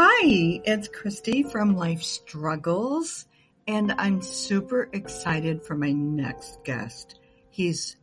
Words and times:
Hi, 0.00 0.60
it's 0.64 0.86
Christy 0.86 1.42
from 1.42 1.74
Life 1.74 2.04
Struggles, 2.04 3.26
and 3.66 3.92
I'm 3.98 4.22
super 4.22 4.88
excited 4.92 5.64
for 5.64 5.74
my 5.74 5.90
next 5.90 6.62
guest. 6.62 7.18
He's 7.50 7.96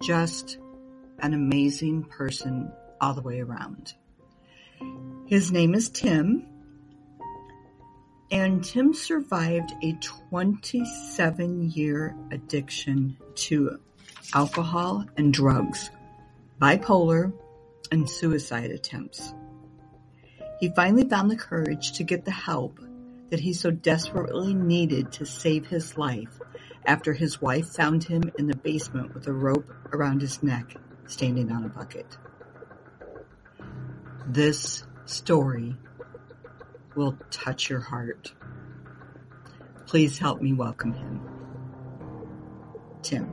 just 0.00 0.58
an 1.18 1.34
amazing 1.34 2.04
person 2.04 2.70
all 3.00 3.14
the 3.14 3.20
way 3.20 3.40
around. 3.40 3.94
His 5.26 5.50
name 5.50 5.74
is 5.74 5.88
Tim, 5.88 6.46
and 8.30 8.62
Tim 8.62 8.94
survived 8.94 9.72
a 9.82 9.94
27 9.94 11.72
year 11.72 12.16
addiction 12.30 13.16
to 13.34 13.80
alcohol 14.32 15.04
and 15.16 15.34
drugs, 15.34 15.90
bipolar, 16.62 17.32
and 17.90 18.08
suicide 18.08 18.70
attempts. 18.70 19.34
He 20.60 20.72
finally 20.74 21.08
found 21.08 21.30
the 21.30 21.36
courage 21.36 21.92
to 21.92 22.04
get 22.04 22.24
the 22.24 22.30
help 22.30 22.78
that 23.30 23.40
he 23.40 23.52
so 23.52 23.70
desperately 23.70 24.54
needed 24.54 25.12
to 25.12 25.26
save 25.26 25.66
his 25.66 25.98
life 25.98 26.38
after 26.86 27.12
his 27.12 27.40
wife 27.40 27.68
found 27.68 28.04
him 28.04 28.30
in 28.38 28.46
the 28.46 28.56
basement 28.56 29.14
with 29.14 29.26
a 29.26 29.32
rope 29.32 29.72
around 29.92 30.20
his 30.20 30.42
neck, 30.42 30.76
standing 31.06 31.50
on 31.50 31.64
a 31.64 31.68
bucket. 31.68 32.16
This 34.26 34.84
story 35.06 35.76
will 36.94 37.18
touch 37.30 37.68
your 37.68 37.80
heart. 37.80 38.32
Please 39.86 40.18
help 40.18 40.40
me 40.40 40.52
welcome 40.52 40.92
him. 40.92 41.20
Tim. 43.02 43.30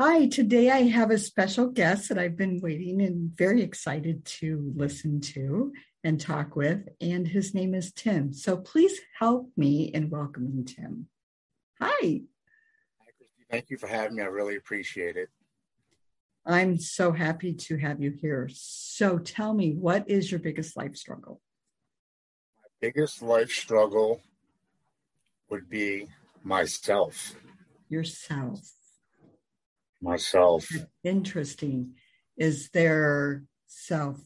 Hi, 0.00 0.28
today 0.28 0.70
I 0.70 0.82
have 0.82 1.10
a 1.10 1.18
special 1.18 1.66
guest 1.66 2.08
that 2.08 2.20
I've 2.20 2.36
been 2.36 2.60
waiting 2.60 3.02
and 3.02 3.36
very 3.36 3.62
excited 3.62 4.24
to 4.26 4.72
listen 4.76 5.20
to 5.32 5.72
and 6.04 6.20
talk 6.20 6.54
with, 6.54 6.88
and 7.00 7.26
his 7.26 7.52
name 7.52 7.74
is 7.74 7.90
Tim. 7.92 8.32
So 8.32 8.58
please 8.58 9.00
help 9.18 9.50
me 9.56 9.86
in 9.86 10.08
welcoming 10.08 10.64
Tim. 10.64 11.08
Hi. 11.80 11.88
Hi, 11.90 12.20
Christy. 13.18 13.44
Thank 13.50 13.70
you 13.70 13.76
for 13.76 13.88
having 13.88 14.14
me. 14.14 14.22
I 14.22 14.26
really 14.26 14.54
appreciate 14.54 15.16
it. 15.16 15.30
I'm 16.46 16.78
so 16.78 17.10
happy 17.10 17.52
to 17.54 17.76
have 17.78 18.00
you 18.00 18.12
here. 18.12 18.48
So 18.52 19.18
tell 19.18 19.52
me, 19.52 19.72
what 19.72 20.08
is 20.08 20.30
your 20.30 20.38
biggest 20.38 20.76
life 20.76 20.96
struggle? 20.96 21.40
My 22.62 22.68
biggest 22.80 23.20
life 23.20 23.50
struggle 23.50 24.20
would 25.50 25.68
be 25.68 26.06
myself. 26.44 27.34
Yourself 27.88 28.60
myself. 30.00 30.68
Interesting. 31.04 31.94
Is 32.36 32.70
there 32.70 33.44
self 33.66 34.20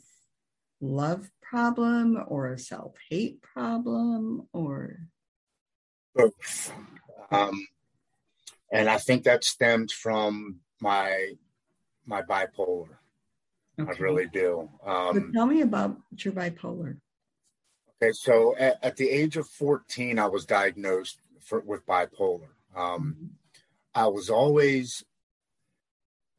love 0.80 1.30
problem 1.40 2.22
or 2.26 2.52
a 2.52 2.58
self 2.58 2.94
hate 3.10 3.40
problem 3.42 4.48
or 4.52 4.98
both? 6.14 6.72
Um, 7.30 7.66
and 8.70 8.88
I 8.88 8.98
think 8.98 9.24
that 9.24 9.44
stemmed 9.44 9.92
from 9.92 10.60
my 10.80 11.32
my 12.06 12.22
bipolar. 12.22 12.88
Okay. 13.80 13.90
I 13.90 14.02
really 14.02 14.26
do. 14.26 14.68
Um, 14.84 15.32
tell 15.32 15.46
me 15.46 15.62
about 15.62 15.96
your 16.18 16.34
bipolar. 16.34 16.98
Okay, 18.02 18.12
so 18.12 18.54
at, 18.58 18.78
at, 18.82 18.96
the 18.96 19.08
age 19.08 19.36
of 19.36 19.46
14, 19.46 20.18
I 20.18 20.26
was 20.26 20.44
diagnosed 20.44 21.20
for, 21.40 21.60
with 21.60 21.86
bipolar. 21.86 22.48
Um, 22.74 23.14
mm-hmm. 23.16 23.26
I 23.94 24.08
was 24.08 24.28
always 24.28 25.04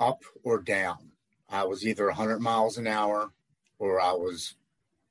up 0.08 0.24
or 0.44 0.60
down. 0.60 1.12
I 1.50 1.64
was 1.64 1.86
either 1.86 2.08
100 2.08 2.40
miles 2.40 2.78
an 2.78 2.88
hour 2.88 3.32
or 3.80 4.02
I 4.02 4.12
was, 4.14 4.56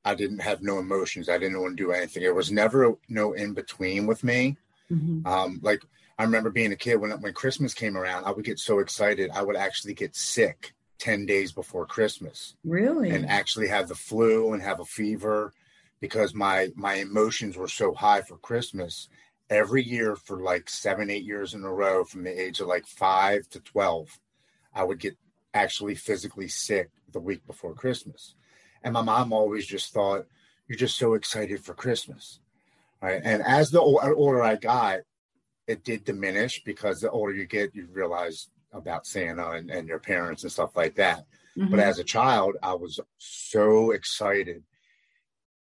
I 0.03 0.15
didn't 0.15 0.39
have 0.39 0.61
no 0.61 0.79
emotions. 0.79 1.29
I 1.29 1.37
didn't 1.37 1.61
want 1.61 1.77
to 1.77 1.83
do 1.83 1.91
anything. 1.91 2.23
It 2.23 2.35
was 2.35 2.51
never 2.51 2.95
no 3.07 3.33
in 3.33 3.53
between 3.53 4.05
with 4.07 4.23
me. 4.23 4.57
Mm-hmm. 4.91 5.25
Um, 5.25 5.59
like 5.63 5.81
I 6.17 6.23
remember 6.23 6.49
being 6.49 6.71
a 6.71 6.77
kid 6.77 6.97
when 6.97 7.11
when 7.21 7.33
Christmas 7.33 7.73
came 7.73 7.97
around, 7.97 8.25
I 8.25 8.31
would 8.31 8.45
get 8.45 8.59
so 8.59 8.79
excited. 8.79 9.31
I 9.33 9.41
would 9.41 9.55
actually 9.55 9.93
get 9.93 10.15
sick 10.15 10.73
10 10.99 11.25
days 11.25 11.51
before 11.51 11.85
Christmas. 11.85 12.55
Really? 12.63 13.09
And 13.09 13.27
actually 13.27 13.67
have 13.67 13.87
the 13.87 13.95
flu 13.95 14.53
and 14.53 14.61
have 14.61 14.79
a 14.79 14.85
fever 14.85 15.53
because 15.99 16.33
my 16.33 16.69
my 16.75 16.95
emotions 16.95 17.57
were 17.57 17.67
so 17.67 17.93
high 17.93 18.21
for 18.21 18.37
Christmas. 18.37 19.09
Every 19.49 19.83
year 19.83 20.15
for 20.15 20.41
like 20.41 20.69
seven, 20.69 21.09
eight 21.09 21.23
years 21.23 21.53
in 21.53 21.63
a 21.63 21.73
row 21.73 22.03
from 22.05 22.23
the 22.23 22.41
age 22.41 22.59
of 22.59 22.67
like 22.67 22.85
five 22.85 23.49
to 23.49 23.59
12, 23.59 24.19
I 24.73 24.83
would 24.83 24.99
get 24.99 25.17
actually 25.53 25.95
physically 25.95 26.47
sick 26.47 26.89
the 27.11 27.19
week 27.19 27.45
before 27.45 27.73
Christmas. 27.73 28.35
And 28.83 28.93
my 28.93 29.01
mom 29.01 29.31
always 29.31 29.65
just 29.65 29.93
thought, 29.93 30.25
you're 30.67 30.77
just 30.77 30.97
so 30.97 31.13
excited 31.13 31.63
for 31.63 31.73
Christmas. 31.73 32.39
Right. 33.01 33.21
And 33.23 33.43
as 33.43 33.69
the 33.69 33.81
older 33.81 34.41
I 34.41 34.55
got, 34.55 34.99
it 35.67 35.83
did 35.83 36.05
diminish 36.05 36.63
because 36.63 37.01
the 37.01 37.11
older 37.11 37.33
you 37.33 37.45
get, 37.45 37.75
you 37.75 37.87
realize 37.91 38.49
about 38.71 39.05
Santa 39.05 39.51
and, 39.51 39.69
and 39.69 39.87
your 39.87 39.99
parents 39.99 40.43
and 40.43 40.51
stuff 40.51 40.75
like 40.75 40.95
that. 40.95 41.25
Mm-hmm. 41.57 41.69
But 41.69 41.79
as 41.79 41.99
a 41.99 42.03
child, 42.03 42.55
I 42.63 42.73
was 42.73 42.99
so 43.17 43.91
excited. 43.91 44.63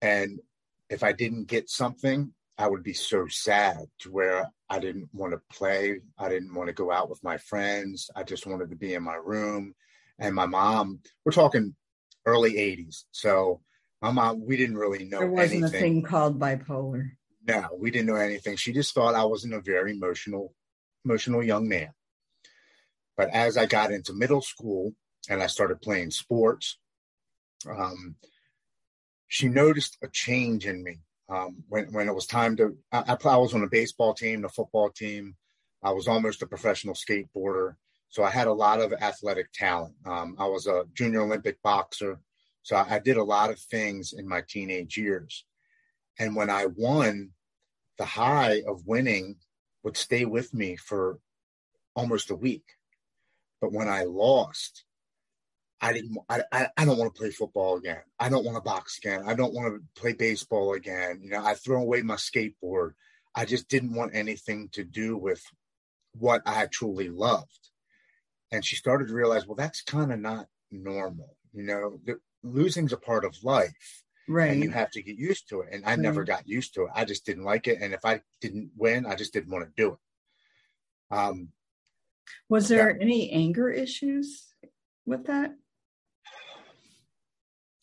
And 0.01 0.41
if 0.89 1.03
I 1.03 1.13
didn't 1.13 1.49
get 1.49 1.69
something, 1.69 2.33
I 2.59 2.69
would 2.69 2.83
be 2.83 2.93
so 2.93 3.27
sad 3.29 3.87
to 4.01 4.13
where 4.13 4.51
I 4.73 4.79
didn't 4.79 5.11
want 5.13 5.35
to 5.35 5.41
play. 5.55 6.01
I 6.19 6.31
didn't 6.31 6.55
want 6.55 6.69
to 6.69 6.73
go 6.73 6.91
out 6.91 7.11
with 7.11 7.23
my 7.23 7.37
friends. 7.37 8.09
I 8.17 8.23
just 8.23 8.47
wanted 8.47 8.71
to 8.71 8.77
be 8.77 8.95
in 8.95 9.03
my 9.03 9.17
room. 9.23 9.75
And 10.19 10.35
my 10.35 10.47
mom, 10.47 11.01
we're 11.27 11.33
talking 11.33 11.75
early 12.25 12.55
80s. 12.55 13.03
So 13.11 13.61
my 14.01 14.11
mom, 14.11 14.47
we 14.47 14.57
didn't 14.57 14.79
really 14.79 15.05
know 15.05 15.19
There 15.19 15.29
wasn't 15.29 15.65
anything. 15.65 15.77
a 15.77 15.81
thing 15.81 16.03
called 16.03 16.41
bipolar. 16.41 17.11
No, 17.47 17.69
we 17.79 17.91
didn't 17.91 18.07
know 18.07 18.15
anything. 18.17 18.57
She 18.57 18.73
just 18.73 18.95
thought 18.95 19.15
I 19.15 19.25
wasn't 19.25 19.53
a 19.53 19.61
very 19.61 19.93
emotional, 19.93 20.55
emotional 21.05 21.43
young 21.43 21.69
man. 21.69 21.91
But 23.15 23.29
as 23.29 23.59
I 23.59 23.67
got 23.67 23.91
into 23.93 24.15
middle 24.15 24.41
school 24.41 24.95
and 25.29 25.43
I 25.43 25.49
started 25.49 25.83
playing 25.83 26.13
sports, 26.13 26.79
um, 27.69 28.17
she 29.29 29.49
noticed 29.49 29.99
a 30.03 30.09
change 30.09 30.67
in 30.67 30.83
me 30.83 31.01
um, 31.33 31.57
when 31.69 31.87
when 31.93 32.09
it 32.09 32.15
was 32.15 32.27
time 32.27 32.57
to, 32.57 32.77
I, 32.93 33.17
I 33.25 33.37
was 33.37 33.55
on 33.55 33.63
a 33.63 33.69
baseball 33.69 34.13
team, 34.13 34.43
the 34.43 34.49
football 34.49 34.91
team. 34.91 35.35
I 35.83 35.91
was 35.91 36.07
almost 36.07 36.43
a 36.43 36.47
professional 36.47 36.95
skateboarder, 36.95 37.75
so 38.09 38.23
I 38.23 38.31
had 38.31 38.47
a 38.47 38.53
lot 38.53 38.81
of 38.81 38.93
athletic 38.93 39.51
talent. 39.53 39.95
Um, 40.05 40.37
I 40.39 40.47
was 40.47 40.67
a 40.67 40.85
junior 40.93 41.23
Olympic 41.23 41.61
boxer, 41.63 42.21
so 42.63 42.77
I, 42.77 42.97
I 42.97 42.99
did 42.99 43.17
a 43.17 43.25
lot 43.25 43.51
of 43.51 43.59
things 43.59 44.13
in 44.13 44.29
my 44.29 44.43
teenage 44.47 44.97
years. 44.97 45.45
And 46.19 46.37
when 46.37 46.51
I 46.51 46.67
won, 46.67 47.31
the 47.99 48.05
high 48.05 48.63
of 48.69 48.87
winning 48.87 49.37
would 49.83 49.97
stay 49.97 50.25
with 50.25 50.53
me 50.53 50.77
for 50.77 51.19
almost 51.97 52.31
a 52.31 52.37
week. 52.37 52.65
But 53.61 53.73
when 53.73 53.89
I 53.89 54.05
lost, 54.05 54.85
I 55.83 55.93
didn't. 55.93 56.17
I, 56.29 56.43
I, 56.53 56.69
I 56.77 56.85
don't 56.85 56.97
want 56.97 57.13
to 57.13 57.19
play 57.19 57.31
football 57.31 57.77
again. 57.77 58.03
I 58.19 58.29
don't 58.29 58.45
want 58.45 58.57
to 58.57 58.63
box 58.63 58.99
again. 58.99 59.25
I 59.27 59.35
don't 59.35 59.53
want 59.53 59.75
to 59.75 60.01
play 60.01 60.13
baseball 60.13 60.75
again. 60.75 61.21
You 61.23 61.31
know, 61.31 61.45
I 61.45 61.55
throw 61.55 61.83
away 61.83 62.03
my 62.03 62.15
skateboard. 62.15 62.93
I 63.35 63.45
just 63.45 63.69
didn't 63.69 63.95
want 63.95 64.15
anything 64.15 64.69
to 64.73 64.85
do 64.85 65.17
with 65.17 65.43
what 66.17 66.43
I 66.47 66.67
truly 66.67 67.09
loved. 67.09 67.71
And 68.53 68.65
she 68.65 68.77
started 68.77 69.09
to 69.09 69.15
realize, 69.15 69.47
well, 69.47 69.57
that's 69.57 69.83
kind 69.83 70.13
of 70.13 70.21
not 70.21 70.47
normal. 70.71 71.37
You 71.53 71.65
know, 71.65 71.99
the, 72.05 72.21
losing's 72.45 72.93
a 72.93 72.97
part 72.99 73.25
of 73.25 73.43
life. 73.43 74.05
Right. 74.29 74.53
And 74.53 74.63
you 74.63 74.71
have 74.71 74.91
to 74.93 75.03
get 75.03 75.17
used 75.17 75.49
to 75.49 75.63
it. 75.63 75.71
And 75.73 75.85
I 75.85 75.91
right. 75.91 75.99
never 75.99 76.23
got 76.23 76.47
used 76.47 76.75
to 76.75 76.83
it. 76.83 76.91
I 76.95 77.05
just 77.05 77.27
didn't 77.27 77.45
like 77.45 77.67
it. 77.67 77.79
And 77.81 77.93
if 77.93 78.05
I 78.05 78.21
didn't 78.41 78.71
win, 78.77 79.05
I 79.05 79.17
just 79.17 79.33
didn't 79.33 79.51
want 79.51 79.65
to 79.65 79.83
do 79.83 79.93
it. 79.95 81.17
Um, 81.17 81.49
was 82.49 82.69
there 82.69 82.91
yeah. 82.91 83.03
any 83.03 83.31
anger 83.31 83.69
issues 83.69 84.47
with 85.07 85.27
that? 85.27 85.55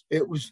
It 0.10 0.28
was 0.28 0.52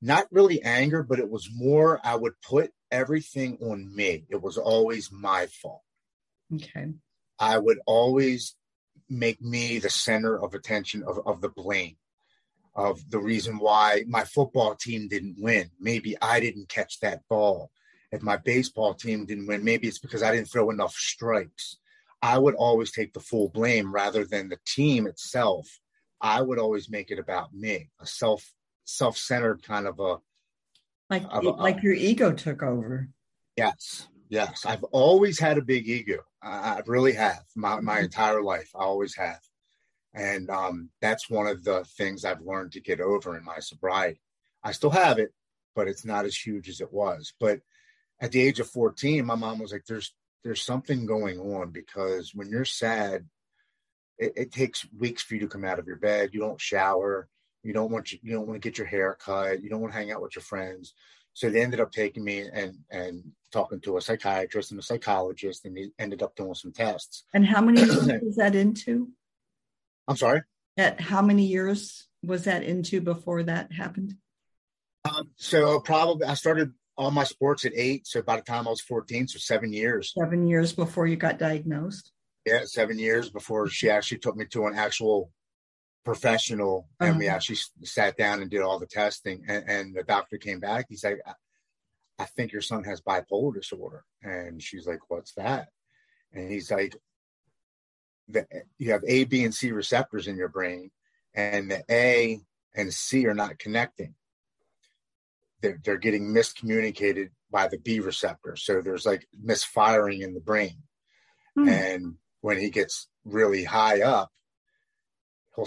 not 0.00 0.26
really 0.30 0.62
anger, 0.62 1.02
but 1.02 1.18
it 1.18 1.30
was 1.30 1.48
more 1.54 2.00
I 2.04 2.16
would 2.16 2.34
put 2.40 2.72
everything 2.90 3.58
on 3.60 3.94
me. 3.94 4.26
It 4.28 4.42
was 4.42 4.58
always 4.58 5.10
my 5.12 5.46
fault. 5.46 5.82
Okay. 6.54 6.88
I 7.38 7.58
would 7.58 7.78
always 7.86 8.56
make 9.08 9.40
me 9.40 9.78
the 9.78 9.90
center 9.90 10.38
of 10.38 10.54
attention 10.54 11.02
of, 11.02 11.20
of 11.26 11.40
the 11.40 11.48
blame 11.48 11.96
of 12.74 13.10
the 13.10 13.18
reason 13.18 13.58
why 13.58 14.04
my 14.08 14.24
football 14.24 14.74
team 14.74 15.08
didn't 15.08 15.36
win. 15.38 15.70
Maybe 15.78 16.16
I 16.20 16.40
didn't 16.40 16.68
catch 16.68 17.00
that 17.00 17.22
ball. 17.28 17.70
If 18.10 18.22
my 18.22 18.36
baseball 18.36 18.94
team 18.94 19.26
didn't 19.26 19.46
win, 19.46 19.64
maybe 19.64 19.88
it's 19.88 19.98
because 19.98 20.22
I 20.22 20.32
didn't 20.32 20.50
throw 20.50 20.70
enough 20.70 20.94
strikes. 20.94 21.76
I 22.20 22.38
would 22.38 22.54
always 22.54 22.92
take 22.92 23.12
the 23.12 23.20
full 23.20 23.48
blame 23.48 23.92
rather 23.92 24.24
than 24.24 24.48
the 24.48 24.58
team 24.66 25.06
itself. 25.06 25.80
I 26.20 26.40
would 26.40 26.58
always 26.58 26.88
make 26.88 27.10
it 27.10 27.18
about 27.18 27.52
me, 27.52 27.90
a 28.00 28.06
self 28.06 28.52
self-centered 28.84 29.62
kind 29.62 29.86
of 29.86 29.98
a 30.00 30.16
like 31.10 31.24
of 31.30 31.44
a, 31.44 31.50
like 31.50 31.82
your 31.82 31.92
ego 31.92 32.32
took 32.32 32.62
over 32.62 33.08
yes 33.56 34.08
Yes, 34.32 34.64
I've 34.64 34.82
always 34.84 35.38
had 35.38 35.58
a 35.58 35.62
big 35.62 35.86
ego. 35.86 36.20
I, 36.42 36.48
I 36.48 36.82
really 36.86 37.12
have 37.12 37.42
my, 37.54 37.78
my 37.80 37.96
mm-hmm. 37.96 38.04
entire 38.04 38.42
life. 38.42 38.70
I 38.74 38.84
always 38.84 39.14
have. 39.16 39.40
And 40.14 40.48
um, 40.48 40.88
that's 41.02 41.28
one 41.28 41.46
of 41.46 41.62
the 41.64 41.84
things 41.98 42.24
I've 42.24 42.40
learned 42.40 42.72
to 42.72 42.80
get 42.80 42.98
over 42.98 43.36
in 43.36 43.44
my 43.44 43.58
sobriety. 43.58 44.22
I 44.64 44.72
still 44.72 44.88
have 44.88 45.18
it, 45.18 45.34
but 45.76 45.86
it's 45.86 46.06
not 46.06 46.24
as 46.24 46.34
huge 46.34 46.70
as 46.70 46.80
it 46.80 46.90
was. 46.90 47.34
But 47.38 47.60
at 48.22 48.32
the 48.32 48.40
age 48.40 48.58
of 48.58 48.70
14, 48.70 49.26
my 49.26 49.34
mom 49.34 49.58
was 49.58 49.70
like, 49.70 49.84
there's 49.86 50.14
there's 50.42 50.62
something 50.62 51.04
going 51.04 51.38
on 51.38 51.70
because 51.70 52.34
when 52.34 52.48
you're 52.48 52.64
sad, 52.64 53.26
it, 54.16 54.32
it, 54.34 54.52
takes 54.52 54.88
weeks 54.98 55.22
for 55.22 55.34
you 55.34 55.40
to 55.40 55.46
come 55.46 55.64
out 55.64 55.78
of 55.78 55.86
your 55.86 55.96
bed. 55.96 56.30
You 56.32 56.40
don't 56.40 56.60
shower. 56.60 57.28
You 57.62 57.72
don't 57.72 57.90
want 57.90 58.12
you, 58.12 58.18
you 58.22 58.32
don't 58.32 58.46
want 58.46 58.60
to 58.60 58.68
get 58.68 58.78
your 58.78 58.86
hair 58.86 59.16
cut. 59.18 59.62
You 59.62 59.70
don't 59.70 59.80
want 59.80 59.92
to 59.92 59.98
hang 59.98 60.10
out 60.10 60.22
with 60.22 60.36
your 60.36 60.42
friends. 60.42 60.94
So 61.34 61.48
they 61.48 61.62
ended 61.62 61.80
up 61.80 61.92
taking 61.92 62.24
me 62.24 62.40
and 62.52 62.74
and 62.90 63.22
talking 63.52 63.80
to 63.82 63.96
a 63.96 64.00
psychiatrist 64.00 64.70
and 64.70 64.80
a 64.80 64.82
psychologist, 64.82 65.64
and 65.64 65.76
he 65.76 65.90
ended 65.98 66.22
up 66.22 66.36
doing 66.36 66.54
some 66.54 66.72
tests. 66.72 67.24
And 67.32 67.46
how 67.46 67.60
many 67.60 67.80
years 67.80 68.06
was 68.22 68.36
that 68.36 68.54
into? 68.54 69.08
I'm 70.08 70.16
sorry. 70.16 70.42
At 70.76 71.00
how 71.00 71.22
many 71.22 71.44
years 71.44 72.08
was 72.22 72.44
that 72.44 72.62
into 72.62 73.00
before 73.00 73.42
that 73.44 73.72
happened? 73.72 74.14
Um, 75.04 75.30
so 75.36 75.80
probably 75.80 76.26
I 76.26 76.34
started 76.34 76.72
all 76.96 77.10
my 77.10 77.24
sports 77.24 77.64
at 77.64 77.72
eight. 77.74 78.06
So 78.06 78.22
by 78.22 78.36
the 78.36 78.42
time 78.42 78.66
I 78.66 78.70
was 78.70 78.80
14, 78.80 79.28
so 79.28 79.38
seven 79.38 79.72
years. 79.72 80.12
Seven 80.18 80.46
years 80.46 80.72
before 80.72 81.06
you 81.06 81.16
got 81.16 81.38
diagnosed. 81.38 82.12
Yeah, 82.46 82.64
seven 82.64 82.98
years 82.98 83.30
before 83.30 83.68
she 83.68 83.88
actually 83.88 84.18
took 84.18 84.36
me 84.36 84.46
to 84.46 84.66
an 84.66 84.74
actual 84.74 85.30
professional 86.04 86.88
and 87.00 87.10
uh-huh. 87.10 87.18
we 87.18 87.28
actually 87.28 87.58
sat 87.82 88.16
down 88.16 88.40
and 88.42 88.50
did 88.50 88.60
all 88.60 88.78
the 88.78 88.86
testing 88.86 89.44
and, 89.46 89.64
and 89.68 89.94
the 89.94 90.02
doctor 90.02 90.36
came 90.36 90.58
back 90.58 90.86
he's 90.88 91.04
like 91.04 91.20
I 92.18 92.24
think 92.24 92.52
your 92.52 92.62
son 92.62 92.84
has 92.84 93.00
bipolar 93.00 93.54
disorder 93.54 94.04
and 94.22 94.62
she's 94.62 94.86
like 94.86 95.00
what's 95.08 95.32
that 95.34 95.68
and 96.32 96.50
he's 96.50 96.70
like 96.70 96.96
the, 98.28 98.46
you 98.78 98.92
have 98.92 99.04
a 99.06 99.24
b 99.24 99.44
and 99.44 99.54
c 99.54 99.70
receptors 99.70 100.26
in 100.26 100.36
your 100.36 100.48
brain 100.48 100.90
and 101.34 101.70
the 101.70 101.84
a 101.90 102.40
and 102.74 102.92
c 102.92 103.26
are 103.26 103.34
not 103.34 103.58
connecting 103.58 104.14
they're, 105.60 105.78
they're 105.84 105.98
getting 105.98 106.34
miscommunicated 106.34 107.30
by 107.50 107.68
the 107.68 107.78
b 107.78 108.00
receptor 108.00 108.56
so 108.56 108.80
there's 108.80 109.06
like 109.06 109.26
misfiring 109.40 110.22
in 110.22 110.34
the 110.34 110.40
brain 110.40 110.78
hmm. 111.54 111.68
and 111.68 112.14
when 112.40 112.58
he 112.58 112.70
gets 112.70 113.08
really 113.24 113.62
high 113.62 114.02
up 114.02 114.32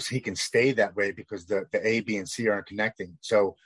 he 0.08 0.20
can 0.20 0.36
stay 0.36 0.72
that 0.72 0.96
way 0.96 1.12
because 1.12 1.46
the, 1.46 1.64
the 1.72 1.86
A, 1.86 2.00
B, 2.00 2.16
and 2.16 2.28
C 2.28 2.48
aren't 2.48 2.66
connecting. 2.66 3.16
So 3.20 3.56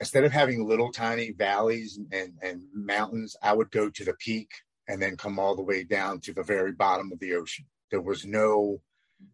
instead 0.00 0.24
of 0.24 0.32
having 0.32 0.66
little 0.66 0.90
tiny 0.90 1.32
valleys 1.32 1.98
and, 2.10 2.32
and 2.42 2.62
mountains, 2.74 3.36
I 3.42 3.52
would 3.52 3.70
go 3.70 3.90
to 3.90 4.04
the 4.04 4.14
peak 4.14 4.50
and 4.88 5.00
then 5.00 5.16
come 5.16 5.38
all 5.38 5.54
the 5.54 5.62
way 5.62 5.84
down 5.84 6.20
to 6.20 6.32
the 6.32 6.42
very 6.42 6.72
bottom 6.72 7.12
of 7.12 7.20
the 7.20 7.34
ocean. 7.34 7.66
There 7.90 8.00
was 8.00 8.26
no 8.26 8.80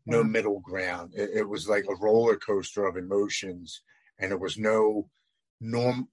no 0.05 0.23
middle 0.23 0.61
ground. 0.61 1.13
It, 1.17 1.31
it 1.37 1.49
was 1.49 1.69
like 1.69 1.87
a 1.89 1.97
roller 1.97 2.37
coaster 2.37 2.87
of 2.87 2.97
emotions, 2.97 3.81
and 4.19 4.31
there 4.31 4.39
was 4.39 4.59
no 4.59 5.09
norm. 5.61 6.09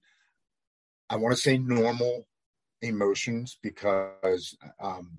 I 1.10 1.16
want 1.16 1.34
to 1.34 1.40
say 1.40 1.58
normal 1.58 2.26
emotions 2.80 3.58
because 3.62 4.56
um, 4.80 5.18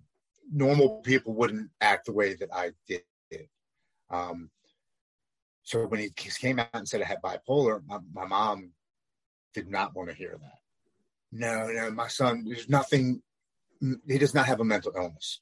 normal 0.51 1.01
people 1.01 1.33
wouldn't 1.36 1.69
act 1.81 2.06
the 2.06 2.13
way 2.13 2.33
that 2.36 2.50
I 2.53 2.71
did. 2.88 3.01
Um, 4.09 4.50
so 5.63 5.86
when 5.86 6.00
he 6.00 6.09
came 6.09 6.59
out 6.59 6.69
and 6.74 6.88
said 6.88 7.01
I 7.01 7.06
had 7.06 7.21
bipolar, 7.21 7.81
my, 7.86 7.98
my 8.13 8.25
mom 8.25 8.71
did 9.54 9.69
not 9.69 9.95
want 9.95 10.09
to 10.09 10.15
hear 10.15 10.38
that. 10.39 10.59
No, 11.31 11.68
no, 11.68 11.92
my 11.92 12.07
son, 12.07 12.45
there's 12.48 12.69
nothing, 12.69 13.21
he 14.07 14.18
does 14.18 14.33
not 14.33 14.45
have 14.45 14.62
a 14.62 14.65
mental 14.65 14.94
illness. 14.95 15.42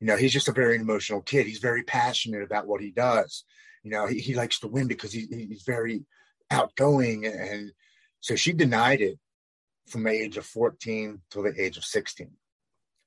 You 0.00 0.06
know, 0.06 0.16
he's 0.16 0.32
just 0.32 0.48
a 0.48 0.52
very 0.52 0.76
emotional 0.76 1.22
kid. 1.22 1.46
He's 1.46 1.58
very 1.58 1.82
passionate 1.82 2.42
about 2.42 2.66
what 2.66 2.80
he 2.80 2.90
does. 2.90 3.44
You 3.82 3.90
know, 3.90 4.06
he, 4.06 4.18
he 4.18 4.34
likes 4.34 4.60
to 4.60 4.68
win 4.68 4.86
because 4.86 5.12
he, 5.12 5.26
he's 5.30 5.64
very 5.66 6.04
outgoing. 6.50 7.26
And 7.26 7.72
so 8.20 8.36
she 8.36 8.52
denied 8.52 9.00
it 9.00 9.18
from 9.88 10.04
the 10.04 10.10
age 10.10 10.36
of 10.36 10.46
14 10.46 11.20
till 11.30 11.42
the 11.42 11.54
age 11.58 11.76
of 11.76 11.84
16. 11.84 12.30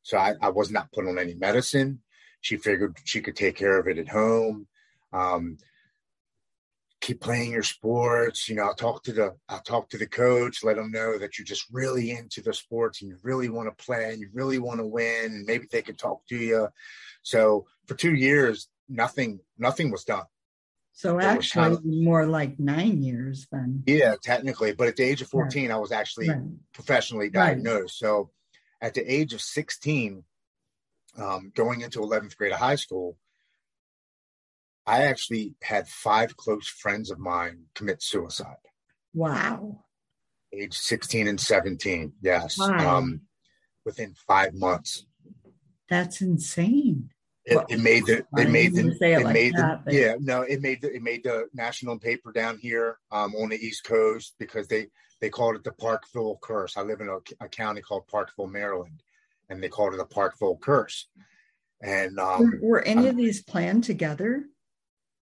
So 0.03 0.17
I, 0.17 0.33
I 0.41 0.49
was 0.49 0.71
not 0.71 0.91
put 0.91 1.07
on 1.07 1.17
any 1.17 1.33
medicine. 1.33 2.01
She 2.41 2.57
figured 2.57 2.97
she 3.03 3.21
could 3.21 3.35
take 3.35 3.55
care 3.55 3.79
of 3.79 3.87
it 3.87 3.97
at 3.97 4.09
home. 4.09 4.67
Um, 5.17 5.57
keep 6.99 7.21
playing 7.21 7.51
your 7.51 7.63
sports. 7.63 8.49
You 8.49 8.55
know, 8.55 8.63
I'll 8.63 8.75
talk 8.75 9.03
to 9.03 9.13
the 9.13 9.35
I'll 9.49 9.61
talk 9.61 9.89
to 9.89 9.97
the 9.97 10.07
coach, 10.07 10.63
let 10.63 10.75
them 10.75 10.91
know 10.91 11.17
that 11.17 11.37
you're 11.37 11.45
just 11.45 11.65
really 11.71 12.11
into 12.11 12.41
the 12.41 12.53
sports 12.53 13.01
and 13.01 13.09
you 13.09 13.17
really 13.23 13.49
want 13.49 13.67
to 13.69 13.85
play 13.85 14.11
and 14.11 14.19
you 14.19 14.29
really 14.33 14.59
want 14.59 14.79
to 14.79 14.85
win. 14.85 15.25
And 15.25 15.45
maybe 15.45 15.67
they 15.71 15.81
can 15.81 15.95
talk 15.95 16.19
to 16.29 16.35
you. 16.35 16.67
So 17.23 17.65
for 17.87 17.95
two 17.95 18.15
years, 18.15 18.67
nothing 18.87 19.39
nothing 19.57 19.91
was 19.91 20.03
done. 20.03 20.25
So 20.93 21.19
actually, 21.19 21.61
kind 21.61 21.73
of, 21.73 21.85
more 21.85 22.25
like 22.25 22.59
nine 22.59 23.03
years 23.03 23.47
then. 23.51 23.83
Yeah, 23.85 24.15
technically, 24.21 24.73
but 24.73 24.87
at 24.87 24.95
the 24.95 25.03
age 25.03 25.21
of 25.21 25.29
fourteen, 25.29 25.69
right. 25.69 25.75
I 25.75 25.79
was 25.79 25.91
actually 25.91 26.29
right. 26.29 26.41
professionally 26.73 27.29
diagnosed. 27.29 28.01
Right. 28.01 28.09
So 28.09 28.31
at 28.81 28.95
the 28.95 29.05
age 29.17 29.33
of 29.33 29.41
sixteen, 29.41 30.23
um, 31.15 31.51
going 31.53 31.81
into 31.81 32.01
eleventh 32.01 32.35
grade 32.35 32.51
of 32.51 32.59
high 32.59 32.79
school, 32.85 33.15
I 34.87 35.03
actually 35.03 35.53
had 35.61 35.87
five 35.87 36.37
close 36.37 36.67
friends 36.67 37.11
of 37.11 37.19
mine 37.19 37.65
commit 37.75 38.01
suicide. 38.01 38.55
Wow. 39.13 39.83
Age 40.53 40.73
16 40.77 41.27
and 41.27 41.39
17. 41.39 42.13
Yes. 42.21 42.57
Wow. 42.57 42.97
Um, 42.97 43.21
within 43.83 44.15
five 44.27 44.53
months. 44.53 45.05
That's 45.89 46.21
insane. 46.21 47.09
It, 47.45 47.55
well, 47.55 47.65
it 47.69 47.79
made 47.79 48.05
the 48.05 48.25
it 48.37 48.49
made 48.49 48.75
the 48.75 48.89
it, 48.89 49.01
it 49.01 49.23
like 49.23 49.33
made 49.33 49.55
that, 49.55 49.85
the, 49.85 49.95
yeah 49.95 50.15
no 50.19 50.41
it 50.41 50.61
made 50.61 50.81
the 50.81 50.93
it 50.93 51.01
made 51.01 51.23
the 51.23 51.47
national 51.53 51.97
paper 51.97 52.33
down 52.33 52.57
here 52.57 52.97
um, 53.09 53.33
on 53.35 53.47
the 53.47 53.55
east 53.55 53.85
coast 53.85 54.35
because 54.37 54.67
they 54.67 54.87
they 55.21 55.29
called 55.29 55.55
it 55.55 55.63
the 55.63 55.71
Parkville 55.71 56.39
curse. 56.41 56.77
I 56.77 56.81
live 56.81 57.01
in 57.01 57.07
a, 57.07 57.17
a 57.43 57.49
county 57.49 57.81
called 57.81 58.07
Parkville, 58.07 58.47
Maryland, 58.47 59.01
and 59.49 59.63
they 59.63 59.69
called 59.69 59.93
it 59.93 59.97
the 59.97 60.05
Parkville 60.05 60.57
curse. 60.57 61.07
And 61.81 62.19
um, 62.19 62.41
were, 62.41 62.59
were 62.61 62.81
any 62.81 63.07
of 63.07 63.15
these 63.15 63.41
planned 63.41 63.83
together? 63.83 64.45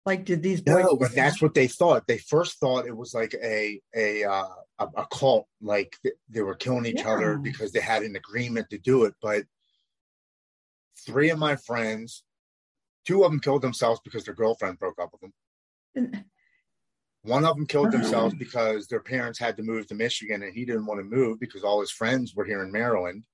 Like, 0.06 0.26
did 0.26 0.42
these 0.42 0.60
boys? 0.60 0.84
No, 0.84 0.96
but 0.96 1.14
that's 1.14 1.40
what 1.40 1.54
they 1.54 1.66
thought. 1.66 2.06
They 2.06 2.18
first 2.18 2.58
thought 2.58 2.86
it 2.86 2.96
was 2.96 3.14
like 3.14 3.34
a 3.42 3.80
a 3.94 4.24
uh, 4.24 4.44
a, 4.78 4.86
a, 4.96 5.06
cult, 5.10 5.46
like 5.62 5.96
they 6.28 6.42
were 6.42 6.54
killing 6.54 6.84
each 6.84 7.00
yeah. 7.00 7.14
other 7.14 7.38
because 7.38 7.72
they 7.72 7.80
had 7.80 8.02
an 8.02 8.16
agreement 8.16 8.68
to 8.70 8.78
do 8.78 9.04
it. 9.04 9.14
But 9.22 9.44
three 11.06 11.30
of 11.30 11.38
my 11.38 11.56
friends, 11.56 12.22
two 13.06 13.24
of 13.24 13.30
them 13.30 13.40
killed 13.40 13.62
themselves 13.62 14.00
because 14.04 14.24
their 14.24 14.34
girlfriend 14.34 14.78
broke 14.78 15.00
up 15.00 15.10
with 15.12 15.32
them. 15.94 16.24
One 17.22 17.46
of 17.46 17.56
them 17.56 17.66
killed 17.66 17.90
themselves 17.90 18.34
because 18.34 18.86
their 18.86 19.00
parents 19.00 19.38
had 19.38 19.56
to 19.56 19.62
move 19.62 19.86
to 19.86 19.94
Michigan 19.94 20.42
and 20.42 20.52
he 20.52 20.66
didn't 20.66 20.84
want 20.84 21.00
to 21.00 21.04
move 21.04 21.40
because 21.40 21.64
all 21.64 21.80
his 21.80 21.90
friends 21.90 22.34
were 22.34 22.44
here 22.44 22.62
in 22.62 22.70
Maryland. 22.70 23.24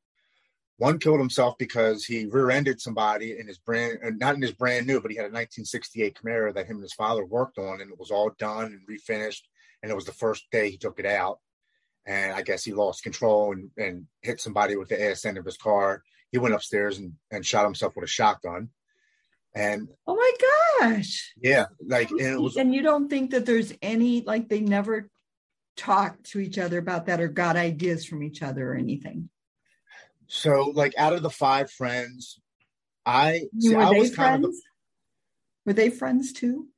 One 0.81 0.99
killed 0.99 1.21
himself 1.21 1.59
because 1.59 2.07
he 2.07 2.25
rear-ended 2.25 2.81
somebody 2.81 3.39
in 3.39 3.47
his 3.47 3.59
brand, 3.59 3.99
uh, 4.03 4.13
not 4.17 4.37
in 4.37 4.41
his 4.41 4.55
brand 4.55 4.87
new, 4.87 4.99
but 4.99 5.11
he 5.11 5.17
had 5.19 5.25
a 5.25 5.27
1968 5.27 6.17
Camaro 6.17 6.55
that 6.55 6.65
him 6.65 6.77
and 6.77 6.83
his 6.83 6.95
father 6.95 7.23
worked 7.23 7.59
on, 7.59 7.83
and 7.83 7.93
it 7.93 7.99
was 7.99 8.11
all 8.11 8.31
done 8.39 8.65
and 8.65 8.89
refinished. 8.89 9.43
And 9.83 9.93
it 9.93 9.95
was 9.95 10.07
the 10.07 10.13
first 10.13 10.45
day 10.51 10.71
he 10.71 10.79
took 10.79 10.99
it 10.99 11.05
out, 11.05 11.39
and 12.07 12.33
I 12.33 12.41
guess 12.41 12.65
he 12.65 12.73
lost 12.73 13.03
control 13.03 13.53
and, 13.53 13.71
and 13.77 14.07
hit 14.23 14.41
somebody 14.41 14.77
with 14.77 14.89
the 14.89 15.11
ass 15.11 15.27
end 15.27 15.37
of 15.37 15.45
his 15.45 15.59
car. 15.59 16.03
He 16.33 16.39
went 16.39 16.55
upstairs 16.55 16.97
and, 16.97 17.13
and 17.31 17.45
shot 17.45 17.67
himself 17.67 17.95
with 17.95 18.05
a 18.07 18.09
shotgun. 18.09 18.71
And 19.55 19.87
oh 20.07 20.15
my 20.17 20.33
gosh, 20.81 21.35
yeah, 21.39 21.67
like 21.87 22.11
and 22.11 22.21
it 22.21 22.41
was. 22.41 22.57
And 22.57 22.75
you 22.75 22.81
don't 22.81 23.11
think 23.11 23.33
that 23.33 23.45
there's 23.45 23.75
any 23.83 24.23
like 24.23 24.49
they 24.49 24.61
never 24.61 25.11
talked 25.77 26.31
to 26.31 26.41
each 26.41 26.57
other 26.57 26.79
about 26.79 27.05
that 27.07 27.21
or 27.21 27.29
got 27.29 27.57
ideas 27.57 28.07
from 28.07 28.23
each 28.23 28.43
other 28.43 28.73
or 28.73 28.77
anything? 28.77 29.29
So, 30.33 30.73
like, 30.75 30.95
out 30.97 31.13
of 31.13 31.25
the 31.25 31.31
five 31.31 31.73
friends, 31.73 32.41
I 33.05 33.47
see, 33.59 33.75
were 33.75 33.83
I 33.83 33.91
they 33.91 34.09
friends? 34.09 34.47
The, 34.47 34.63
were 35.67 35.73
they 35.73 35.91
friends 35.91 36.33
too? 36.33 36.69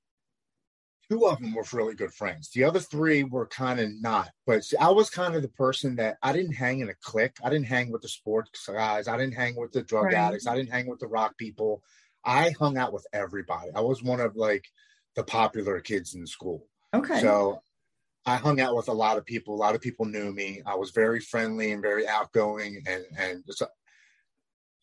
Two 1.10 1.26
of 1.26 1.38
them 1.38 1.54
were 1.54 1.64
really 1.74 1.94
good 1.94 2.14
friends. 2.14 2.48
The 2.54 2.64
other 2.64 2.80
three 2.80 3.24
were 3.24 3.46
kind 3.46 3.78
of 3.78 3.90
not. 4.00 4.30
But 4.46 4.64
see, 4.64 4.78
I 4.78 4.88
was 4.88 5.10
kind 5.10 5.34
of 5.34 5.42
the 5.42 5.48
person 5.48 5.96
that 5.96 6.16
I 6.22 6.32
didn't 6.32 6.54
hang 6.54 6.80
in 6.80 6.88
a 6.88 6.94
clique. 7.02 7.36
I 7.44 7.50
didn't 7.50 7.66
hang 7.66 7.92
with 7.92 8.00
the 8.00 8.08
sports 8.08 8.66
guys. 8.66 9.06
I 9.06 9.18
didn't 9.18 9.34
hang 9.34 9.54
with 9.54 9.72
the 9.72 9.82
drug 9.82 10.04
right. 10.04 10.14
addicts. 10.14 10.46
I 10.46 10.56
didn't 10.56 10.72
hang 10.72 10.88
with 10.88 11.00
the 11.00 11.06
rock 11.06 11.36
people. 11.36 11.82
I 12.24 12.54
hung 12.58 12.78
out 12.78 12.94
with 12.94 13.06
everybody. 13.12 13.70
I 13.74 13.82
was 13.82 14.02
one 14.02 14.20
of 14.20 14.34
like 14.34 14.64
the 15.14 15.24
popular 15.24 15.80
kids 15.80 16.14
in 16.14 16.26
school. 16.26 16.64
Okay. 16.94 17.20
So 17.20 17.60
I 18.24 18.36
hung 18.36 18.60
out 18.60 18.76
with 18.76 18.88
a 18.88 18.92
lot 18.92 19.18
of 19.18 19.24
people. 19.24 19.54
A 19.54 19.56
lot 19.56 19.74
of 19.74 19.80
people 19.80 20.06
knew 20.06 20.32
me. 20.32 20.62
I 20.64 20.76
was 20.76 20.90
very 20.90 21.20
friendly 21.20 21.72
and 21.72 21.82
very 21.82 22.06
outgoing, 22.06 22.82
and 22.86 23.04
and 23.18 23.44
just, 23.46 23.62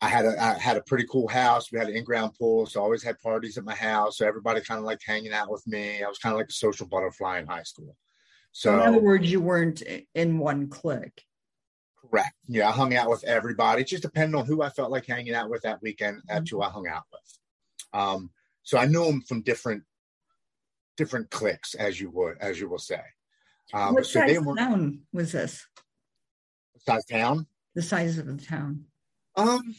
I 0.02 0.08
had 0.08 0.26
a 0.26 0.42
I 0.42 0.58
had 0.58 0.76
a 0.76 0.82
pretty 0.82 1.06
cool 1.10 1.26
house. 1.26 1.72
We 1.72 1.78
had 1.78 1.88
an 1.88 1.96
in-ground 1.96 2.32
pool, 2.38 2.66
so 2.66 2.80
I 2.80 2.84
always 2.84 3.02
had 3.02 3.18
parties 3.20 3.56
at 3.56 3.64
my 3.64 3.74
house. 3.74 4.18
So 4.18 4.26
everybody 4.26 4.60
kind 4.60 4.78
of 4.78 4.84
liked 4.84 5.04
hanging 5.06 5.32
out 5.32 5.50
with 5.50 5.66
me. 5.66 6.02
I 6.02 6.08
was 6.08 6.18
kind 6.18 6.34
of 6.34 6.38
like 6.38 6.50
a 6.50 6.52
social 6.52 6.86
butterfly 6.86 7.38
in 7.38 7.46
high 7.46 7.62
school. 7.62 7.96
So 8.52 8.74
in 8.74 8.80
other 8.80 9.00
words, 9.00 9.30
you 9.30 9.40
weren't 9.40 9.82
in 10.14 10.38
one 10.38 10.68
clique. 10.68 11.24
Correct. 12.00 12.34
Yeah, 12.48 12.68
I 12.68 12.72
hung 12.72 12.94
out 12.94 13.08
with 13.08 13.24
everybody. 13.24 13.82
It 13.82 13.88
just 13.88 14.02
depended 14.02 14.38
on 14.38 14.46
who 14.46 14.62
I 14.62 14.70
felt 14.70 14.90
like 14.90 15.06
hanging 15.06 15.34
out 15.34 15.50
with 15.50 15.62
that 15.62 15.80
weekend. 15.82 16.22
That's 16.26 16.50
who 16.50 16.60
I 16.60 16.68
hung 16.68 16.88
out 16.88 17.04
with. 17.12 17.38
Um, 17.92 18.30
so 18.62 18.76
I 18.78 18.86
knew 18.86 19.04
them 19.04 19.22
from 19.22 19.42
different 19.42 19.84
different 20.96 21.30
cliques, 21.30 21.74
as 21.74 21.98
you 22.00 22.10
would 22.10 22.36
as 22.40 22.60
you 22.60 22.68
will 22.68 22.78
say. 22.78 23.00
Um, 23.72 23.94
what 23.94 24.06
so 24.06 24.20
size 24.20 24.40
were, 24.40 24.56
town 24.56 25.00
was 25.12 25.32
this? 25.32 25.66
Size 26.86 27.04
town? 27.04 27.46
The 27.74 27.82
size 27.82 28.18
of 28.18 28.26
the 28.26 28.44
town. 28.44 28.84
Um, 29.36 29.74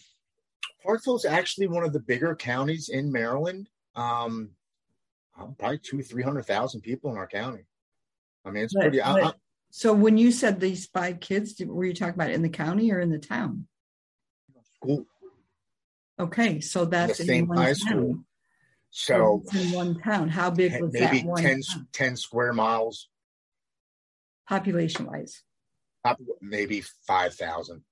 Hartsville 0.83 1.17
is 1.17 1.25
actually 1.25 1.67
one 1.67 1.83
of 1.83 1.93
the 1.93 1.99
bigger 1.99 2.35
counties 2.35 2.89
in 2.89 3.11
Maryland. 3.11 3.69
Um, 3.95 4.51
probably 5.59 5.79
two, 5.79 6.01
three 6.01 6.23
hundred 6.23 6.43
thousand 6.43 6.81
people 6.81 7.11
in 7.11 7.17
our 7.17 7.27
county. 7.27 7.63
I 8.45 8.51
mean, 8.51 8.63
it's 8.63 8.73
but, 8.73 8.81
pretty. 8.81 8.99
But, 8.99 9.35
so 9.71 9.93
when 9.93 10.17
you 10.17 10.31
said 10.31 10.59
these 10.59 10.87
five 10.87 11.19
kids, 11.19 11.61
were 11.65 11.85
you 11.85 11.93
talking 11.93 12.15
about 12.15 12.31
in 12.31 12.41
the 12.41 12.49
county 12.49 12.91
or 12.91 12.99
in 12.99 13.09
the 13.09 13.19
town? 13.19 13.67
School. 14.75 15.05
Okay, 16.19 16.59
so 16.59 16.85
that's 16.85 17.17
the 17.17 17.25
same 17.25 17.47
high 17.47 17.65
town. 17.65 17.75
school. 17.75 18.19
So 18.89 19.43
in 19.53 19.71
one 19.71 19.99
town. 19.99 20.27
How 20.29 20.49
big 20.49 20.79
was 20.81 20.91
maybe 20.93 21.21
that? 21.21 21.25
Maybe 21.25 21.41
10, 21.41 21.61
10 21.93 22.17
square 22.17 22.51
miles. 22.51 23.07
Population 24.47 25.05
wise. 25.05 25.43
Maybe 26.41 26.83
five 27.05 27.33
thousand. 27.35 27.83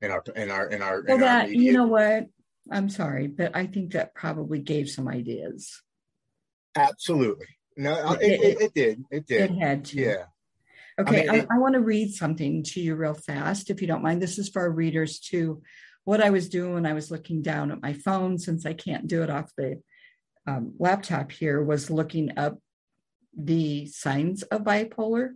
In 0.00 0.10
our 0.10 0.22
in 0.36 0.50
our 0.50 0.66
in 0.68 0.82
our, 0.82 1.04
so 1.06 1.14
in 1.14 1.20
that 1.20 1.46
our 1.46 1.52
you 1.52 1.72
know 1.72 1.86
what 1.86 2.26
I'm 2.70 2.88
sorry, 2.88 3.26
but 3.26 3.56
I 3.56 3.66
think 3.66 3.92
that 3.92 4.14
probably 4.14 4.58
gave 4.58 4.88
some 4.88 5.08
ideas. 5.08 5.82
Absolutely. 6.76 7.46
No, 7.76 8.12
it, 8.12 8.22
it, 8.22 8.40
it, 8.40 8.60
it 8.60 8.74
did. 8.74 9.04
It 9.10 9.26
did. 9.26 9.50
It 9.50 9.58
had 9.58 9.84
to. 9.86 9.96
Yeah. 9.96 10.24
Okay, 11.00 11.28
I, 11.28 11.32
mean, 11.32 11.46
I, 11.48 11.54
I 11.54 11.58
want 11.58 11.74
to 11.74 11.80
read 11.80 12.12
something 12.12 12.64
to 12.64 12.80
you 12.80 12.96
real 12.96 13.14
fast, 13.14 13.70
if 13.70 13.80
you 13.80 13.86
don't 13.86 14.02
mind. 14.02 14.20
This 14.20 14.38
is 14.38 14.48
for 14.48 14.62
our 14.62 14.70
readers 14.70 15.20
too. 15.20 15.62
What 16.04 16.20
I 16.20 16.30
was 16.30 16.48
doing 16.48 16.74
when 16.74 16.86
I 16.86 16.92
was 16.92 17.10
looking 17.10 17.42
down 17.42 17.70
at 17.70 17.82
my 17.82 17.92
phone, 17.92 18.38
since 18.38 18.66
I 18.66 18.72
can't 18.72 19.06
do 19.06 19.22
it 19.22 19.30
off 19.30 19.52
the 19.56 19.80
um, 20.46 20.74
laptop 20.78 21.30
here, 21.30 21.62
was 21.62 21.90
looking 21.90 22.36
up 22.36 22.58
the 23.38 23.86
signs 23.86 24.42
of 24.42 24.64
bipolar. 24.64 25.30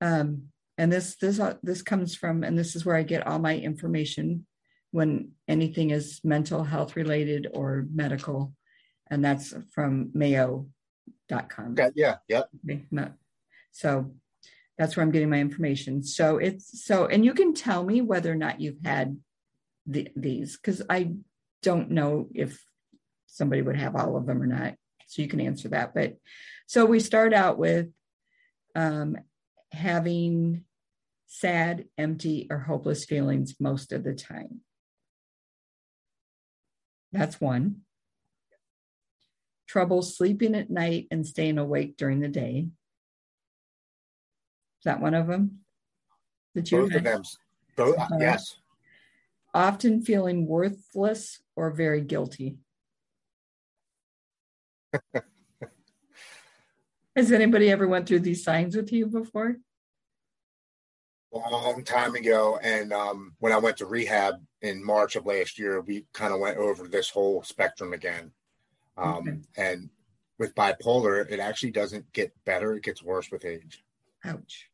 Um, 0.00 0.44
and 0.78 0.90
this 0.90 1.16
this 1.16 1.38
uh, 1.38 1.56
this 1.62 1.82
comes 1.82 2.14
from, 2.14 2.42
and 2.42 2.56
this 2.56 2.74
is 2.74 2.86
where 2.86 2.96
I 2.96 3.02
get 3.02 3.26
all 3.26 3.38
my 3.38 3.56
information 3.56 4.46
when 4.92 5.32
anything 5.46 5.90
is 5.90 6.20
mental 6.24 6.64
health 6.64 6.96
related 6.96 7.48
or 7.52 7.86
medical, 7.92 8.54
and 9.10 9.22
that's 9.22 9.52
from 9.72 10.10
Mayo.com. 10.14 11.76
Yeah, 11.94 12.16
yep. 12.28 12.48
Okay, 12.64 12.86
so 13.72 14.10
that's 14.78 14.96
where 14.96 15.04
I'm 15.04 15.12
getting 15.12 15.28
my 15.28 15.40
information. 15.40 16.02
So 16.02 16.38
it's 16.38 16.84
so, 16.84 17.06
and 17.06 17.24
you 17.24 17.34
can 17.34 17.52
tell 17.52 17.84
me 17.84 18.00
whether 18.00 18.32
or 18.32 18.36
not 18.36 18.60
you've 18.60 18.82
had 18.82 19.18
the, 19.86 20.08
these 20.16 20.56
because 20.56 20.82
I 20.88 21.12
don't 21.62 21.90
know 21.90 22.28
if 22.34 22.64
somebody 23.26 23.60
would 23.60 23.76
have 23.76 23.96
all 23.96 24.16
of 24.16 24.26
them 24.26 24.40
or 24.40 24.46
not. 24.46 24.74
So 25.10 25.22
you 25.22 25.28
can 25.28 25.40
answer 25.40 25.68
that. 25.70 25.92
But 25.92 26.18
so 26.66 26.86
we 26.86 27.00
start 27.00 27.34
out 27.34 27.58
with 27.58 27.88
um, 28.76 29.16
having 29.72 30.64
sad, 31.26 31.86
empty, 31.98 32.46
or 32.48 32.58
hopeless 32.58 33.04
feelings 33.04 33.56
most 33.58 33.92
of 33.92 34.04
the 34.04 34.14
time. 34.14 34.60
That's 37.10 37.40
one. 37.40 37.80
Trouble 39.66 40.02
sleeping 40.02 40.54
at 40.54 40.70
night 40.70 41.08
and 41.10 41.26
staying 41.26 41.58
awake 41.58 41.96
during 41.96 42.20
the 42.20 42.28
day. 42.28 42.68
Is 44.78 44.84
that 44.84 45.00
one 45.00 45.14
of 45.14 45.26
them? 45.26 45.58
That 46.54 46.70
you 46.70 46.82
Both 46.82 46.94
of 46.94 47.02
them. 47.02 47.22
Both, 47.76 47.98
uh, 47.98 48.06
yes. 48.20 48.58
Often 49.52 50.02
feeling 50.02 50.46
worthless 50.46 51.40
or 51.56 51.72
very 51.72 52.00
guilty. 52.00 52.58
Has 57.16 57.32
anybody 57.32 57.70
ever 57.70 57.88
went 57.88 58.06
through 58.06 58.20
these 58.20 58.44
signs 58.44 58.76
with 58.76 58.92
you 58.92 59.06
before? 59.06 59.56
long 61.32 61.84
time 61.84 62.14
ago. 62.14 62.58
And 62.62 62.92
um, 62.92 63.34
when 63.38 63.52
I 63.52 63.58
went 63.58 63.76
to 63.78 63.86
rehab 63.86 64.34
in 64.62 64.84
March 64.84 65.16
of 65.16 65.26
last 65.26 65.58
year, 65.58 65.80
we 65.80 66.06
kind 66.12 66.32
of 66.32 66.40
went 66.40 66.58
over 66.58 66.88
this 66.88 67.10
whole 67.10 67.42
spectrum 67.42 67.92
again. 67.92 68.32
Um, 68.96 69.14
okay. 69.16 69.38
And 69.56 69.90
with 70.38 70.54
bipolar, 70.54 71.30
it 71.30 71.40
actually 71.40 71.70
doesn't 71.72 72.12
get 72.12 72.32
better, 72.44 72.74
it 72.74 72.82
gets 72.82 73.02
worse 73.02 73.30
with 73.30 73.44
age. 73.44 73.84
Ouch. 74.24 74.68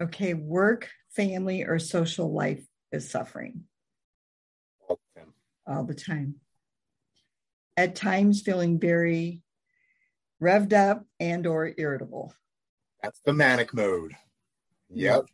Okay, 0.00 0.34
work, 0.34 0.88
family, 1.10 1.64
or 1.64 1.78
social 1.78 2.32
life 2.32 2.64
is 2.92 3.10
suffering. 3.10 3.64
All 4.88 4.98
the 5.14 5.20
time. 5.20 5.32
All 5.66 5.84
the 5.84 5.94
time. 5.94 6.36
At 7.78 7.94
times 7.94 8.42
feeling 8.42 8.80
very 8.80 9.40
revved 10.42 10.72
up 10.72 11.04
and 11.20 11.46
or 11.46 11.72
irritable. 11.78 12.34
That's 13.00 13.20
the 13.20 13.32
manic 13.32 13.72
mode. 13.72 14.16
Yep. 14.90 15.26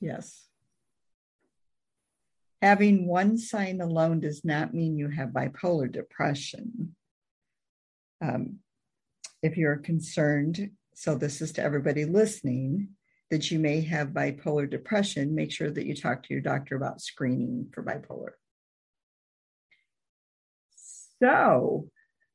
Yes. 0.00 0.46
Having 2.62 3.08
one 3.08 3.36
sign 3.36 3.80
alone 3.80 4.20
does 4.20 4.44
not 4.44 4.72
mean 4.72 4.96
you 4.96 5.08
have 5.08 5.30
bipolar 5.30 5.90
depression. 5.90 6.94
Um, 8.22 8.60
if 9.42 9.56
you're 9.56 9.78
concerned, 9.78 10.70
so 10.94 11.16
this 11.16 11.40
is 11.40 11.50
to 11.54 11.64
everybody 11.64 12.04
listening, 12.04 12.90
that 13.32 13.50
you 13.50 13.58
may 13.58 13.80
have 13.80 14.10
bipolar 14.10 14.70
depression, 14.70 15.34
make 15.34 15.50
sure 15.50 15.72
that 15.72 15.86
you 15.86 15.96
talk 15.96 16.22
to 16.22 16.32
your 16.32 16.42
doctor 16.42 16.76
about 16.76 17.00
screening 17.00 17.66
for 17.72 17.82
bipolar. 17.82 18.34
So, 21.20 21.88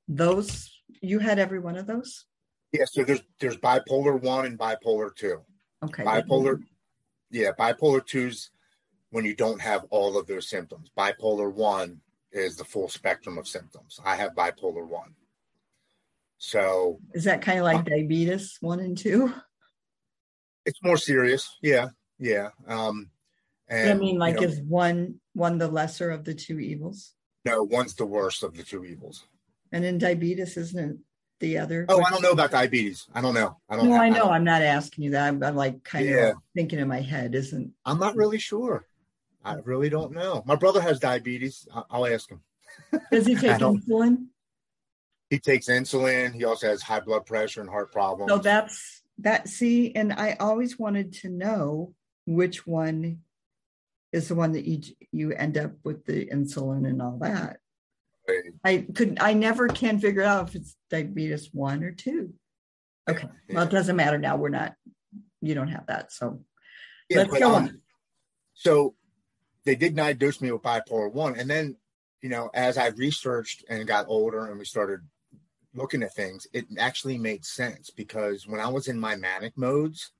those 0.07 0.73
you 1.01 1.19
had 1.19 1.39
every 1.39 1.59
one 1.59 1.77
of 1.77 1.87
those? 1.87 2.25
Yeah, 2.71 2.85
so 2.85 3.03
there's 3.03 3.21
there's 3.39 3.57
bipolar 3.57 4.19
one 4.19 4.45
and 4.45 4.57
bipolar 4.57 5.15
two. 5.15 5.41
Okay. 5.83 6.03
Bipolar, 6.03 6.61
yeah, 7.29 7.51
bipolar 7.57 8.05
two's 8.05 8.49
when 9.11 9.25
you 9.25 9.35
don't 9.35 9.61
have 9.61 9.85
all 9.91 10.17
of 10.17 10.25
those 10.27 10.49
symptoms. 10.49 10.89
Bipolar 10.97 11.53
one 11.53 12.01
is 12.31 12.55
the 12.55 12.63
full 12.63 12.89
spectrum 12.89 13.37
of 13.37 13.47
symptoms. 13.47 13.99
I 14.03 14.15
have 14.15 14.33
bipolar 14.33 14.87
one. 14.87 15.13
So 16.39 16.99
is 17.13 17.25
that 17.25 17.41
kind 17.41 17.59
of 17.59 17.65
like 17.65 17.79
uh, 17.79 17.83
diabetes 17.83 18.57
one 18.59 18.79
and 18.79 18.97
two? 18.97 19.33
It's 20.65 20.79
more 20.83 20.97
serious. 20.97 21.57
Yeah. 21.61 21.89
Yeah. 22.17 22.49
Um 22.67 23.11
and 23.69 23.91
I 23.91 23.93
mean 23.93 24.17
like 24.17 24.41
you 24.41 24.47
know, 24.47 24.53
is 24.53 24.61
one 24.61 25.19
one 25.33 25.57
the 25.57 25.67
lesser 25.67 26.09
of 26.09 26.25
the 26.25 26.33
two 26.33 26.59
evils? 26.59 27.13
No, 27.45 27.63
one's 27.63 27.95
the 27.95 28.05
worst 28.05 28.43
of 28.43 28.55
the 28.55 28.63
two 28.63 28.85
evils. 28.85 29.25
And 29.71 29.83
in 29.83 29.97
diabetes, 29.97 30.55
isn't 30.55 30.91
it 30.91 30.97
the 31.39 31.57
other? 31.57 31.85
Oh, 31.89 32.01
I 32.01 32.09
don't 32.09 32.21
know 32.21 32.31
about 32.31 32.51
diabetes. 32.51 33.07
I 33.13 33.21
don't 33.21 33.33
know. 33.33 33.57
I 33.69 33.75
don't. 33.75 33.89
No, 33.89 33.95
I 33.95 34.09
know. 34.09 34.25
I 34.25 34.37
am 34.37 34.43
not 34.43 34.61
asking 34.61 35.05
you 35.05 35.11
that. 35.11 35.27
I'm, 35.27 35.43
I'm 35.43 35.55
like 35.55 35.83
kind 35.83 36.05
yeah. 36.05 36.29
of 36.29 36.37
thinking 36.55 36.79
in 36.79 36.87
my 36.87 37.01
head. 37.01 37.35
Isn't? 37.35 37.73
I'm 37.85 37.99
not 37.99 38.15
really 38.15 38.39
sure. 38.39 38.85
I 39.43 39.55
really 39.55 39.89
don't 39.89 40.13
know. 40.13 40.43
My 40.45 40.55
brother 40.55 40.79
has 40.79 40.99
diabetes. 40.99 41.67
I'll 41.89 42.05
ask 42.05 42.29
him. 42.29 42.41
Does 43.11 43.25
he 43.25 43.35
take 43.35 43.59
insulin? 43.59 44.27
He 45.29 45.39
takes 45.39 45.67
insulin. 45.67 46.33
He 46.33 46.45
also 46.45 46.67
has 46.67 46.81
high 46.81 46.99
blood 47.01 47.25
pressure 47.25 47.59
and 47.59 47.69
heart 47.69 47.91
problems. 47.91 48.31
So 48.31 48.37
that's 48.37 49.01
that. 49.17 49.49
See, 49.49 49.93
and 49.95 50.13
I 50.13 50.37
always 50.39 50.79
wanted 50.79 51.13
to 51.21 51.29
know 51.29 51.93
which 52.25 52.65
one 52.65 53.19
is 54.13 54.27
the 54.27 54.35
one 54.35 54.53
that 54.53 54.65
you 54.65 54.79
you 55.11 55.33
end 55.33 55.57
up 55.57 55.71
with 55.83 56.05
the 56.05 56.27
insulin 56.27 56.87
and 56.87 57.01
all 57.01 57.17
that. 57.19 57.57
I 58.63 58.85
could 58.95 59.17
I 59.19 59.33
never 59.33 59.67
can 59.67 59.99
figure 59.99 60.23
out 60.23 60.47
if 60.47 60.55
it's 60.55 60.77
diabetes 60.89 61.49
one 61.51 61.83
or 61.83 61.91
two. 61.91 62.33
Okay. 63.09 63.27
Yeah. 63.49 63.55
Well, 63.55 63.65
it 63.65 63.71
doesn't 63.71 63.97
matter 63.97 64.17
now. 64.17 64.37
We're 64.37 64.49
not 64.49 64.75
you 65.41 65.55
don't 65.55 65.67
have 65.67 65.87
that. 65.87 66.13
So 66.13 66.41
yeah, 67.09 67.17
let's 67.17 67.31
but, 67.31 67.39
go 67.39 67.55
um, 67.55 67.63
on. 67.63 67.81
So 68.53 68.95
they 69.65 69.75
did 69.75 69.95
not 69.95 70.03
diagnose 70.03 70.41
me 70.41 70.51
with 70.51 70.61
bipolar 70.61 71.11
one. 71.11 71.37
And 71.37 71.49
then, 71.49 71.75
you 72.21 72.29
know, 72.29 72.49
as 72.53 72.77
I 72.77 72.87
researched 72.87 73.65
and 73.67 73.87
got 73.87 74.05
older 74.07 74.45
and 74.45 74.59
we 74.59 74.65
started 74.65 75.01
looking 75.73 76.03
at 76.03 76.13
things, 76.13 76.47
it 76.53 76.65
actually 76.77 77.17
made 77.17 77.43
sense 77.43 77.89
because 77.89 78.47
when 78.47 78.61
I 78.61 78.69
was 78.69 78.87
in 78.87 78.99
my 78.99 79.15
manic 79.15 79.57
modes, 79.57 80.11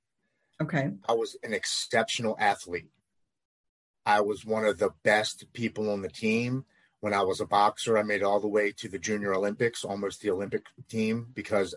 okay, 0.62 0.92
I 1.08 1.14
was 1.14 1.38
an 1.44 1.54
exceptional 1.54 2.36
athlete. 2.40 2.90
I 4.06 4.22
was 4.22 4.46
one 4.46 4.66
of 4.66 4.80
the 4.80 4.92
best 5.04 5.52
people 5.54 5.90
on 5.90 6.02
the 6.02 6.10
team 6.10 6.66
when 7.00 7.14
I 7.14 7.24
was 7.24 7.40
a 7.40 7.46
boxer. 7.46 7.98
I 7.98 8.04
made 8.04 8.24
all 8.24 8.40
the 8.40 8.48
way 8.48 8.72
to 8.74 8.90
the 8.90 9.00
Junior 9.00 9.34
Olympics, 9.34 9.84
almost 9.84 10.22
the 10.22 10.32
Olympic 10.32 10.66
team, 10.90 11.28
because 11.34 11.76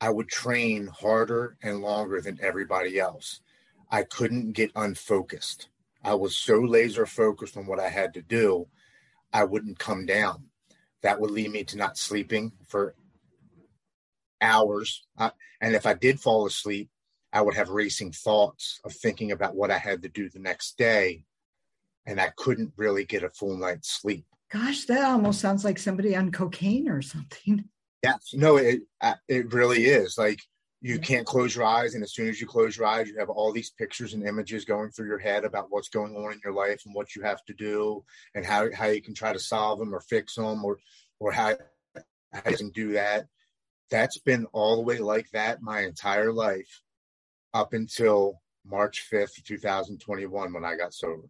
I 0.00 0.10
would 0.10 0.28
train 0.28 0.88
harder 0.88 1.56
and 1.62 1.80
longer 1.80 2.20
than 2.20 2.38
everybody 2.42 2.98
else. 2.98 3.40
I 3.90 4.02
couldn't 4.02 4.52
get 4.52 4.72
unfocused. 4.74 5.68
I 6.02 6.14
was 6.14 6.36
so 6.36 6.58
laser 6.58 7.06
focused 7.06 7.56
on 7.56 7.66
what 7.66 7.78
I 7.78 7.88
had 7.88 8.14
to 8.14 8.22
do, 8.22 8.66
I 9.32 9.44
wouldn't 9.44 9.78
come 9.78 10.06
down. 10.06 10.46
That 11.02 11.20
would 11.20 11.30
lead 11.30 11.50
me 11.50 11.64
to 11.64 11.76
not 11.76 11.96
sleeping 11.96 12.52
for 12.66 12.94
hours. 14.40 15.04
Uh, 15.16 15.30
and 15.60 15.74
if 15.74 15.86
I 15.86 15.94
did 15.94 16.20
fall 16.20 16.46
asleep, 16.46 16.90
I 17.32 17.40
would 17.40 17.54
have 17.54 17.70
racing 17.70 18.12
thoughts 18.12 18.80
of 18.84 18.92
thinking 18.92 19.32
about 19.32 19.54
what 19.54 19.70
I 19.70 19.78
had 19.78 20.02
to 20.02 20.08
do 20.08 20.28
the 20.28 20.38
next 20.38 20.76
day, 20.76 21.24
and 22.06 22.20
I 22.20 22.30
couldn't 22.36 22.72
really 22.76 23.04
get 23.04 23.22
a 23.22 23.30
full 23.30 23.56
night's 23.56 23.90
sleep. 23.90 24.26
Gosh, 24.50 24.84
that 24.84 25.04
almost 25.04 25.40
sounds 25.40 25.64
like 25.64 25.78
somebody 25.78 26.14
on 26.14 26.30
cocaine 26.30 26.88
or 26.88 27.00
something. 27.00 27.64
Yes, 28.02 28.34
no, 28.34 28.56
it 28.56 28.82
it 29.28 29.52
really 29.52 29.84
is. 29.84 30.18
Like 30.18 30.40
you 30.82 30.98
can't 30.98 31.26
close 31.26 31.54
your 31.54 31.64
eyes, 31.64 31.94
and 31.94 32.02
as 32.02 32.12
soon 32.12 32.28
as 32.28 32.40
you 32.40 32.46
close 32.46 32.76
your 32.76 32.86
eyes, 32.86 33.08
you 33.08 33.16
have 33.18 33.30
all 33.30 33.52
these 33.52 33.70
pictures 33.70 34.12
and 34.12 34.26
images 34.26 34.64
going 34.64 34.90
through 34.90 35.06
your 35.06 35.18
head 35.18 35.44
about 35.44 35.68
what's 35.70 35.88
going 35.88 36.14
on 36.16 36.32
in 36.32 36.40
your 36.44 36.52
life 36.52 36.82
and 36.84 36.94
what 36.94 37.14
you 37.14 37.22
have 37.22 37.42
to 37.44 37.54
do, 37.54 38.04
and 38.34 38.44
how 38.44 38.68
how 38.74 38.86
you 38.86 39.00
can 39.00 39.14
try 39.14 39.32
to 39.32 39.38
solve 39.38 39.78
them 39.78 39.94
or 39.94 40.00
fix 40.00 40.34
them, 40.34 40.64
or 40.64 40.78
or 41.18 41.32
how 41.32 41.54
how 42.32 42.50
you 42.50 42.56
can 42.56 42.70
do 42.70 42.92
that. 42.92 43.26
That's 43.90 44.18
been 44.18 44.46
all 44.52 44.76
the 44.76 44.82
way 44.82 44.98
like 44.98 45.30
that 45.30 45.62
my 45.62 45.82
entire 45.82 46.32
life 46.32 46.82
up 47.54 47.72
until 47.72 48.40
March 48.64 49.08
5th, 49.10 49.42
2021, 49.44 50.52
when 50.52 50.64
I 50.64 50.76
got 50.76 50.94
sober. 50.94 51.28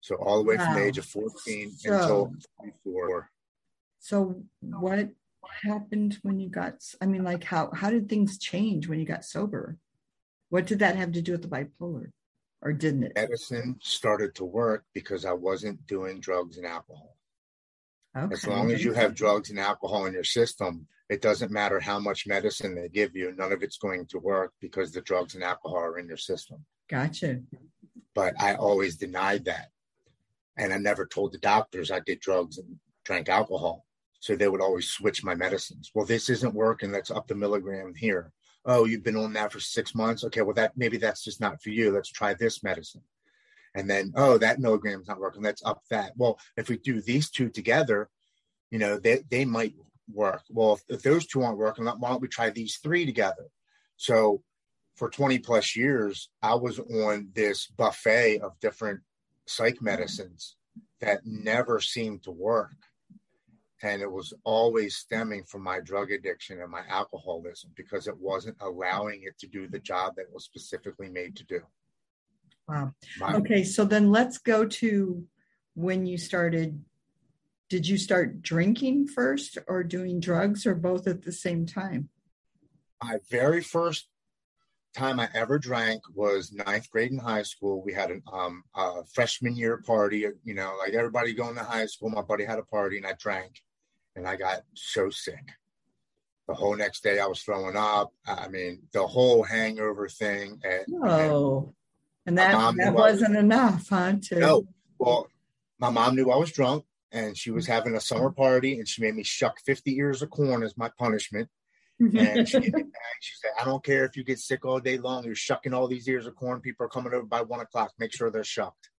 So 0.00 0.16
all 0.16 0.38
the 0.38 0.44
way 0.44 0.56
wow. 0.56 0.66
from 0.66 0.74
the 0.74 0.84
age 0.84 0.98
of 0.98 1.06
14 1.06 1.72
so, 1.72 1.92
until 1.92 2.32
24. 2.60 3.30
So 4.00 4.42
what 4.60 5.08
happened 5.62 6.18
when 6.22 6.38
you 6.38 6.48
got 6.48 6.74
I 7.00 7.06
mean 7.06 7.24
like 7.24 7.44
how 7.44 7.70
how 7.72 7.90
did 7.90 8.08
things 8.08 8.38
change 8.38 8.86
when 8.86 9.00
you 9.00 9.06
got 9.06 9.24
sober? 9.24 9.78
What 10.50 10.66
did 10.66 10.80
that 10.80 10.96
have 10.96 11.12
to 11.12 11.22
do 11.22 11.32
with 11.32 11.40
the 11.42 11.48
bipolar? 11.48 12.10
Or 12.60 12.72
didn't 12.72 13.04
it? 13.04 13.12
Medicine 13.14 13.78
started 13.82 14.34
to 14.36 14.44
work 14.44 14.84
because 14.92 15.24
I 15.24 15.32
wasn't 15.32 15.86
doing 15.86 16.20
drugs 16.20 16.58
and 16.58 16.66
alcohol. 16.66 17.16
Okay. 18.16 18.32
As 18.32 18.46
long 18.46 18.70
as 18.70 18.84
you 18.84 18.92
have 18.92 19.14
drugs 19.14 19.50
and 19.50 19.58
alcohol 19.58 20.06
in 20.06 20.12
your 20.12 20.24
system, 20.24 20.86
it 21.08 21.20
doesn't 21.20 21.50
matter 21.50 21.80
how 21.80 21.98
much 21.98 22.26
medicine 22.26 22.74
they 22.74 22.88
give 22.88 23.14
you, 23.14 23.32
none 23.36 23.52
of 23.52 23.62
it's 23.62 23.76
going 23.76 24.06
to 24.06 24.18
work 24.18 24.52
because 24.60 24.92
the 24.92 25.00
drugs 25.00 25.34
and 25.34 25.42
alcohol 25.42 25.78
are 25.78 25.98
in 25.98 26.06
your 26.06 26.16
system. 26.16 26.64
Gotcha. 26.88 27.40
But 28.14 28.40
I 28.40 28.54
always 28.54 28.96
denied 28.96 29.46
that. 29.46 29.68
And 30.56 30.72
I 30.72 30.78
never 30.78 31.04
told 31.06 31.32
the 31.32 31.38
doctors 31.38 31.90
I 31.90 32.00
did 32.00 32.20
drugs 32.20 32.58
and 32.58 32.76
drank 33.04 33.28
alcohol. 33.28 33.84
So 34.20 34.36
they 34.36 34.48
would 34.48 34.62
always 34.62 34.88
switch 34.88 35.24
my 35.24 35.34
medicines. 35.34 35.90
Well, 35.94 36.06
this 36.06 36.30
isn't 36.30 36.54
working. 36.54 36.92
Let's 36.92 37.10
up 37.10 37.26
the 37.26 37.34
milligram 37.34 37.94
here. 37.94 38.32
Oh, 38.64 38.86
you've 38.86 39.04
been 39.04 39.16
on 39.16 39.34
that 39.34 39.52
for 39.52 39.60
six 39.60 39.94
months. 39.94 40.24
Okay, 40.24 40.40
well 40.40 40.54
that 40.54 40.72
maybe 40.76 40.96
that's 40.96 41.22
just 41.22 41.40
not 41.40 41.60
for 41.62 41.70
you. 41.70 41.90
Let's 41.90 42.08
try 42.08 42.32
this 42.32 42.62
medicine. 42.62 43.02
And 43.74 43.90
then, 43.90 44.12
oh, 44.16 44.38
that 44.38 44.60
milligram's 44.60 45.08
not 45.08 45.18
working. 45.18 45.42
Let's 45.42 45.64
up 45.64 45.82
that. 45.90 46.12
Well, 46.16 46.38
if 46.56 46.68
we 46.68 46.78
do 46.78 47.00
these 47.00 47.30
two 47.30 47.50
together, 47.50 48.08
you 48.70 48.78
know, 48.78 48.98
they, 48.98 49.22
they 49.30 49.44
might 49.44 49.74
work. 50.12 50.42
Well, 50.48 50.74
if, 50.74 50.82
if 50.96 51.02
those 51.02 51.26
two 51.26 51.42
aren't 51.42 51.58
working, 51.58 51.84
why 51.84 52.08
don't 52.08 52.22
we 52.22 52.28
try 52.28 52.50
these 52.50 52.76
three 52.76 53.04
together? 53.04 53.46
So 53.96 54.42
for 54.96 55.10
20 55.10 55.38
plus 55.40 55.76
years, 55.76 56.30
I 56.42 56.54
was 56.54 56.78
on 56.78 57.28
this 57.34 57.66
buffet 57.66 58.40
of 58.40 58.58
different 58.60 59.00
psych 59.46 59.82
medicines 59.82 60.56
that 61.00 61.20
never 61.24 61.80
seemed 61.80 62.22
to 62.24 62.30
work. 62.30 62.76
And 63.82 64.00
it 64.00 64.10
was 64.10 64.32
always 64.44 64.96
stemming 64.96 65.44
from 65.44 65.62
my 65.62 65.80
drug 65.80 66.10
addiction 66.10 66.62
and 66.62 66.70
my 66.70 66.82
alcoholism 66.88 67.70
because 67.76 68.06
it 68.06 68.16
wasn't 68.16 68.56
allowing 68.60 69.24
it 69.24 69.38
to 69.40 69.46
do 69.46 69.68
the 69.68 69.80
job 69.80 70.14
that 70.16 70.22
it 70.22 70.32
was 70.32 70.44
specifically 70.44 71.10
made 71.10 71.36
to 71.36 71.44
do. 71.44 71.60
Wow. 72.68 72.92
Okay, 73.22 73.64
so 73.64 73.84
then 73.84 74.10
let's 74.10 74.38
go 74.38 74.66
to 74.66 75.24
when 75.74 76.06
you 76.06 76.18
started. 76.18 76.82
Did 77.68 77.86
you 77.86 77.98
start 77.98 78.42
drinking 78.42 79.08
first 79.08 79.58
or 79.66 79.82
doing 79.82 80.20
drugs 80.20 80.66
or 80.66 80.74
both 80.74 81.06
at 81.06 81.22
the 81.22 81.32
same 81.32 81.66
time? 81.66 82.08
My 83.02 83.18
very 83.30 83.60
first 83.60 84.08
time 84.94 85.18
I 85.18 85.28
ever 85.34 85.58
drank 85.58 86.02
was 86.14 86.52
ninth 86.52 86.90
grade 86.90 87.10
in 87.10 87.18
high 87.18 87.42
school. 87.42 87.82
We 87.82 87.92
had 87.92 88.10
a 88.10 88.20
um, 88.32 88.62
freshman 89.12 89.56
year 89.56 89.82
party, 89.84 90.26
you 90.44 90.54
know, 90.54 90.76
like 90.78 90.94
everybody 90.94 91.34
going 91.34 91.56
to 91.56 91.64
high 91.64 91.86
school. 91.86 92.10
My 92.10 92.22
buddy 92.22 92.44
had 92.44 92.58
a 92.58 92.64
party 92.64 92.96
and 92.96 93.06
I 93.06 93.14
drank 93.18 93.60
and 94.14 94.26
I 94.26 94.36
got 94.36 94.62
so 94.74 95.10
sick. 95.10 95.50
The 96.46 96.54
whole 96.54 96.76
next 96.76 97.02
day 97.02 97.18
I 97.18 97.26
was 97.26 97.42
throwing 97.42 97.76
up. 97.76 98.12
I 98.26 98.48
mean, 98.48 98.82
the 98.92 99.06
whole 99.06 99.42
hangover 99.42 100.08
thing. 100.08 100.60
And, 100.62 100.84
oh, 101.02 101.56
and, 101.66 101.74
and 102.26 102.38
that, 102.38 102.74
that 102.76 102.94
wasn't 102.94 103.34
was, 103.34 103.38
enough, 103.38 103.88
huh? 103.88 104.14
To... 104.28 104.38
No. 104.38 104.64
Well, 104.98 105.28
my 105.78 105.90
mom 105.90 106.16
knew 106.16 106.30
I 106.30 106.36
was 106.36 106.52
drunk 106.52 106.84
and 107.12 107.36
she 107.36 107.50
was 107.50 107.66
having 107.66 107.94
a 107.94 108.00
summer 108.00 108.30
party 108.30 108.78
and 108.78 108.88
she 108.88 109.02
made 109.02 109.14
me 109.14 109.22
shuck 109.22 109.60
50 109.60 109.96
ears 109.96 110.22
of 110.22 110.30
corn 110.30 110.62
as 110.62 110.76
my 110.76 110.90
punishment 110.98 111.48
and 112.00 112.48
she, 112.48 112.60
she 113.20 113.34
said, 113.40 113.50
I 113.60 113.64
don't 113.64 113.84
care 113.84 114.04
if 114.04 114.16
you 114.16 114.24
get 114.24 114.38
sick 114.38 114.64
all 114.64 114.80
day 114.80 114.98
long, 114.98 115.24
you're 115.24 115.34
shucking 115.34 115.72
all 115.72 115.86
these 115.86 116.08
ears 116.08 116.26
of 116.26 116.34
corn. 116.34 116.60
People 116.60 116.86
are 116.86 116.90
coming 116.90 117.12
over 117.12 117.24
by 117.24 117.42
one 117.42 117.60
o'clock. 117.60 117.92
Make 117.98 118.12
sure 118.12 118.30
they're 118.30 118.44
shucked. 118.44 118.90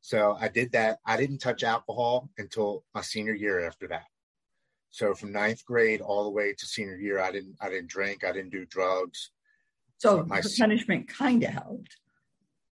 So 0.00 0.36
I 0.38 0.48
did 0.48 0.72
that. 0.72 0.98
I 1.04 1.16
didn't 1.16 1.38
touch 1.38 1.64
alcohol 1.64 2.30
until 2.38 2.84
my 2.94 3.00
senior 3.00 3.34
year 3.34 3.66
after 3.66 3.88
that. 3.88 4.04
So 4.90 5.14
from 5.14 5.32
ninth 5.32 5.64
grade 5.64 6.00
all 6.00 6.24
the 6.24 6.30
way 6.30 6.54
to 6.56 6.66
senior 6.66 6.96
year, 6.96 7.20
I 7.20 7.32
didn't 7.32 7.56
I 7.60 7.68
didn't 7.68 7.88
drink, 7.90 8.24
I 8.24 8.32
didn't 8.32 8.50
do 8.52 8.64
drugs. 8.64 9.30
So 9.98 10.24
my 10.24 10.40
punishment 10.58 11.08
kind 11.08 11.42
of 11.42 11.50
helped. 11.50 11.96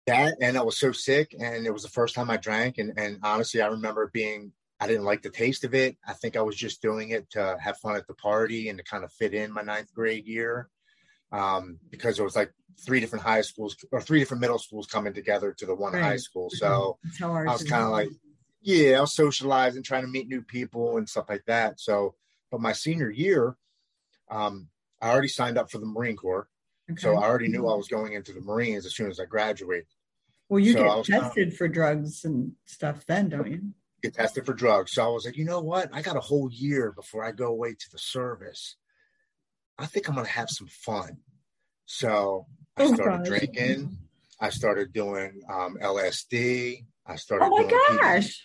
That 0.06 0.36
and 0.40 0.56
I 0.56 0.62
was 0.62 0.78
so 0.78 0.92
sick, 0.92 1.34
and 1.38 1.66
it 1.66 1.72
was 1.72 1.82
the 1.82 1.88
first 1.88 2.14
time 2.14 2.30
I 2.30 2.36
drank, 2.36 2.78
and 2.78 2.92
and 2.96 3.18
honestly, 3.22 3.60
I 3.60 3.66
remember 3.66 4.10
being 4.12 4.52
I 4.78 4.86
didn't 4.86 5.04
like 5.04 5.22
the 5.22 5.30
taste 5.30 5.64
of 5.64 5.74
it. 5.74 5.96
I 6.06 6.12
think 6.12 6.36
I 6.36 6.42
was 6.42 6.56
just 6.56 6.82
doing 6.82 7.10
it 7.10 7.30
to 7.30 7.56
have 7.60 7.78
fun 7.78 7.96
at 7.96 8.06
the 8.06 8.14
party 8.14 8.68
and 8.68 8.78
to 8.78 8.84
kind 8.84 9.04
of 9.04 9.12
fit 9.12 9.34
in 9.34 9.52
my 9.52 9.62
ninth 9.62 9.92
grade 9.94 10.26
year 10.26 10.68
um, 11.32 11.78
because 11.90 12.18
it 12.18 12.22
was 12.22 12.36
like 12.36 12.52
three 12.84 13.00
different 13.00 13.24
high 13.24 13.40
schools 13.40 13.76
or 13.90 14.00
three 14.00 14.18
different 14.18 14.40
middle 14.40 14.58
schools 14.58 14.86
coming 14.86 15.14
together 15.14 15.52
to 15.52 15.66
the 15.66 15.74
one 15.74 15.94
right. 15.94 16.02
high 16.02 16.16
school. 16.16 16.50
So 16.50 16.98
I 17.22 17.52
was 17.52 17.62
kind 17.64 17.84
of 17.84 17.90
like, 17.90 18.10
yeah, 18.60 18.98
I 18.98 19.00
was 19.00 19.14
socializing, 19.14 19.82
trying 19.82 20.02
to 20.02 20.08
meet 20.08 20.28
new 20.28 20.42
people 20.42 20.98
and 20.98 21.08
stuff 21.08 21.26
like 21.28 21.44
that. 21.46 21.80
So, 21.80 22.14
but 22.50 22.60
my 22.60 22.72
senior 22.72 23.10
year, 23.10 23.56
um, 24.30 24.68
I 25.00 25.10
already 25.10 25.28
signed 25.28 25.56
up 25.56 25.70
for 25.70 25.78
the 25.78 25.86
Marine 25.86 26.16
Corps. 26.16 26.48
Okay. 26.90 27.00
So 27.00 27.16
I 27.16 27.24
already 27.24 27.48
knew 27.48 27.66
I 27.66 27.74
was 27.74 27.88
going 27.88 28.12
into 28.12 28.32
the 28.32 28.40
Marines 28.40 28.86
as 28.86 28.94
soon 28.94 29.10
as 29.10 29.18
I 29.18 29.24
graduated. 29.24 29.86
Well, 30.48 30.60
you 30.60 30.74
so 30.74 31.02
get 31.02 31.20
tested 31.20 31.56
for 31.56 31.68
drugs 31.68 32.24
and 32.24 32.52
stuff 32.64 33.04
then, 33.06 33.28
don't 33.28 33.50
you? 33.50 33.60
get 34.02 34.14
tested 34.14 34.46
for 34.46 34.54
drugs. 34.54 34.92
So 34.92 35.04
I 35.04 35.08
was 35.08 35.24
like, 35.24 35.36
you 35.36 35.44
know 35.44 35.60
what? 35.60 35.88
I 35.92 36.02
got 36.02 36.16
a 36.16 36.20
whole 36.20 36.50
year 36.50 36.92
before 36.92 37.24
I 37.24 37.32
go 37.32 37.46
away 37.46 37.72
to 37.72 37.90
the 37.92 37.98
service. 37.98 38.76
I 39.78 39.86
think 39.86 40.08
I'm 40.08 40.14
gonna 40.14 40.28
have 40.28 40.48
some 40.48 40.68
fun. 40.68 41.18
So 41.84 42.46
I 42.76 42.84
oh, 42.84 42.94
started 42.94 43.18
gosh. 43.18 43.26
drinking. 43.28 43.98
I 44.40 44.50
started 44.50 44.92
doing 44.92 45.40
um, 45.50 45.78
LSD. 45.80 46.84
I 47.06 47.16
started. 47.16 47.46
Oh 47.46 47.50
my 47.50 47.68
gosh! 47.68 48.42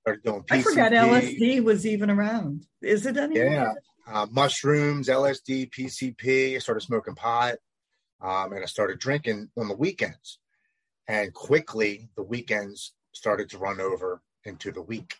started 0.00 0.22
doing. 0.24 0.44
I 0.50 0.62
forgot 0.62 0.92
LSD 0.92 1.62
was 1.62 1.86
even 1.86 2.10
around. 2.10 2.66
Is 2.82 3.06
it 3.06 3.16
anymore? 3.16 3.44
Yeah, 3.44 3.72
uh, 4.12 4.26
mushrooms, 4.30 5.08
LSD, 5.08 5.70
PCP. 5.70 6.56
I 6.56 6.58
started 6.58 6.80
smoking 6.80 7.14
pot, 7.14 7.56
um, 8.20 8.52
and 8.52 8.62
I 8.62 8.66
started 8.66 8.98
drinking 8.98 9.50
on 9.56 9.68
the 9.68 9.76
weekends. 9.76 10.38
And 11.08 11.32
quickly, 11.32 12.08
the 12.16 12.22
weekends 12.22 12.94
started 13.12 13.48
to 13.50 13.58
run 13.58 13.80
over 13.80 14.22
into 14.44 14.72
the 14.72 14.82
week. 14.82 15.14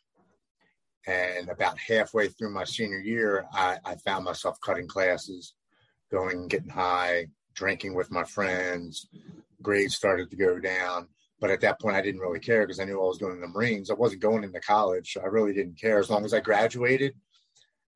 And 1.06 1.48
about 1.48 1.78
halfway 1.78 2.28
through 2.28 2.52
my 2.52 2.64
senior 2.64 2.98
year, 2.98 3.46
I, 3.52 3.78
I 3.84 3.94
found 3.96 4.24
myself 4.24 4.60
cutting 4.60 4.88
classes, 4.88 5.54
going 6.10 6.48
getting 6.48 6.68
high, 6.68 7.26
drinking 7.54 7.94
with 7.94 8.10
my 8.10 8.24
friends. 8.24 9.06
Grades 9.62 9.94
started 9.94 10.30
to 10.30 10.36
go 10.36 10.58
down. 10.58 11.08
But 11.38 11.50
at 11.50 11.60
that 11.60 11.80
point, 11.80 11.96
I 11.96 12.02
didn't 12.02 12.20
really 12.20 12.40
care 12.40 12.66
because 12.66 12.80
I 12.80 12.84
knew 12.84 13.00
I 13.00 13.06
was 13.06 13.18
going 13.18 13.34
to 13.34 13.40
the 13.40 13.46
Marines. 13.46 13.90
I 13.90 13.94
wasn't 13.94 14.22
going 14.22 14.42
into 14.42 14.58
college. 14.60 15.12
So 15.12 15.20
I 15.20 15.26
really 15.26 15.52
didn't 15.52 15.78
care. 15.78 15.98
As 15.98 16.10
long 16.10 16.24
as 16.24 16.34
I 16.34 16.40
graduated, 16.40 17.14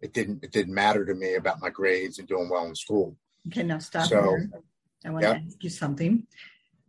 it 0.00 0.12
didn't 0.12 0.44
it 0.44 0.52
didn't 0.52 0.74
matter 0.74 1.04
to 1.04 1.14
me 1.14 1.34
about 1.34 1.60
my 1.60 1.70
grades 1.70 2.18
and 2.18 2.28
doing 2.28 2.48
well 2.48 2.66
in 2.66 2.74
school. 2.74 3.16
Okay, 3.48 3.62
now 3.62 3.78
stop 3.78 4.08
so, 4.08 4.22
here. 4.22 4.50
I 5.04 5.10
want 5.10 5.22
yep. 5.24 5.36
to 5.36 5.42
ask 5.46 5.64
you 5.64 5.70
something 5.70 6.26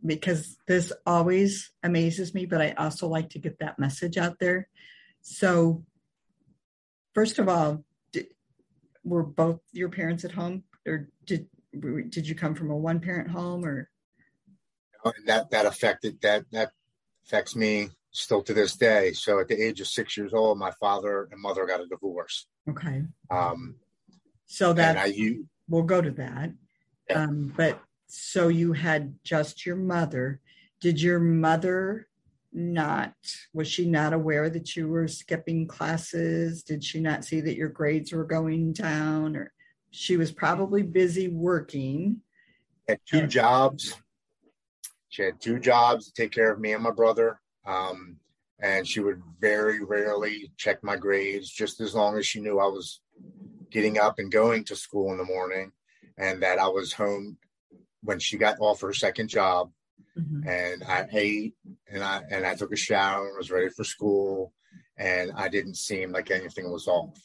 because 0.04 0.56
this 0.66 0.92
always 1.06 1.72
amazes 1.82 2.34
me, 2.34 2.46
but 2.46 2.60
I 2.60 2.72
also 2.72 3.08
like 3.08 3.30
to 3.30 3.38
get 3.38 3.58
that 3.60 3.78
message 3.78 4.16
out 4.16 4.38
there. 4.38 4.68
So, 5.20 5.84
first 7.14 7.38
of 7.38 7.48
all, 7.48 7.84
did, 8.12 8.26
were 9.04 9.22
both 9.22 9.60
your 9.72 9.88
parents 9.88 10.24
at 10.24 10.32
home, 10.32 10.64
or 10.86 11.08
did 11.24 11.48
did 12.10 12.28
you 12.28 12.34
come 12.34 12.54
from 12.54 12.70
a 12.70 12.76
one 12.76 13.00
parent 13.00 13.30
home, 13.30 13.64
or 13.64 13.88
that 15.26 15.50
that 15.50 15.66
affected 15.66 16.20
that 16.22 16.44
that 16.52 16.72
affects 17.24 17.54
me 17.54 17.90
still 18.10 18.42
to 18.42 18.54
this 18.54 18.76
day. 18.76 19.12
So, 19.12 19.38
at 19.38 19.48
the 19.48 19.60
age 19.60 19.80
of 19.80 19.86
six 19.86 20.16
years 20.16 20.34
old, 20.34 20.58
my 20.58 20.72
father 20.72 21.28
and 21.30 21.40
mother 21.40 21.66
got 21.66 21.80
a 21.80 21.86
divorce. 21.86 22.46
Okay. 22.68 23.04
Um, 23.30 23.76
so 24.46 24.72
that 24.72 24.98
I, 24.98 25.06
you, 25.06 25.48
we'll 25.68 25.82
go 25.82 26.02
to 26.02 26.10
that. 26.10 26.52
Yeah. 27.08 27.22
Um, 27.22 27.52
but 27.56 27.80
so 28.14 28.48
you 28.48 28.74
had 28.74 29.14
just 29.24 29.64
your 29.64 29.76
mother. 29.76 30.38
Did 30.82 31.00
your 31.00 31.18
mother 31.18 32.08
not, 32.52 33.14
was 33.54 33.66
she 33.66 33.88
not 33.88 34.12
aware 34.12 34.50
that 34.50 34.76
you 34.76 34.86
were 34.86 35.08
skipping 35.08 35.66
classes? 35.66 36.62
Did 36.62 36.84
she 36.84 37.00
not 37.00 37.24
see 37.24 37.40
that 37.40 37.56
your 37.56 37.70
grades 37.70 38.12
were 38.12 38.26
going 38.26 38.74
down? 38.74 39.34
Or 39.34 39.50
she 39.92 40.18
was 40.18 40.30
probably 40.30 40.82
busy 40.82 41.28
working 41.28 42.20
Had 42.86 43.00
two 43.06 43.26
jobs. 43.26 43.96
She 45.08 45.22
had 45.22 45.40
two 45.40 45.58
jobs 45.58 46.04
to 46.04 46.12
take 46.12 46.32
care 46.32 46.52
of 46.52 46.60
me 46.60 46.74
and 46.74 46.82
my 46.82 46.90
brother. 46.90 47.40
Um, 47.66 48.18
and 48.60 48.86
she 48.86 49.00
would 49.00 49.22
very 49.40 49.82
rarely 49.82 50.52
check 50.58 50.84
my 50.84 50.96
grades, 50.96 51.48
just 51.48 51.80
as 51.80 51.94
long 51.94 52.18
as 52.18 52.26
she 52.26 52.42
knew 52.42 52.60
I 52.60 52.66
was 52.66 53.00
getting 53.70 53.98
up 53.98 54.18
and 54.18 54.30
going 54.30 54.64
to 54.64 54.76
school 54.76 55.12
in 55.12 55.18
the 55.18 55.24
morning 55.24 55.72
and 56.18 56.42
that 56.42 56.58
I 56.58 56.68
was 56.68 56.92
home 56.92 57.38
when 58.02 58.18
she 58.18 58.36
got 58.36 58.60
off 58.60 58.80
her 58.80 58.92
second 58.92 59.28
job. 59.28 59.70
Mm-hmm. 60.18 60.48
And 60.48 60.84
I 60.84 61.06
ate 61.10 61.54
and 61.90 62.04
I 62.04 62.22
and 62.30 62.44
I 62.44 62.54
took 62.54 62.72
a 62.72 62.76
shower 62.76 63.28
and 63.28 63.36
was 63.38 63.50
ready 63.50 63.70
for 63.70 63.84
school 63.84 64.52
and 64.98 65.32
I 65.34 65.48
didn't 65.48 65.76
seem 65.76 66.12
like 66.12 66.30
anything 66.30 66.70
was 66.70 66.86
off. 66.86 67.18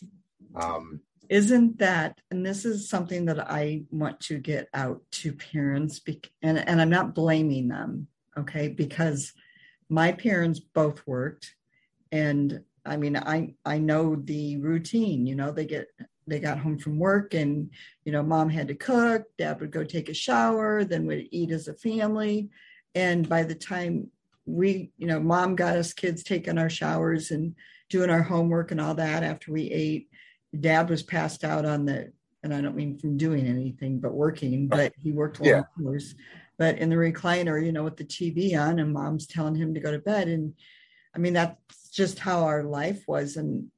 Um, 0.56 1.02
isn't 1.30 1.80
that 1.80 2.20
and 2.32 2.46
this 2.46 2.66
is 2.66 2.90
something 2.90 3.26
that 3.26 3.52
i 3.52 3.84
want 3.92 4.20
to 4.20 4.38
get 4.38 4.68
out 4.74 5.02
to 5.12 5.34
parents 5.34 6.02
and, 6.42 6.58
and 6.58 6.82
i'm 6.82 6.90
not 6.90 7.16
blaming 7.16 7.68
them 7.68 8.08
okay 8.38 8.68
because 8.68 9.34
my 9.90 10.12
parents 10.12 10.60
both 10.60 11.06
worked 11.06 11.54
and 12.12 12.62
i 12.86 12.96
mean 12.96 13.18
i 13.18 13.54
i 13.66 13.78
know 13.78 14.16
the 14.16 14.58
routine 14.58 15.26
you 15.26 15.36
know 15.36 15.52
they 15.52 15.66
get 15.66 15.88
they 16.28 16.40
got 16.40 16.60
home 16.60 16.78
from 16.78 17.00
work 17.00 17.34
and 17.34 17.70
you 18.06 18.12
know 18.12 18.22
mom 18.22 18.50
had 18.50 18.68
to 18.68 18.76
cook 18.76 19.24
dad 19.38 19.60
would 19.60 19.72
go 19.72 19.84
take 19.84 20.10
a 20.10 20.14
shower 20.14 20.84
then 20.84 21.06
we'd 21.08 21.30
eat 21.32 21.52
as 21.52 21.68
a 21.68 21.74
family. 21.74 22.50
And 22.96 23.30
by 23.30 23.44
the 23.44 23.56
time 23.56 24.10
we 24.46 24.92
you 24.98 25.08
know 25.08 25.20
mom 25.20 25.56
got 25.56 25.78
us 25.78 25.94
kids 25.94 26.24
taking 26.24 26.58
our 26.58 26.70
showers 26.70 27.32
and 27.32 27.56
doing 27.90 28.10
our 28.10 28.24
homework 28.24 28.72
and 28.72 28.82
all 28.82 28.96
that 28.96 29.24
after 29.24 29.52
we 29.52 29.70
ate 29.72 30.10
dad 30.60 30.90
was 30.90 31.04
passed 31.04 31.44
out 31.44 31.66
on 31.66 31.86
the 31.86 32.12
and 32.44 32.54
i 32.54 32.62
don't 32.62 32.76
mean 32.76 32.98
from 32.98 33.18
doing 33.18 33.46
anything 33.46 34.00
but 34.00 34.14
working 34.14 34.70
oh. 34.72 34.76
but 34.78 34.94
he 35.02 35.12
worked 35.12 35.40
long 35.40 35.50
yeah. 35.50 35.64
hours. 35.86 36.16
But 36.58 36.80
in 36.80 36.90
the 36.90 36.96
recliner 36.96 37.64
you 37.64 37.72
know 37.72 37.84
with 37.84 37.98
the 37.98 38.06
tv 38.06 38.58
on 38.58 38.80
and 38.80 38.94
mom's 38.94 39.28
telling 39.28 39.56
him 39.56 39.74
to 39.74 39.80
go 39.80 39.92
to 39.92 40.00
bed. 40.00 40.28
And 40.28 40.54
i 41.16 41.20
mean 41.20 41.34
that's 41.34 41.90
just 41.98 42.20
how 42.20 42.44
our 42.44 42.64
life 42.64 43.04
was. 43.08 43.38
And 43.38 43.70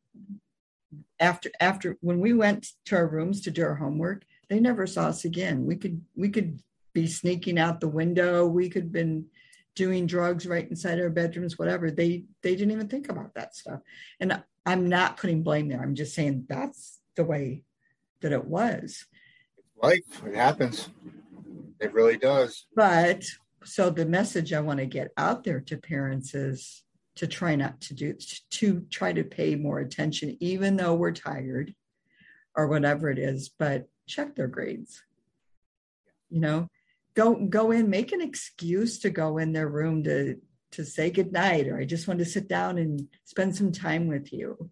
after 1.20 1.50
after 1.60 1.98
when 2.02 2.20
we 2.20 2.34
went 2.34 2.68
to 2.86 2.96
our 2.96 3.08
rooms 3.08 3.42
to 3.42 3.52
do 3.52 3.64
our 3.64 3.76
homework 3.76 4.24
they 4.50 4.60
never 4.60 4.88
saw 4.88 5.08
us 5.08 5.26
again 5.26 5.66
we 5.66 5.76
could 5.76 6.02
we 6.16 6.30
could 6.30 6.60
be 6.94 7.08
sneaking 7.08 7.60
out 7.60 7.80
the 7.80 7.88
window 7.88 8.48
we 8.48 8.70
could 8.70 8.92
been 8.92 9.26
doing 9.76 10.08
drugs 10.08 10.48
right 10.48 10.70
inside 10.70 11.00
our 11.00 11.10
bedrooms 11.10 11.60
whatever 11.60 11.92
they 11.92 12.24
they 12.42 12.56
didn't 12.56 12.72
even 12.72 12.88
think 12.88 13.10
about 13.10 13.34
that 13.34 13.56
stuff 13.56 13.80
and 14.20 14.42
I'm 14.70 14.88
not 14.88 15.18
putting 15.18 15.42
blame 15.42 15.68
there. 15.68 15.82
I'm 15.82 15.96
just 15.96 16.14
saying 16.14 16.46
that's 16.48 17.00
the 17.16 17.24
way 17.24 17.64
that 18.22 18.32
it 18.32 18.46
was. 18.46 19.06
Life, 19.82 20.24
it 20.26 20.36
happens. 20.36 20.90
It 21.80 21.92
really 21.92 22.18
does. 22.18 22.68
But 22.76 23.24
so 23.64 23.90
the 23.90 24.06
message 24.06 24.54
I 24.54 24.60
want 24.60 24.80
to 24.80 24.86
get 24.86 25.12
out 25.18 25.44
there 25.44 25.60
to 25.62 25.78
parents 25.78 26.36
is 26.36 26.84
to 27.20 27.28
try 27.28 27.54
not 27.54 27.82
to 27.82 27.94
do 27.94 28.16
to 28.50 28.80
try 28.90 29.12
to 29.12 29.26
pay 29.26 29.58
more 29.58 29.80
attention, 29.80 30.38
even 30.40 30.78
though 30.78 30.96
we're 30.96 31.12
tired 31.12 31.76
or 32.56 32.68
whatever 32.68 33.10
it 33.10 33.20
is, 33.20 33.50
but 33.50 33.90
check 34.08 34.36
their 34.36 34.48
grades. 34.48 35.04
You 36.30 36.40
know, 36.40 36.68
go 37.16 37.36
go 37.36 37.72
in, 37.72 37.90
make 37.90 38.14
an 38.14 38.22
excuse 38.22 39.00
to 39.00 39.10
go 39.10 39.38
in 39.38 39.52
their 39.52 39.68
room 39.68 40.02
to 40.06 40.38
to 40.72 40.86
say 40.86 41.10
goodnight 41.10 41.68
or 41.68 41.78
I 41.78 41.84
just 41.84 42.08
want 42.08 42.20
to 42.20 42.26
sit 42.26 42.48
down 42.48 42.78
and 42.78 43.08
spend 43.26 43.54
some 43.54 43.74
time 43.74 44.08
with 44.08 44.32
you. 44.32 44.70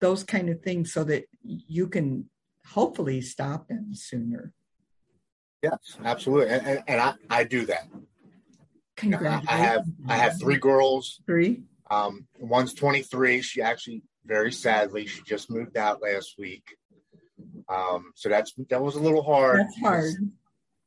Those 0.00 0.24
kind 0.24 0.48
of 0.48 0.62
things 0.62 0.90
so 0.90 1.04
that 1.04 1.24
you 1.44 1.88
can 1.88 2.30
hopefully 2.64 3.20
stop 3.20 3.68
them 3.68 3.94
sooner. 3.94 4.54
Yes, 5.62 5.98
absolutely. 6.02 6.48
And, 6.54 6.66
and, 6.66 6.82
and 6.86 7.00
I, 7.00 7.14
I 7.28 7.44
do 7.44 7.66
that. 7.66 7.88
Congratulations. 8.98 9.48
I 9.48 9.56
have 9.56 9.84
I 10.08 10.16
have 10.16 10.38
three 10.40 10.58
girls. 10.58 11.20
Three. 11.26 11.62
Um, 11.90 12.26
one's 12.38 12.74
23. 12.74 13.40
She 13.42 13.62
actually 13.62 14.02
very 14.26 14.52
sadly 14.52 15.06
she 15.06 15.22
just 15.22 15.50
moved 15.50 15.76
out 15.76 16.02
last 16.02 16.34
week. 16.38 16.76
Um, 17.68 18.12
so 18.14 18.28
that's 18.28 18.52
that 18.68 18.82
was 18.82 18.96
a 18.96 19.00
little 19.00 19.22
hard. 19.22 19.60
That's 19.60 19.80
hard 19.80 20.14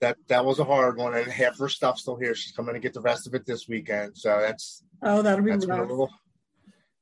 that 0.02 0.18
that 0.28 0.44
was 0.44 0.60
a 0.60 0.64
hard 0.64 0.98
one, 0.98 1.14
and 1.14 1.32
half 1.32 1.58
her 1.60 1.70
stuff 1.70 1.98
still 1.98 2.18
here. 2.18 2.36
She's 2.36 2.52
coming 2.52 2.74
to 2.74 2.80
get 2.80 2.94
the 2.94 3.02
rest 3.02 3.28
of 3.28 3.36
it 3.36 3.46
this 3.46 3.68
weekend, 3.68 4.18
so 4.18 4.42
that's 4.42 4.84
oh, 5.04 5.22
that'll 5.22 5.46
be 5.46 5.52
that's 5.52 5.66
rough. 5.66 5.88
Little, 5.88 6.10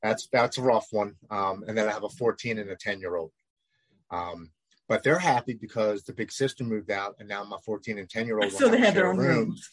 that's 0.02 0.28
that's 0.30 0.58
a 0.58 0.62
rough 0.62 0.86
one. 0.90 1.16
Um, 1.30 1.64
and 1.66 1.76
then 1.76 1.88
I 1.88 1.92
have 1.92 2.04
a 2.04 2.08
14 2.08 2.58
and 2.58 2.70
a 2.70 2.76
10 2.76 3.00
year 3.00 3.16
old. 3.16 3.32
Um, 4.10 4.50
but 4.88 5.02
they're 5.02 5.18
happy 5.18 5.54
because 5.54 6.02
the 6.02 6.12
big 6.12 6.30
sister 6.30 6.62
moved 6.62 6.90
out, 6.90 7.16
and 7.18 7.28
now 7.28 7.42
my 7.44 7.56
14 7.64 7.98
and 7.98 8.08
10 8.08 8.26
year 8.26 8.38
old 8.38 8.52
so 8.52 8.68
they 8.68 8.78
have 8.78 8.94
their 8.94 9.08
own 9.08 9.16
rooms. 9.16 9.46
rooms. 9.46 9.70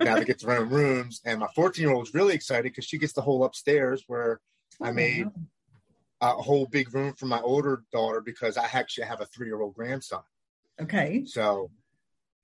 Now 0.00 0.16
they 0.16 0.24
get 0.24 0.40
their 0.40 0.58
own 0.58 0.68
rooms, 0.68 1.20
and 1.24 1.40
my 1.40 1.48
14 1.54 1.82
year 1.82 1.92
old 1.92 2.06
is 2.06 2.14
really 2.14 2.34
excited 2.34 2.64
because 2.64 2.84
she 2.84 2.98
gets 2.98 3.12
the 3.12 3.22
whole 3.22 3.44
upstairs 3.44 4.04
where 4.06 4.40
oh, 4.80 4.86
I 4.86 4.92
made. 4.92 5.26
Wow. 5.26 5.32
A 6.20 6.32
whole 6.32 6.66
big 6.66 6.92
room 6.92 7.12
for 7.12 7.26
my 7.26 7.40
older 7.40 7.84
daughter 7.92 8.20
because 8.20 8.56
I 8.56 8.66
actually 8.72 9.06
have 9.06 9.20
a 9.20 9.26
three 9.26 9.46
year 9.46 9.60
old 9.60 9.74
grandson. 9.74 10.22
Okay. 10.80 11.22
So 11.26 11.70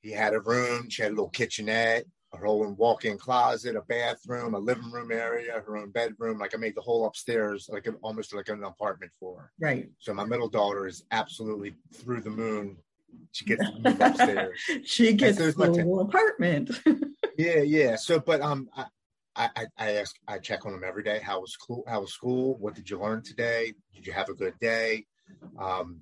he 0.01 0.13
had 0.13 0.33
a 0.33 0.41
room. 0.41 0.89
She 0.89 1.03
had 1.03 1.11
a 1.11 1.15
little 1.15 1.31
kitchenette, 1.31 2.05
her 2.37 2.47
own 2.47 2.77
walk-in 2.77 3.19
closet, 3.19 3.77
a 3.77 3.83
bathroom, 3.83 4.55
a 4.55 4.59
living 4.59 4.91
room 4.91 5.11
area, 5.11 5.63
her 5.67 5.77
own 5.77 5.91
bedroom. 5.91 6.39
Like 6.39 6.55
I 6.55 6.59
made 6.59 6.75
the 6.75 6.83
whole 6.83 7.07
upstairs 7.07 7.69
like 7.73 7.89
almost 8.03 8.35
like 8.35 8.49
an 8.49 8.63
apartment 8.65 9.13
for 9.19 9.41
her. 9.41 9.53
Right. 9.59 9.89
So 9.99 10.13
my 10.15 10.25
middle 10.25 10.49
daughter 10.49 10.87
is 10.87 11.05
absolutely 11.11 11.75
through 11.95 12.21
the 12.21 12.31
moon. 12.31 12.77
She 13.33 13.45
gets 13.45 13.65
to 13.65 13.73
move 13.81 14.01
upstairs. 14.01 14.59
she 14.85 15.13
gets 15.13 15.39
so 15.39 15.45
a 15.45 15.51
little 15.53 16.01
apartment. 16.01 16.71
yeah, 17.39 17.61
yeah. 17.61 17.97
So, 17.97 18.21
but 18.21 18.41
um, 18.41 18.69
I, 18.77 18.87
I, 19.37 19.67
I 19.77 19.93
ask, 19.97 20.15
I 20.29 20.39
check 20.39 20.67
on 20.67 20.73
them 20.73 20.85
every 20.87 21.03
day. 21.03 21.21
How 21.21 21.41
was 21.41 21.53
school? 21.53 21.85
How 21.89 22.01
was 22.01 22.13
school? 22.13 22.57
What 22.59 22.75
did 22.75 22.89
you 22.89 23.01
learn 23.01 23.23
today? 23.23 23.73
Did 23.95 24.07
you 24.07 24.13
have 24.13 24.29
a 24.29 24.35
good 24.35 24.59
day? 24.61 25.07
Um, 25.59 26.01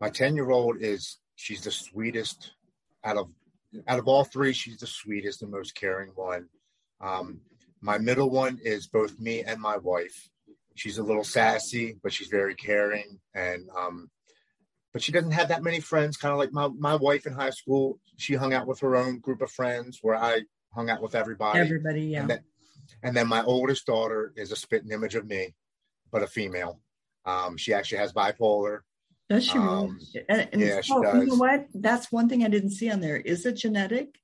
my 0.00 0.10
ten 0.10 0.34
year 0.36 0.50
old 0.50 0.76
is 0.80 1.18
she's 1.36 1.62
the 1.62 1.70
sweetest 1.70 2.52
out 3.04 3.16
of 3.16 3.28
out 3.88 3.98
of 3.98 4.08
all 4.08 4.24
three, 4.24 4.52
she's 4.52 4.78
the 4.78 4.86
sweetest 4.86 5.42
and 5.42 5.50
most 5.50 5.74
caring 5.74 6.10
one. 6.14 6.48
Um, 7.00 7.40
my 7.80 7.98
middle 7.98 8.30
one 8.30 8.58
is 8.62 8.86
both 8.86 9.18
me 9.18 9.42
and 9.42 9.60
my 9.60 9.76
wife. 9.76 10.30
She's 10.74 10.98
a 10.98 11.02
little 11.02 11.24
sassy, 11.24 11.96
but 12.02 12.12
she's 12.12 12.28
very 12.28 12.54
caring, 12.54 13.20
and 13.34 13.68
um, 13.76 14.10
but 14.94 15.02
she 15.02 15.12
doesn't 15.12 15.32
have 15.32 15.48
that 15.48 15.64
many 15.64 15.80
friends. 15.80 16.16
Kind 16.16 16.32
of 16.32 16.38
like 16.38 16.52
my 16.52 16.68
my 16.68 16.94
wife 16.94 17.26
in 17.26 17.34
high 17.34 17.50
school, 17.50 17.98
she 18.16 18.34
hung 18.34 18.54
out 18.54 18.66
with 18.66 18.80
her 18.80 18.96
own 18.96 19.18
group 19.18 19.42
of 19.42 19.50
friends, 19.50 19.98
where 20.00 20.14
I 20.14 20.42
hung 20.72 20.88
out 20.88 21.02
with 21.02 21.16
everybody. 21.16 21.58
Everybody, 21.58 22.02
yeah. 22.02 22.20
And 22.20 22.30
then, 22.30 22.40
and 23.02 23.16
then 23.16 23.26
my 23.26 23.42
oldest 23.42 23.84
daughter 23.86 24.32
is 24.36 24.52
a 24.52 24.56
spitting 24.56 24.92
image 24.92 25.16
of 25.16 25.26
me, 25.26 25.54
but 26.12 26.22
a 26.22 26.28
female. 26.28 26.80
Um, 27.26 27.56
she 27.56 27.74
actually 27.74 27.98
has 27.98 28.12
bipolar. 28.12 28.80
Does 29.28 29.44
she? 29.44 29.58
Um, 29.58 29.98
and, 30.28 30.48
and 30.52 30.62
yeah, 30.62 30.80
she 30.80 30.92
oh, 30.92 31.02
does. 31.02 31.14
You 31.16 31.26
know 31.26 31.36
what? 31.36 31.66
That's 31.74 32.12
one 32.12 32.28
thing 32.28 32.44
I 32.44 32.48
didn't 32.48 32.70
see 32.70 32.88
on 32.88 33.00
there. 33.00 33.16
Is 33.16 33.44
it 33.46 33.54
genetic? 33.54 34.14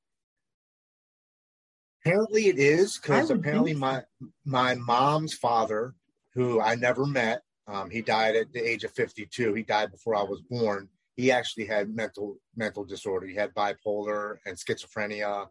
Apparently, 2.05 2.47
it 2.47 2.59
is 2.59 2.97
because 2.97 3.31
apparently 3.31 3.75
my 3.75 4.05
my 4.45 4.77
mom's 4.77 5.35
father, 5.35 5.95
who 6.35 6.61
I 6.61 6.77
never 6.77 7.07
met, 7.07 7.43
um, 7.71 7.91
he 7.91 8.03
died 8.03 8.37
at 8.37 8.53
the 8.53 8.61
age 8.61 8.85
of 8.85 8.93
fifty 8.93 9.27
two. 9.27 9.55
He 9.55 9.63
died 9.63 9.91
before 9.91 10.17
I 10.17 10.23
was 10.23 10.43
born. 10.43 10.89
He 11.17 11.31
actually 11.31 11.67
had 11.67 11.95
mental 11.95 12.39
mental 12.57 12.85
disorder. 12.85 13.27
He 13.27 13.35
had 13.35 13.55
bipolar 13.55 14.37
and 14.47 14.57
schizophrenia. 14.57 15.49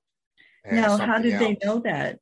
And 0.66 0.78
now, 0.78 0.98
how 0.98 1.20
did 1.20 1.34
else. 1.34 1.44
they 1.44 1.58
know 1.66 1.80
that? 1.80 2.20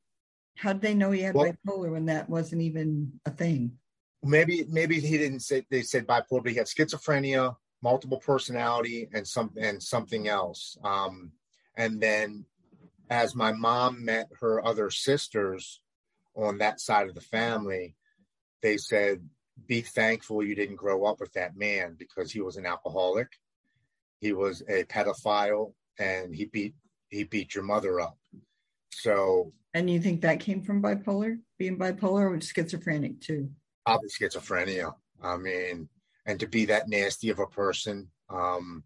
How 0.56 0.72
did 0.72 0.82
they 0.82 0.94
know 0.94 1.10
he 1.10 1.22
had 1.22 1.34
well, 1.34 1.52
bipolar 1.66 1.90
when 1.90 2.06
that 2.06 2.28
wasn't 2.28 2.62
even 2.62 3.20
a 3.26 3.30
thing? 3.30 3.78
maybe 4.22 4.64
maybe 4.68 5.00
he 5.00 5.18
didn't 5.18 5.40
say 5.40 5.64
they 5.70 5.82
said 5.82 6.06
bipolar, 6.06 6.42
but 6.42 6.50
he 6.50 6.56
had 6.56 6.66
schizophrenia, 6.66 7.56
multiple 7.82 8.18
personality, 8.18 9.08
and 9.12 9.26
some 9.26 9.50
and 9.56 9.82
something 9.82 10.28
else. 10.28 10.76
Um, 10.84 11.32
and 11.76 12.00
then 12.00 12.44
as 13.10 13.34
my 13.34 13.52
mom 13.52 14.04
met 14.04 14.28
her 14.40 14.64
other 14.64 14.90
sisters 14.90 15.80
on 16.34 16.58
that 16.58 16.80
side 16.80 17.08
of 17.08 17.14
the 17.14 17.20
family, 17.20 17.96
they 18.62 18.76
said, 18.76 19.26
"Be 19.66 19.80
thankful 19.80 20.44
you 20.44 20.54
didn't 20.54 20.76
grow 20.76 21.04
up 21.04 21.20
with 21.20 21.32
that 21.32 21.56
man 21.56 21.96
because 21.98 22.30
he 22.30 22.40
was 22.40 22.56
an 22.56 22.66
alcoholic, 22.66 23.28
he 24.20 24.32
was 24.32 24.62
a 24.68 24.84
pedophile, 24.84 25.74
and 25.98 26.34
he 26.34 26.46
beat 26.46 26.74
he 27.08 27.24
beat 27.24 27.54
your 27.54 27.64
mother 27.64 28.00
up." 28.00 28.18
So. 28.92 29.52
And 29.74 29.90
you 29.90 30.00
think 30.00 30.22
that 30.22 30.40
came 30.40 30.62
from 30.62 30.82
bipolar, 30.82 31.38
being 31.58 31.78
bipolar, 31.78 32.34
or 32.34 32.40
schizophrenic 32.40 33.20
too? 33.20 33.50
probably 33.88 34.08
schizophrenia. 34.08 34.92
I 35.22 35.36
mean, 35.38 35.88
and 36.26 36.38
to 36.40 36.46
be 36.46 36.66
that 36.66 36.88
nasty 36.88 37.30
of 37.30 37.38
a 37.38 37.46
person, 37.46 38.08
um, 38.28 38.84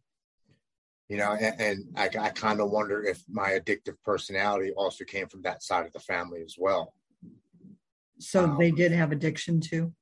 you 1.08 1.16
know, 1.16 1.32
and, 1.32 1.60
and 1.60 1.84
I, 1.96 2.08
I 2.20 2.28
kind 2.30 2.60
of 2.60 2.70
wonder 2.70 3.02
if 3.02 3.20
my 3.28 3.50
addictive 3.50 3.96
personality 4.04 4.72
also 4.76 5.04
came 5.04 5.26
from 5.26 5.42
that 5.42 5.62
side 5.62 5.86
of 5.86 5.92
the 5.92 5.98
family 5.98 6.40
as 6.42 6.54
well. 6.56 6.94
So 8.20 8.44
um, 8.44 8.58
they 8.58 8.70
did 8.70 8.92
have 8.92 9.10
addiction 9.10 9.60
too. 9.60 9.92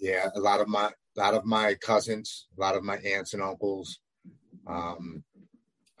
Yeah, 0.00 0.28
a 0.34 0.40
lot 0.40 0.60
of 0.60 0.68
my 0.68 0.90
a 1.16 1.20
lot 1.20 1.34
of 1.34 1.44
my 1.44 1.74
cousins, 1.74 2.48
a 2.56 2.60
lot 2.60 2.76
of 2.76 2.82
my 2.82 2.96
aunts 2.96 3.34
and 3.34 3.42
uncles, 3.42 4.00
um, 4.66 5.22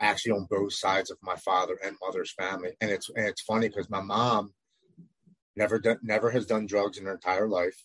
actually 0.00 0.32
on 0.32 0.46
both 0.50 0.72
sides 0.72 1.10
of 1.10 1.18
my 1.22 1.36
father 1.36 1.78
and 1.84 1.96
mother's 2.02 2.32
family. 2.32 2.70
And 2.80 2.90
it's 2.90 3.08
and 3.10 3.26
it's 3.26 3.42
funny 3.42 3.68
because 3.68 3.90
my 3.90 4.00
mom 4.00 4.52
never 5.56 5.78
done 5.78 5.98
never 6.02 6.30
has 6.30 6.46
done 6.46 6.66
drugs 6.66 6.98
in 6.98 7.06
her 7.06 7.14
entire 7.14 7.48
life. 7.48 7.84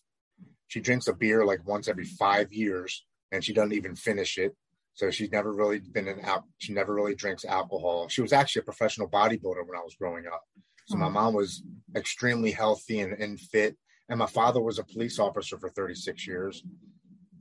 She 0.68 0.80
drinks 0.80 1.08
a 1.08 1.14
beer 1.14 1.46
like 1.46 1.68
once 1.68 1.88
every 1.88 2.06
five 2.06 2.52
years, 2.52 3.06
and 3.32 3.44
she 3.44 3.54
doesn't 3.54 3.74
even 3.74 3.96
finish 3.96 4.38
it. 4.38 4.56
So 4.94 5.10
she's 5.12 5.32
never 5.32 5.54
really 5.54 5.80
been 5.80 6.08
an 6.08 6.20
out. 6.24 6.44
She 6.58 6.74
never 6.74 6.94
really 6.94 7.16
drinks 7.16 7.46
alcohol. 7.46 8.10
She 8.10 8.22
was 8.22 8.34
actually 8.34 8.62
a 8.62 8.66
professional 8.66 9.08
bodybuilder 9.10 9.66
when 9.66 9.78
I 9.78 9.84
was 9.84 9.96
growing 9.98 10.28
up. 10.28 10.44
So 10.88 10.98
my 10.98 11.08
mom 11.08 11.36
was 11.36 11.62
extremely 11.96 12.50
healthy 12.52 13.00
and, 13.02 13.14
and 13.14 13.40
fit. 13.40 13.78
And 14.10 14.18
my 14.18 14.26
father 14.26 14.60
was 14.60 14.80
a 14.80 14.84
police 14.84 15.20
officer 15.20 15.58
for 15.58 15.70
36 15.70 16.28
years. 16.28 16.64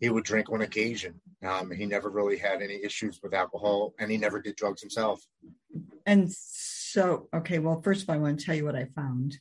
He 0.01 0.11
would 0.11 0.25
drink 0.25 0.51
on 0.51 0.61
occasion. 0.61 1.21
Um, 1.43 1.71
he 1.71 1.87
never 1.87 2.11
really 2.11 2.37
had 2.37 2.63
any 2.63 2.85
issues 2.85 3.21
with 3.23 3.35
alcohol, 3.35 3.95
and 3.99 4.11
he 4.11 4.17
never 4.17 4.41
did 4.41 4.57
drugs 4.57 4.81
himself. 4.81 5.25
And 6.07 6.31
so, 6.31 7.29
okay, 7.35 7.59
well, 7.59 7.81
first 7.83 8.03
of 8.03 8.11
all, 8.11 8.17
I 8.17 8.19
want 8.19 8.39
to 8.39 8.47
tell 8.47 8.55
you 8.55 8.65
what 8.65 8.77
I 8.77 8.87
found. 8.95 9.39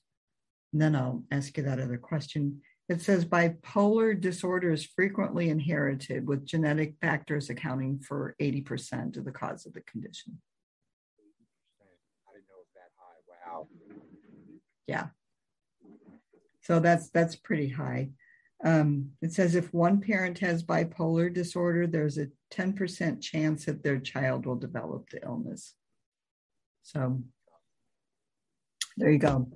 And 0.73 0.81
then 0.81 0.95
I'll 0.95 1.23
ask 1.31 1.55
you 1.57 1.63
that 1.63 1.79
other 1.79 1.97
question. 1.97 2.61
It 2.89 3.01
says 3.01 3.25
bipolar 3.25 4.19
disorder 4.19 4.71
is 4.71 4.85
frequently 4.85 5.49
inherited, 5.49 6.25
with 6.25 6.45
genetic 6.45 6.95
factors 7.01 7.49
accounting 7.49 7.99
for 7.99 8.35
80% 8.41 9.17
of 9.17 9.25
the 9.25 9.31
cause 9.31 9.65
of 9.65 9.73
the 9.73 9.81
condition. 9.81 10.39
I 12.27 12.33
didn't 12.33 12.47
know 12.47 12.55
it 12.55 12.63
was 12.63 12.73
that 12.75 12.91
high. 12.97 13.51
Wow. 13.51 13.67
Yeah. 14.87 15.07
So 16.67 16.81
that's 16.81 17.09
that's 17.11 17.37
pretty 17.37 17.69
high. 17.69 18.09
Um, 18.61 19.11
it 19.21 19.31
says 19.31 19.55
if 19.55 19.73
one 19.73 20.01
parent 20.01 20.39
has 20.39 20.65
bipolar 20.65 21.33
disorder, 21.33 21.87
there's 21.87 22.17
a 22.17 22.27
10% 22.51 23.21
chance 23.21 23.65
that 23.65 23.83
their 23.83 23.99
child 23.99 24.45
will 24.45 24.57
develop 24.57 25.09
the 25.09 25.23
illness. 25.23 25.75
So 26.83 27.23
there 28.97 29.11
you 29.11 29.17
go. 29.17 29.49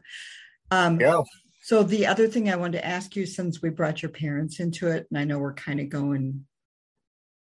Um, 0.69 1.01
Yeah. 1.01 1.23
so 1.61 1.83
the 1.83 2.07
other 2.07 2.29
thing 2.29 2.49
I 2.49 2.55
wanted 2.55 2.77
to 2.77 2.85
ask 2.85 3.13
you, 3.17 3.25
since 3.25 3.61
we 3.61 3.71
brought 3.71 4.01
your 4.01 4.11
parents 4.11 4.61
into 4.61 4.87
it, 4.87 5.07
and 5.09 5.19
I 5.19 5.25
know 5.25 5.39
we're 5.39 5.53
kind 5.53 5.81
of 5.81 5.89
going, 5.89 6.45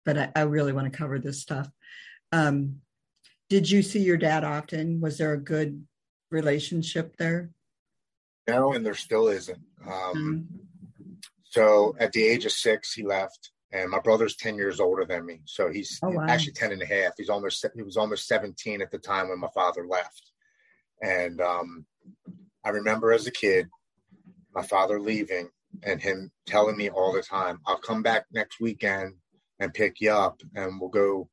but 0.05 0.15
I, 0.15 0.31
I 0.35 0.41
really 0.41 0.73
want 0.73 0.91
to 0.93 0.95
cover 0.95 1.17
this 1.17 1.41
stuff. 1.41 1.67
Um, 2.31 2.81
did 3.49 3.67
you 3.67 3.81
see 3.81 4.03
your 4.03 4.17
dad 4.17 4.43
often? 4.43 5.01
Was 5.01 5.17
there 5.17 5.33
a 5.33 5.41
good 5.41 5.87
relationship 6.29 7.17
there? 7.17 7.49
No, 8.47 8.73
and 8.73 8.85
there 8.85 8.93
still 8.93 9.27
isn't. 9.27 9.59
Um, 9.85 9.91
Mhm. 10.15 10.59
So 11.43 11.95
at 11.99 12.11
the 12.11 12.23
age 12.23 12.45
of 12.45 12.51
six, 12.51 12.93
he 12.93 13.03
left, 13.03 13.51
and 13.71 13.89
my 13.89 13.99
brother's 13.99 14.35
ten 14.35 14.55
years 14.55 14.79
older 14.79 15.05
than 15.05 15.25
me. 15.25 15.41
So 15.45 15.69
he's 15.69 15.99
Oh, 16.03 16.09
wow. 16.09 16.25
actually 16.27 16.51
10 16.53 16.73
and 16.73 16.81
a 16.81 16.85
half. 16.85 17.13
He's 17.17 17.29
almost 17.29 17.65
he 17.75 17.81
was 17.81 17.97
almost 17.97 18.27
seventeen 18.27 18.81
at 18.81 18.91
the 18.91 18.99
time 18.99 19.29
when 19.29 19.39
my 19.39 19.49
father 19.53 19.87
left. 19.87 20.31
And 21.01 21.39
um, 21.41 21.85
I 22.63 22.69
remember 22.69 23.13
as 23.13 23.25
a 23.25 23.31
kid, 23.31 23.69
my 24.53 24.63
father 24.63 24.99
leaving 24.99 25.49
and 25.83 26.01
him 26.01 26.31
telling 26.45 26.75
me 26.77 26.89
all 26.89 27.13
the 27.13 27.21
time, 27.23 27.59
"I'll 27.65 27.77
come 27.79 28.03
back 28.03 28.25
next 28.31 28.59
weekend 28.59 29.15
and 29.59 29.73
pick 29.73 30.01
you 30.01 30.11
up, 30.11 30.41
and 30.55 30.79
we'll 30.79 30.89
go 30.89 31.29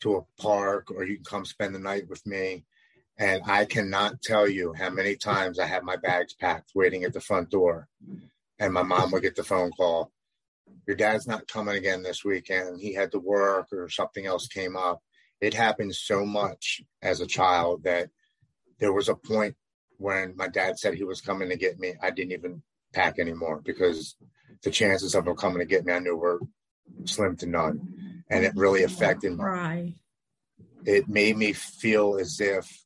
to 0.00 0.16
a 0.16 0.22
park, 0.42 0.90
or 0.90 1.04
you 1.04 1.16
can 1.16 1.24
come 1.24 1.44
spend 1.46 1.74
the 1.74 1.78
night 1.78 2.06
with 2.08 2.24
me." 2.26 2.64
And 3.18 3.42
I 3.46 3.64
cannot 3.64 4.22
tell 4.22 4.48
you 4.48 4.72
how 4.72 4.90
many 4.90 5.16
times 5.16 5.58
I 5.58 5.66
had 5.66 5.84
my 5.84 5.96
bags 5.96 6.34
packed 6.34 6.72
waiting 6.74 7.04
at 7.04 7.12
the 7.12 7.20
front 7.20 7.50
door 7.50 7.88
and 8.58 8.72
my 8.72 8.82
mom 8.82 9.12
would 9.12 9.22
get 9.22 9.36
the 9.36 9.44
phone 9.44 9.70
call 9.72 10.10
your 10.86 10.96
dad's 10.96 11.26
not 11.26 11.48
coming 11.48 11.76
again 11.76 12.02
this 12.02 12.24
weekend. 12.24 12.80
He 12.80 12.92
had 12.92 13.12
to 13.12 13.18
work 13.18 13.68
or 13.72 13.88
something 13.88 14.26
else 14.26 14.48
came 14.48 14.76
up. 14.76 15.02
It 15.40 15.54
happened 15.54 15.94
so 15.94 16.26
much 16.26 16.82
as 17.00 17.20
a 17.20 17.26
child 17.26 17.84
that 17.84 18.10
there 18.80 18.92
was 18.92 19.08
a 19.08 19.14
point 19.14 19.56
when 19.96 20.36
my 20.36 20.48
dad 20.48 20.78
said 20.78 20.94
he 20.94 21.04
was 21.04 21.22
coming 21.22 21.48
to 21.48 21.56
get 21.56 21.78
me. 21.78 21.94
I 22.02 22.10
didn't 22.10 22.32
even 22.32 22.62
pack 22.92 23.18
anymore 23.18 23.60
because 23.64 24.16
the 24.62 24.70
chances 24.70 25.14
of 25.14 25.26
him 25.26 25.36
coming 25.36 25.58
to 25.58 25.64
get 25.64 25.84
me 25.84 25.92
i 25.92 25.98
knew 25.98 26.16
were 26.16 26.40
slim 27.04 27.36
to 27.36 27.46
none 27.46 28.22
and 28.30 28.44
it 28.44 28.54
really 28.54 28.82
affected 28.82 29.36
me 29.36 29.44
Right. 29.44 29.94
it 30.84 31.08
made 31.08 31.36
me 31.36 31.52
feel 31.52 32.16
as 32.16 32.40
if 32.40 32.83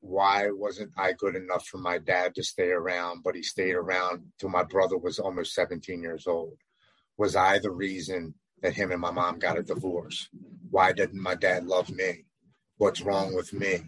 why 0.00 0.50
wasn't 0.50 0.92
I 0.96 1.12
good 1.12 1.36
enough 1.36 1.66
for 1.66 1.78
my 1.78 1.98
dad 1.98 2.34
to 2.34 2.42
stay 2.42 2.70
around, 2.70 3.22
but 3.22 3.34
he 3.34 3.42
stayed 3.42 3.74
around 3.74 4.24
till 4.38 4.48
my 4.48 4.64
brother 4.64 4.96
was 4.96 5.18
almost 5.18 5.54
17 5.54 6.02
years 6.02 6.26
old? 6.26 6.56
Was 7.18 7.36
I 7.36 7.58
the 7.58 7.70
reason 7.70 8.34
that 8.62 8.74
him 8.74 8.92
and 8.92 9.00
my 9.00 9.10
mom 9.10 9.38
got 9.38 9.58
a 9.58 9.62
divorce? 9.62 10.28
Why 10.70 10.92
didn't 10.92 11.20
my 11.20 11.34
dad 11.34 11.66
love 11.66 11.90
me? 11.90 12.24
What's 12.78 13.02
wrong 13.02 13.34
with 13.34 13.52
me? 13.52 13.82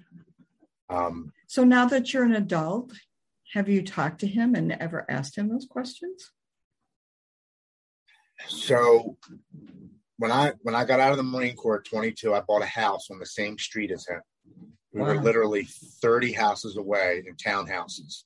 Um, 0.90 1.33
So 1.46 1.64
now 1.64 1.87
that 1.87 2.12
you're 2.12 2.25
an 2.25 2.35
adult, 2.35 2.92
have 3.55 3.68
you 3.68 3.83
talked 3.83 4.20
to 4.20 4.27
him 4.27 4.55
and 4.55 4.72
ever 4.72 5.07
asked 5.11 5.37
him 5.37 5.48
those 5.48 5.66
questions? 5.66 6.31
so 8.48 9.16
when 10.18 10.31
I 10.33 10.53
when 10.62 10.75
I 10.75 10.85
got 10.85 11.01
out 11.01 11.12
of 11.12 11.16
the 11.16 11.22
Marine 11.22 11.57
Corps 11.57 11.79
at 11.79 11.85
22, 11.85 12.35
I 12.35 12.40
bought 12.40 12.62
a 12.62 12.66
house 12.66 13.11
on 13.11 13.18
the 13.18 13.27
same 13.27 13.59
street 13.59 13.90
as 13.90 14.07
him. 14.07 14.20
We 14.92 15.00
were 15.00 15.20
literally 15.20 15.64
30 15.64 16.33
houses 16.33 16.76
away 16.76 17.24
in 17.26 17.35
townhouses. 17.37 18.24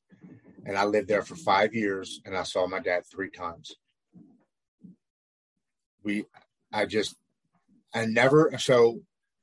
And 0.65 0.77
I 0.77 0.85
lived 0.85 1.07
there 1.07 1.23
for 1.23 1.37
five 1.37 1.75
years 1.75 2.21
and 2.25 2.37
I 2.37 2.43
saw 2.43 2.67
my 2.67 2.81
dad 2.81 3.05
three 3.07 3.31
times. 3.31 3.77
We, 6.03 6.25
I 6.73 6.87
just, 6.87 7.15
I 7.95 8.07
never, 8.07 8.53
so 8.59 9.01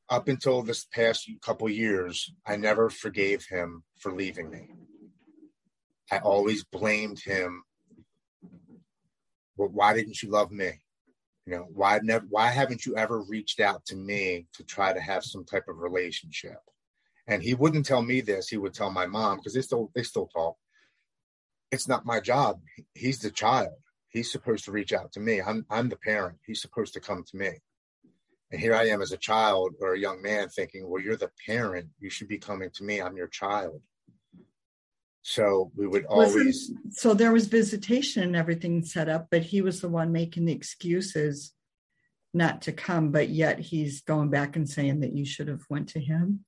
up 0.09 0.27
until 0.27 0.63
this 0.63 0.86
past 0.86 1.29
couple 1.41 1.69
years, 1.69 2.33
I 2.45 2.57
never 2.57 2.89
forgave 2.89 3.45
him 3.45 3.83
for 3.99 4.13
leaving 4.13 4.49
me. 4.49 4.69
I 6.12 6.17
always 6.19 6.65
blamed 6.65 7.21
him. 7.21 7.63
Well, 9.55 9.69
why 9.69 9.93
didn't 9.93 10.21
you 10.21 10.29
love 10.29 10.51
me? 10.51 10.71
You 11.45 11.55
know, 11.55 11.67
why 11.73 11.99
never, 12.03 12.25
why 12.29 12.49
haven't 12.49 12.86
you 12.86 12.97
ever 12.97 13.21
reached 13.21 13.59
out 13.59 13.86
to 13.86 13.95
me 13.95 14.47
to 14.53 14.63
try 14.63 14.93
to 14.93 14.99
have 14.99 15.23
some 15.23 15.45
type 15.45 15.65
of 15.69 15.77
relationship? 15.77 16.57
And 17.27 17.41
he 17.41 17.53
wouldn't 17.53 17.86
tell 17.86 18.01
me 18.01 18.21
this 18.21 18.49
he 18.49 18.57
would 18.57 18.73
tell 18.73 18.91
my 18.91 19.05
mom 19.05 19.38
because 19.38 19.53
they 19.53 19.62
still 19.62 19.91
they 19.95 20.03
still 20.03 20.27
talk. 20.27 20.55
It's 21.71 21.88
not 21.88 22.05
my 22.05 22.19
job. 22.19 22.62
He's 22.93 23.19
the 23.19 23.31
child. 23.31 23.73
He's 24.09 24.31
supposed 24.31 24.65
to 24.65 24.71
reach 24.71 24.93
out 24.93 25.12
to 25.13 25.19
me. 25.19 25.41
I'm 25.41 25.65
i'm 25.69 25.89
the 25.89 25.97
parent. 25.97 26.38
He's 26.45 26.62
supposed 26.62 26.93
to 26.93 26.99
come 26.99 27.23
to 27.23 27.38
me. 27.38 27.51
And 28.51 28.62
here 28.62 28.75
i 28.75 28.86
am 28.88 29.01
as 29.01 29.12
a 29.12 29.17
child 29.17 29.73
or 29.79 29.93
a 29.93 29.99
young 29.99 30.21
man 30.21 30.49
thinking 30.49 30.88
well 30.88 31.01
you're 31.01 31.15
the 31.15 31.31
parent. 31.45 31.88
You 31.99 32.09
should 32.09 32.27
be 32.27 32.38
coming 32.38 32.69
to 32.75 32.83
me. 32.83 33.01
I'm 33.01 33.17
your 33.17 33.27
child. 33.27 33.81
So 35.21 35.71
we 35.75 35.88
would 35.88 36.05
always 36.05 36.71
so 36.91 37.13
there 37.13 37.31
was 37.31 37.47
visitation 37.47 38.23
and 38.23 38.36
everything 38.36 38.83
set 38.83 39.07
up, 39.07 39.27
but 39.31 39.41
he 39.41 39.62
was 39.62 39.79
the 39.79 39.89
one 39.89 40.12
making 40.12 40.45
the 40.45 40.53
excuses 40.53 41.53
not 42.33 42.63
to 42.63 42.71
come, 42.71 43.12
but 43.12 43.29
yet 43.29 43.59
he's 43.59 44.01
going 44.01 44.29
back 44.29 44.55
and 44.55 44.67
saying 44.67 45.01
that 45.01 45.15
you 45.15 45.23
should 45.23 45.47
have 45.47 45.63
went 45.69 45.89
to 45.89 45.99
him. 45.99 46.43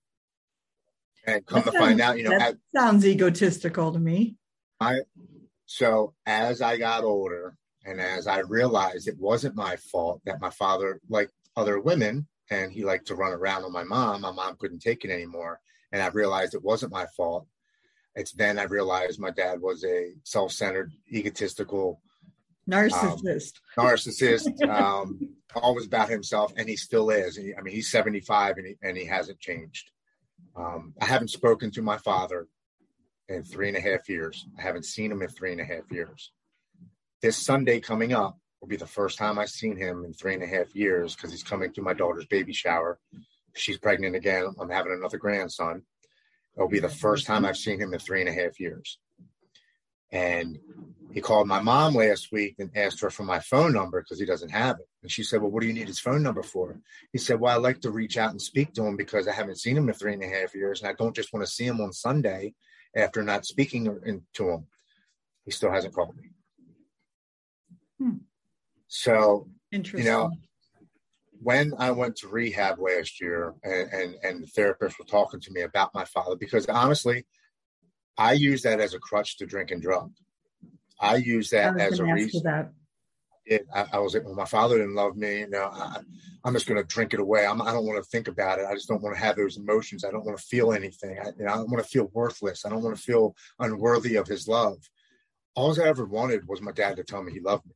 And 1.28 1.46
come 1.46 1.64
That 1.64 1.72
to 1.74 1.80
find 1.80 2.02
out 2.02 2.18
you 2.18 2.24
know 2.24 2.38
that 2.38 2.56
sounds 2.76 3.06
egotistical 3.06 3.92
to 3.92 4.00
me. 4.00 4.36
I 4.80 5.00
So 5.66 6.14
as 6.26 6.62
I 6.62 6.78
got 6.78 7.04
older 7.04 7.58
and 7.86 8.00
as 8.02 8.28
I 8.28 8.40
realized 8.40 9.08
it 9.08 9.18
wasn't 9.18 9.56
my 9.56 9.76
fault 9.78 10.22
that 10.26 10.42
my 10.42 10.50
father 10.50 11.00
liked 11.10 11.34
other 11.56 11.80
women 11.80 12.28
and 12.50 12.72
he 12.72 12.84
liked 12.84 13.08
to 13.08 13.16
run 13.16 13.34
around 13.34 13.64
with 13.64 13.72
my 13.72 13.84
mom, 13.84 14.22
my 14.22 14.32
mom 14.32 14.56
couldn't 14.60 14.80
take 14.80 15.06
it 15.06 15.12
anymore. 15.12 15.60
And 15.92 16.02
I 16.02 16.08
realized 16.08 16.54
it 16.54 16.64
wasn't 16.64 16.92
my 16.92 17.06
fault. 17.18 17.48
It's 18.16 18.32
then 18.34 18.60
I 18.60 18.64
realized 18.64 19.20
my 19.20 19.32
dad 19.32 19.62
was 19.62 19.84
a 19.84 20.14
self-centered, 20.24 20.92
egotistical 21.12 22.02
Narcissist. 22.70 23.54
narcissist, 23.78 24.68
um, 24.70 25.20
always 25.56 25.86
about 25.86 26.10
himself, 26.10 26.52
and 26.58 26.68
he 26.68 26.76
still 26.76 27.10
is. 27.10 27.36
He- 27.36 27.54
I 27.56 27.62
mean, 27.62 27.74
he's 27.74 27.92
75 27.92 28.58
and 28.58 28.68
he, 28.68 28.76
and 28.82 28.98
he 28.98 29.06
hasn't 29.06 29.40
changed. 29.40 29.92
Um, 30.56 30.94
I 31.02 31.06
haven't 31.06 31.30
spoken 31.30 31.72
to 31.72 31.82
my 31.82 31.98
father 31.98 32.48
in 33.28 33.44
three 33.44 33.68
and 33.68 33.78
a 33.78 33.82
half 33.82 34.08
years. 34.08 34.46
I 34.58 34.62
haven't 34.62 34.86
seen 34.86 35.12
him 35.12 35.22
in 35.22 35.28
three 35.28 35.52
and 35.52 35.62
a 35.62 35.66
half 35.66 35.92
years. 35.92 36.32
This 37.22 37.38
Sunday 37.38 37.80
coming 37.80 38.14
up 38.14 38.38
will 38.62 38.68
be 38.68 38.76
the 38.78 38.88
first 38.88 39.18
time 39.18 39.38
I've 39.38 39.50
seen 39.50 39.76
him 39.78 40.06
in 40.06 40.14
three 40.14 40.34
and 40.34 40.44
a 40.44 40.48
half 40.48 40.76
years 40.76 41.16
because 41.16 41.32
he's 41.32 41.44
coming 41.44 41.74
to 41.74 41.82
my 41.82 41.94
daughter's 41.94 42.26
baby 42.26 42.54
shower. 42.54 43.00
She's 43.56 43.78
pregnant 43.78 44.16
again. 44.16 44.54
I'm 44.60 44.70
having 44.70 44.94
another 44.94 45.18
grandson. 45.18 45.84
It'll 46.56 46.70
be 46.70 46.80
the 46.80 46.90
first 46.90 47.26
time 47.26 47.46
I've 47.46 47.58
seen 47.58 47.80
him 47.80 47.94
in 47.94 48.00
three 48.00 48.22
and 48.22 48.30
a 48.30 48.34
half 48.34 48.60
years. 48.60 49.00
And 50.12 50.58
he 51.16 51.22
called 51.22 51.48
my 51.48 51.62
mom 51.62 51.96
last 51.96 52.34
week 52.34 52.56
and 52.60 52.70
asked 52.76 53.00
her 53.00 53.10
for 53.10 53.24
my 53.24 53.40
phone 53.40 53.72
number 53.72 54.02
because 54.02 54.20
he 54.20 54.26
doesn't 54.26 54.50
have 54.50 54.80
it. 54.82 54.88
And 55.02 55.10
she 55.10 55.24
said, 55.24 55.42
Well, 55.42 55.50
what 55.50 55.62
do 55.62 55.68
you 55.68 55.74
need 55.74 55.88
his 55.88 55.98
phone 55.98 56.22
number 56.22 56.44
for? 56.44 56.78
He 57.14 57.20
said, 57.20 57.40
Well, 57.40 57.54
I 57.54 57.58
like 57.58 57.80
to 57.82 57.90
reach 57.90 58.18
out 58.18 58.32
and 58.32 58.42
speak 58.42 58.74
to 58.74 58.84
him 58.84 58.98
because 58.98 59.26
I 59.26 59.32
haven't 59.32 59.58
seen 59.58 59.78
him 59.78 59.88
in 59.88 59.96
three 59.96 60.12
and 60.12 60.22
a 60.22 60.28
half 60.28 60.54
years. 60.54 60.82
And 60.82 60.90
I 60.90 60.94
don't 60.94 61.16
just 61.16 61.32
want 61.32 61.46
to 61.46 61.52
see 61.52 61.64
him 61.64 61.80
on 61.80 61.94
Sunday 61.94 62.54
after 62.94 63.24
not 63.24 63.46
speaking 63.46 63.86
to 64.34 64.50
him. 64.50 64.68
He 65.46 65.52
still 65.52 65.72
hasn't 65.72 65.96
called 65.96 66.18
me. 66.18 66.32
Hmm. 67.98 68.18
So, 68.90 69.48
Interesting. 69.72 70.06
You 70.06 70.12
know, 70.12 70.32
when 71.42 71.72
I 71.80 71.92
went 71.92 72.18
to 72.18 72.28
rehab 72.28 72.78
last 72.78 73.22
year 73.22 73.54
and, 73.64 73.90
and, 73.94 74.16
and 74.22 74.44
the 74.44 74.48
therapist 74.48 75.00
were 75.00 75.06
talking 75.06 75.40
to 75.40 75.52
me 75.54 75.62
about 75.62 75.94
my 75.94 76.04
father, 76.04 76.36
because 76.36 76.66
honestly, 76.66 77.26
I 78.18 78.34
use 78.34 78.64
that 78.64 78.82
as 78.82 78.94
a 78.94 79.00
crutch 79.00 79.38
to 79.38 79.46
drink 79.46 79.72
and 79.72 79.82
drug. 79.82 80.12
I 81.00 81.18
use 81.18 81.50
that 81.50 81.80
as 81.80 82.00
a 82.00 82.06
reason. 82.06 82.44
That. 82.44 82.72
It, 83.46 83.68
I, 83.74 83.86
I, 83.94 84.00
was 84.00 84.16
well, 84.16 84.34
my 84.34 84.46
father 84.46 84.78
didn't 84.78 84.96
love 84.96 85.16
me. 85.16 85.40
You 85.40 85.50
know, 85.50 85.70
I, 85.72 85.98
am 86.46 86.54
just 86.54 86.66
going 86.66 86.82
to 86.82 86.88
drink 86.88 87.14
it 87.14 87.20
away. 87.20 87.46
I'm, 87.46 87.62
I 87.62 87.66
do 87.70 87.74
not 87.74 87.84
want 87.84 88.04
to 88.04 88.10
think 88.10 88.28
about 88.28 88.60
it. 88.60 88.66
I 88.66 88.74
just 88.74 88.88
don't 88.88 89.04
want 89.04 89.16
to 89.16 89.22
have 89.22 89.36
those 89.36 89.58
emotions. 89.58 90.04
I 90.04 90.12
don't 90.12 90.26
want 90.26 90.38
to 90.38 90.44
feel 90.44 90.74
anything. 90.74 91.20
I, 91.20 91.28
you 91.38 91.46
know, 91.46 91.52
I 91.52 91.56
don't 91.58 91.70
want 91.70 91.84
to 91.84 91.90
feel 91.90 92.10
worthless. 92.14 92.66
I 92.66 92.70
don't 92.70 92.82
want 92.82 92.96
to 92.96 93.02
feel 93.02 93.36
unworthy 93.60 94.16
of 94.16 94.28
his 94.28 94.48
love. 94.48 94.78
All 95.54 95.80
I 95.80 95.86
ever 95.86 96.06
wanted 96.06 96.48
was 96.48 96.62
my 96.62 96.72
dad 96.72 96.98
to 96.98 97.04
tell 97.04 97.22
me 97.22 97.32
he 97.32 97.40
loved 97.40 97.66
me. 97.68 97.74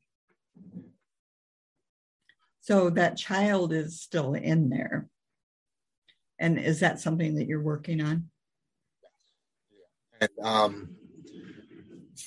So 2.62 2.90
that 2.92 3.18
child 3.18 3.72
is 3.74 4.02
still 4.02 4.34
in 4.34 4.70
there. 4.70 5.08
And 6.40 6.58
is 6.58 6.80
that 6.80 7.00
something 7.00 7.36
that 7.36 7.48
you're 7.48 7.62
working 7.62 8.02
on? 8.02 8.30
And 10.22 10.30
um, 10.42 10.96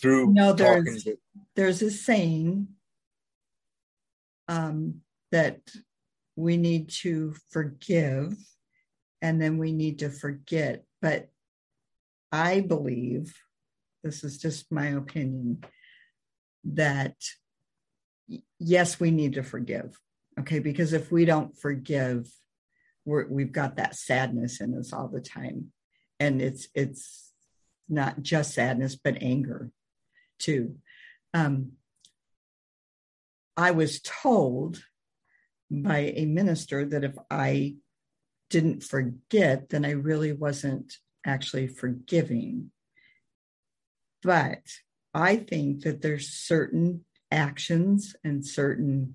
through 0.03 0.33
no, 0.33 0.53
there's 0.53 1.05
to- 1.05 1.19
there's 1.55 1.81
a 1.81 1.91
saying 1.91 2.67
um, 4.49 5.01
that 5.31 5.61
we 6.37 6.57
need 6.57 6.89
to 6.89 7.35
forgive 7.51 8.35
and 9.23 9.41
then 9.41 9.57
we 9.57 9.73
need 9.73 10.01
to 10.01 10.11
forget. 10.11 10.85
But 11.01 11.31
I 12.33 12.61
believe, 12.61 13.35
this 14.03 14.25
is 14.25 14.39
just 14.39 14.73
my 14.73 14.89
opinion, 14.89 15.63
that 16.65 17.15
yes, 18.59 18.99
we 18.99 19.11
need 19.11 19.35
to 19.35 19.43
forgive. 19.43 19.99
Okay, 20.41 20.59
because 20.59 20.93
if 20.93 21.13
we 21.13 21.25
don't 21.25 21.57
forgive, 21.57 22.29
we're, 23.05 23.29
we've 23.29 23.53
got 23.53 23.77
that 23.77 23.95
sadness 23.95 24.61
in 24.61 24.77
us 24.77 24.93
all 24.93 25.09
the 25.09 25.21
time, 25.21 25.73
and 26.19 26.41
it's 26.41 26.69
it's 26.75 27.31
not 27.89 28.23
just 28.23 28.55
sadness 28.55 28.97
but 28.97 29.21
anger 29.21 29.71
too. 30.43 30.77
Um, 31.35 31.73
I 33.57 33.71
was 33.71 34.01
told 34.01 34.83
by 35.71 36.13
a 36.17 36.27
minister 36.27 36.85
that 36.85 37.05
if 37.05 37.17
I 37.31 37.77
didn't 38.51 38.83
forget, 38.83 39.71
then 39.71 39.85
I 39.85 39.93
really 39.93 40.33
wasn't 40.33 40.95
actually 41.25 41.69
forgiving. 41.69 42.71
But 44.23 44.63
I 45.15 45.37
think 45.37 45.83
that 45.83 46.03
there's 46.03 46.29
certain 46.29 47.05
actions 47.31 48.15
and 48.23 48.45
certain 48.45 49.15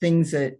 things 0.00 0.30
that 0.30 0.58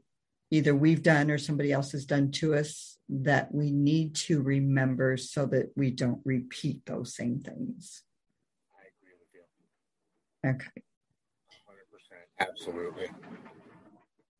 either 0.50 0.74
we've 0.74 1.02
done 1.02 1.30
or 1.30 1.38
somebody 1.38 1.72
else 1.72 1.92
has 1.92 2.04
done 2.04 2.30
to 2.30 2.54
us 2.54 2.98
that 3.08 3.52
we 3.54 3.70
need 3.70 4.14
to 4.14 4.42
remember 4.42 5.16
so 5.16 5.46
that 5.46 5.70
we 5.76 5.90
don't 5.90 6.20
repeat 6.24 6.84
those 6.86 7.14
same 7.14 7.40
things. 7.40 8.02
I 10.44 10.48
agree 10.48 10.66
with 10.72 10.76
you. 10.76 10.82
Okay. 10.82 10.82
100%. 12.40 12.48
Absolutely. 12.48 13.06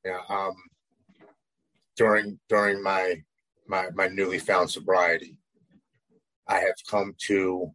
Yeah. 0.05 0.21
Um, 0.29 0.55
during 1.97 2.39
during 2.49 2.83
my 2.83 3.23
my 3.69 3.91
my 3.95 4.09
newly 4.09 4.39
found 4.39 4.71
sobriety, 4.71 5.37
I 6.49 6.61
have 6.61 6.75
come 6.89 7.15
to 7.27 7.73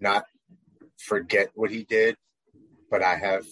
not 0.00 0.24
forget 0.98 1.50
what 1.54 1.70
he 1.70 1.84
did, 1.84 2.16
but 2.90 3.02
I 3.02 3.16
have 3.16 3.46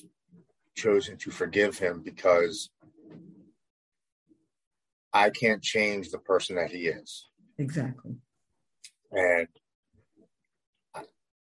chosen 0.77 1.17
to 1.19 1.31
forgive 1.31 1.79
him 1.79 2.03
because 2.05 2.71
I 5.13 5.31
can't 5.31 5.63
change 5.63 6.11
the 6.11 6.19
person 6.19 6.57
that 6.57 6.71
he 6.71 6.87
is. 6.87 7.29
Exactly. 7.59 8.17
And 9.11 9.49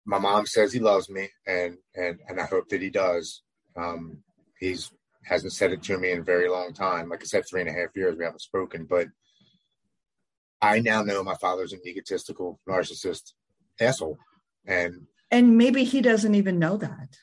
my 0.05 0.19
mom 0.19 0.45
says 0.45 0.71
he 0.71 0.79
loves 0.79 1.09
me, 1.09 1.29
and 1.47 1.77
and 1.95 2.19
and 2.27 2.39
I 2.39 2.45
hope 2.45 2.69
that 2.69 2.81
he 2.81 2.89
does. 2.89 3.41
Um, 3.75 4.19
he's 4.59 4.91
hasn't 5.23 5.53
said 5.53 5.71
it 5.71 5.81
to 5.83 5.97
me 5.97 6.11
in 6.11 6.19
a 6.19 6.23
very 6.23 6.47
long 6.47 6.71
time. 6.73 7.09
Like 7.09 7.21
I 7.21 7.25
said, 7.25 7.43
three 7.49 7.61
and 7.61 7.69
a 7.69 7.73
half 7.73 7.95
years 7.95 8.15
we 8.15 8.23
haven't 8.23 8.41
spoken, 8.41 8.85
but 8.85 9.07
I 10.61 10.79
now 10.79 11.01
know 11.01 11.23
my 11.23 11.35
father's 11.35 11.73
an 11.73 11.81
egotistical 11.85 12.59
narcissist 12.69 13.33
asshole, 13.79 14.17
and 14.65 15.07
and 15.31 15.57
maybe 15.57 15.83
he 15.83 16.01
doesn't 16.01 16.35
even 16.35 16.59
know 16.59 16.77
that. 16.77 17.17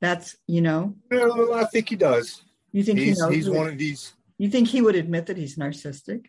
That's 0.00 0.36
you 0.46 0.60
know. 0.60 0.96
No, 1.10 1.54
I 1.54 1.64
think 1.66 1.88
he 1.88 1.96
does. 1.96 2.42
You 2.72 2.82
think 2.82 2.98
he's, 2.98 3.16
he 3.16 3.22
knows 3.22 3.34
he's 3.34 3.50
one 3.50 3.68
of 3.68 3.78
these. 3.78 4.12
You 4.38 4.50
think 4.50 4.68
he 4.68 4.82
would 4.82 4.96
admit 4.96 5.26
that 5.26 5.36
he's 5.36 5.56
narcissistic? 5.56 6.26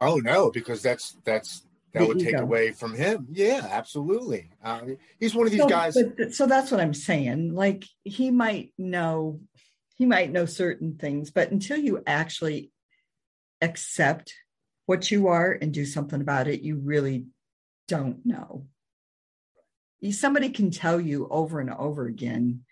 Oh 0.00 0.16
no, 0.16 0.50
because 0.50 0.82
that's 0.82 1.16
that's 1.24 1.66
that 1.92 2.00
the 2.00 2.06
would 2.06 2.20
ego. 2.20 2.30
take 2.30 2.40
away 2.40 2.72
from 2.72 2.94
him. 2.94 3.26
Yeah, 3.30 3.66
absolutely. 3.70 4.50
Uh, 4.62 4.80
he's 5.18 5.34
one 5.34 5.46
of 5.46 5.52
these 5.52 5.62
so, 5.62 5.68
guys. 5.68 5.94
But, 5.94 6.34
so 6.34 6.46
that's 6.46 6.70
what 6.70 6.80
I'm 6.80 6.94
saying. 6.94 7.54
Like 7.54 7.84
he 8.04 8.30
might 8.30 8.72
know, 8.78 9.40
he 9.96 10.06
might 10.06 10.32
know 10.32 10.46
certain 10.46 10.96
things, 10.96 11.30
but 11.30 11.50
until 11.50 11.78
you 11.78 12.02
actually 12.06 12.70
accept 13.60 14.34
what 14.86 15.10
you 15.10 15.28
are 15.28 15.52
and 15.52 15.72
do 15.72 15.84
something 15.84 16.20
about 16.20 16.48
it, 16.48 16.62
you 16.62 16.78
really 16.78 17.26
don't 17.88 18.24
know. 18.24 18.66
Somebody 20.10 20.48
can 20.48 20.70
tell 20.70 21.00
you 21.00 21.28
over 21.30 21.60
and 21.60 21.70
over 21.70 22.06
again 22.06 22.64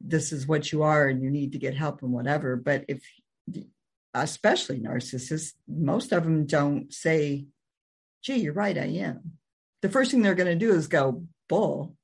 this 0.00 0.32
is 0.32 0.46
what 0.46 0.70
you 0.72 0.82
are 0.82 1.08
and 1.08 1.22
you 1.22 1.30
need 1.30 1.52
to 1.52 1.58
get 1.58 1.74
help 1.74 2.02
and 2.02 2.12
whatever. 2.12 2.56
But 2.56 2.84
if, 2.88 3.02
especially 4.14 4.80
narcissists, 4.80 5.52
most 5.66 6.12
of 6.12 6.24
them 6.24 6.46
don't 6.46 6.92
say, 6.92 7.46
gee, 8.22 8.36
you're 8.36 8.52
right, 8.52 8.76
I 8.76 8.86
am. 8.86 9.32
The 9.82 9.88
first 9.88 10.10
thing 10.10 10.22
they're 10.22 10.34
going 10.34 10.58
to 10.58 10.66
do 10.66 10.72
is 10.72 10.88
go, 10.88 11.24
bull. 11.48 11.96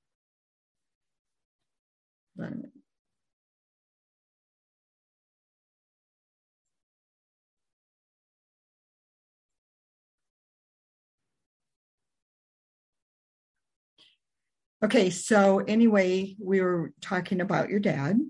Okay, 14.83 15.09
so 15.11 15.61
anyway, 15.61 16.37
we 16.39 16.61
were 16.61 16.93
talking 17.01 17.41
about 17.41 17.71
your 17.71 17.81
dad 17.81 18.21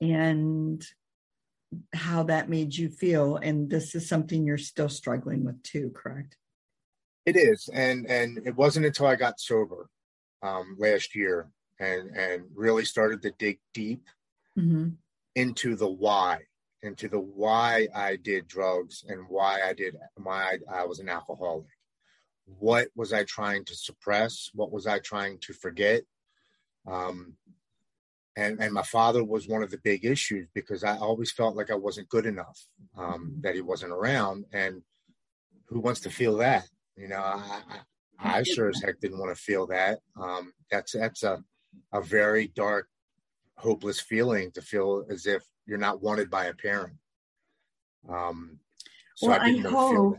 and 0.00 0.84
how 1.94 2.24
that 2.24 2.48
made 2.48 2.74
you 2.74 2.88
feel 2.88 3.36
and 3.36 3.70
this 3.70 3.94
is 3.94 4.08
something 4.08 4.44
you're 4.44 4.58
still 4.58 4.88
struggling 4.88 5.44
with 5.44 5.62
too, 5.62 5.92
correct? 5.94 6.36
It 7.26 7.36
is. 7.36 7.68
And 7.72 8.06
and 8.06 8.40
it 8.46 8.56
wasn't 8.56 8.86
until 8.86 9.06
I 9.06 9.16
got 9.16 9.40
sober 9.40 9.88
um 10.42 10.76
last 10.78 11.14
year 11.14 11.50
and 11.78 12.10
and 12.16 12.44
really 12.54 12.84
started 12.84 13.22
to 13.22 13.32
dig 13.38 13.58
deep 13.74 14.04
mm-hmm. 14.58 14.90
into 15.34 15.76
the 15.76 15.88
why 15.88 16.40
into 16.82 17.08
the 17.08 17.20
why 17.20 17.86
I 17.94 18.16
did 18.16 18.48
drugs 18.48 19.04
and 19.08 19.24
why 19.28 19.60
I 19.64 19.72
did 19.72 19.96
why 20.16 20.58
I, 20.72 20.84
was 20.84 20.98
an 20.98 21.08
alcoholic 21.08 21.66
what 22.58 22.88
was 22.94 23.12
I 23.12 23.24
trying 23.24 23.64
to 23.66 23.74
suppress? 23.74 24.50
What 24.54 24.72
was 24.72 24.86
I 24.86 24.98
trying 24.98 25.38
to 25.40 25.52
forget? 25.52 26.02
Um, 26.86 27.34
and 28.36 28.60
and 28.60 28.72
my 28.72 28.82
father 28.82 29.22
was 29.22 29.46
one 29.46 29.62
of 29.62 29.70
the 29.70 29.78
big 29.78 30.04
issues 30.04 30.48
because 30.54 30.84
I 30.84 30.96
always 30.96 31.30
felt 31.30 31.56
like 31.56 31.70
I 31.70 31.74
wasn't 31.74 32.08
good 32.08 32.26
enough, 32.26 32.58
um, 32.96 33.12
mm-hmm. 33.12 33.40
that 33.42 33.54
he 33.54 33.60
wasn't 33.60 33.92
around, 33.92 34.46
and 34.52 34.82
who 35.66 35.80
wants 35.80 36.00
to 36.00 36.10
feel 36.10 36.36
that? 36.38 36.66
You 36.96 37.08
know, 37.08 37.20
I, 37.20 37.62
I, 38.18 38.42
sure 38.42 38.68
as 38.68 38.82
heck 38.84 39.00
didn't 39.00 39.18
want 39.18 39.34
to 39.34 39.42
feel 39.42 39.66
that. 39.68 40.00
Um, 40.20 40.52
that's 40.70 40.92
that's 40.92 41.22
a 41.22 41.42
a 41.92 42.02
very 42.02 42.48
dark, 42.48 42.88
hopeless 43.56 44.00
feeling 44.00 44.50
to 44.52 44.62
feel 44.62 45.04
as 45.10 45.26
if 45.26 45.42
you're 45.66 45.78
not 45.78 46.02
wanted 46.02 46.30
by 46.30 46.46
a 46.46 46.54
parent. 46.54 46.94
Um, 48.08 48.58
so 49.16 49.28
well, 49.28 49.40
I, 49.40 49.46
I 49.46 49.58
hope 49.58 50.18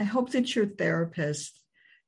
I 0.00 0.04
hope 0.04 0.30
that 0.30 0.54
your 0.54 0.66
therapist 0.66 1.58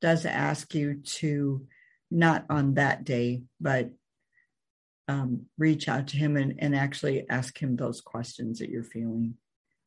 does 0.00 0.26
ask 0.26 0.74
you 0.74 1.00
to 1.02 1.66
not 2.10 2.44
on 2.50 2.74
that 2.74 3.04
day, 3.04 3.42
but 3.60 3.90
um, 5.08 5.46
reach 5.58 5.88
out 5.88 6.08
to 6.08 6.16
him 6.16 6.36
and, 6.36 6.54
and 6.58 6.74
actually 6.74 7.28
ask 7.28 7.58
him 7.58 7.76
those 7.76 8.00
questions 8.00 8.58
that 8.58 8.70
you're 8.70 8.84
feeling 8.84 9.34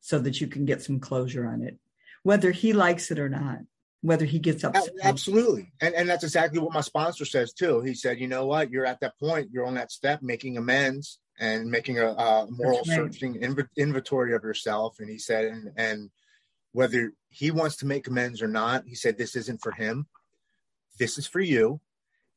so 0.00 0.18
that 0.18 0.40
you 0.40 0.46
can 0.46 0.64
get 0.64 0.82
some 0.82 1.00
closure 1.00 1.46
on 1.46 1.62
it, 1.62 1.78
whether 2.22 2.50
he 2.50 2.72
likes 2.72 3.10
it 3.10 3.18
or 3.18 3.28
not, 3.28 3.58
whether 4.02 4.24
he 4.24 4.38
gets 4.38 4.64
upset. 4.64 4.90
Absolutely. 5.02 5.72
And, 5.80 5.94
and 5.94 6.08
that's 6.08 6.24
exactly 6.24 6.60
what 6.60 6.72
my 6.72 6.80
sponsor 6.80 7.24
says 7.24 7.52
too. 7.52 7.80
He 7.80 7.94
said, 7.94 8.20
you 8.20 8.28
know 8.28 8.46
what, 8.46 8.70
you're 8.70 8.86
at 8.86 9.00
that 9.00 9.18
point, 9.18 9.50
you're 9.52 9.66
on 9.66 9.74
that 9.74 9.90
step, 9.90 10.22
making 10.22 10.56
amends 10.56 11.18
and 11.38 11.70
making 11.70 11.98
a, 11.98 12.06
a 12.06 12.46
moral 12.50 12.78
right. 12.78 12.86
searching 12.86 13.40
inv- 13.40 13.68
inventory 13.76 14.34
of 14.34 14.44
yourself. 14.44 14.96
And 15.00 15.10
he 15.10 15.18
said, 15.18 15.46
and, 15.46 15.72
and 15.76 16.10
whether 16.72 17.12
he 17.30 17.50
wants 17.50 17.76
to 17.76 17.86
make 17.86 18.06
amends 18.06 18.42
or 18.42 18.48
not, 18.48 18.84
he 18.86 18.94
said, 18.94 19.18
This 19.18 19.34
isn't 19.36 19.62
for 19.62 19.72
him. 19.72 20.06
This 20.98 21.18
is 21.18 21.26
for 21.26 21.40
you. 21.40 21.80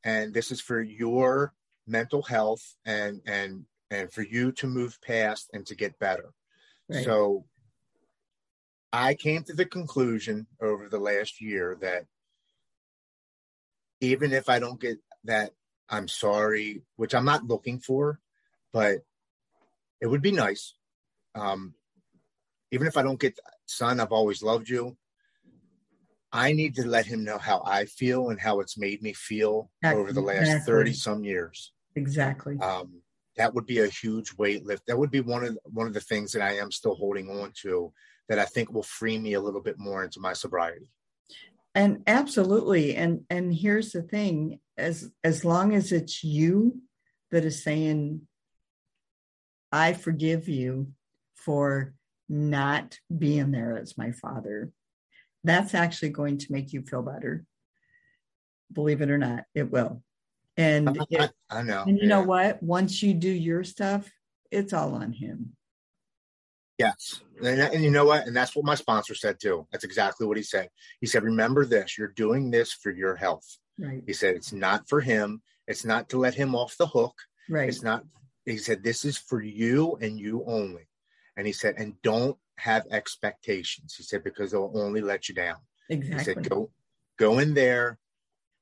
And 0.03 0.33
this 0.33 0.51
is 0.51 0.61
for 0.61 0.81
your 0.81 1.53
mental 1.87 2.21
health 2.21 2.75
and 2.85 3.21
and 3.25 3.65
and 3.89 4.11
for 4.11 4.23
you 4.23 4.51
to 4.53 4.67
move 4.67 4.97
past 5.01 5.49
and 5.53 5.65
to 5.67 5.75
get 5.75 5.99
better. 5.99 6.31
Right. 6.89 7.03
So 7.03 7.45
I 8.93 9.13
came 9.13 9.43
to 9.43 9.53
the 9.53 9.65
conclusion 9.65 10.47
over 10.61 10.89
the 10.89 10.99
last 10.99 11.41
year 11.41 11.77
that 11.81 12.05
even 14.01 14.33
if 14.33 14.49
I 14.49 14.59
don't 14.59 14.79
get 14.79 14.97
that 15.25 15.51
I'm 15.89 16.07
sorry, 16.07 16.83
which 16.95 17.13
I'm 17.13 17.25
not 17.25 17.45
looking 17.45 17.79
for, 17.79 18.19
but 18.71 18.99
it 19.99 20.07
would 20.07 20.21
be 20.21 20.31
nice. 20.31 20.73
Um, 21.35 21.73
even 22.71 22.87
if 22.87 22.95
I 22.95 23.03
don't 23.03 23.19
get, 23.19 23.37
son, 23.65 23.99
I've 23.99 24.13
always 24.13 24.41
loved 24.41 24.69
you. 24.69 24.97
I 26.31 26.53
need 26.53 26.75
to 26.75 26.87
let 26.87 27.05
him 27.05 27.25
know 27.25 27.37
how 27.37 27.61
I 27.65 27.85
feel 27.85 28.29
and 28.29 28.39
how 28.39 28.61
it's 28.61 28.77
made 28.77 29.01
me 29.03 29.11
feel 29.11 29.69
exactly. 29.83 30.01
over 30.01 30.13
the 30.13 30.21
last 30.21 30.65
30 30.65 30.93
some 30.93 31.25
years. 31.25 31.73
Exactly. 31.95 32.57
Um, 32.59 33.01
that 33.35 33.53
would 33.53 33.65
be 33.65 33.79
a 33.79 33.87
huge 33.87 34.33
weight 34.37 34.65
lift. 34.65 34.87
That 34.87 34.97
would 34.97 35.11
be 35.11 35.19
one 35.19 35.43
of 35.43 35.57
one 35.65 35.87
of 35.87 35.93
the 35.93 35.99
things 35.99 36.31
that 36.31 36.41
I 36.41 36.57
am 36.57 36.71
still 36.71 36.95
holding 36.95 37.29
on 37.29 37.51
to 37.63 37.91
that 38.29 38.39
I 38.39 38.45
think 38.45 38.71
will 38.71 38.83
free 38.83 39.17
me 39.17 39.33
a 39.33 39.41
little 39.41 39.61
bit 39.61 39.77
more 39.77 40.03
into 40.03 40.19
my 40.19 40.33
sobriety. 40.33 40.87
And 41.73 42.03
absolutely. 42.07 42.95
And 42.95 43.21
and 43.29 43.53
here's 43.53 43.91
the 43.91 44.01
thing, 44.01 44.59
as 44.77 45.09
as 45.23 45.45
long 45.45 45.73
as 45.73 45.91
it's 45.91 46.23
you 46.23 46.81
that 47.31 47.45
is 47.45 47.63
saying, 47.63 48.21
I 49.71 49.93
forgive 49.93 50.49
you 50.49 50.91
for 51.35 51.93
not 52.27 52.97
being 53.15 53.51
there 53.51 53.77
as 53.77 53.97
my 53.97 54.11
father, 54.11 54.71
that's 55.43 55.73
actually 55.73 56.09
going 56.09 56.37
to 56.39 56.51
make 56.51 56.73
you 56.73 56.81
feel 56.81 57.01
better. 57.01 57.45
Believe 58.71 59.01
it 59.01 59.09
or 59.09 59.17
not, 59.17 59.43
it 59.55 59.71
will. 59.71 60.01
And 60.57 60.89
I, 60.89 61.03
it, 61.09 61.31
I, 61.49 61.61
know. 61.61 61.83
And 61.87 61.97
you 61.97 62.03
yeah. 62.03 62.09
know 62.09 62.23
what? 62.23 62.61
Once 62.61 63.01
you 63.01 63.13
do 63.13 63.29
your 63.29 63.63
stuff, 63.63 64.09
it's 64.51 64.73
all 64.73 64.93
on 64.95 65.13
him. 65.13 65.55
Yes. 66.81 67.21
And, 67.43 67.59
and, 67.59 67.83
you 67.83 67.91
know 67.91 68.05
what? 68.05 68.27
And 68.27 68.35
that's 68.35 68.55
what 68.55 68.65
my 68.65 68.75
sponsor 68.75 69.15
said 69.15 69.39
too. 69.39 69.67
That's 69.71 69.83
exactly 69.83 70.27
what 70.27 70.37
he 70.37 70.43
said. 70.43 70.69
He 70.99 71.07
said, 71.07 71.23
Remember 71.23 71.65
this, 71.65 71.97
you're 71.97 72.09
doing 72.09 72.51
this 72.51 72.71
for 72.71 72.91
your 72.91 73.15
health. 73.15 73.57
Right. 73.79 74.03
He 74.05 74.13
said, 74.13 74.35
It's 74.35 74.53
not 74.53 74.87
for 74.87 75.01
him. 75.01 75.41
It's 75.67 75.85
not 75.85 76.09
to 76.09 76.19
let 76.19 76.35
him 76.35 76.55
off 76.55 76.77
the 76.77 76.87
hook. 76.87 77.15
Right. 77.49 77.67
It's 77.67 77.83
not, 77.83 78.03
he 78.45 78.57
said, 78.57 78.83
This 78.83 79.05
is 79.05 79.17
for 79.17 79.41
you 79.41 79.97
and 80.01 80.19
you 80.19 80.43
only. 80.45 80.87
And 81.37 81.47
he 81.47 81.53
said, 81.53 81.75
And 81.77 81.99
don't 82.01 82.37
have 82.57 82.85
expectations. 82.91 83.95
He 83.95 84.03
said, 84.03 84.23
Because 84.23 84.51
they'll 84.51 84.71
only 84.75 85.01
let 85.01 85.29
you 85.29 85.35
down. 85.35 85.57
Exactly. 85.89 86.17
He 86.17 86.23
said, 86.23 86.49
Go, 86.49 86.69
go 87.17 87.39
in 87.39 87.53
there, 87.53 87.97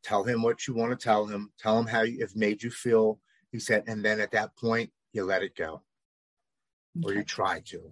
tell 0.04 0.24
him 0.24 0.42
what 0.42 0.68
you 0.68 0.74
want 0.74 0.98
to 0.98 1.04
tell 1.04 1.26
him, 1.26 1.52
tell 1.60 1.78
him 1.78 1.88
how 1.88 2.04
you, 2.04 2.24
it 2.24 2.32
made 2.36 2.64
you 2.64 2.72
feel. 2.72 3.20
He 3.52 3.60
said, 3.60 3.84
And 3.88 4.04
then 4.04 4.20
at 4.20 4.32
that 4.32 4.56
point, 4.56 4.92
you 5.12 5.26
let 5.26 5.44
it 5.44 5.56
go. 5.56 5.82
Or 7.04 7.14
you 7.14 7.24
try 7.24 7.62
to. 7.68 7.92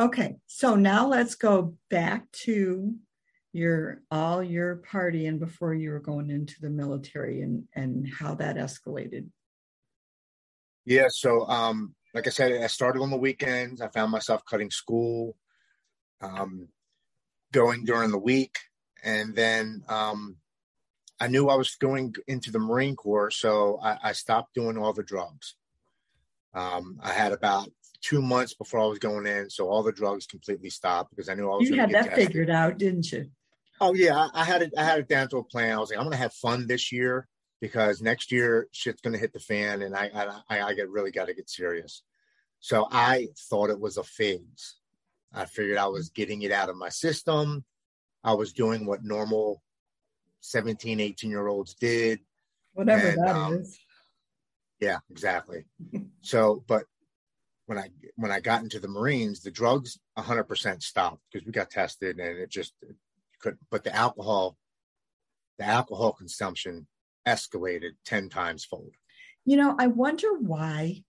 Okay, 0.00 0.36
so 0.46 0.76
now 0.76 1.06
let's 1.06 1.34
go 1.34 1.76
back 1.90 2.24
to 2.32 2.94
your 3.52 4.00
all 4.10 4.42
your 4.42 4.76
partying 4.90 5.38
before 5.38 5.74
you 5.74 5.90
were 5.90 6.00
going 6.00 6.30
into 6.30 6.54
the 6.62 6.70
military 6.70 7.42
and 7.42 7.64
and 7.74 8.08
how 8.08 8.34
that 8.36 8.56
escalated. 8.56 9.26
Yeah, 10.86 11.08
so 11.10 11.46
um, 11.48 11.94
like 12.14 12.26
I 12.26 12.30
said, 12.30 12.62
I 12.62 12.66
started 12.68 13.02
on 13.02 13.10
the 13.10 13.18
weekends. 13.18 13.82
I 13.82 13.88
found 13.88 14.10
myself 14.10 14.42
cutting 14.46 14.70
school, 14.70 15.36
um, 16.22 16.68
going 17.52 17.84
during 17.84 18.10
the 18.10 18.18
week, 18.18 18.56
and 19.04 19.34
then 19.34 19.84
um, 19.86 20.36
I 21.20 21.26
knew 21.26 21.50
I 21.50 21.56
was 21.56 21.74
going 21.74 22.14
into 22.26 22.50
the 22.50 22.58
Marine 22.58 22.96
Corps, 22.96 23.30
so 23.30 23.78
I, 23.82 23.98
I 24.02 24.12
stopped 24.12 24.54
doing 24.54 24.78
all 24.78 24.94
the 24.94 25.02
drugs. 25.02 25.56
Um, 26.54 26.98
I 27.02 27.12
had 27.12 27.32
about 27.32 27.68
two 28.02 28.22
months 28.22 28.54
before 28.54 28.80
I 28.80 28.86
was 28.86 28.98
going 28.98 29.26
in, 29.26 29.50
so 29.50 29.68
all 29.68 29.82
the 29.82 29.92
drugs 29.92 30.26
completely 30.26 30.70
stopped 30.70 31.10
because 31.10 31.28
I 31.28 31.34
knew 31.34 31.50
I 31.50 31.56
was. 31.56 31.68
You 31.68 31.76
had 31.76 31.90
that 31.90 32.06
tested. 32.06 32.26
figured 32.26 32.50
out, 32.50 32.78
didn't 32.78 33.10
you? 33.12 33.30
Oh 33.80 33.94
yeah, 33.94 34.16
I, 34.16 34.42
I, 34.42 34.44
had 34.44 34.62
it. 34.62 34.72
I 34.76 34.84
had 34.84 34.98
it 34.98 35.08
down 35.08 35.28
to 35.28 35.38
a 35.38 35.44
plan. 35.44 35.76
I 35.76 35.80
was 35.80 35.90
like, 35.90 35.98
I'm 35.98 36.04
going 36.04 36.12
to 36.12 36.18
have 36.18 36.34
fun 36.34 36.66
this 36.66 36.92
year 36.92 37.28
because 37.60 38.02
next 38.02 38.30
year 38.32 38.68
shit's 38.72 39.00
going 39.00 39.14
to 39.14 39.20
hit 39.20 39.32
the 39.32 39.40
fan, 39.40 39.82
and 39.82 39.94
I 39.94 40.42
I, 40.48 40.60
I 40.60 40.74
get 40.74 40.90
really 40.90 41.10
got 41.10 41.26
to 41.26 41.34
get 41.34 41.48
serious. 41.48 42.02
So 42.60 42.86
I 42.90 43.28
thought 43.48 43.70
it 43.70 43.80
was 43.80 43.96
a 43.96 44.04
phase. 44.04 44.76
I 45.32 45.46
figured 45.46 45.78
I 45.78 45.86
was 45.86 46.10
getting 46.10 46.42
it 46.42 46.52
out 46.52 46.68
of 46.68 46.76
my 46.76 46.88
system. 46.88 47.64
I 48.22 48.34
was 48.34 48.52
doing 48.52 48.84
what 48.84 49.02
normal 49.02 49.62
17, 50.40 51.00
18 51.00 51.30
year 51.30 51.46
olds 51.46 51.74
did. 51.74 52.20
Whatever 52.74 53.08
and, 53.08 53.26
that 53.26 53.36
um, 53.36 53.54
is. 53.54 53.78
Yeah, 54.80 54.98
exactly. 55.10 55.64
so, 56.22 56.64
but 56.66 56.84
when 57.70 57.78
I 57.78 57.88
when 58.16 58.32
I 58.32 58.40
got 58.40 58.64
into 58.64 58.80
the 58.80 58.88
Marines, 58.88 59.42
the 59.42 59.50
drugs 59.52 60.00
100% 60.18 60.82
stopped 60.82 61.22
because 61.30 61.46
we 61.46 61.52
got 61.52 61.70
tested 61.70 62.18
and 62.18 62.36
it 62.36 62.50
just 62.50 62.74
could. 63.40 63.58
But 63.70 63.84
the 63.84 63.94
alcohol, 63.94 64.56
the 65.56 65.66
alcohol 65.66 66.12
consumption 66.12 66.88
escalated 67.28 67.92
10 68.06 68.28
times 68.28 68.64
fold. 68.64 68.90
You 69.44 69.56
know, 69.56 69.76
I 69.78 69.86
wonder 69.86 70.36
why 70.36 71.04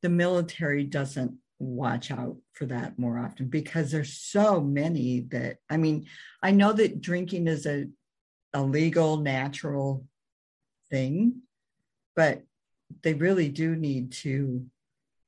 the 0.00 0.08
military 0.08 0.84
doesn't 0.84 1.36
watch 1.58 2.10
out 2.10 2.38
for 2.54 2.64
that 2.64 2.98
more 2.98 3.18
often 3.18 3.48
because 3.48 3.90
there's 3.90 4.14
so 4.14 4.62
many 4.62 5.20
that 5.32 5.58
I 5.68 5.76
mean, 5.76 6.06
I 6.42 6.50
know 6.50 6.72
that 6.72 7.02
drinking 7.02 7.46
is 7.46 7.66
a 7.66 7.88
a 8.54 8.62
legal 8.62 9.18
natural 9.18 10.06
thing, 10.88 11.42
but 12.16 12.40
they 13.02 13.12
really 13.12 13.50
do 13.50 13.76
need 13.76 14.12
to 14.12 14.64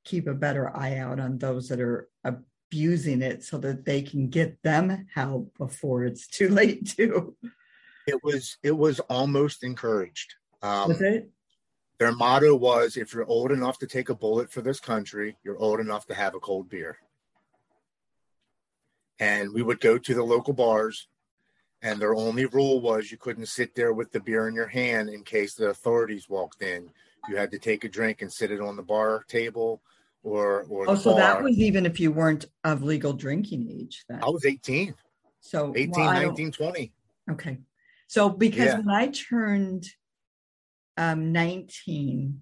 keep 0.05 0.27
a 0.27 0.35
better 0.35 0.75
eye 0.77 0.97
out 0.97 1.21
on 1.21 1.39
those 1.39 1.69
that 1.69 1.81
are 1.81 2.09
abusing 2.25 3.23
it 3.23 3.43
so 3.43 3.59
that 3.59 3.85
they 3.85 4.03
can 4.03 4.29
get 4.29 4.63
them 4.63 5.07
help 5.15 5.57
before 5.59 6.05
it's 6.05 6.27
too 6.27 6.49
late 6.61 6.89
too. 6.89 7.37
It 8.07 8.23
was 8.23 8.57
it 8.63 8.77
was 8.77 9.01
almost 9.01 9.63
encouraged. 9.63 10.35
Um, 10.63 10.89
was 10.89 11.01
it? 11.01 11.31
their 12.01 12.13
motto 12.13 12.57
was 12.57 12.97
if 12.97 13.13
you're 13.13 13.27
old 13.27 13.53
enough 13.53 13.79
to 13.79 13.87
take 13.87 14.09
a 14.09 14.15
bullet 14.15 14.51
for 14.51 14.63
this 14.63 14.81
country 14.81 15.37
you're 15.45 15.59
old 15.59 15.79
enough 15.81 16.07
to 16.07 16.15
have 16.15 16.35
a 16.35 16.41
cold 16.41 16.69
beer. 16.69 16.97
And 19.21 19.53
we 19.53 19.63
would 19.63 19.81
go 19.81 19.99
to 19.99 20.15
the 20.15 20.23
local 20.23 20.55
bars 20.55 21.09
and 21.83 22.01
their 22.01 22.15
only 22.15 22.47
rule 22.47 22.81
was 22.81 23.11
you 23.11 23.19
couldn't 23.19 23.47
sit 23.47 23.75
there 23.75 23.93
with 23.93 24.13
the 24.13 24.21
beer 24.21 24.49
in 24.49 24.55
your 24.55 24.67
hand 24.67 25.11
in 25.11 25.23
case 25.23 25.55
the 25.55 25.69
authorities 25.69 26.29
walked 26.29 26.63
in 26.63 26.91
you 27.29 27.37
had 27.37 27.51
to 27.51 27.59
take 27.59 27.85
a 27.85 27.89
drink 27.89 28.23
and 28.23 28.33
sit 28.33 28.51
it 28.51 28.61
on 28.61 28.77
the 28.77 28.83
bar 28.83 29.25
table 29.29 29.83
or 30.23 30.65
or 30.69 30.89
oh 30.91 30.95
so 30.95 31.13
bar. 31.13 31.21
that 31.21 31.43
was 31.43 31.59
even 31.59 31.87
if 31.87 31.99
you 31.99 32.13
weren't 32.13 32.47
of 32.65 32.83
legal 32.83 33.13
drinking 33.13 33.69
age 33.71 34.05
then? 34.09 34.23
I 34.23 34.29
was 34.29 34.45
18 34.45 34.95
so 35.41 35.73
18 35.75 35.91
well, 35.91 36.13
19 36.13 36.53
20 36.53 36.93
okay. 37.31 37.59
So 38.07 38.29
because 38.29 38.67
yeah. 38.67 38.79
when 38.79 38.91
i 38.91 39.09
turned 39.09 39.87
um 40.97 41.33
19 41.33 42.41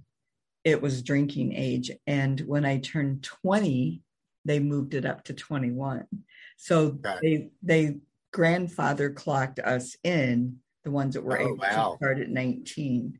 it 0.65 0.83
was 0.83 1.03
drinking 1.03 1.55
age. 1.55 1.91
And 2.07 2.41
when 2.41 2.65
i 2.65 2.79
turned 2.79 3.23
20 3.23 4.03
they 4.45 4.61
moved 4.61 4.95
it 4.95 5.05
up 5.05 5.25
to 5.25 5.35
21 5.35 6.07
so 6.57 6.99
they 7.23 7.51
they 7.63 7.99
grandfather 8.33 9.11
clocked 9.11 9.59
us 9.59 9.97
in 10.05 10.59
the 10.85 10.91
ones 10.91 11.15
that 11.15 11.25
were 11.25 11.39
oh, 11.39 11.45
able 11.45 11.57
wow. 11.57 11.91
to 11.93 11.97
start 11.97 12.19
at 12.19 12.29
19 12.29 13.19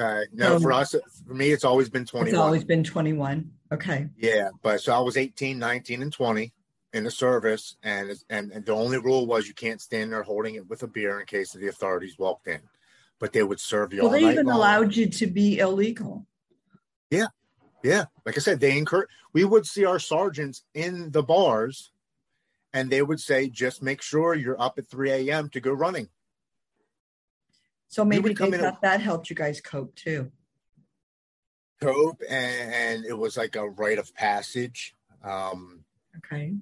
Okay. 0.00 0.26
No, 0.32 0.58
for 0.58 0.72
us, 0.72 0.94
for 1.26 1.34
me, 1.34 1.50
it's 1.50 1.64
always 1.64 1.88
been 1.88 2.04
21. 2.04 2.28
It's 2.28 2.38
always 2.38 2.64
been 2.64 2.82
21. 2.82 3.50
Okay. 3.72 4.08
Yeah. 4.16 4.48
But 4.62 4.80
so 4.80 4.92
I 4.92 4.98
was 4.98 5.16
18, 5.16 5.58
19, 5.58 6.02
and 6.02 6.12
20 6.12 6.52
in 6.92 7.04
the 7.04 7.10
service. 7.10 7.76
And, 7.82 8.12
and, 8.28 8.50
and 8.50 8.64
the 8.64 8.72
only 8.72 8.98
rule 8.98 9.26
was 9.26 9.46
you 9.46 9.54
can't 9.54 9.80
stand 9.80 10.12
there 10.12 10.22
holding 10.22 10.56
it 10.56 10.68
with 10.68 10.82
a 10.82 10.88
beer 10.88 11.20
in 11.20 11.26
case 11.26 11.52
the 11.52 11.68
authorities 11.68 12.18
walked 12.18 12.48
in. 12.48 12.60
But 13.20 13.32
they 13.32 13.42
would 13.42 13.60
serve 13.60 13.92
you 13.92 14.02
well, 14.02 14.10
they 14.10 14.28
even 14.28 14.46
long. 14.46 14.56
allowed 14.56 14.96
you 14.96 15.08
to 15.08 15.26
be 15.28 15.58
illegal. 15.58 16.26
Yeah. 17.10 17.28
Yeah. 17.82 18.06
Like 18.26 18.36
I 18.36 18.40
said, 18.40 18.58
they 18.60 18.76
encourage, 18.76 19.08
we 19.32 19.44
would 19.44 19.66
see 19.66 19.84
our 19.84 20.00
sergeants 20.00 20.64
in 20.74 21.12
the 21.12 21.22
bars 21.22 21.92
and 22.72 22.90
they 22.90 23.02
would 23.02 23.20
say, 23.20 23.48
just 23.48 23.82
make 23.82 24.02
sure 24.02 24.34
you're 24.34 24.60
up 24.60 24.78
at 24.78 24.88
3 24.88 25.10
a.m. 25.12 25.48
to 25.50 25.60
go 25.60 25.72
running. 25.72 26.08
So 27.94 28.04
maybe 28.04 28.34
they 28.34 28.50
thought 28.50 28.82
that 28.82 29.00
helped 29.00 29.30
you 29.30 29.36
guys 29.36 29.60
cope 29.60 29.94
too. 29.94 30.32
Cope, 31.80 32.20
and, 32.28 33.04
it 33.04 33.16
was 33.16 33.36
like 33.36 33.54
a 33.54 33.68
rite 33.68 33.98
of 33.98 34.12
passage. 34.16 34.96
Um, 35.22 35.84
okay. 36.16 36.54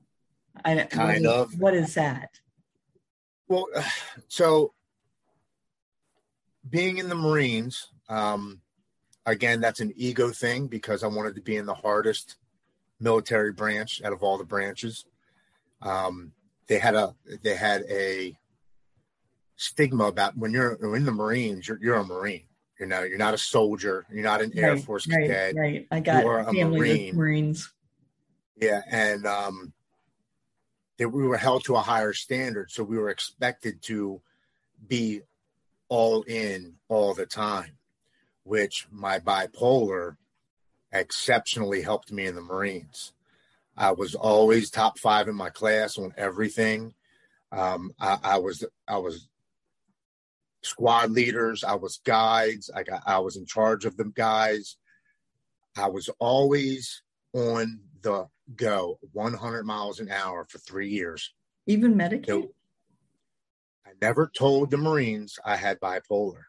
I, 0.63 0.77
kind 0.91 1.25
what 1.25 1.35
of. 1.35 1.59
What 1.59 1.75
is 1.75 1.95
that? 1.95 2.39
Well, 3.49 3.65
so 4.29 4.75
being 6.69 6.99
in 6.99 7.09
the 7.09 7.15
Marines, 7.15 7.89
um, 8.11 8.61
again, 9.25 9.63
that's 9.63 9.81
an 9.81 9.95
ego 9.97 10.33
thing 10.33 10.67
because 10.67 11.03
I 11.03 11.07
wanted 11.07 11.35
to 11.37 11.41
be 11.41 11.57
in 11.57 11.65
the 11.65 11.73
hardest 11.73 12.37
military 13.01 13.55
branch 13.55 14.03
out 14.05 14.13
of 14.13 14.23
all 14.23 14.37
the 14.37 14.45
branches. 14.45 15.07
Um, 15.81 16.33
they 16.67 16.79
had 16.79 16.95
a 16.95 17.15
they 17.43 17.57
had 17.57 17.85
a 17.89 18.37
stigma 19.63 20.05
about 20.05 20.37
when 20.37 20.53
you're 20.53 20.75
in 20.97 21.05
the 21.05 21.13
Marines, 21.13 21.69
you're, 21.69 21.79
you're 21.81 21.97
a 21.97 22.05
Marine. 22.05 22.45
You 22.81 22.87
know, 22.87 23.03
you're 23.03 23.19
not 23.19 23.35
a 23.35 23.39
soldier. 23.39 24.05
You're 24.11 24.25
not 24.25 24.43
an 24.43 24.51
right, 24.57 24.65
Air 24.65 24.77
Force 24.79 25.07
right, 25.09 25.29
cadet. 25.29 25.55
Right. 25.55 25.87
I 25.91 26.01
got 26.01 26.25
you're 26.25 26.41
a 26.41 26.45
family 26.45 26.79
Marine. 26.79 27.17
Marines. 27.17 27.73
Yeah, 28.57 28.83
and 28.91 29.25
um, 29.27 29.73
that 30.99 31.09
we 31.09 31.23
were 31.23 31.37
held 31.37 31.65
to 31.65 31.77
a 31.77 31.81
higher 31.81 32.13
standard, 32.13 32.71
so 32.71 32.83
we 32.83 32.99
were 32.99 33.09
expected 33.09 33.83
to 33.83 34.21
be 34.87 35.21
all 35.89 36.23
in 36.23 36.75
all 36.89 37.15
the 37.15 37.27
time, 37.27 37.79
which 38.43 38.87
my 38.91 39.19
bipolar 39.19 40.17
exceptionally 40.91 41.83
helped 41.83 42.11
me 42.11 42.27
in 42.27 42.35
the 42.35 42.41
Marines. 42.41 43.13
I 43.77 43.93
was 43.93 44.15
always 44.15 44.71
top 44.71 44.99
five 44.99 45.29
in 45.29 45.35
my 45.35 45.51
class 45.51 45.99
on 45.99 46.13
everything. 46.17 46.95
Um, 47.51 47.93
I, 48.01 48.19
I, 48.23 48.39
was 48.39 48.65
I 48.89 48.99
was 48.99 49.29
squad 50.63 51.11
leaders. 51.11 51.65
I 51.65 51.75
was 51.75 52.01
guides. 52.05 52.71
I 52.75 52.83
got 52.83 53.03
I 53.07 53.19
was 53.19 53.37
in 53.37 53.47
charge 53.47 53.85
of 53.85 53.97
the 53.97 54.05
guys. 54.05 54.77
I 55.77 55.89
was 55.89 56.09
always 56.19 57.03
on 57.33 57.81
the 58.03 58.27
go, 58.57 58.99
100 59.13 59.65
miles 59.65 60.01
an 60.01 60.11
hour 60.11 60.45
for 60.49 60.59
three 60.59 60.89
years. 60.89 61.33
Even 61.67 61.97
medicated. 61.97 62.49
I 63.87 63.91
never 64.01 64.31
told 64.37 64.71
the 64.71 64.77
Marines 64.77 65.39
I 65.45 65.57
had 65.57 65.81
bipolar, 65.81 66.43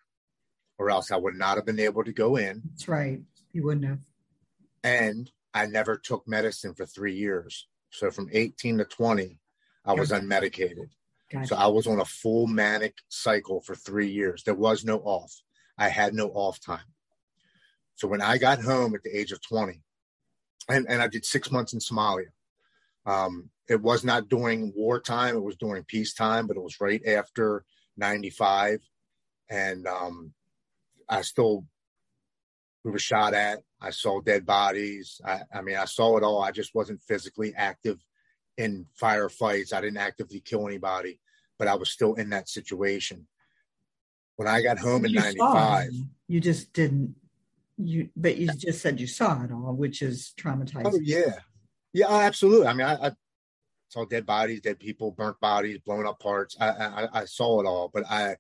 or 0.78 0.89
else 0.89 1.11
I 1.11 1.18
would 1.18 1.36
not 1.36 1.57
have 1.57 1.66
been 1.66 1.80
able 1.80 2.03
to 2.03 2.11
go 2.11 2.36
in. 2.36 2.61
That's 2.66 2.88
right. 2.88 3.22
You 3.51 3.64
wouldn't 3.64 3.86
have. 3.86 3.99
And 4.84 5.32
I 5.53 5.68
never 5.68 5.97
took 5.97 6.28
medicine 6.28 6.74
for 6.74 6.86
three 6.86 7.16
years. 7.16 7.68
So 7.91 8.09
from 8.09 8.30
18 8.32 8.80
to 8.80 8.86
20, 8.86 9.39
I 9.86 9.93
was 9.93 10.11
unmedicated. 10.11 10.89
Gotcha. 11.32 11.48
So 11.48 11.56
I 11.56 11.68
was 11.68 11.88
on 11.88 12.00
a 12.00 12.06
full 12.06 12.48
manic 12.48 12.98
cycle 13.10 13.62
for 13.62 13.76
three 13.76 14.10
years. 14.10 14.44
There 14.44 14.54
was 14.54 14.84
no 14.84 14.98
off. 15.00 15.34
I 15.78 15.90
had 15.90 16.14
no 16.14 16.28
off 16.30 16.60
time. 16.60 16.86
So 17.96 18.08
when 18.08 18.22
I 18.22 18.38
got 18.38 18.62
home 18.62 18.96
at 18.96 19.04
the 19.04 19.18
age 19.18 19.32
of 19.32 19.42
20, 19.42 19.82
and, 20.70 20.86
and 20.90 21.02
I 21.02 21.08
did 21.08 21.26
six 21.26 21.52
months 21.52 21.74
in 21.74 21.80
Somalia. 21.80 22.28
Um, 23.06 23.50
it 23.70 23.82
was 23.82 24.04
not 24.04 24.30
during 24.30 24.74
wartime, 24.76 25.36
it 25.36 25.44
was 25.44 25.58
during 25.58 25.84
peacetime, 25.84 26.48
but 26.48 26.58
it 26.58 26.64
was 26.64 26.80
right 26.80 27.06
after 27.06 27.66
95. 27.98 28.80
And 29.50 29.88
um, 29.88 30.34
I 31.10 31.22
still, 31.22 31.66
we 32.84 32.92
were 32.92 33.00
shot 33.00 33.34
at. 33.34 33.60
I 33.82 33.92
saw 33.92 34.22
dead 34.22 34.46
bodies. 34.46 35.20
I, 35.26 35.42
I 35.54 35.62
mean, 35.62 35.76
I 35.76 35.86
saw 35.86 36.18
it 36.18 36.24
all. 36.24 36.42
I 36.42 36.52
just 36.52 36.74
wasn't 36.74 37.02
physically 37.02 37.54
active 37.56 38.00
in 38.58 38.86
firefights. 39.01 39.74
I 39.74 39.82
didn't 39.82 39.97
actively 39.97 40.39
kill 40.39 40.68
anybody, 40.68 41.20
but 41.58 41.68
I 41.68 41.76
was 41.76 41.91
still 41.91 42.16
in 42.16 42.30
that 42.30 42.49
situation. 42.49 43.28
When 44.36 44.47
I 44.47 44.62
got 44.62 44.80
home 44.80 45.06
in 45.06 45.14
95, 45.14 45.91
you 46.28 46.39
just 46.39 46.74
didn't 46.74 47.16
you 47.78 48.10
but 48.16 48.38
you 48.38 48.47
just 48.47 48.82
said 48.82 48.99
you 48.99 49.08
saw 49.08 49.43
it 49.43 49.51
all 49.51 49.74
which 49.74 50.01
is 50.01 50.34
traumatizing. 50.38 50.86
Oh 50.86 50.99
yeah. 51.01 51.39
Yeah 51.91 52.10
absolutely. 52.10 52.68
I 52.68 52.74
mean 52.74 52.88
i, 52.88 53.08
I 53.08 53.12
saw 53.89 54.06
dead 54.06 54.26
bodies 54.26 54.62
dead 54.62 54.80
people 54.80 55.12
burnt 55.12 55.39
bodies 55.39 55.80
blown 55.80 56.06
up 56.06 56.20
parts. 56.20 56.56
I, 56.60 56.70
I, 56.70 57.22
I 57.22 57.26
saw 57.26 57.62
it 57.62 57.66
all 57.66 57.89
but 57.93 58.04
i 58.10 58.36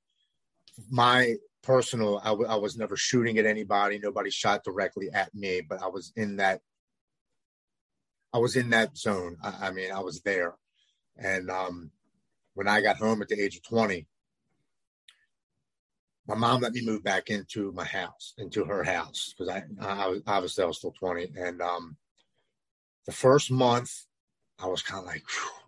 my 0.89 1.35
personal 1.61 2.19
I, 2.23 2.29
w- 2.29 2.49
I 2.49 2.55
was 2.55 2.77
never 2.77 2.97
shooting 2.97 3.37
at 3.37 3.45
anybody. 3.45 3.97
Nobody 3.97 4.29
shot 4.29 4.63
directly 4.63 5.09
at 5.11 5.33
me 5.33 5.61
but 5.61 5.81
i 5.81 5.87
was 5.87 6.13
in 6.15 6.35
that 6.37 6.61
i 8.33 8.37
was 8.37 8.55
in 8.55 8.69
that 8.69 8.97
zone 8.97 9.37
i, 9.43 9.67
I 9.67 9.71
mean 9.71 9.91
i 9.91 9.99
was 9.99 10.21
there 10.21 10.55
and 11.17 11.49
um 11.49 11.91
when 12.53 12.67
i 12.67 12.81
got 12.81 12.97
home 12.97 13.21
at 13.21 13.27
the 13.27 13.41
age 13.41 13.55
of 13.55 13.63
20 13.63 14.07
my 16.27 16.35
mom 16.35 16.61
let 16.61 16.73
me 16.73 16.85
move 16.85 17.03
back 17.03 17.29
into 17.29 17.71
my 17.73 17.83
house, 17.83 18.33
into 18.37 18.63
her 18.65 18.83
house, 18.83 19.33
because 19.37 19.53
I, 19.53 19.63
I 19.81 20.07
was 20.07 20.21
obviously 20.25 20.63
I 20.63 20.67
was 20.67 20.77
still 20.77 20.93
20. 20.97 21.33
And 21.37 21.61
um, 21.61 21.97
the 23.05 23.11
first 23.11 23.51
month, 23.51 23.91
I 24.59 24.67
was 24.67 24.81
kind 24.81 25.01
of 25.01 25.05
like, 25.05 25.23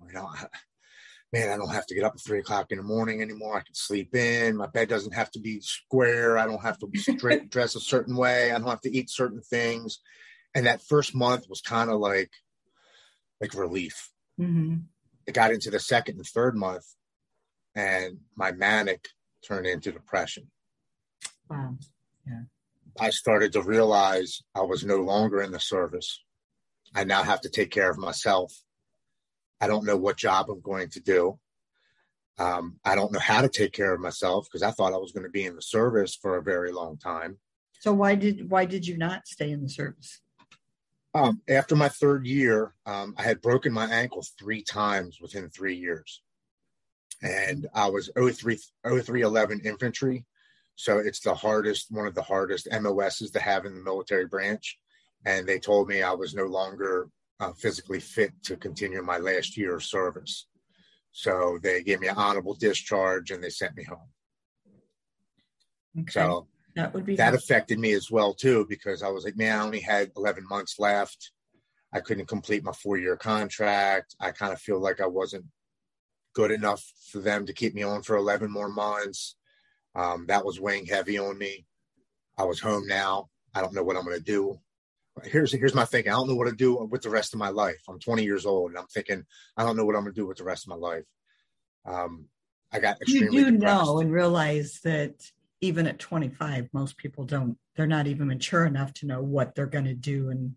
you 0.07 0.13
know, 0.13 0.30
man, 1.34 1.49
I 1.49 1.57
don't 1.57 1.74
have 1.74 1.86
to 1.88 1.95
get 1.95 2.05
up 2.05 2.13
at 2.16 2.22
three 2.22 2.39
o'clock 2.39 2.72
in 2.72 2.78
the 2.78 2.84
morning 2.84 3.22
anymore. 3.22 3.57
I 3.57 3.61
can 3.61 3.76
sleep 3.76 4.16
in. 4.16 4.55
My 4.55 4.68
bed 4.68 4.88
doesn't 4.88 5.13
have 5.13 5.32
to 5.32 5.39
be 5.39 5.59
square. 5.59 6.38
I 6.38 6.45
don't 6.45 6.61
have 6.61 6.80
to 6.80 6.89
straight, 6.95 7.49
dress 7.49 7.76
a 7.76 7.82
certain 7.82 8.16
way. 8.16 8.51
I 8.51 8.57
don't 8.57 8.70
have 8.70 8.82
to 8.82 8.95
eat 8.95 9.09
certain 9.09 9.41
things. 9.41 9.99
And 10.53 10.68
that 10.68 10.82
first 10.82 11.13
month 11.13 11.49
was 11.49 11.59
kind 11.59 11.89
of 11.89 11.99
like, 11.99 12.32
like 13.41 13.53
relief. 13.53 14.11
Mm-hmm. 14.39 14.75
It 15.27 15.33
got 15.33 15.51
into 15.51 15.71
the 15.71 15.79
second 15.79 16.17
and 16.17 16.25
third 16.25 16.55
month, 16.55 16.86
and 17.75 18.19
my 18.36 18.51
manic 18.51 19.07
turned 19.45 19.67
into 19.67 19.91
depression. 19.91 20.51
Wow. 21.49 21.77
Yeah. 22.25 22.41
I 22.99 23.09
started 23.09 23.53
to 23.53 23.61
realize 23.61 24.41
I 24.55 24.61
was 24.61 24.83
no 24.86 24.97
longer 24.97 25.41
in 25.41 25.51
the 25.51 25.59
service. 25.59 26.23
I 26.93 27.03
now 27.03 27.23
have 27.23 27.41
to 27.41 27.49
take 27.49 27.71
care 27.71 27.89
of 27.89 27.97
myself. 27.97 28.53
I 29.59 29.67
don't 29.67 29.86
know 29.86 29.97
what 29.97 30.17
job 30.17 30.49
I'm 30.49 30.61
going 30.61 30.89
to 30.89 30.99
do. 30.99 31.39
Um, 32.38 32.79
I 32.83 32.95
don't 32.95 33.11
know 33.11 33.19
how 33.19 33.41
to 33.41 33.49
take 33.49 33.73
care 33.73 33.93
of 33.93 34.01
myself 34.01 34.45
because 34.45 34.63
I 34.63 34.71
thought 34.71 34.93
I 34.93 34.97
was 34.97 35.11
going 35.11 35.23
to 35.23 35.29
be 35.29 35.45
in 35.45 35.55
the 35.55 35.61
service 35.61 36.15
for 36.15 36.38
a 36.38 36.43
very 36.43 36.71
long 36.71 36.97
time. 36.97 37.38
So 37.79 37.93
why 37.93 38.15
did 38.15 38.49
why 38.49 38.65
did 38.65 38.88
you 38.88 38.97
not 38.97 39.27
stay 39.27 39.51
in 39.51 39.61
the 39.61 39.69
service? 39.69 40.21
Um, 41.16 41.41
after 41.47 41.76
my 41.76 41.88
third 41.88 42.28
year, 42.28 42.76
um, 42.86 43.16
I 43.18 43.24
had 43.24 43.41
broken 43.41 43.72
my 43.72 43.86
ankle 43.86 44.24
three 44.38 44.61
times 44.61 45.20
within 45.22 45.49
three 45.49 45.76
years 45.76 46.22
and 47.22 47.68
I 47.74 47.88
was 47.88 48.09
03, 48.16 48.57
0311 48.84 49.61
infantry. 49.61 50.26
So 50.76 50.99
it's 50.99 51.22
the 51.22 51.34
hardest, 51.34 51.88
one 51.89 52.07
of 52.07 52.16
the 52.16 52.22
hardest 52.22 52.68
MOSs 52.72 53.32
to 53.32 53.39
have 53.39 53.66
in 53.66 53.76
the 53.76 53.82
military 53.82 54.28
branch. 54.28 54.78
And 55.26 55.47
they 55.47 55.59
told 55.59 55.88
me 55.88 56.01
I 56.03 56.13
was 56.13 56.36
no 56.36 56.45
longer 56.45 57.07
uh, 57.39 57.53
physically 57.53 57.99
fit 57.99 58.32
to 58.43 58.57
continue 58.57 59.01
my 59.01 59.18
last 59.18 59.57
year 59.57 59.76
of 59.76 59.84
service. 59.84 60.47
So 61.11 61.59
they 61.63 61.82
gave 61.82 62.01
me 62.01 62.09
an 62.09 62.18
honorable 62.18 62.55
discharge 62.55 63.32
and 63.32 63.43
they 63.43 63.49
sent 63.49 63.76
me 63.76 63.84
home. 63.86 64.09
Okay. 65.97 66.11
So 66.11 66.47
that 66.76 66.93
would 66.93 67.05
be 67.05 67.15
that 67.15 67.34
affected 67.34 67.80
me 67.80 67.93
as 67.93 68.11
well 68.11 68.34
too 68.34 68.65
because 68.67 69.01
I 69.01 69.09
was 69.09 69.23
like, 69.23 69.38
man, 69.38 69.59
I 69.59 69.63
only 69.63 69.80
had 69.80 70.11
11 70.17 70.45
months 70.47 70.78
left. 70.80 71.32
I 71.93 72.01
couldn't 72.01 72.28
complete 72.28 72.63
my 72.63 72.73
four 72.73 72.97
year 72.97 73.15
contract. 73.15 74.15
I 74.19 74.32
kind 74.32 74.51
of 74.51 74.59
feel 74.59 74.80
like 74.82 74.99
I 74.99 75.07
wasn't 75.07 75.45
good 76.34 76.51
enough 76.51 76.84
for 77.11 77.19
them 77.19 77.45
to 77.45 77.53
keep 77.53 77.73
me 77.73 77.84
on 77.84 78.03
for 78.03 78.17
11 78.17 78.51
more 78.51 78.67
months. 78.67 79.36
Um, 79.95 80.26
that 80.28 80.45
was 80.45 80.59
weighing 80.59 80.86
heavy 80.86 81.17
on 81.17 81.38
me. 81.38 81.65
I 82.38 82.43
was 82.43 82.59
home 82.59 82.86
now. 82.86 83.30
I 83.53 83.61
don't 83.61 83.73
know 83.73 83.84
what 83.84 83.95
I'm 83.95 84.03
going 84.03 84.17
to 84.17 84.23
do. 84.23 84.59
Here's 85.23 85.53
here's 85.53 85.73
my 85.73 85.86
thinking. 85.86 86.11
I 86.11 86.15
don't 86.15 86.28
know 86.28 86.36
what 86.36 86.49
to 86.49 86.55
do 86.55 86.76
with 86.91 87.01
the 87.01 87.09
rest 87.09 87.34
of 87.34 87.39
my 87.39 87.47
life. 87.47 87.82
I'm 87.88 87.99
20 87.99 88.26
years 88.26 88.45
old, 88.45 88.71
and 88.71 88.78
I'm 88.78 88.88
thinking 88.88 89.23
I 89.55 89.63
don't 89.63 89.78
know 89.78 89.86
what 89.86 89.95
I'm 89.95 90.03
going 90.03 90.13
to 90.13 90.19
do 90.21 90.28
with 90.28 90.38
the 90.38 90.43
rest 90.43 90.65
of 90.65 90.69
my 90.71 90.76
life. 90.76 91.05
Um, 91.86 92.26
I 92.73 92.80
got 92.80 93.01
extremely. 93.01 93.38
You 93.38 93.45
do 93.45 93.51
depressed. 93.51 93.86
know 93.86 93.99
and 93.99 94.11
realize 94.11 94.82
that 94.84 95.13
even 95.66 95.88
at 95.88 95.99
25, 95.99 96.70
most 96.74 96.97
people 96.97 97.26
don't. 97.26 97.57
They're 97.76 97.88
not 97.88 98.07
even 98.07 98.28
mature 98.28 98.66
enough 98.66 98.93
to 98.95 99.05
know 99.05 99.22
what 99.22 99.53
they're 99.53 99.66
going 99.66 99.86
to 99.86 99.93
do 99.93 100.30
and 100.30 100.55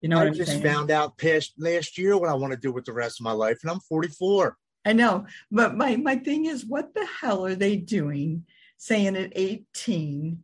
you 0.00 0.10
know, 0.10 0.20
I 0.20 0.28
just 0.28 0.50
saying? 0.50 0.62
found 0.62 0.90
out 0.90 1.16
past 1.16 1.54
last 1.56 1.96
year 1.96 2.18
what 2.18 2.28
I 2.28 2.34
want 2.34 2.52
to 2.52 2.58
do 2.58 2.70
with 2.70 2.84
the 2.84 2.92
rest 2.92 3.20
of 3.20 3.24
my 3.24 3.32
life, 3.32 3.60
and 3.62 3.70
I'm 3.70 3.80
44. 3.80 4.54
I 4.84 4.92
know, 4.92 5.24
but 5.50 5.78
my 5.78 5.96
my 5.96 6.16
thing 6.16 6.44
is, 6.44 6.66
what 6.66 6.92
the 6.92 7.06
hell 7.06 7.46
are 7.46 7.54
they 7.54 7.76
doing? 7.76 8.44
Saying 8.76 9.16
at 9.16 9.32
18 9.34 10.42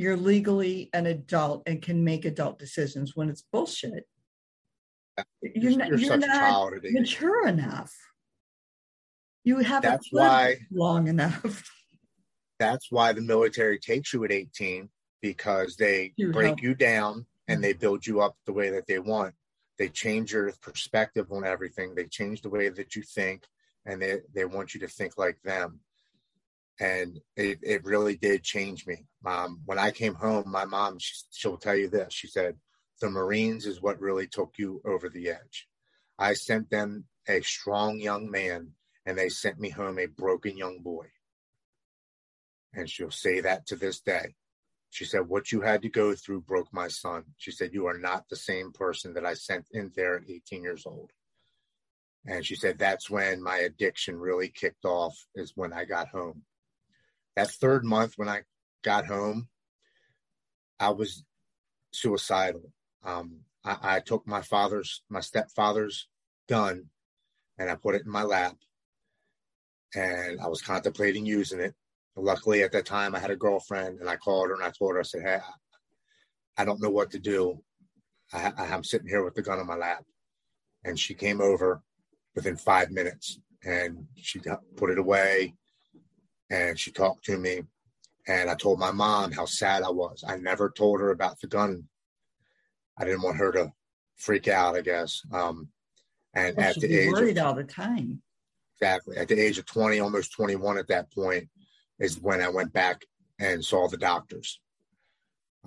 you're 0.00 0.16
legally 0.16 0.88
an 0.94 1.04
adult 1.04 1.62
and 1.66 1.82
can 1.82 2.02
make 2.02 2.24
adult 2.24 2.58
decisions 2.58 3.14
when 3.14 3.28
it's 3.28 3.44
bullshit. 3.52 4.08
You're, 5.42 5.76
not, 5.76 5.88
you're, 5.88 5.98
you're 5.98 6.16
not 6.16 6.72
mature 6.84 7.46
enough. 7.46 7.94
You 9.44 9.58
haven't 9.58 9.90
that's 9.90 10.08
why 10.10 10.56
long 10.72 11.08
enough. 11.08 11.70
That's 12.60 12.92
why 12.92 13.14
the 13.14 13.22
military 13.22 13.78
takes 13.78 14.12
you 14.12 14.22
at 14.24 14.30
18 14.30 14.90
because 15.22 15.76
they 15.76 16.12
break 16.30 16.48
help. 16.48 16.62
you 16.62 16.74
down 16.74 17.24
and 17.48 17.64
they 17.64 17.72
build 17.72 18.06
you 18.06 18.20
up 18.20 18.36
the 18.44 18.52
way 18.52 18.68
that 18.68 18.86
they 18.86 18.98
want. 18.98 19.34
They 19.78 19.88
change 19.88 20.32
your 20.34 20.52
perspective 20.60 21.32
on 21.32 21.46
everything. 21.46 21.94
They 21.94 22.04
change 22.04 22.42
the 22.42 22.50
way 22.50 22.68
that 22.68 22.94
you 22.94 23.02
think, 23.02 23.44
and 23.86 24.00
they, 24.00 24.18
they 24.34 24.44
want 24.44 24.74
you 24.74 24.80
to 24.80 24.88
think 24.88 25.16
like 25.16 25.40
them. 25.42 25.80
And 26.78 27.18
it, 27.34 27.60
it 27.62 27.84
really 27.84 28.16
did 28.16 28.42
change 28.42 28.86
me. 28.86 29.06
Um, 29.24 29.62
when 29.64 29.78
I 29.78 29.90
came 29.90 30.14
home, 30.14 30.44
my 30.46 30.66
mom, 30.66 30.98
she, 30.98 31.14
she'll 31.32 31.56
tell 31.56 31.74
you 31.76 31.88
this. 31.88 32.12
She 32.12 32.26
said, 32.26 32.56
the 33.00 33.08
Marines 33.08 33.64
is 33.64 33.80
what 33.80 34.00
really 34.00 34.26
took 34.26 34.52
you 34.58 34.82
over 34.84 35.08
the 35.08 35.30
edge. 35.30 35.66
I 36.18 36.34
sent 36.34 36.68
them 36.68 37.06
a 37.26 37.40
strong 37.40 37.98
young 37.98 38.30
man, 38.30 38.72
and 39.06 39.16
they 39.16 39.30
sent 39.30 39.58
me 39.58 39.70
home 39.70 39.98
a 39.98 40.06
broken 40.06 40.58
young 40.58 40.80
boy. 40.82 41.06
And 42.72 42.88
she'll 42.88 43.10
say 43.10 43.40
that 43.40 43.66
to 43.66 43.76
this 43.76 44.00
day. 44.00 44.34
She 44.90 45.04
said, 45.04 45.28
What 45.28 45.52
you 45.52 45.60
had 45.60 45.82
to 45.82 45.88
go 45.88 46.14
through 46.14 46.42
broke 46.42 46.72
my 46.72 46.88
son. 46.88 47.24
She 47.36 47.50
said, 47.50 47.72
You 47.72 47.86
are 47.86 47.98
not 47.98 48.28
the 48.28 48.36
same 48.36 48.72
person 48.72 49.14
that 49.14 49.24
I 49.24 49.34
sent 49.34 49.66
in 49.72 49.92
there 49.94 50.16
at 50.16 50.28
18 50.28 50.62
years 50.62 50.84
old. 50.86 51.10
And 52.26 52.44
she 52.44 52.56
said, 52.56 52.78
That's 52.78 53.08
when 53.08 53.42
my 53.42 53.58
addiction 53.58 54.18
really 54.18 54.48
kicked 54.48 54.84
off, 54.84 55.16
is 55.34 55.52
when 55.54 55.72
I 55.72 55.84
got 55.84 56.08
home. 56.08 56.42
That 57.36 57.50
third 57.50 57.84
month, 57.84 58.14
when 58.16 58.28
I 58.28 58.42
got 58.82 59.06
home, 59.06 59.48
I 60.78 60.90
was 60.90 61.24
suicidal. 61.92 62.72
Um, 63.04 63.40
I, 63.64 63.76
I 63.96 64.00
took 64.00 64.26
my 64.26 64.42
father's, 64.42 65.02
my 65.08 65.20
stepfather's 65.20 66.08
gun 66.48 66.86
and 67.58 67.70
I 67.70 67.76
put 67.76 67.94
it 67.94 68.04
in 68.04 68.10
my 68.10 68.22
lap 68.22 68.56
and 69.94 70.40
I 70.40 70.48
was 70.48 70.62
contemplating 70.62 71.26
using 71.26 71.60
it. 71.60 71.74
Luckily, 72.16 72.62
at 72.62 72.72
that 72.72 72.86
time, 72.86 73.14
I 73.14 73.18
had 73.18 73.30
a 73.30 73.36
girlfriend, 73.36 74.00
and 74.00 74.08
I 74.08 74.16
called 74.16 74.48
her 74.48 74.54
and 74.54 74.64
I 74.64 74.70
told 74.70 74.94
her, 74.94 75.00
I 75.00 75.04
said, 75.04 75.22
"Hey, 75.22 75.38
I 76.56 76.64
don't 76.64 76.82
know 76.82 76.90
what 76.90 77.10
to 77.12 77.18
do. 77.18 77.62
I, 78.32 78.52
I'm 78.56 78.84
sitting 78.84 79.08
here 79.08 79.24
with 79.24 79.34
the 79.34 79.42
gun 79.42 79.58
on 79.58 79.66
my 79.66 79.76
lap." 79.76 80.04
And 80.84 80.98
she 80.98 81.14
came 81.14 81.40
over 81.40 81.82
within 82.34 82.56
five 82.56 82.90
minutes, 82.90 83.38
and 83.64 84.06
she 84.16 84.40
put 84.76 84.90
it 84.90 84.98
away, 84.98 85.54
and 86.50 86.78
she 86.78 86.90
talked 86.90 87.24
to 87.26 87.38
me, 87.38 87.62
and 88.26 88.50
I 88.50 88.54
told 88.54 88.78
my 88.78 88.90
mom 88.90 89.32
how 89.32 89.46
sad 89.46 89.82
I 89.82 89.90
was. 89.90 90.24
I 90.26 90.36
never 90.36 90.70
told 90.70 91.00
her 91.00 91.10
about 91.10 91.40
the 91.40 91.46
gun. 91.46 91.88
I 92.98 93.04
didn't 93.04 93.22
want 93.22 93.38
her 93.38 93.52
to 93.52 93.72
freak 94.16 94.48
out. 94.48 94.76
I 94.76 94.80
guess. 94.80 95.22
Um, 95.32 95.68
and 96.34 96.56
well, 96.56 96.70
at 96.70 96.76
the 96.76 96.92
age 96.92 97.12
worried 97.12 97.38
of, 97.38 97.46
all 97.46 97.54
the 97.54 97.64
time. 97.64 98.22
Exactly. 98.80 99.16
At 99.16 99.28
the 99.28 99.38
age 99.38 99.58
of 99.58 99.66
20, 99.66 100.00
almost 100.00 100.32
21 100.32 100.78
at 100.78 100.88
that 100.88 101.12
point, 101.12 101.48
is 102.00 102.20
when 102.20 102.40
I 102.40 102.48
went 102.48 102.72
back 102.72 103.02
and 103.38 103.64
saw 103.64 103.86
the 103.86 103.96
doctors. 103.96 104.60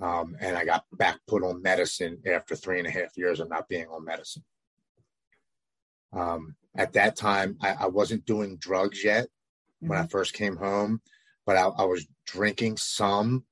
Um, 0.02 0.36
and 0.40 0.56
I 0.56 0.64
got 0.64 0.84
back 0.92 1.20
put 1.28 1.44
on 1.44 1.62
medicine 1.62 2.18
after 2.26 2.56
three 2.56 2.78
and 2.78 2.88
a 2.88 2.90
half 2.90 3.16
years 3.16 3.38
of 3.38 3.48
not 3.48 3.68
being 3.68 3.86
on 3.86 4.04
medicine. 4.04 4.42
Um, 6.12 6.56
at 6.76 6.92
that 6.94 7.16
time, 7.16 7.56
I, 7.60 7.74
I, 7.80 7.86
wasn't 7.86 8.24
doing 8.24 8.56
drugs 8.56 9.04
yet 9.04 9.24
mm-hmm. 9.24 9.88
when 9.88 9.98
I 9.98 10.02
mm-hmm. 10.02 10.10
first 10.10 10.34
came 10.34 10.56
home, 10.56 11.00
but 11.46 11.56
I, 11.56 11.66
I 11.66 11.84
was 11.84 12.06
drinking 12.26 12.76
some, 12.76 13.44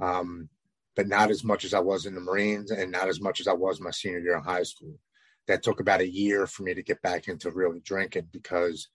um, 0.00 0.48
but 0.96 1.08
not 1.08 1.30
as 1.30 1.44
much 1.44 1.64
as 1.64 1.74
I 1.74 1.80
was 1.80 2.06
in 2.06 2.14
the 2.14 2.20
Marines 2.20 2.70
and 2.70 2.90
not 2.90 3.08
as 3.08 3.20
much 3.20 3.40
as 3.40 3.48
I 3.48 3.52
was 3.52 3.80
my 3.80 3.90
senior 3.90 4.20
year 4.20 4.36
in 4.36 4.42
high 4.42 4.62
school. 4.62 4.98
That 5.46 5.62
took 5.62 5.80
about 5.80 6.02
a 6.02 6.08
year 6.08 6.46
for 6.46 6.62
me 6.62 6.74
to 6.74 6.82
get 6.82 7.00
back 7.00 7.28
into 7.28 7.50
really 7.50 7.80
drinking 7.80 8.28
because 8.32 8.88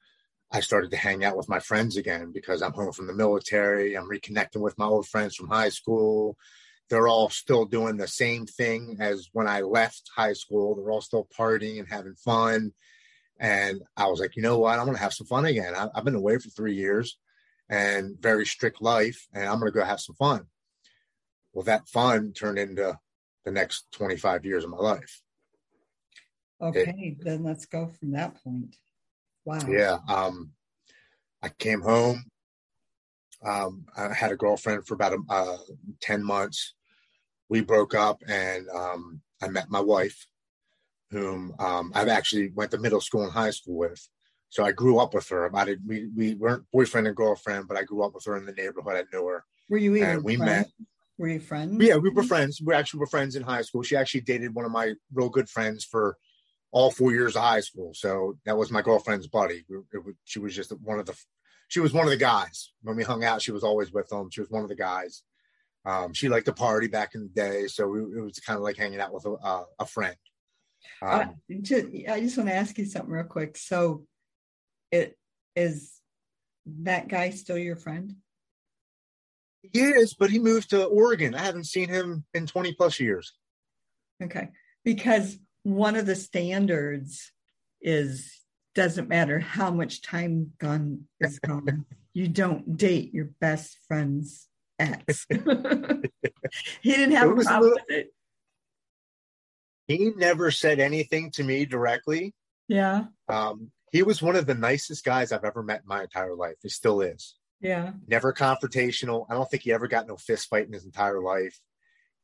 I 0.54 0.60
started 0.60 0.92
to 0.92 0.98
hang 0.98 1.26
out 1.26 1.36
with 1.36 1.50
my 1.50 1.58
friends 1.58 1.98
again 1.98 2.32
because 2.32 2.62
I'm 2.62 2.74
home 2.74 2.92
from 2.92 3.08
the 3.08 3.14
military. 3.14 3.98
I'm 3.98 4.08
reconnecting 4.08 4.62
with 4.62 4.78
my 4.78 4.86
old 4.86 5.08
friends 5.08 5.36
from 5.36 5.50
high 5.50 5.70
school. 5.70 6.38
They're 6.92 7.08
all 7.08 7.30
still 7.30 7.66
doing 7.66 7.98
the 7.98 8.08
same 8.08 8.46
thing 8.46 8.98
as 9.00 9.30
when 9.34 9.48
I 9.48 9.62
left 9.62 10.12
high 10.16 10.34
school. 10.34 10.76
They're 10.76 10.92
all 10.92 11.02
still 11.02 11.28
partying 11.36 11.80
and 11.80 11.90
having 11.90 12.14
fun. 12.14 12.72
And 13.40 13.82
I 13.98 14.06
was 14.06 14.20
like, 14.20 14.36
you 14.36 14.44
know 14.44 14.60
what? 14.60 14.78
I'm 14.78 14.86
going 14.86 14.96
to 14.96 15.02
have 15.02 15.14
some 15.14 15.26
fun 15.26 15.46
again. 15.46 15.74
I, 15.76 15.90
have 15.96 16.06
been 16.06 16.14
away 16.14 16.38
for 16.38 16.50
three 16.50 16.76
years 16.76 17.18
and 17.68 18.16
very 18.22 18.46
strict 18.46 18.80
life, 18.80 19.28
and 19.34 19.46
I'm 19.46 19.60
going 19.60 19.72
to 19.72 19.78
go 19.78 19.84
have 19.84 20.02
some 20.02 20.16
fun. 20.16 20.46
Well, 21.52 21.64
that 21.64 21.88
fun 21.88 22.32
turned 22.34 22.60
into 22.60 23.00
the 23.44 23.52
next 23.52 23.92
25 23.94 24.46
years 24.46 24.64
of 24.64 24.70
my 24.70 24.78
life. 24.78 25.22
Okay, 26.62 26.94
it, 26.98 27.24
then 27.24 27.44
let's 27.44 27.66
go 27.66 27.88
from 28.00 28.12
that 28.12 28.36
point. 28.44 28.76
Wow. 29.46 29.60
Yeah. 29.68 29.98
Um, 30.08 30.52
I 31.42 31.50
came 31.50 31.82
home. 31.82 32.24
Um, 33.46 33.86
I 33.98 34.14
had 34.14 34.32
a 34.32 34.38
girlfriend 34.38 34.88
for 34.88 34.94
about 34.94 35.18
uh, 35.30 35.58
10 36.02 36.24
months. 36.24 36.76
We 37.50 37.62
broke 37.62 37.94
up 37.94 38.22
and 38.28 38.68
um, 38.70 39.22
I 39.42 39.50
met 39.50 39.70
my 39.70 39.82
wife, 39.82 40.26
whom 41.12 41.54
um, 41.60 41.92
I've 41.94 42.08
actually 42.08 42.52
went 42.56 42.72
to 42.72 42.78
middle 42.78 43.02
school 43.02 43.24
and 43.24 43.34
high 43.34 43.50
school 43.50 43.76
with. 43.76 44.08
So 44.50 44.64
I 44.64 44.72
grew 44.72 45.00
up 45.00 45.14
with 45.14 45.28
her. 45.30 45.54
I 45.56 45.66
did, 45.66 45.82
we, 45.86 46.08
we 46.16 46.36
weren't 46.36 46.64
boyfriend 46.72 47.08
and 47.08 47.16
girlfriend, 47.16 47.68
but 47.68 47.76
I 47.76 47.84
grew 47.84 48.04
up 48.04 48.14
with 48.14 48.24
her 48.26 48.38
in 48.38 48.46
the 48.46 48.54
neighborhood. 48.54 48.96
I 48.96 49.04
knew 49.12 49.28
her. 49.28 49.44
Were 49.70 49.78
you 49.78 49.96
even 49.96 50.10
and 50.10 50.24
we 50.24 50.38
met. 50.38 50.70
Were 51.18 51.28
you 51.28 51.40
friends? 51.40 51.76
Yeah, 51.80 51.98
we 51.98 52.10
were 52.10 52.24
friends. 52.24 52.62
We 52.64 52.74
actually 52.74 53.02
were 53.02 53.08
friends 53.08 53.36
in 53.36 53.44
high 53.44 53.62
school. 53.62 53.84
She 53.84 53.96
actually 53.96 54.22
dated 54.22 54.54
one 54.54 54.66
of 54.66 54.72
my 54.72 54.94
real 55.14 55.30
good 55.30 55.50
friends 55.50 55.84
for 55.84 56.18
all 56.74 56.90
four 56.90 57.12
years 57.12 57.36
of 57.36 57.44
high 57.44 57.60
school. 57.60 57.94
So 57.94 58.36
that 58.46 58.58
was 58.58 58.72
my 58.72 58.82
girlfriend's 58.82 59.28
buddy. 59.28 59.64
Was, 59.70 60.16
she 60.26 60.40
was 60.40 60.56
just 60.56 60.72
one 60.82 61.00
of 61.00 61.06
the, 61.06 61.16
she 61.68 61.80
was 61.80 61.94
one 61.94 62.06
of 62.06 62.10
the 62.10 62.18
guys. 62.18 62.74
When 62.82 62.96
we 62.96 63.04
hung 63.04 63.24
out, 63.24 63.42
she 63.42 63.52
was 63.52 63.64
always 63.64 63.94
with 63.94 64.10
them. 64.10 64.30
She 64.32 64.42
was 64.42 64.50
one 64.50 64.64
of 64.64 64.70
the 64.70 64.76
guys. 64.76 65.22
Um, 65.86 66.14
she 66.14 66.30
liked 66.30 66.48
to 66.48 66.54
party 66.54 66.88
back 66.88 67.14
in 67.14 67.22
the 67.22 67.30
day, 67.30 67.68
so 67.68 67.88
we, 67.88 68.00
it 68.00 68.24
was 68.24 68.40
kind 68.40 68.58
of 68.58 68.64
like 68.64 68.78
hanging 68.78 69.00
out 69.00 69.14
with 69.14 69.26
a, 69.26 69.34
uh, 69.34 69.64
a 69.80 69.86
friend. 69.86 70.16
Um, 71.02 71.10
uh, 71.12 71.26
just, 71.62 71.88
I 72.10 72.20
just 72.22 72.38
want 72.38 72.50
to 72.50 72.56
ask 72.56 72.78
you 72.78 72.86
something 72.86 73.12
real 73.12 73.26
quick. 73.26 73.58
So, 73.58 74.06
it 74.92 75.18
is 75.56 75.92
that 76.66 77.08
guy 77.08 77.30
still 77.32 77.58
your 77.58 77.76
friend? 77.76 78.16
He 79.62 79.82
is, 79.82 80.14
but 80.14 80.30
he 80.30 80.40
moved 80.40 80.72
to 80.72 80.86
Oregon. 80.86 81.36
I 81.36 81.40
haven't 81.40 81.66
seen 81.66 81.90
him 81.90 82.26
in 82.34 82.48
20 82.48 82.74
plus 82.74 83.00
years. 83.00 83.34
Okay. 84.22 84.50
Because 84.84 85.38
one 85.64 85.96
of 85.96 86.06
the 86.06 86.16
standards 86.16 87.32
is 87.82 88.40
doesn't 88.76 89.10
matter 89.10 89.40
how 89.40 89.72
much 89.72 90.02
time 90.02 90.52
gone 90.60 91.06
is 91.20 91.40
gone, 91.40 91.86
you 92.14 92.28
don't 92.28 92.78
date 92.78 93.14
your 93.14 93.30
best 93.40 93.78
friend's 93.88 94.48
ex. 94.80 95.26
he 95.30 96.92
didn't 96.92 97.16
have 97.16 97.30
a 97.30 97.36
problem 97.36 97.62
little, 97.62 97.72
with 97.72 97.84
it. 97.90 98.14
He 99.88 100.12
never 100.16 100.52
said 100.52 100.80
anything 100.80 101.32
to 101.32 101.44
me 101.44 101.66
directly. 101.66 102.34
Yeah. 102.68 103.06
Um, 103.28 103.72
he 103.92 104.02
was 104.02 104.22
one 104.22 104.36
of 104.36 104.46
the 104.46 104.56
nicest 104.56 105.04
guys 105.04 105.32
I've 105.32 105.44
ever 105.44 105.62
met 105.62 105.82
in 105.82 105.88
my 105.88 106.02
entire 106.04 106.36
life. 106.36 106.56
He 106.62 106.70
still 106.70 107.02
is. 107.02 107.36
Yeah. 107.62 107.92
Never 108.08 108.34
confrontational. 108.34 109.26
I 109.30 109.36
don't 109.36 109.50
think 109.50 109.64
he 109.64 109.74
ever 109.74 109.88
got 109.88 110.08
no 110.08 110.18
fist 110.18 110.50
fight 110.50 110.66
in 110.66 110.74
his 110.74 110.86
entire 110.86 111.22
life 111.22 111.60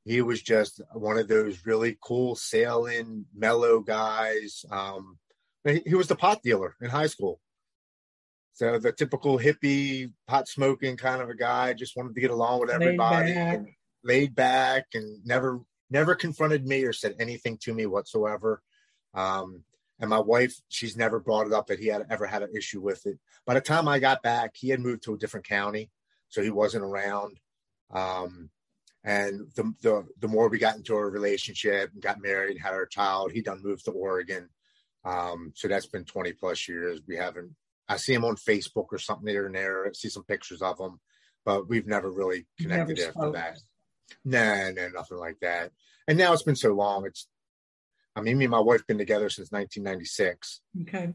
he 0.06 0.22
was 0.22 0.42
just 0.42 0.82
one 0.94 1.18
of 1.18 1.28
those 1.28 1.66
really 1.66 1.98
cool 2.02 2.36
sailing 2.36 3.26
mellow 3.36 3.80
guys. 3.80 4.66
Um, 4.72 5.18
he, 5.64 5.82
he 5.86 5.96
was 5.96 6.08
the 6.08 6.16
pot 6.16 6.42
dealer 6.44 6.76
in 6.82 6.90
high 6.90 7.08
school. 7.08 7.40
So 8.54 8.78
the 8.78 8.92
typical 8.92 9.40
hippie 9.40 10.12
pot 10.28 10.48
smoking 10.48 10.98
kind 10.98 11.22
of 11.22 11.30
a 11.30 11.36
guy 11.36 11.74
just 11.74 11.96
wanted 11.96 12.16
to 12.16 12.22
get 12.22 12.32
along 12.32 12.62
with 12.62 12.70
everybody 12.70 13.28
laid 13.28 13.38
back. 13.38 13.56
and 13.56 13.68
laid 14.04 14.36
back 14.36 14.86
and 14.94 15.26
never 15.26 15.62
never 15.90 16.16
confronted 16.16 16.66
me 16.66 16.84
or 16.84 16.94
said 16.94 17.16
anything 17.20 17.58
to 17.60 17.74
me 17.74 17.86
whatsoever. 17.86 18.62
Um, 19.14 19.64
and 20.00 20.10
my 20.10 20.20
wife 20.20 20.60
she's 20.70 20.98
never 20.98 21.20
brought 21.20 21.48
it 21.48 21.54
up 21.54 21.68
that 21.68 21.80
he 21.80 21.88
had 21.88 22.06
ever 22.10 22.26
had 22.26 22.44
an 22.44 22.56
issue 22.56 22.82
with 22.82 23.06
it. 23.06 23.18
By 23.46 23.54
the 23.54 23.62
time 23.62 23.88
i 23.88 24.00
got 24.00 24.24
back 24.24 24.52
he 24.56 24.70
had 24.70 24.80
moved 24.80 25.04
to 25.04 25.14
a 25.14 25.18
different 25.18 25.48
county 25.48 25.90
so 26.30 26.42
he 26.42 26.50
wasn't 26.50 26.84
around. 26.84 27.40
Um, 27.92 28.50
and 29.04 29.48
the, 29.56 29.74
the 29.82 30.08
the 30.20 30.28
more 30.28 30.50
we 30.50 30.58
got 30.58 30.76
into 30.76 30.96
our 30.96 31.10
relationship 31.10 31.92
and 31.94 32.02
got 32.02 32.22
married, 32.22 32.58
had 32.58 32.74
our 32.74 32.86
child, 32.86 33.32
he 33.32 33.42
done 33.42 33.62
moved 33.64 33.86
to 33.86 33.92
Oregon. 33.92 34.50
Um, 35.06 35.54
so 35.56 35.68
that's 35.68 35.88
been 35.88 36.04
20 36.04 36.34
plus 36.34 36.68
years. 36.68 37.00
We 37.08 37.16
haven't 37.16 37.56
I 37.90 37.98
see 37.98 38.14
him 38.14 38.24
on 38.24 38.36
Facebook 38.36 38.88
or 38.92 39.00
something 39.00 39.28
here 39.28 39.48
and 39.48 39.56
there. 39.56 39.88
I 39.88 39.92
see 39.94 40.10
some 40.10 40.24
pictures 40.24 40.62
of 40.62 40.80
him, 40.80 41.00
but 41.44 41.68
we've 41.68 41.88
never 41.88 42.12
really 42.12 42.46
connected 42.60 43.00
never 43.00 43.10
after 43.10 43.32
that. 43.32 43.60
Nah, 44.24 44.70
nah, 44.70 44.90
nothing 44.90 45.18
like 45.18 45.40
that. 45.42 45.72
And 46.08 46.18
now 46.18 46.32
it's 46.32 46.44
been 46.44 46.56
so 46.56 46.74
long. 46.74 47.06
It's, 47.08 47.28
I 48.16 48.22
mean, 48.22 48.38
me 48.38 48.46
and 48.46 48.52
my 48.52 48.60
wife 48.60 48.86
been 48.86 49.00
together 49.00 49.30
since 49.30 49.52
1996. 49.52 50.62
Okay. 50.84 51.14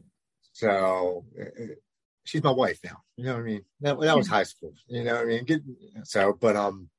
So 0.51 1.25
uh, 1.39 1.65
she's 2.25 2.43
my 2.43 2.51
wife 2.51 2.79
now. 2.83 2.97
You 3.15 3.25
know 3.25 3.33
what 3.33 3.41
I 3.41 3.43
mean? 3.43 3.65
That, 3.79 3.99
that 4.01 4.17
was 4.17 4.27
high 4.27 4.43
school. 4.43 4.73
You 4.87 5.05
know 5.05 5.15
what 5.15 5.23
I 5.23 5.25
mean? 5.25 5.45
Get, 5.45 5.61
so, 6.03 6.37
but 6.39 6.57
um, 6.57 6.89
uh, 6.89 6.94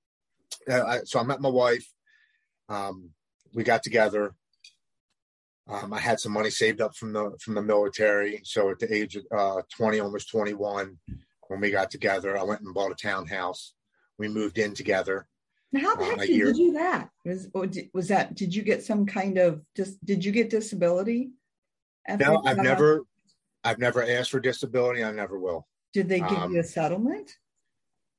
I, 0.68 1.00
so 1.04 1.18
I 1.18 1.22
met 1.22 1.40
my 1.40 1.48
wife. 1.48 1.86
Um, 2.68 3.10
we 3.54 3.62
got 3.64 3.82
together. 3.82 4.34
Um, 5.68 5.92
I 5.92 5.98
had 5.98 6.20
some 6.20 6.32
money 6.32 6.50
saved 6.50 6.80
up 6.80 6.94
from 6.94 7.12
the 7.12 7.36
from 7.40 7.54
the 7.54 7.62
military. 7.62 8.40
So 8.44 8.70
at 8.70 8.78
the 8.78 8.92
age 8.92 9.16
of 9.16 9.24
uh, 9.36 9.62
20, 9.76 10.00
almost 10.00 10.30
21, 10.30 10.96
when 11.48 11.60
we 11.60 11.70
got 11.70 11.90
together, 11.90 12.38
I 12.38 12.44
went 12.44 12.60
and 12.60 12.74
bought 12.74 12.92
a 12.92 12.94
townhouse. 12.94 13.74
We 14.18 14.28
moved 14.28 14.58
in 14.58 14.74
together. 14.74 15.26
Now, 15.72 15.80
how 15.80 15.96
the 15.96 16.04
um, 16.04 16.10
heck 16.10 16.20
did 16.20 16.36
year. 16.36 16.46
you 16.48 16.54
do 16.54 16.72
that? 16.74 17.10
Was 17.24 17.48
was 17.92 18.08
that? 18.08 18.34
Did 18.34 18.54
you 18.54 18.62
get 18.62 18.84
some 18.84 19.06
kind 19.06 19.38
of 19.38 19.62
just? 19.76 20.04
Did 20.04 20.24
you 20.24 20.32
get 20.32 20.50
disability? 20.50 21.30
No, 22.08 22.42
I've 22.44 22.58
never. 22.58 23.02
I've 23.64 23.78
never 23.78 24.04
asked 24.04 24.30
for 24.30 24.38
disability. 24.38 25.02
I 25.02 25.10
never 25.10 25.40
will. 25.40 25.66
Did 25.92 26.08
they 26.08 26.20
give 26.20 26.38
um, 26.38 26.52
you 26.52 26.60
a 26.60 26.64
settlement? 26.64 27.32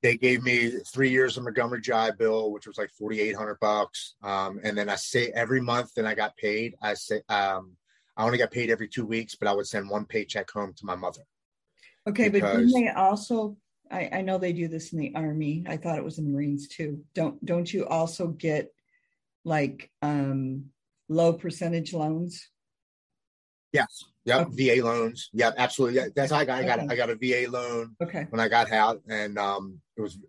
They 0.03 0.17
gave 0.17 0.43
me 0.43 0.71
three 0.93 1.09
years 1.09 1.37
of 1.37 1.43
Montgomery 1.43 1.81
GI 1.81 2.11
Bill, 2.17 2.51
which 2.51 2.67
was 2.67 2.77
like 2.77 2.91
forty 2.91 3.19
eight 3.19 3.35
hundred 3.35 3.59
bucks. 3.59 4.15
Um, 4.23 4.59
and 4.63 4.77
then 4.77 4.89
I 4.89 4.95
say 4.95 5.31
every 5.33 5.61
month, 5.61 5.91
then 5.95 6.05
I 6.05 6.13
got 6.13 6.35
paid. 6.37 6.75
I 6.81 6.93
say 6.93 7.21
um, 7.29 7.75
I 8.15 8.25
only 8.25 8.37
got 8.37 8.51
paid 8.51 8.69
every 8.69 8.87
two 8.87 9.05
weeks, 9.05 9.35
but 9.35 9.47
I 9.47 9.53
would 9.53 9.67
send 9.67 9.89
one 9.89 10.05
paycheck 10.05 10.49
home 10.51 10.73
to 10.77 10.85
my 10.85 10.95
mother. 10.95 11.21
Okay, 12.07 12.29
because... 12.29 12.53
but 12.53 12.59
didn't 12.59 12.73
they 12.73 12.89
also? 12.89 13.57
I, 13.89 14.09
I 14.11 14.21
know 14.21 14.37
they 14.37 14.53
do 14.53 14.67
this 14.67 14.91
in 14.91 14.99
the 14.99 15.13
army. 15.15 15.63
I 15.67 15.77
thought 15.77 15.97
it 15.97 16.03
was 16.03 16.17
in 16.17 16.25
the 16.25 16.31
Marines 16.31 16.67
too. 16.67 17.03
Don't 17.15 17.43
don't 17.45 17.71
you 17.71 17.87
also 17.87 18.27
get 18.27 18.71
like 19.45 19.89
um, 20.01 20.65
low 21.09 21.33
percentage 21.33 21.93
loans? 21.93 22.49
Yes. 23.71 24.03
Yep. 24.25 24.47
Okay. 24.47 24.79
VA 24.79 24.85
loans. 24.85 25.29
Yep. 25.33 25.55
Absolutely. 25.57 25.97
Yeah, 25.97 26.07
that's 26.15 26.31
how 26.31 26.39
I 26.39 26.45
got. 26.45 26.59
I 26.59 26.65
got. 26.65 26.79
Okay. 26.79 26.87
I 26.89 26.95
got 26.95 27.09
a 27.09 27.15
VA 27.15 27.49
loan. 27.49 27.95
Okay. 28.01 28.27
When 28.29 28.39
I 28.39 28.47
got 28.47 28.71
out, 28.71 29.01
and 29.07 29.37
um, 29.37 29.79
it 29.97 30.01
was. 30.01 30.19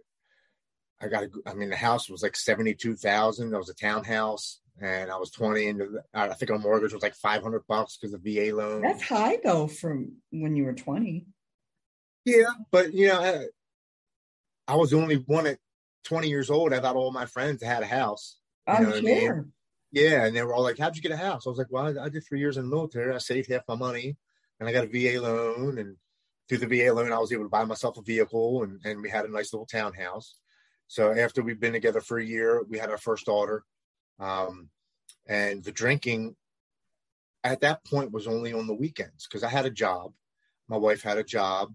I 1.00 1.08
got. 1.08 1.24
A, 1.24 1.28
I 1.46 1.54
mean, 1.54 1.70
the 1.70 1.76
house 1.76 2.08
was 2.08 2.22
like 2.22 2.36
seventy 2.36 2.74
two 2.74 2.96
thousand. 2.96 3.52
It 3.52 3.58
was 3.58 3.68
a 3.68 3.74
townhouse, 3.74 4.60
and 4.80 5.10
I 5.10 5.16
was 5.16 5.30
20, 5.30 5.68
and 5.68 5.82
I 6.14 6.28
think 6.34 6.50
our 6.50 6.58
mortgage 6.58 6.92
was 6.92 7.02
like 7.02 7.14
500 7.14 7.66
bucks 7.66 7.96
because 7.96 8.14
of 8.14 8.22
VA 8.22 8.54
loan. 8.54 8.82
That's 8.82 9.02
high 9.02 9.38
though 9.42 9.66
from 9.66 10.16
when 10.30 10.56
you 10.56 10.64
were 10.64 10.72
20. 10.72 11.26
Yeah, 12.24 12.44
but 12.70 12.92
you 12.92 13.08
know, 13.08 13.20
I, 13.20 13.46
I 14.72 14.76
was 14.76 14.90
the 14.90 14.98
only 14.98 15.16
one 15.16 15.46
at 15.46 15.58
20 16.04 16.28
years 16.28 16.50
old. 16.50 16.72
I 16.72 16.80
thought 16.80 16.96
all 16.96 17.10
my 17.10 17.26
friends 17.26 17.62
had 17.62 17.82
a 17.82 17.86
house. 17.86 18.38
I'm 18.66 18.84
sure. 18.84 18.96
I 18.96 19.00
mean? 19.00 19.52
Yeah, 19.90 20.26
and 20.26 20.36
they 20.36 20.42
were 20.42 20.54
all 20.54 20.62
like, 20.62 20.78
"How'd 20.78 20.96
you 20.96 21.02
get 21.02 21.12
a 21.12 21.16
house?" 21.16 21.46
I 21.46 21.50
was 21.50 21.58
like, 21.58 21.68
"Well, 21.70 21.98
I, 21.98 22.04
I 22.04 22.08
did 22.10 22.24
three 22.26 22.40
years 22.40 22.58
in 22.58 22.64
the 22.64 22.74
military. 22.74 23.14
I 23.14 23.18
saved 23.18 23.50
half 23.50 23.62
my 23.66 23.74
money, 23.74 24.16
and 24.60 24.68
I 24.68 24.72
got 24.72 24.84
a 24.84 24.86
VA 24.86 25.20
loan, 25.20 25.78
and 25.78 25.96
through 26.48 26.58
the 26.58 26.66
VA 26.66 26.92
loan, 26.92 27.12
I 27.12 27.18
was 27.18 27.32
able 27.32 27.44
to 27.44 27.50
buy 27.50 27.64
myself 27.64 27.98
a 27.98 28.02
vehicle, 28.02 28.62
and 28.62 28.80
and 28.84 29.02
we 29.02 29.10
had 29.10 29.24
a 29.24 29.30
nice 29.32 29.52
little 29.52 29.66
townhouse." 29.66 30.36
So 30.86 31.12
after 31.12 31.42
we've 31.42 31.60
been 31.60 31.74
together 31.74 32.00
for 32.00 32.18
a 32.18 32.24
year, 32.24 32.62
we 32.68 32.78
had 32.78 32.90
our 32.90 32.98
first 32.98 33.26
daughter, 33.26 33.64
um, 34.18 34.70
and 35.26 35.62
the 35.62 35.72
drinking 35.72 36.36
at 37.44 37.60
that 37.60 37.84
point 37.84 38.12
was 38.12 38.26
only 38.26 38.52
on 38.52 38.66
the 38.66 38.74
weekends 38.74 39.26
because 39.26 39.44
I 39.44 39.48
had 39.48 39.66
a 39.66 39.70
job. 39.70 40.12
My 40.68 40.76
wife 40.76 41.02
had 41.02 41.18
a 41.18 41.24
job. 41.24 41.74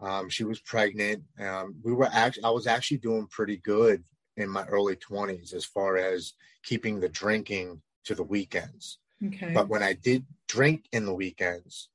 Um, 0.00 0.28
she 0.28 0.44
was 0.44 0.60
pregnant. 0.60 1.24
Um, 1.40 1.76
we 1.82 1.92
were 1.92 2.08
actually, 2.12 2.44
I 2.44 2.50
was 2.50 2.66
actually 2.66 2.98
doing 2.98 3.26
pretty 3.26 3.56
good 3.56 4.04
in 4.36 4.48
my 4.48 4.64
early 4.66 4.96
20s 4.96 5.52
as 5.54 5.64
far 5.64 5.96
as 5.96 6.34
keeping 6.62 7.00
the 7.00 7.08
drinking 7.08 7.82
to 8.04 8.14
the 8.14 8.22
weekends. 8.22 8.98
Okay. 9.26 9.52
But 9.52 9.68
when 9.68 9.82
I 9.82 9.94
did 9.94 10.24
drink 10.46 10.84
in 10.92 11.04
the 11.04 11.14
weekends, 11.14 11.88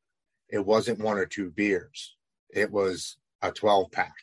it 0.54 0.64
wasn't 0.64 1.00
one 1.00 1.18
or 1.18 1.26
two 1.26 1.50
beers. 1.50 2.16
It 2.52 2.72
was 2.72 3.18
a 3.42 3.52
12 3.52 3.92
pack. 3.92 4.14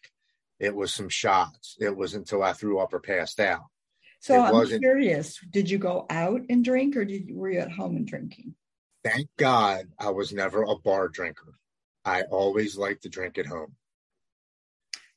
It 0.61 0.73
was 0.77 0.95
some 0.95 1.09
shots. 1.09 1.77
It 1.81 1.97
was 1.97 2.15
until 2.15 2.45
I 2.45 2.53
threw 2.53 2.79
up 2.79 2.95
or 2.95 3.01
passed 3.01 3.41
out. 3.41 3.65
So 4.21 4.37
it 4.37 4.73
I'm 4.73 4.79
curious, 4.79 5.41
did 5.51 5.69
you 5.69 5.79
go 5.79 6.07
out 6.09 6.43
and 6.49 6.65
drink 6.65 6.97
or 6.97 7.05
did 7.05 7.27
you, 7.27 7.37
were 7.37 7.51
you 7.51 7.59
at 7.59 7.73
home 7.73 7.97
and 7.97 8.07
drinking? 8.07 8.55
Thank 9.03 9.29
God 9.39 9.89
I 9.99 10.11
was 10.11 10.33
never 10.33 10.63
a 10.63 10.77
bar 10.77 11.09
drinker. 11.09 11.55
I 12.05 12.23
always 12.23 12.79
like 12.79 13.01
to 13.01 13.09
drink 13.09 13.37
at 13.37 13.47
home. 13.47 13.75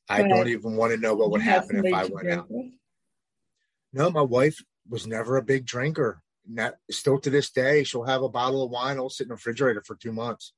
I 0.08 0.26
don't 0.26 0.48
even 0.48 0.74
want 0.74 0.94
to 0.94 0.98
know 0.98 1.14
what 1.14 1.30
would 1.30 1.42
happen 1.42 1.84
if 1.84 1.94
I 1.94 2.06
went 2.06 2.28
out. 2.28 2.46
With? 2.50 2.72
No, 3.92 4.10
my 4.10 4.22
wife 4.22 4.58
was 4.88 5.06
never 5.06 5.36
a 5.36 5.42
big 5.42 5.64
drinker. 5.64 6.22
Not, 6.48 6.74
still 6.90 7.20
to 7.20 7.30
this 7.30 7.50
day, 7.50 7.84
she'll 7.84 8.02
have 8.02 8.22
a 8.22 8.28
bottle 8.28 8.64
of 8.64 8.70
wine. 8.70 8.96
I'll 8.96 9.08
sit 9.10 9.24
in 9.24 9.28
the 9.28 9.34
refrigerator 9.34 9.82
for 9.86 9.94
two 9.94 10.12
months. 10.12 10.52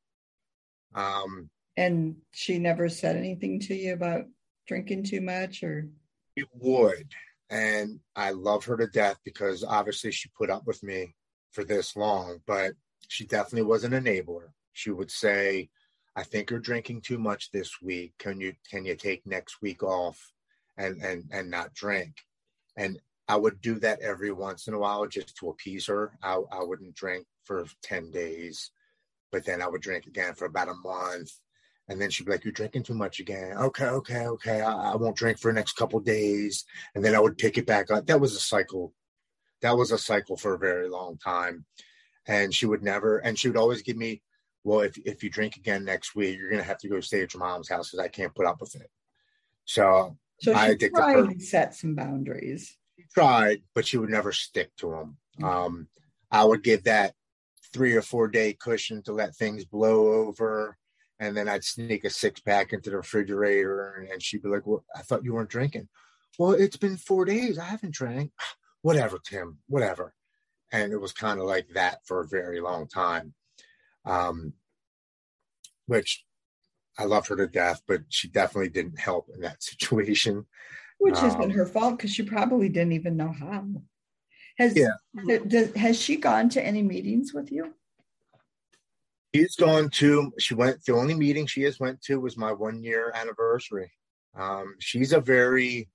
Um, 0.97 1.51
and 1.77 2.17
she 2.33 2.59
never 2.59 2.89
said 2.89 3.17
anything 3.17 3.61
to 3.61 3.75
you 3.75 3.93
about 3.93 4.25
drinking 4.67 5.05
too 5.05 5.21
much, 5.21 5.63
or 5.63 5.89
it 6.35 6.49
would. 6.55 7.13
And 7.51 8.01
I 8.17 8.31
love 8.31 8.65
her 8.65 8.77
to 8.77 8.89
death 8.89 9.19
because 9.25 9.63
obviously 9.63 10.11
she 10.11 10.31
put 10.37 10.51
up 10.51 10.67
with 10.67 10.83
me 10.83 11.15
for 11.53 11.63
this 11.63 11.95
long, 11.95 12.41
but 12.47 12.73
she 13.09 13.25
definitely 13.25 13.69
was 13.69 13.85
an 13.85 13.93
enabler. 13.93 14.49
She 14.73 14.91
would 14.91 15.11
say, 15.11 15.69
I 16.17 16.23
think 16.23 16.51
you're 16.51 16.59
drinking 16.59 17.03
too 17.03 17.19
much 17.19 17.51
this 17.51 17.81
week. 17.81 18.15
Can 18.19 18.41
you 18.41 18.55
can 18.69 18.85
you 18.85 18.97
take 18.97 19.27
next 19.27 19.61
week 19.63 19.83
off 19.83 20.33
and 20.77 21.01
and 21.03 21.25
and 21.31 21.51
not 21.51 21.75
drink? 21.75 22.17
And 22.77 22.99
I 23.29 23.37
would 23.37 23.61
do 23.61 23.79
that 23.81 24.01
every 24.01 24.33
once 24.33 24.67
in 24.67 24.75
a 24.75 24.79
while 24.79 25.07
just 25.07 25.37
to 25.39 25.51
appease 25.51 25.87
her. 25.87 26.13
I, 26.23 26.41
I 26.53 26.63
wouldn't 26.63 26.95
drink 26.95 27.27
for 27.45 27.67
10 27.83 28.11
days, 28.11 28.71
but 29.37 29.45
then 29.45 29.61
I 29.61 29.69
would 29.69 29.83
drink 29.83 30.07
again 30.07 30.33
for 30.33 30.47
about 30.47 30.71
a 30.71 30.75
month. 30.75 31.31
And 31.91 32.01
then 32.01 32.09
she'd 32.09 32.25
be 32.25 32.33
like, 32.33 32.43
You're 32.43 32.53
drinking 32.53 32.85
too 32.85 32.95
much 32.95 33.21
again. 33.21 33.53
Okay, 33.53 33.85
okay, 33.85 34.27
okay. 34.27 34.63
I, 34.63 34.93
I 34.93 34.97
won't 34.97 35.15
drink 35.15 35.39
for 35.39 35.53
the 35.53 35.57
next 35.57 35.75
couple 35.75 36.01
days. 36.01 36.65
And 36.95 37.05
then 37.05 37.15
I 37.15 37.21
would 37.21 37.37
pick 37.37 37.59
it 37.59 37.67
back 37.67 37.91
up. 37.91 38.07
That 38.07 38.19
was 38.19 38.35
a 38.35 38.41
cycle. 38.41 38.95
That 39.61 39.77
was 39.77 39.93
a 39.93 39.99
cycle 39.99 40.39
for 40.39 40.55
a 40.55 40.59
very 40.59 40.89
long 40.89 41.19
time. 41.19 41.67
And 42.27 42.55
she 42.55 42.65
would 42.65 42.83
never, 42.83 43.19
and 43.19 43.39
she 43.39 43.49
would 43.49 43.59
always 43.59 43.83
give 43.83 43.99
me 43.99 44.23
well, 44.65 44.81
if, 44.81 44.97
if 45.05 45.23
you 45.23 45.29
drink 45.29 45.57
again 45.57 45.85
next 45.85 46.17
week, 46.17 46.39
you're 46.39 46.49
going 46.49 46.63
to 46.63 46.67
have 46.67 46.79
to 46.79 46.89
go 46.89 46.99
stay 47.01 47.23
at 47.23 47.35
your 47.35 47.43
mom's 47.43 47.69
house 47.69 47.91
because 47.91 48.03
I 48.03 48.09
can't 48.09 48.35
put 48.35 48.47
up 48.47 48.57
with 48.59 48.75
it. 48.75 48.91
So, 49.67 50.17
so 50.41 50.53
I 50.55 50.75
tried 50.75 51.29
to 51.29 51.41
set 51.41 51.75
some 51.75 51.95
boundaries. 51.95 52.75
She 52.97 53.05
tried, 53.15 53.63
but 53.75 53.87
she 53.87 53.99
would 53.99 54.11
never 54.11 54.33
stick 54.33 54.75
to 54.79 54.91
them. 54.91 55.19
Mm-hmm. 55.39 55.45
Um, 55.45 55.89
I 56.33 56.43
would 56.43 56.65
give 56.65 56.85
that 56.85 57.15
three 57.73 57.95
or 57.95 58.03
four 58.03 58.29
day 58.29 58.53
cushion 58.53 59.03
to 59.05 59.13
let 59.13 59.35
things 59.35 59.65
blow 59.65 60.13
over. 60.13 60.77
And 61.19 61.37
then 61.37 61.49
I'd 61.49 61.65
sneak 61.65 62.05
a 62.05 62.11
six 62.11 62.41
pack 62.41 62.73
into 62.73 62.91
the 62.91 62.99
refrigerator 62.99 64.07
and 64.13 64.23
she'd 64.23 64.43
be 64.43 64.49
like, 64.49 64.67
well, 64.67 64.85
I 64.95 65.01
thought 65.01 65.25
you 65.25 65.35
weren't 65.35 65.49
drinking. 65.49 65.89
Well, 66.39 66.53
it's 66.53 66.77
been 66.77 66.99
four 66.99 67.25
days. 67.25 67.59
I 67.59 67.65
haven't 67.65 67.95
drank. 67.95 68.33
Whatever, 68.83 69.19
Tim, 69.25 69.59
whatever. 69.67 70.15
And 70.71 70.93
it 70.93 70.99
was 70.99 71.13
kind 71.13 71.41
of 71.41 71.47
like 71.47 71.67
that 71.71 72.07
for 72.07 72.21
a 72.21 72.29
very 72.29 72.61
long 72.61 72.87
time 72.87 73.35
um, 74.07 74.55
which 75.87 76.25
I 76.99 77.05
love 77.05 77.29
her 77.29 77.37
to 77.37 77.47
death, 77.47 77.83
but 77.87 78.03
she 78.09 78.29
definitely 78.29 78.71
didn't 78.71 78.99
help 78.99 79.29
in 79.35 79.41
that 79.43 79.63
situation. 79.63 80.47
Which 80.99 81.19
um, 81.19 81.27
isn't 81.27 81.51
her 81.51 81.67
fault 81.67 81.99
because 81.99 82.13
she 82.13 82.23
probably 82.23 82.69
didn't 82.69 82.93
even 82.93 83.17
know 83.17 83.33
how. 83.39 83.67
Has 84.59 84.77
yeah. 84.77 84.95
Does, 85.47 85.75
has 85.75 86.01
she 86.01 86.17
gone 86.17 86.49
to 86.51 86.65
any 86.65 86.83
meetings 86.83 87.35
with 87.35 87.53
you? 87.53 87.75
She's 89.35 89.57
gone 89.57 89.91
to. 89.91 90.33
She 90.39 90.55
went. 90.55 90.83
The 90.85 90.95
only 90.95 91.15
meeting 91.15 91.47
she 91.47 91.63
has 91.63 91.79
went 91.79 92.01
to 92.03 92.21
was 92.21 92.39
my 92.39 92.53
one 92.53 92.83
year 92.83 93.13
anniversary. 93.15 93.93
Um, 94.35 94.77
she's 94.79 95.13
a 95.13 95.21
very. 95.21 95.91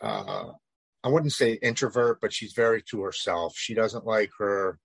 Uh, 0.00 0.52
I 1.04 1.08
wouldn't 1.08 1.32
say 1.32 1.52
introvert, 1.62 2.20
but 2.20 2.32
she's 2.32 2.52
very 2.52 2.82
to 2.90 3.02
herself. 3.02 3.54
She 3.56 3.74
doesn't 3.74 4.06
like 4.06 4.30
her 4.38 4.78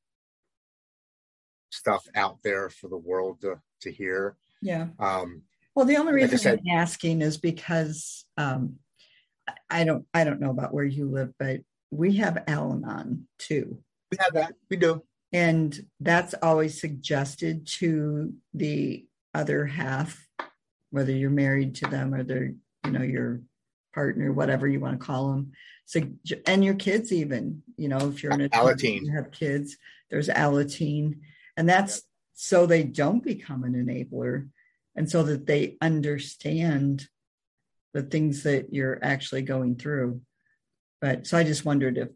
stuff 1.69 2.05
out 2.15 2.39
there 2.43 2.69
for 2.69 2.89
the 2.89 2.97
world 2.97 3.41
to 3.41 3.61
to 3.81 3.91
hear. 3.91 4.35
Yeah. 4.61 4.87
Um, 4.99 5.43
well, 5.73 5.85
the 5.85 5.97
only 5.97 6.13
reason 6.13 6.31
like 6.31 6.39
said, 6.41 6.59
I'm 6.59 6.77
asking 6.77 7.21
is 7.21 7.37
because 7.37 8.25
um, 8.37 8.75
I 9.69 9.83
don't 9.83 10.05
I 10.13 10.23
don't 10.23 10.39
know 10.39 10.51
about 10.51 10.73
where 10.73 10.85
you 10.85 11.09
live, 11.09 11.33
but 11.39 11.61
we 11.91 12.17
have 12.17 12.43
Al-Anon 12.47 13.27
too. 13.37 13.79
We 14.11 14.17
have 14.19 14.33
that. 14.33 14.53
We 14.69 14.77
do. 14.77 15.03
And 15.33 15.77
that's 15.99 16.33
always 16.41 16.79
suggested 16.79 17.65
to 17.79 18.33
the 18.53 19.05
other 19.33 19.65
half, 19.65 20.25
whether 20.89 21.11
you're 21.11 21.29
married 21.29 21.75
to 21.75 21.87
them 21.87 22.13
or 22.13 22.23
they're, 22.23 22.53
you 22.85 22.91
know, 22.91 23.03
your 23.03 23.41
partner, 23.93 24.31
whatever 24.31 24.67
you 24.67 24.79
want 24.79 24.99
to 24.99 25.05
call 25.05 25.31
them. 25.31 25.51
So, 25.85 26.01
and 26.45 26.63
your 26.63 26.75
kids, 26.75 27.11
even, 27.11 27.63
you 27.77 27.87
know, 27.87 28.09
if 28.09 28.23
you're 28.23 28.33
in 28.33 28.41
a 28.41 28.49
Alateen. 28.49 29.01
you 29.03 29.11
have 29.13 29.31
kids, 29.31 29.77
there's 30.09 30.29
Alateen. 30.29 31.19
And 31.57 31.67
that's 31.67 31.95
yep. 31.95 32.03
so 32.33 32.65
they 32.65 32.83
don't 32.83 33.23
become 33.23 33.63
an 33.63 33.73
enabler 33.73 34.49
and 34.95 35.09
so 35.09 35.23
that 35.23 35.45
they 35.45 35.77
understand 35.81 37.07
the 37.93 38.03
things 38.03 38.43
that 38.43 38.73
you're 38.73 38.99
actually 39.01 39.41
going 39.41 39.75
through. 39.75 40.21
But 40.99 41.27
so 41.27 41.37
I 41.37 41.43
just 41.43 41.65
wondered 41.65 41.97
if 41.97 42.09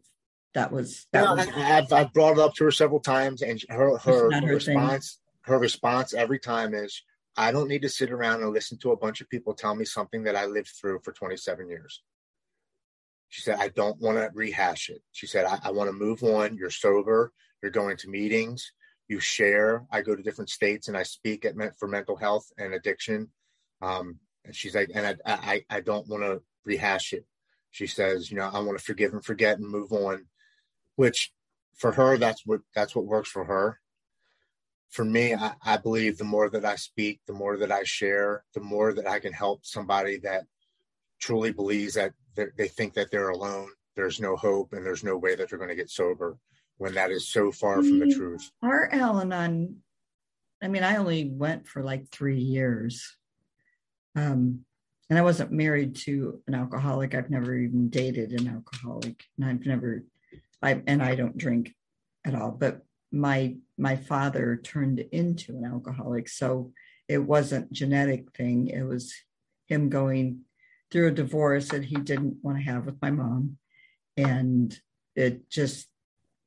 that 0.54 0.72
was. 0.72 1.06
That 1.12 1.24
yeah, 1.24 1.34
was, 1.34 1.48
I, 1.48 1.60
have 1.60 1.92
I've 1.92 2.12
brought 2.12 2.32
it 2.32 2.38
up 2.38 2.54
to 2.54 2.64
her 2.64 2.70
several 2.70 3.00
times, 3.00 3.42
and 3.42 3.60
her 3.68 3.96
her, 3.98 4.30
her 4.32 4.46
response 4.46 5.20
thing. 5.44 5.52
her 5.52 5.58
response 5.58 6.14
every 6.14 6.38
time 6.38 6.74
is, 6.74 7.02
"I 7.36 7.52
don't 7.52 7.68
need 7.68 7.82
to 7.82 7.88
sit 7.88 8.10
around 8.10 8.42
and 8.42 8.52
listen 8.52 8.78
to 8.78 8.92
a 8.92 8.96
bunch 8.96 9.20
of 9.20 9.28
people 9.28 9.54
tell 9.54 9.74
me 9.74 9.84
something 9.84 10.22
that 10.24 10.36
I 10.36 10.46
lived 10.46 10.70
through 10.80 11.00
for 11.02 11.12
27 11.12 11.68
years." 11.68 12.02
She 13.28 13.42
said, 13.42 13.58
"I 13.58 13.68
don't 13.68 14.00
want 14.00 14.18
to 14.18 14.30
rehash 14.34 14.88
it." 14.88 15.02
She 15.12 15.26
said, 15.26 15.46
"I, 15.46 15.58
I 15.64 15.70
want 15.72 15.88
to 15.88 15.92
move 15.92 16.22
on. 16.22 16.56
You're 16.56 16.70
sober. 16.70 17.32
You're 17.62 17.72
going 17.72 17.96
to 17.98 18.08
meetings 18.08 18.72
you 19.08 19.20
share. 19.20 19.84
I 19.90 20.02
go 20.02 20.14
to 20.14 20.22
different 20.22 20.50
states 20.50 20.88
and 20.88 20.96
I 20.96 21.02
speak 21.02 21.44
at 21.44 21.54
for 21.78 21.88
mental 21.88 22.16
health 22.16 22.50
and 22.58 22.74
addiction. 22.74 23.28
Um, 23.82 24.18
and 24.46 24.54
she's 24.54 24.74
like, 24.74 24.90
and 24.94 25.06
I, 25.06 25.16
I, 25.26 25.64
I 25.68 25.80
don't 25.80 26.08
want 26.08 26.22
to 26.22 26.42
rehash 26.64 27.12
it. 27.12 27.26
She 27.70 27.86
says, 27.86 28.30
you 28.30 28.38
know, 28.38 28.48
I 28.52 28.60
want 28.60 28.78
to 28.78 28.84
forgive 28.84 29.12
and 29.12 29.24
forget 29.24 29.58
and 29.58 29.68
move 29.68 29.92
on, 29.92 30.26
which 30.94 31.32
for 31.74 31.92
her, 31.92 32.16
that's 32.16 32.46
what, 32.46 32.60
that's 32.74 32.96
what 32.96 33.04
works 33.04 33.30
for 33.30 33.44
her. 33.44 33.80
For 34.90 35.04
me, 35.04 35.34
I, 35.34 35.52
I 35.62 35.76
believe 35.76 36.16
the 36.16 36.24
more 36.24 36.48
that 36.48 36.64
I 36.64 36.76
speak, 36.76 37.20
the 37.26 37.34
more 37.34 37.58
that 37.58 37.72
I 37.72 37.82
share, 37.82 38.44
the 38.54 38.60
more 38.60 38.94
that 38.94 39.06
I 39.06 39.18
can 39.18 39.32
help 39.32 39.66
somebody 39.66 40.18
that 40.18 40.44
truly 41.20 41.52
believes 41.52 41.94
that 41.94 42.12
they 42.34 42.68
think 42.68 42.94
that 42.94 43.10
they're 43.10 43.30
alone. 43.30 43.68
There's 43.94 44.20
no 44.20 44.36
hope 44.36 44.72
and 44.72 44.86
there's 44.86 45.04
no 45.04 45.16
way 45.16 45.34
that 45.34 45.50
they're 45.50 45.58
going 45.58 45.70
to 45.70 45.76
get 45.76 45.90
sober 45.90 46.38
when 46.78 46.94
that 46.94 47.10
is 47.10 47.28
so 47.28 47.50
far 47.50 47.76
from 47.76 47.98
the 47.98 48.06
mm-hmm. 48.06 48.18
truth. 48.18 48.50
Our 48.62 48.88
Al 48.92 49.20
Anon, 49.20 49.76
I 50.62 50.68
mean, 50.68 50.82
I 50.82 50.96
only 50.96 51.28
went 51.28 51.66
for 51.66 51.82
like 51.82 52.08
three 52.10 52.38
years. 52.38 53.15
Um, 54.16 54.64
and 55.08 55.18
I 55.18 55.22
wasn't 55.22 55.52
married 55.52 55.94
to 55.96 56.40
an 56.48 56.54
alcoholic. 56.54 57.14
I've 57.14 57.30
never 57.30 57.56
even 57.56 57.88
dated 57.90 58.32
an 58.32 58.48
alcoholic. 58.48 59.22
And 59.38 59.48
I've 59.48 59.64
never, 59.64 60.02
I, 60.62 60.82
and 60.86 61.02
I 61.02 61.14
don't 61.14 61.38
drink 61.38 61.74
at 62.24 62.34
all. 62.34 62.50
But 62.50 62.82
my 63.12 63.56
my 63.78 63.96
father 63.96 64.60
turned 64.62 64.98
into 64.98 65.56
an 65.56 65.64
alcoholic. 65.64 66.28
So 66.28 66.72
it 67.08 67.18
wasn't 67.18 67.72
genetic 67.72 68.32
thing. 68.36 68.68
It 68.68 68.82
was 68.82 69.14
him 69.66 69.88
going 69.90 70.40
through 70.90 71.08
a 71.08 71.12
divorce 71.12 71.68
that 71.68 71.84
he 71.84 71.96
didn't 71.96 72.38
want 72.42 72.58
to 72.58 72.64
have 72.64 72.86
with 72.86 73.00
my 73.00 73.10
mom. 73.10 73.58
And 74.16 74.76
it 75.14 75.48
just 75.50 75.88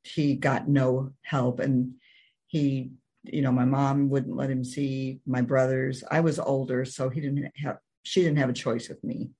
he 0.03 0.35
got 0.35 0.67
no 0.67 1.11
help 1.21 1.59
and 1.59 1.93
he 2.47 2.91
you 3.23 3.41
know 3.41 3.51
my 3.51 3.65
mom 3.65 4.09
wouldn't 4.09 4.35
let 4.35 4.49
him 4.49 4.63
see 4.63 5.19
my 5.25 5.41
brothers. 5.41 6.03
I 6.09 6.21
was 6.21 6.39
older 6.39 6.85
so 6.85 7.09
he 7.09 7.21
didn't 7.21 7.51
have 7.63 7.77
she 8.03 8.21
didn't 8.21 8.37
have 8.37 8.49
a 8.49 8.53
choice 8.53 8.89
with 8.89 9.03
me. 9.03 9.31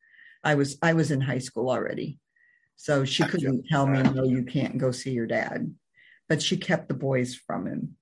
I 0.44 0.56
was 0.56 0.78
i 0.82 0.94
was 0.94 1.12
in 1.12 1.22
high 1.22 1.40
school 1.40 1.70
already 1.70 2.20
so 2.76 3.04
she 3.04 3.24
couldn't 3.24 3.66
tell 3.68 3.86
me 3.88 4.02
no 4.02 4.24
you 4.24 4.44
can't 4.44 4.78
go 4.78 4.92
see 4.92 5.12
your 5.12 5.28
dad. 5.28 5.74
But 6.28 6.42
she 6.42 6.58
kept 6.58 6.88
the 6.88 6.94
boys 6.94 7.36
from 7.36 7.66
him 7.66 7.96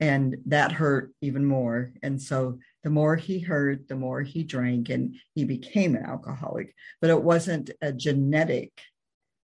and 0.00 0.36
that 0.46 0.72
hurt 0.72 1.12
even 1.20 1.44
more. 1.44 1.92
And 2.02 2.20
so 2.20 2.58
the 2.82 2.90
more 2.90 3.16
he 3.16 3.38
hurt 3.38 3.88
the 3.88 3.96
more 3.96 4.20
he 4.20 4.42
drank 4.42 4.90
and 4.90 5.14
he 5.34 5.44
became 5.44 5.94
an 5.94 6.04
alcoholic. 6.04 6.74
But 7.00 7.10
it 7.10 7.22
wasn't 7.22 7.70
a 7.80 7.92
genetic 7.92 8.72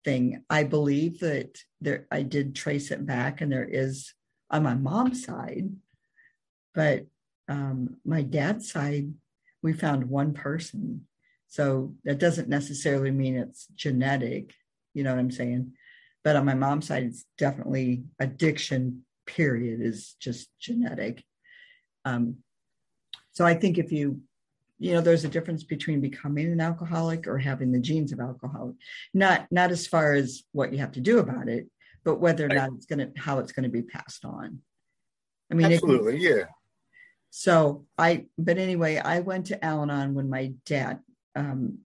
thing. 0.03 0.43
I 0.49 0.63
believe 0.63 1.19
that 1.19 1.57
there 1.79 2.07
i 2.11 2.21
did 2.21 2.55
trace 2.55 2.91
it 2.91 3.05
back 3.05 3.41
and 3.41 3.51
there 3.51 3.67
is 3.67 4.13
on 4.51 4.63
my 4.63 4.75
mom's 4.75 5.25
side 5.25 5.69
but 6.75 7.05
um, 7.49 7.97
my 8.05 8.21
dad's 8.21 8.71
side 8.71 9.11
we 9.63 9.73
found 9.73 10.09
one 10.09 10.33
person 10.33 11.07
so 11.47 11.93
that 12.03 12.19
doesn't 12.19 12.47
necessarily 12.47 13.11
mean 13.11 13.35
it's 13.35 13.67
genetic 13.75 14.53
you 14.93 15.03
know 15.03 15.11
what 15.11 15.19
i'm 15.19 15.31
saying 15.31 15.73
but 16.23 16.35
on 16.35 16.45
my 16.45 16.53
mom's 16.53 16.87
side 16.87 17.03
it's 17.03 17.25
definitely 17.37 18.03
addiction 18.19 19.03
period 19.25 19.81
is 19.81 20.15
just 20.19 20.49
genetic. 20.59 21.23
Um, 22.05 22.37
so 23.31 23.45
I 23.45 23.53
think 23.53 23.77
if 23.77 23.91
you, 23.91 24.21
you 24.79 24.93
know, 24.93 25.01
there's 25.01 25.25
a 25.25 25.29
difference 25.29 25.63
between 25.63 26.01
becoming 26.01 26.51
an 26.51 26.59
alcoholic 26.59 27.27
or 27.27 27.37
having 27.37 27.71
the 27.71 27.79
genes 27.79 28.11
of 28.11 28.19
alcoholic. 28.19 28.75
Not 29.13 29.47
not 29.51 29.71
as 29.71 29.85
far 29.85 30.13
as 30.13 30.43
what 30.51 30.73
you 30.73 30.79
have 30.79 30.93
to 30.93 31.01
do 31.01 31.19
about 31.19 31.47
it, 31.47 31.67
but 32.03 32.19
whether 32.19 32.45
or 32.45 32.49
not 32.49 32.71
it's 32.73 32.85
going 32.85 32.99
to 32.99 33.11
how 33.19 33.39
it's 33.39 33.51
going 33.51 33.63
to 33.63 33.69
be 33.69 33.83
passed 33.83 34.25
on. 34.25 34.59
I 35.51 35.55
mean, 35.55 35.71
absolutely, 35.71 36.17
yeah. 36.17 36.45
So 37.29 37.85
I, 37.97 38.25
but 38.37 38.57
anyway, 38.57 38.97
I 38.97 39.21
went 39.21 39.47
to 39.47 39.63
Al-Anon 39.63 40.13
when 40.13 40.29
my 40.29 40.53
dad 40.65 40.99
um, 41.35 41.79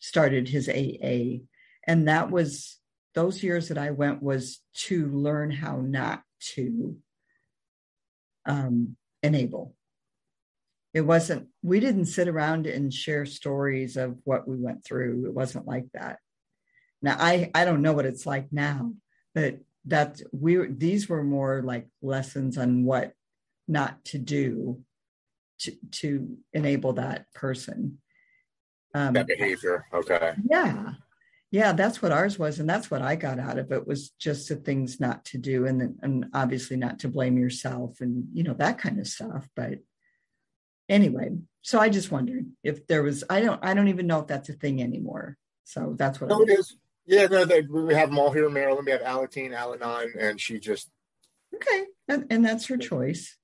started 0.00 0.48
his 0.48 0.68
AA, 0.68 1.42
and 1.86 2.08
that 2.08 2.30
was 2.30 2.78
those 3.14 3.42
years 3.42 3.68
that 3.68 3.78
I 3.78 3.90
went 3.90 4.22
was 4.22 4.60
to 4.74 5.08
learn 5.08 5.50
how 5.50 5.76
not 5.76 6.22
to 6.54 6.96
um, 8.46 8.96
enable. 9.22 9.74
It 10.94 11.02
wasn't, 11.02 11.48
we 11.62 11.80
didn't 11.80 12.06
sit 12.06 12.28
around 12.28 12.66
and 12.66 12.92
share 12.92 13.24
stories 13.24 13.96
of 13.96 14.18
what 14.24 14.46
we 14.46 14.56
went 14.56 14.84
through. 14.84 15.26
It 15.26 15.34
wasn't 15.34 15.66
like 15.66 15.86
that. 15.94 16.18
Now, 17.00 17.16
I, 17.18 17.50
I 17.54 17.64
don't 17.64 17.82
know 17.82 17.92
what 17.92 18.06
it's 18.06 18.26
like 18.26 18.52
now, 18.52 18.92
but 19.34 19.58
that 19.86 20.20
we, 20.32 20.66
these 20.68 21.08
were 21.08 21.24
more 21.24 21.62
like 21.62 21.88
lessons 22.00 22.56
on 22.58 22.84
what 22.84 23.12
not 23.66 24.04
to 24.06 24.18
do 24.18 24.80
to, 25.60 25.72
to 25.90 26.36
enable 26.52 26.94
that 26.94 27.26
person. 27.34 27.98
Um, 28.94 29.14
that 29.14 29.26
behavior. 29.26 29.86
Okay. 29.92 30.34
Yeah 30.48 30.92
yeah 31.52 31.72
that's 31.72 32.02
what 32.02 32.10
ours 32.10 32.38
was 32.38 32.58
and 32.58 32.68
that's 32.68 32.90
what 32.90 33.02
i 33.02 33.14
got 33.14 33.38
out 33.38 33.58
of 33.58 33.70
it 33.70 33.86
was 33.86 34.10
just 34.18 34.48
the 34.48 34.56
things 34.56 34.98
not 34.98 35.24
to 35.24 35.38
do 35.38 35.66
and 35.66 35.96
and 36.02 36.26
obviously 36.34 36.76
not 36.76 36.98
to 36.98 37.08
blame 37.08 37.38
yourself 37.38 38.00
and 38.00 38.24
you 38.32 38.42
know 38.42 38.54
that 38.54 38.78
kind 38.78 38.98
of 38.98 39.06
stuff 39.06 39.48
but 39.54 39.78
anyway 40.88 41.30
so 41.60 41.78
i 41.78 41.88
just 41.88 42.10
wondered 42.10 42.46
if 42.64 42.84
there 42.88 43.04
was 43.04 43.22
i 43.30 43.40
don't 43.40 43.64
i 43.64 43.72
don't 43.72 43.88
even 43.88 44.06
know 44.06 44.18
if 44.18 44.26
that's 44.26 44.48
a 44.48 44.54
thing 44.54 44.82
anymore 44.82 45.36
so 45.62 45.94
that's 45.96 46.20
what 46.20 46.30
no, 46.30 46.40
it 46.40 46.50
is 46.50 46.76
yeah 47.06 47.26
no 47.26 47.44
they, 47.44 47.62
we 47.62 47.94
have 47.94 48.08
them 48.08 48.18
all 48.18 48.30
here 48.30 48.46
in 48.46 48.52
maryland 48.52 48.86
we 48.86 48.92
have 48.92 49.02
Alateen, 49.02 49.54
Al-Anon, 49.54 50.12
and 50.18 50.40
she 50.40 50.58
just 50.58 50.90
okay 51.54 51.86
and, 52.08 52.26
and 52.30 52.44
that's 52.44 52.66
her 52.66 52.76
choice 52.76 53.36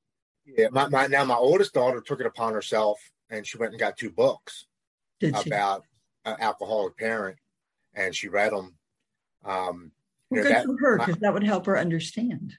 yeah 0.47 0.69
my, 0.71 0.89
my 0.89 1.07
now 1.07 1.25
my 1.25 1.35
oldest 1.35 1.75
daughter 1.75 2.01
took 2.01 2.21
it 2.21 2.27
upon 2.27 2.53
herself 2.53 2.99
and 3.31 3.47
she 3.47 3.59
went 3.59 3.73
and 3.73 3.81
got 3.81 3.97
two 3.97 4.11
books 4.11 4.67
Did 5.21 5.35
about 5.47 5.85
an 6.25 6.37
alcoholic 6.41 6.97
parent 6.97 7.37
and 7.95 8.15
she 8.15 8.29
read 8.29 8.53
them. 8.53 8.75
Um, 9.45 9.93
well, 10.31 10.43
know, 10.43 10.49
good 10.49 10.55
that, 10.55 10.67
for 10.67 10.77
her 10.79 10.99
because 10.99 11.17
that 11.19 11.33
would 11.33 11.43
help 11.45 11.67
her 11.67 11.79
understand. 11.79 12.55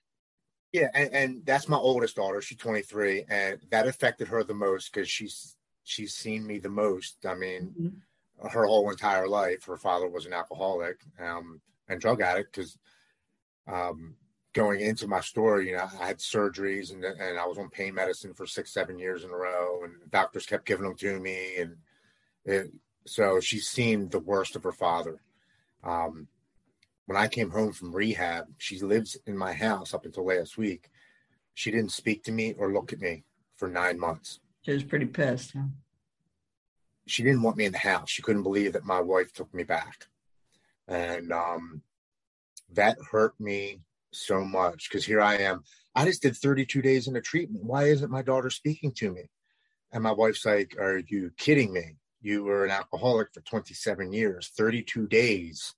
Yeah, 0.71 0.89
and, 0.93 1.13
and 1.13 1.45
that's 1.45 1.67
my 1.67 1.77
oldest 1.77 2.15
daughter. 2.15 2.41
She's 2.41 2.57
23, 2.57 3.25
and 3.27 3.59
that 3.71 3.87
affected 3.87 4.27
her 4.27 4.43
the 4.43 4.53
most 4.53 4.93
because 4.93 5.09
she's 5.09 5.55
she's 5.83 6.13
seen 6.13 6.45
me 6.45 6.59
the 6.59 6.69
most. 6.69 7.25
I 7.25 7.35
mean, 7.35 7.73
mm-hmm. 7.79 7.87
Her 8.51 8.65
whole 8.65 8.89
entire 8.89 9.27
life. 9.27 9.65
Her 9.65 9.77
father 9.77 10.07
was 10.07 10.25
an 10.25 10.33
alcoholic 10.33 10.99
um, 11.19 11.61
and 11.87 11.99
drug 11.99 12.21
addict. 12.21 12.55
Because 12.55 12.77
um, 13.67 14.15
going 14.53 14.81
into 14.81 15.07
my 15.07 15.21
story, 15.21 15.69
you 15.69 15.77
know, 15.77 15.87
I 15.99 16.07
had 16.07 16.17
surgeries 16.17 16.91
and 16.93 17.03
and 17.03 17.39
I 17.39 17.45
was 17.45 17.57
on 17.57 17.69
pain 17.69 17.93
medicine 17.93 18.33
for 18.33 18.45
six, 18.45 18.73
seven 18.73 18.97
years 18.97 19.23
in 19.23 19.31
a 19.31 19.35
row, 19.35 19.83
and 19.83 19.93
doctors 20.11 20.45
kept 20.45 20.65
giving 20.65 20.85
them 20.85 20.95
to 20.95 21.19
me, 21.19 21.57
and 21.57 21.75
it, 22.45 22.71
so 23.05 23.39
she's 23.39 23.67
seen 23.67 24.09
the 24.09 24.19
worst 24.19 24.55
of 24.55 24.63
her 24.63 24.71
father. 24.71 25.21
Um, 25.83 26.27
when 27.05 27.17
I 27.17 27.27
came 27.27 27.49
home 27.49 27.73
from 27.73 27.95
rehab, 27.95 28.45
she 28.57 28.79
lives 28.81 29.17
in 29.25 29.37
my 29.37 29.53
house 29.53 29.93
up 29.93 30.05
until 30.05 30.25
last 30.25 30.57
week. 30.57 30.89
She 31.55 31.71
didn't 31.71 31.91
speak 31.91 32.23
to 32.25 32.31
me 32.31 32.53
or 32.57 32.71
look 32.71 32.93
at 32.93 33.01
me 33.01 33.23
for 33.55 33.67
nine 33.67 33.99
months. 33.99 34.39
She 34.61 34.71
was 34.71 34.83
pretty 34.83 35.07
pissed. 35.07 35.53
Huh? 35.53 35.63
She 37.09 37.23
didn't 37.23 37.41
want 37.41 37.57
me 37.57 37.65
in 37.65 37.71
the 37.71 37.77
house. 37.77 38.09
She 38.09 38.21
couldn't 38.21 38.43
believe 38.43 38.73
that 38.73 38.85
my 38.85 39.01
wife 39.01 39.33
took 39.33 39.53
me 39.53 39.63
back. 39.63 40.07
And 40.87 41.31
um, 41.31 41.81
that 42.73 42.97
hurt 43.11 43.39
me 43.39 43.81
so 44.11 44.43
much 44.43 44.89
because 44.89 45.05
here 45.05 45.21
I 45.21 45.37
am. 45.37 45.63
I 45.95 46.05
just 46.05 46.21
did 46.21 46.35
32 46.35 46.81
days 46.81 47.07
in 47.07 47.15
a 47.15 47.21
treatment. 47.21 47.63
Why 47.63 47.85
isn't 47.85 48.11
my 48.11 48.21
daughter 48.21 48.49
speaking 48.49 48.91
to 48.93 49.11
me? 49.11 49.29
And 49.91 50.03
my 50.03 50.11
wife's 50.11 50.45
like, 50.45 50.75
Are 50.79 51.01
you 51.07 51.31
kidding 51.37 51.73
me? 51.73 51.95
you 52.21 52.43
were 52.43 52.65
an 52.65 52.71
alcoholic 52.71 53.33
for 53.33 53.41
27 53.41 54.11
years 54.13 54.51
32 54.57 55.07
days 55.07 55.75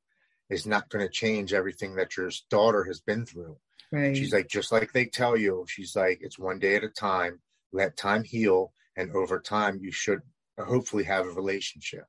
is 0.49 0.65
not 0.65 0.89
going 0.89 1.05
to 1.05 1.11
change 1.11 1.53
everything 1.53 1.95
that 1.95 2.17
your 2.17 2.29
daughter 2.49 2.83
has 2.83 2.99
been 2.99 3.25
through 3.25 3.55
right 3.91 4.15
she's 4.15 4.33
like 4.33 4.47
just 4.47 4.71
like 4.71 4.91
they 4.93 5.05
tell 5.05 5.37
you 5.37 5.65
she's 5.67 5.95
like 5.95 6.19
it's 6.21 6.39
one 6.39 6.59
day 6.59 6.75
at 6.75 6.83
a 6.83 6.89
time 6.89 7.39
let 7.71 7.95
time 7.95 8.23
heal 8.23 8.73
and 8.95 9.11
over 9.15 9.39
time 9.39 9.79
you 9.81 9.91
should 9.91 10.21
hopefully 10.65 11.03
have 11.03 11.25
a 11.25 11.31
relationship 11.31 12.05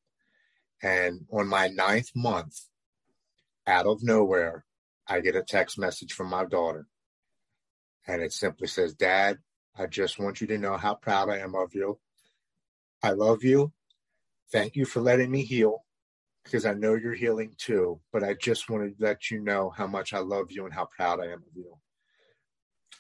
and 0.82 1.20
on 1.32 1.46
my 1.46 1.68
ninth 1.68 2.11
month 2.14 2.61
out 3.66 3.86
of 3.86 4.03
nowhere 4.03 4.64
i 5.07 5.20
get 5.20 5.36
a 5.36 5.42
text 5.42 5.78
message 5.78 6.12
from 6.12 6.28
my 6.28 6.44
daughter 6.44 6.86
and 8.07 8.22
it 8.22 8.32
simply 8.32 8.66
says 8.66 8.94
dad 8.94 9.38
i 9.76 9.86
just 9.86 10.18
want 10.18 10.40
you 10.40 10.46
to 10.46 10.59
know 10.59 10.76
how 10.76 10.94
proud 10.94 11.28
i 11.28 11.38
am 11.38 11.55
of 11.55 11.74
you 11.74 11.98
i 13.03 13.11
love 13.11 13.44
you 13.44 13.72
Thank 14.53 14.76
you 14.76 14.84
for 14.84 15.00
letting 15.00 15.30
me 15.30 15.42
heal 15.42 15.82
because 16.44 16.66
I 16.66 16.74
know 16.74 16.94
you're 16.94 17.14
healing 17.14 17.55
too. 17.57 18.00
But 18.12 18.22
I 18.22 18.34
just 18.34 18.68
want 18.68 18.84
to 18.84 19.05
let 19.05 19.30
you 19.30 19.40
know 19.40 19.70
how 19.70 19.86
much 19.86 20.12
I 20.12 20.18
love 20.18 20.53
you 20.53 20.66
and 20.66 20.74
how 20.74 20.84
proud 20.84 21.20
I 21.20 21.28
am 21.28 21.38
of 21.38 21.57
you. 21.57 21.78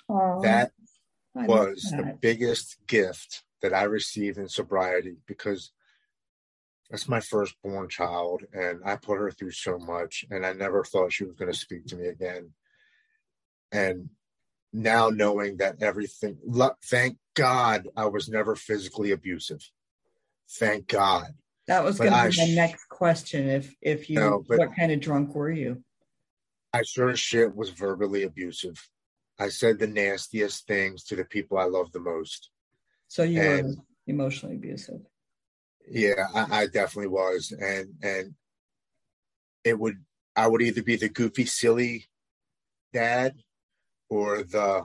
Oh, 0.08 0.40
that 0.42 0.72
was 1.34 1.88
that. 1.90 1.96
the 1.98 2.18
biggest 2.20 2.78
gift 2.86 3.42
that 3.62 3.72
I 3.72 3.84
received 3.84 4.38
in 4.38 4.48
sobriety 4.48 5.16
because 5.26 5.72
that's 6.90 7.08
my 7.08 7.20
firstborn 7.20 7.88
child 7.88 8.42
and 8.52 8.80
I 8.84 8.96
put 8.96 9.18
her 9.18 9.30
through 9.30 9.52
so 9.52 9.78
much 9.78 10.24
and 10.30 10.44
I 10.44 10.52
never 10.52 10.84
thought 10.84 11.12
she 11.12 11.24
was 11.24 11.36
going 11.36 11.50
to 11.50 11.58
speak 11.58 11.86
to 11.86 11.96
me 11.96 12.08
again. 12.08 12.50
And 13.70 14.10
now 14.72 15.08
knowing 15.08 15.56
that 15.58 15.82
everything, 15.82 16.36
thank 16.84 17.16
God 17.34 17.88
I 17.96 18.06
was 18.06 18.28
never 18.28 18.56
physically 18.56 19.12
abusive. 19.12 19.66
Thank 20.50 20.88
God. 20.88 21.28
That 21.68 21.84
was 21.84 21.98
going 21.98 22.12
to 22.12 22.30
be 22.30 22.36
my 22.36 22.54
next 22.54 22.88
question. 22.88 23.48
If 23.48 23.74
if 23.80 24.10
you, 24.10 24.16
no, 24.16 24.44
what 24.46 24.76
kind 24.76 24.92
of 24.92 25.00
drunk 25.00 25.34
were 25.34 25.50
you? 25.50 25.82
I 26.74 26.82
sure 26.82 27.10
as 27.10 27.20
shit 27.20 27.54
was 27.54 27.70
verbally 27.70 28.24
abusive. 28.24 28.76
I 29.38 29.48
said 29.48 29.78
the 29.78 29.86
nastiest 29.86 30.66
things 30.66 31.04
to 31.04 31.16
the 31.16 31.24
people 31.24 31.58
I 31.58 31.64
love 31.64 31.92
the 31.92 32.00
most. 32.00 32.50
So 33.12 33.24
you 33.24 33.42
and, 33.42 33.66
were 33.66 33.74
emotionally 34.06 34.54
abusive. 34.54 35.02
Yeah, 35.86 36.28
I, 36.34 36.62
I 36.62 36.66
definitely 36.66 37.08
was, 37.08 37.52
and 37.52 37.90
and 38.02 38.34
it 39.64 39.78
would 39.78 39.96
I 40.34 40.46
would 40.46 40.62
either 40.62 40.82
be 40.82 40.96
the 40.96 41.10
goofy, 41.10 41.44
silly 41.44 42.06
dad, 42.94 43.34
or 44.08 44.42
the 44.44 44.84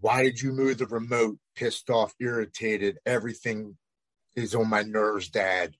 why 0.00 0.22
did 0.22 0.42
you 0.42 0.52
move 0.52 0.76
the 0.76 0.86
remote? 0.86 1.38
Pissed 1.56 1.88
off, 1.88 2.12
irritated, 2.20 2.98
everything 3.06 3.78
is 4.36 4.54
on 4.54 4.68
my 4.68 4.82
nerves, 4.82 5.30
dad. 5.30 5.72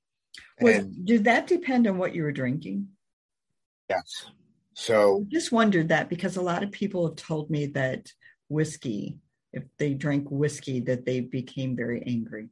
And 0.60 1.04
did 1.04 1.24
that 1.24 1.46
depend 1.46 1.86
on 1.86 1.98
what 1.98 2.14
you 2.14 2.22
were 2.22 2.32
drinking? 2.32 2.88
Yes. 3.90 4.30
So 4.72 5.26
I 5.26 5.28
just 5.28 5.52
wondered 5.52 5.88
that 5.88 6.08
because 6.08 6.38
a 6.38 6.42
lot 6.42 6.62
of 6.62 6.72
people 6.72 7.06
have 7.06 7.16
told 7.16 7.50
me 7.50 7.66
that 7.66 8.10
whiskey, 8.48 9.18
if 9.52 9.64
they 9.78 9.94
drank 9.94 10.30
whiskey, 10.30 10.80
that 10.80 11.04
they 11.04 11.20
became 11.20 11.76
very 11.76 12.02
angry. 12.06 12.48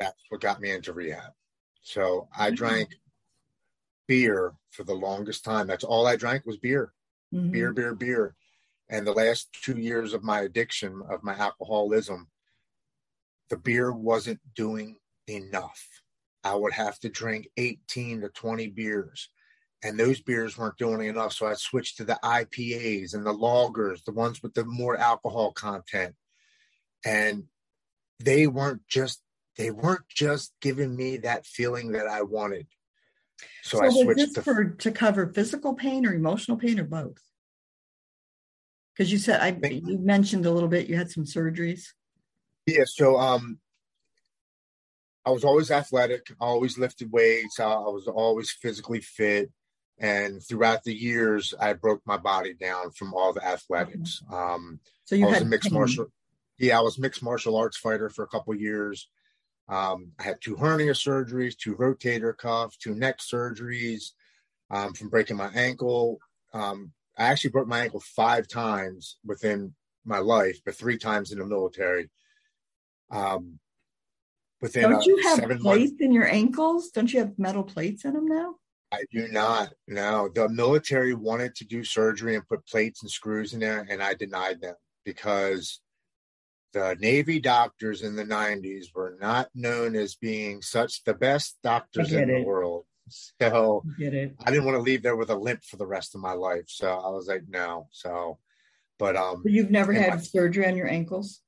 That's 0.00 0.22
what 0.28 0.40
got 0.40 0.60
me 0.60 0.70
into 0.70 0.92
rehab. 0.92 1.32
So 1.82 2.28
I 2.36 2.46
mm-hmm. 2.46 2.56
drank 2.56 2.88
beer 4.06 4.54
for 4.70 4.84
the 4.84 4.94
longest 4.94 5.44
time. 5.44 5.66
That's 5.66 5.84
all 5.84 6.06
I 6.06 6.16
drank 6.16 6.46
was 6.46 6.56
beer. 6.56 6.92
mm-hmm. 7.32 7.50
beer, 7.50 7.72
beer, 7.72 7.94
beer. 7.94 8.36
And 8.88 9.06
the 9.06 9.12
last 9.12 9.48
two 9.52 9.78
years 9.78 10.12
of 10.12 10.22
my 10.22 10.40
addiction, 10.40 11.02
of 11.08 11.22
my 11.22 11.34
alcoholism, 11.34 12.28
the 13.50 13.56
beer 13.56 13.92
wasn't 13.92 14.40
doing 14.54 14.96
enough. 15.28 15.86
I 16.42 16.54
would 16.54 16.74
have 16.74 16.98
to 17.00 17.08
drink 17.08 17.48
18 17.56 18.20
to 18.20 18.28
20 18.28 18.68
beers. 18.68 19.30
And 19.84 20.00
those 20.00 20.20
beers 20.20 20.56
weren't 20.56 20.78
doing 20.78 21.06
enough. 21.06 21.34
So 21.34 21.46
I 21.46 21.54
switched 21.54 21.98
to 21.98 22.04
the 22.04 22.18
IPAs 22.24 23.14
and 23.14 23.24
the 23.24 23.34
lagers, 23.34 24.02
the 24.04 24.12
ones 24.12 24.42
with 24.42 24.54
the 24.54 24.64
more 24.64 24.96
alcohol 24.96 25.52
content. 25.52 26.14
And 27.04 27.44
they 28.18 28.46
weren't 28.46 28.80
just 28.88 29.20
they 29.56 29.70
weren't 29.70 30.08
just 30.08 30.52
giving 30.60 30.96
me 30.96 31.18
that 31.18 31.46
feeling 31.46 31.92
that 31.92 32.06
I 32.06 32.22
wanted. 32.22 32.66
So, 33.62 33.78
so 33.78 33.84
I 33.84 33.90
switched 33.90 34.34
to, 34.36 34.42
for 34.42 34.64
to 34.64 34.90
cover 34.90 35.32
physical 35.32 35.74
pain 35.74 36.06
or 36.06 36.14
emotional 36.14 36.56
pain 36.56 36.80
or 36.80 36.84
both. 36.84 37.20
Because 38.96 39.12
you 39.12 39.18
said 39.18 39.40
I 39.40 39.68
you 39.68 39.98
mentioned 39.98 40.46
a 40.46 40.50
little 40.50 40.68
bit 40.68 40.88
you 40.88 40.96
had 40.96 41.10
some 41.10 41.24
surgeries. 41.24 41.88
Yeah, 42.66 42.84
so 42.86 43.18
um 43.18 43.58
I 45.26 45.30
was 45.30 45.44
always 45.44 45.70
athletic, 45.70 46.26
I 46.40 46.44
always 46.44 46.78
lifted 46.78 47.10
weights, 47.10 47.60
I 47.60 47.66
was 47.66 48.08
always 48.08 48.50
physically 48.50 49.00
fit. 49.00 49.50
And 49.98 50.42
throughout 50.42 50.82
the 50.82 50.94
years, 50.94 51.54
I 51.60 51.72
broke 51.72 52.02
my 52.04 52.16
body 52.16 52.54
down 52.54 52.90
from 52.90 53.14
all 53.14 53.32
the 53.32 53.44
athletics. 53.44 54.20
Um, 54.32 54.80
so 55.04 55.14
you 55.14 55.24
I 55.24 55.28
was 55.28 55.38
had 55.38 55.46
a 55.46 55.48
mixed 55.48 55.70
pain. 55.70 55.78
martial, 55.78 56.06
yeah, 56.58 56.78
I 56.78 56.82
was 56.82 56.98
mixed 56.98 57.22
martial 57.22 57.56
arts 57.56 57.76
fighter 57.76 58.10
for 58.10 58.24
a 58.24 58.28
couple 58.28 58.54
years. 58.54 59.08
Um, 59.68 60.12
I 60.18 60.24
had 60.24 60.40
two 60.40 60.56
hernia 60.56 60.92
surgeries, 60.92 61.56
two 61.56 61.76
rotator 61.76 62.36
cuffs, 62.36 62.76
two 62.76 62.94
neck 62.94 63.18
surgeries 63.18 64.10
um, 64.70 64.92
from 64.94 65.08
breaking 65.08 65.36
my 65.36 65.50
ankle. 65.54 66.18
Um, 66.52 66.92
I 67.16 67.24
actually 67.24 67.50
broke 67.50 67.68
my 67.68 67.80
ankle 67.80 68.00
five 68.00 68.48
times 68.48 69.18
within 69.24 69.74
my 70.04 70.18
life, 70.18 70.58
but 70.64 70.74
three 70.74 70.98
times 70.98 71.32
in 71.32 71.38
the 71.38 71.46
military. 71.46 72.10
Um, 73.10 73.58
within 74.60 74.90
don't 74.90 75.06
you 75.06 75.22
have 75.22 75.48
plates 75.60 76.00
in 76.00 76.12
your 76.12 76.26
ankles? 76.26 76.90
Don't 76.90 77.12
you 77.12 77.20
have 77.20 77.38
metal 77.38 77.62
plates 77.62 78.04
in 78.04 78.14
them 78.14 78.26
now? 78.26 78.56
I 78.92 79.04
do 79.12 79.28
not. 79.28 79.72
No, 79.88 80.28
the 80.32 80.48
military 80.48 81.14
wanted 81.14 81.54
to 81.56 81.64
do 81.64 81.84
surgery 81.84 82.36
and 82.36 82.46
put 82.46 82.66
plates 82.66 83.02
and 83.02 83.10
screws 83.10 83.52
in 83.52 83.60
there, 83.60 83.86
and 83.88 84.02
I 84.02 84.14
denied 84.14 84.60
them 84.60 84.76
because 85.04 85.80
the 86.72 86.96
Navy 87.00 87.40
doctors 87.40 88.02
in 88.02 88.16
the 88.16 88.24
90s 88.24 88.86
were 88.94 89.16
not 89.20 89.48
known 89.54 89.94
as 89.94 90.16
being 90.16 90.60
such 90.60 91.04
the 91.04 91.14
best 91.14 91.56
doctors 91.62 92.12
in 92.12 92.28
it. 92.28 92.40
the 92.40 92.42
world. 92.42 92.84
So 93.08 93.84
I, 94.00 94.30
I 94.44 94.50
didn't 94.50 94.64
want 94.64 94.76
to 94.76 94.82
leave 94.82 95.02
there 95.02 95.16
with 95.16 95.30
a 95.30 95.36
limp 95.36 95.62
for 95.64 95.76
the 95.76 95.86
rest 95.86 96.14
of 96.14 96.20
my 96.20 96.32
life. 96.32 96.64
So 96.66 96.88
I 96.88 97.10
was 97.10 97.28
like, 97.28 97.42
no. 97.48 97.88
So, 97.92 98.38
but 98.98 99.14
um, 99.16 99.42
but 99.42 99.52
you've 99.52 99.70
never 99.70 99.92
had 99.92 100.14
my, 100.14 100.20
surgery 100.20 100.66
on 100.66 100.76
your 100.76 100.88
ankles. 100.88 101.40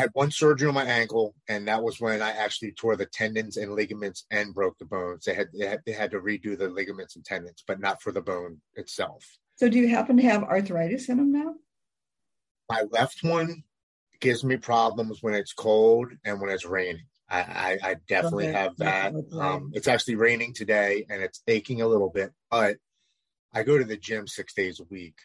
I 0.00 0.04
had 0.04 0.10
one 0.14 0.30
surgery 0.30 0.66
on 0.66 0.72
my 0.72 0.86
ankle, 0.86 1.34
and 1.46 1.68
that 1.68 1.82
was 1.82 2.00
when 2.00 2.22
I 2.22 2.30
actually 2.30 2.72
tore 2.72 2.96
the 2.96 3.04
tendons 3.04 3.58
and 3.58 3.74
ligaments 3.74 4.24
and 4.30 4.54
broke 4.54 4.78
the 4.78 4.86
bones. 4.86 5.26
They 5.26 5.34
had 5.34 5.48
they 5.52 5.66
had, 5.66 5.80
they 5.84 5.92
had 5.92 6.12
to 6.12 6.20
redo 6.20 6.56
the 6.56 6.70
ligaments 6.70 7.16
and 7.16 7.24
tendons, 7.24 7.62
but 7.66 7.80
not 7.80 8.00
for 8.00 8.10
the 8.10 8.22
bone 8.22 8.62
itself. 8.76 9.22
So, 9.56 9.68
do 9.68 9.78
you 9.78 9.88
happen 9.88 10.16
to 10.16 10.22
have 10.22 10.42
arthritis 10.42 11.10
in 11.10 11.18
them 11.18 11.32
now? 11.32 11.54
My 12.70 12.84
left 12.90 13.22
one 13.22 13.62
gives 14.20 14.42
me 14.42 14.56
problems 14.56 15.18
when 15.22 15.34
it's 15.34 15.52
cold 15.52 16.08
and 16.24 16.40
when 16.40 16.48
it's 16.48 16.64
raining. 16.64 17.04
I, 17.28 17.40
I, 17.40 17.78
I 17.90 17.96
definitely 18.08 18.48
okay. 18.48 18.58
have 18.58 18.76
that. 18.78 19.12
Um, 19.38 19.70
it's 19.74 19.86
actually 19.86 20.14
raining 20.14 20.54
today 20.54 21.04
and 21.10 21.22
it's 21.22 21.42
aching 21.46 21.82
a 21.82 21.86
little 21.86 22.08
bit, 22.08 22.32
but 22.50 22.78
I 23.52 23.64
go 23.64 23.76
to 23.76 23.84
the 23.84 23.98
gym 23.98 24.26
six 24.26 24.54
days 24.54 24.80
a 24.80 24.84
week 24.84 25.16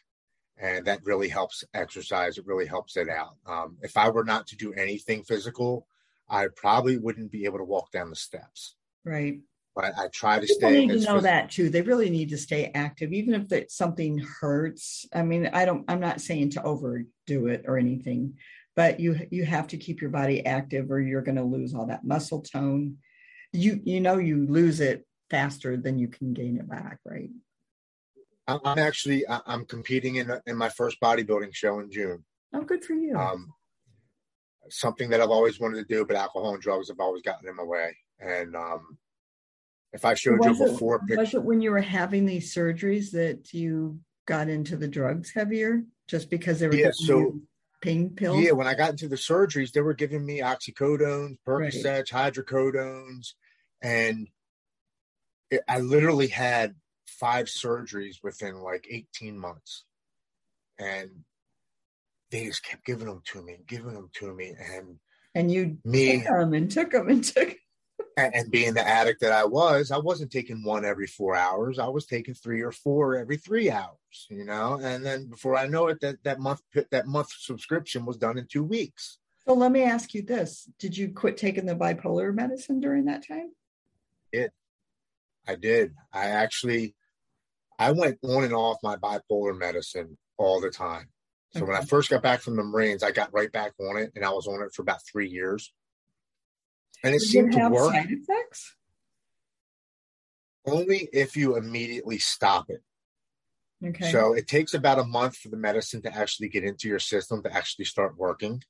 and 0.57 0.85
that 0.85 1.03
really 1.03 1.27
helps 1.27 1.63
exercise. 1.73 2.37
It 2.37 2.45
really 2.45 2.65
helps 2.65 2.97
it 2.97 3.09
out. 3.09 3.35
Um, 3.45 3.77
if 3.81 3.97
I 3.97 4.09
were 4.09 4.23
not 4.23 4.47
to 4.47 4.55
do 4.55 4.73
anything 4.73 5.23
physical, 5.23 5.87
I 6.29 6.47
probably 6.55 6.97
wouldn't 6.97 7.31
be 7.31 7.45
able 7.45 7.57
to 7.59 7.63
walk 7.63 7.91
down 7.91 8.09
the 8.09 8.15
steps. 8.15 8.75
Right. 9.03 9.39
But 9.75 9.93
I 9.97 10.07
try 10.07 10.39
to 10.39 10.47
People 10.47 10.69
stay. 10.69 10.85
Need 10.85 10.87
to 10.87 10.93
know 10.93 10.99
physical. 10.99 11.21
that 11.21 11.51
too. 11.51 11.69
They 11.69 11.81
really 11.81 12.09
need 12.09 12.29
to 12.29 12.37
stay 12.37 12.71
active, 12.73 13.11
even 13.11 13.33
if 13.33 13.49
that 13.49 13.71
something 13.71 14.19
hurts. 14.19 15.05
I 15.13 15.21
mean, 15.21 15.49
I 15.51 15.65
don't. 15.65 15.83
I'm 15.89 15.99
not 15.99 16.21
saying 16.21 16.51
to 16.51 16.63
overdo 16.63 17.47
it 17.47 17.65
or 17.67 17.77
anything, 17.77 18.35
but 18.77 19.01
you 19.01 19.27
you 19.31 19.43
have 19.43 19.67
to 19.67 19.77
keep 19.77 19.99
your 19.99 20.11
body 20.11 20.45
active 20.45 20.89
or 20.91 21.01
you're 21.01 21.21
going 21.21 21.35
to 21.35 21.43
lose 21.43 21.75
all 21.75 21.87
that 21.87 22.05
muscle 22.05 22.41
tone 22.41 22.97
you 23.55 23.79
you 23.83 24.01
know 24.01 24.17
you 24.17 24.45
lose 24.47 24.79
it 24.79 25.05
faster 25.29 25.77
than 25.77 25.97
you 25.97 26.07
can 26.07 26.33
gain 26.33 26.57
it 26.57 26.69
back 26.69 26.99
right 27.05 27.29
i'm 28.47 28.79
actually 28.79 29.23
i'm 29.47 29.65
competing 29.65 30.15
in 30.15 30.31
in 30.45 30.55
my 30.55 30.69
first 30.69 30.99
bodybuilding 31.01 31.53
show 31.53 31.79
in 31.79 31.91
june 31.91 32.23
oh 32.53 32.61
good 32.61 32.83
for 32.83 32.93
you 32.93 33.17
um 33.17 33.51
something 34.69 35.09
that 35.09 35.21
i've 35.21 35.29
always 35.29 35.59
wanted 35.59 35.77
to 35.77 35.93
do 35.93 36.05
but 36.05 36.15
alcohol 36.15 36.53
and 36.53 36.61
drugs 36.61 36.89
have 36.89 36.99
always 36.99 37.21
gotten 37.21 37.47
in 37.47 37.55
my 37.55 37.63
way 37.63 37.95
and 38.19 38.55
um 38.55 38.97
if 39.93 40.05
i 40.05 40.13
showed 40.13 40.39
was 40.39 40.59
you 40.59 40.65
before 40.65 41.01
it, 41.07 41.17
was 41.17 41.33
it 41.33 41.43
when 41.43 41.61
you 41.61 41.71
were 41.71 41.81
having 41.81 42.25
these 42.25 42.53
surgeries 42.53 43.11
that 43.11 43.53
you 43.53 43.99
got 44.25 44.49
into 44.49 44.75
the 44.75 44.87
drugs 44.87 45.31
heavier 45.31 45.83
just 46.07 46.29
because 46.29 46.59
they 46.59 46.67
were 46.67 46.75
yeah 46.75 46.91
so 46.91 47.39
pain 47.85 48.09
pills? 48.09 48.41
Yeah, 48.41 48.51
when 48.51 48.67
I 48.67 48.73
got 48.73 48.91
into 48.91 49.07
the 49.07 49.15
surgeries, 49.15 49.71
they 49.71 49.81
were 49.81 49.93
giving 49.93 50.25
me 50.25 50.39
oxycodones, 50.39 51.37
Percocets, 51.47 52.11
right. 52.13 52.33
hydrocodones, 52.33 53.33
and 53.81 54.27
it, 55.51 55.61
I 55.67 55.79
literally 55.79 56.27
had 56.27 56.75
five 57.05 57.47
surgeries 57.47 58.17
within 58.23 58.61
like 58.61 58.87
18 58.89 59.37
months. 59.37 59.85
And 60.79 61.09
they 62.31 62.45
just 62.45 62.63
kept 62.65 62.85
giving 62.85 63.07
them 63.07 63.21
to 63.25 63.41
me, 63.41 63.57
giving 63.67 63.93
them 63.93 64.09
to 64.13 64.33
me. 64.33 64.53
And 64.59 64.99
and 65.33 65.51
you 65.51 65.77
me, 65.83 66.17
took 66.17 66.25
them 66.25 66.53
and 66.53 66.71
took 66.71 66.91
them 66.91 67.09
and 67.09 67.23
took 67.23 67.55
and, 68.17 68.33
and, 68.33 68.51
being 68.51 68.73
the 68.73 68.85
addict 68.85 69.21
that 69.21 69.31
I 69.31 69.45
was, 69.45 69.91
I 69.91 69.97
wasn't 69.97 70.31
taking 70.31 70.63
one 70.63 70.85
every 70.85 71.07
four 71.07 71.35
hours. 71.35 71.79
I 71.79 71.87
was 71.87 72.05
taking 72.05 72.33
three 72.33 72.61
or 72.61 72.71
four 72.71 73.17
every 73.17 73.37
three 73.37 73.69
hours, 73.69 74.27
you 74.29 74.45
know. 74.45 74.79
And 74.81 75.05
then 75.05 75.27
before 75.27 75.57
I 75.57 75.67
know 75.67 75.87
it, 75.87 75.99
that 76.01 76.23
that 76.23 76.39
month 76.39 76.61
that 76.91 77.07
month 77.07 77.29
subscription 77.37 78.05
was 78.05 78.17
done 78.17 78.37
in 78.37 78.47
two 78.47 78.63
weeks. 78.63 79.17
So 79.47 79.53
let 79.53 79.71
me 79.71 79.83
ask 79.83 80.13
you 80.13 80.21
this: 80.21 80.69
Did 80.79 80.97
you 80.97 81.09
quit 81.09 81.37
taking 81.37 81.65
the 81.65 81.75
bipolar 81.75 82.33
medicine 82.33 82.79
during 82.79 83.05
that 83.05 83.27
time? 83.27 83.51
It, 84.31 84.51
I 85.47 85.55
did. 85.55 85.93
I 86.13 86.27
actually, 86.27 86.95
I 87.77 87.91
went 87.91 88.19
on 88.23 88.43
and 88.43 88.53
off 88.53 88.77
my 88.83 88.95
bipolar 88.95 89.57
medicine 89.57 90.17
all 90.37 90.61
the 90.61 90.69
time. 90.69 91.09
So 91.51 91.61
okay. 91.61 91.71
when 91.71 91.81
I 91.81 91.85
first 91.85 92.09
got 92.09 92.23
back 92.23 92.41
from 92.41 92.55
the 92.57 92.63
Marines, 92.63 93.03
I 93.03 93.11
got 93.11 93.33
right 93.33 93.51
back 93.51 93.73
on 93.79 93.97
it, 93.97 94.11
and 94.15 94.25
I 94.25 94.29
was 94.29 94.47
on 94.47 94.61
it 94.61 94.73
for 94.73 94.81
about 94.81 95.05
three 95.05 95.29
years 95.29 95.71
and 97.05 97.13
it 97.13 97.19
Does 97.19 97.29
seemed 97.29 97.53
to 97.53 97.69
work. 97.69 97.93
Side 97.93 98.11
effects? 98.11 98.75
Only 100.65 101.07
if 101.13 101.37
you 101.37 101.55
immediately 101.55 102.17
stop 102.17 102.69
it. 102.69 102.81
Okay. 103.85 104.11
So 104.11 104.33
it 104.33 104.47
takes 104.47 104.73
about 104.73 104.97
a 104.97 105.03
month 105.03 105.37
for 105.37 105.49
the 105.49 105.57
medicine 105.57 106.01
to 106.03 106.15
actually 106.15 106.49
get 106.49 106.63
into 106.63 106.87
your 106.87 106.99
system 106.99 107.43
to 107.43 107.53
actually 107.53 107.85
start 107.85 108.17
working. 108.17 108.63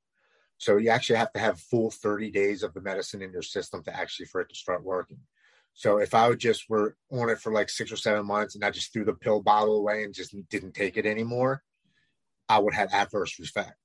So 0.57 0.75
you 0.75 0.89
actually 0.89 1.17
have 1.17 1.31
to 1.33 1.39
have 1.39 1.59
full 1.59 1.91
30 1.91 2.31
days 2.31 2.63
of 2.63 2.73
the 2.73 2.81
medicine 2.81 3.21
in 3.21 3.31
your 3.31 3.41
system 3.41 3.83
to 3.83 3.95
actually 3.95 4.25
for 4.25 4.41
it 4.41 4.49
to 4.49 4.55
start 4.55 4.83
working. 4.83 5.19
So 5.75 5.97
if 5.97 6.13
I 6.13 6.29
would 6.29 6.39
just 6.39 6.69
were 6.69 6.95
on 7.11 7.29
it 7.29 7.39
for 7.39 7.51
like 7.51 7.69
six 7.69 7.91
or 7.91 7.97
seven 7.97 8.25
months 8.25 8.55
and 8.55 8.63
I 8.63 8.71
just 8.71 8.91
threw 8.91 9.03
the 9.03 9.13
pill 9.13 9.41
bottle 9.41 9.77
away 9.77 10.03
and 10.03 10.13
just 10.13 10.33
didn't 10.49 10.73
take 10.73 10.95
it 10.95 11.05
anymore, 11.05 11.61
I 12.47 12.59
would 12.59 12.73
have 12.73 12.93
adverse 12.93 13.37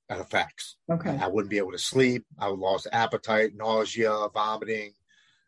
effects. 0.09 0.77
Okay. 0.89 1.17
I 1.21 1.27
wouldn't 1.27 1.49
be 1.49 1.57
able 1.57 1.73
to 1.73 1.77
sleep. 1.77 2.25
I 2.39 2.47
would 2.47 2.59
lose 2.59 2.87
appetite, 2.91 3.51
nausea, 3.55 4.27
vomiting, 4.33 4.93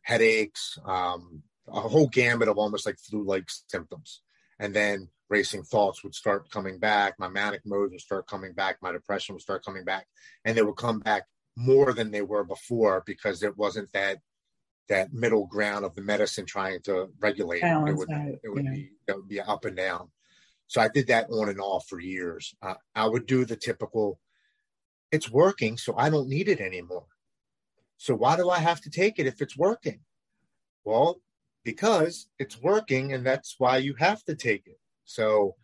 headaches, 0.01 0.77
um, 0.85 1.43
a 1.67 1.79
whole 1.79 2.09
gamut 2.09 2.49
of 2.49 2.57
almost 2.57 2.85
like 2.85 2.97
flu-like 2.99 3.45
symptoms. 3.69 4.21
And 4.59 4.73
then 4.73 5.07
racing 5.29 5.63
thoughts 5.63 6.03
would 6.03 6.13
start 6.13 6.49
coming 6.49 6.77
back. 6.77 7.15
My 7.17 7.29
manic 7.29 7.61
modes 7.65 7.91
would 7.91 8.01
start 8.01 8.27
coming 8.27 8.53
back. 8.53 8.77
My 8.81 8.91
depression 8.91 9.33
would 9.33 9.41
start 9.41 9.63
coming 9.63 9.85
back, 9.85 10.07
and 10.43 10.57
they 10.57 10.61
would 10.61 10.75
come 10.75 10.99
back 10.99 11.23
more 11.55 11.93
than 11.93 12.11
they 12.11 12.21
were 12.21 12.43
before 12.43 13.03
because 13.05 13.43
it 13.43 13.57
wasn't 13.57 13.91
that 13.93 14.19
that 14.89 15.13
middle 15.13 15.47
ground 15.47 15.85
of 15.85 15.95
the 15.95 16.01
medicine 16.01 16.45
trying 16.45 16.81
to 16.83 17.09
regulate 17.19 17.63
it. 17.63 17.89
It 17.89 17.95
would, 17.95 18.09
it 18.09 18.49
would 18.49 18.65
yeah. 18.65 18.71
be 18.71 18.91
it 19.07 19.15
would 19.15 19.27
be 19.27 19.39
up 19.39 19.65
and 19.65 19.77
down. 19.77 20.09
So 20.67 20.81
I 20.81 20.87
did 20.87 21.07
that 21.07 21.29
on 21.29 21.49
and 21.49 21.59
off 21.59 21.87
for 21.87 21.99
years. 21.99 22.55
Uh, 22.61 22.75
I 22.95 23.05
would 23.05 23.25
do 23.25 23.45
the 23.45 23.55
typical, 23.55 24.19
it's 25.11 25.29
working, 25.29 25.77
so 25.77 25.93
I 25.97 26.09
don't 26.09 26.29
need 26.29 26.49
it 26.49 26.59
anymore. 26.59 27.05
So 27.97 28.15
why 28.15 28.35
do 28.35 28.49
I 28.49 28.59
have 28.59 28.81
to 28.81 28.89
take 28.89 29.19
it 29.19 29.27
if 29.27 29.41
it's 29.41 29.57
working? 29.57 29.99
Well, 30.83 31.21
because 31.63 32.27
it's 32.39 32.59
working 32.61 33.13
and 33.13 33.25
that's 33.25 33.55
why 33.57 33.77
you 33.77 33.93
have 33.99 34.23
to 34.23 34.35
take 34.35 34.67
it. 34.67 34.79
So 35.05 35.55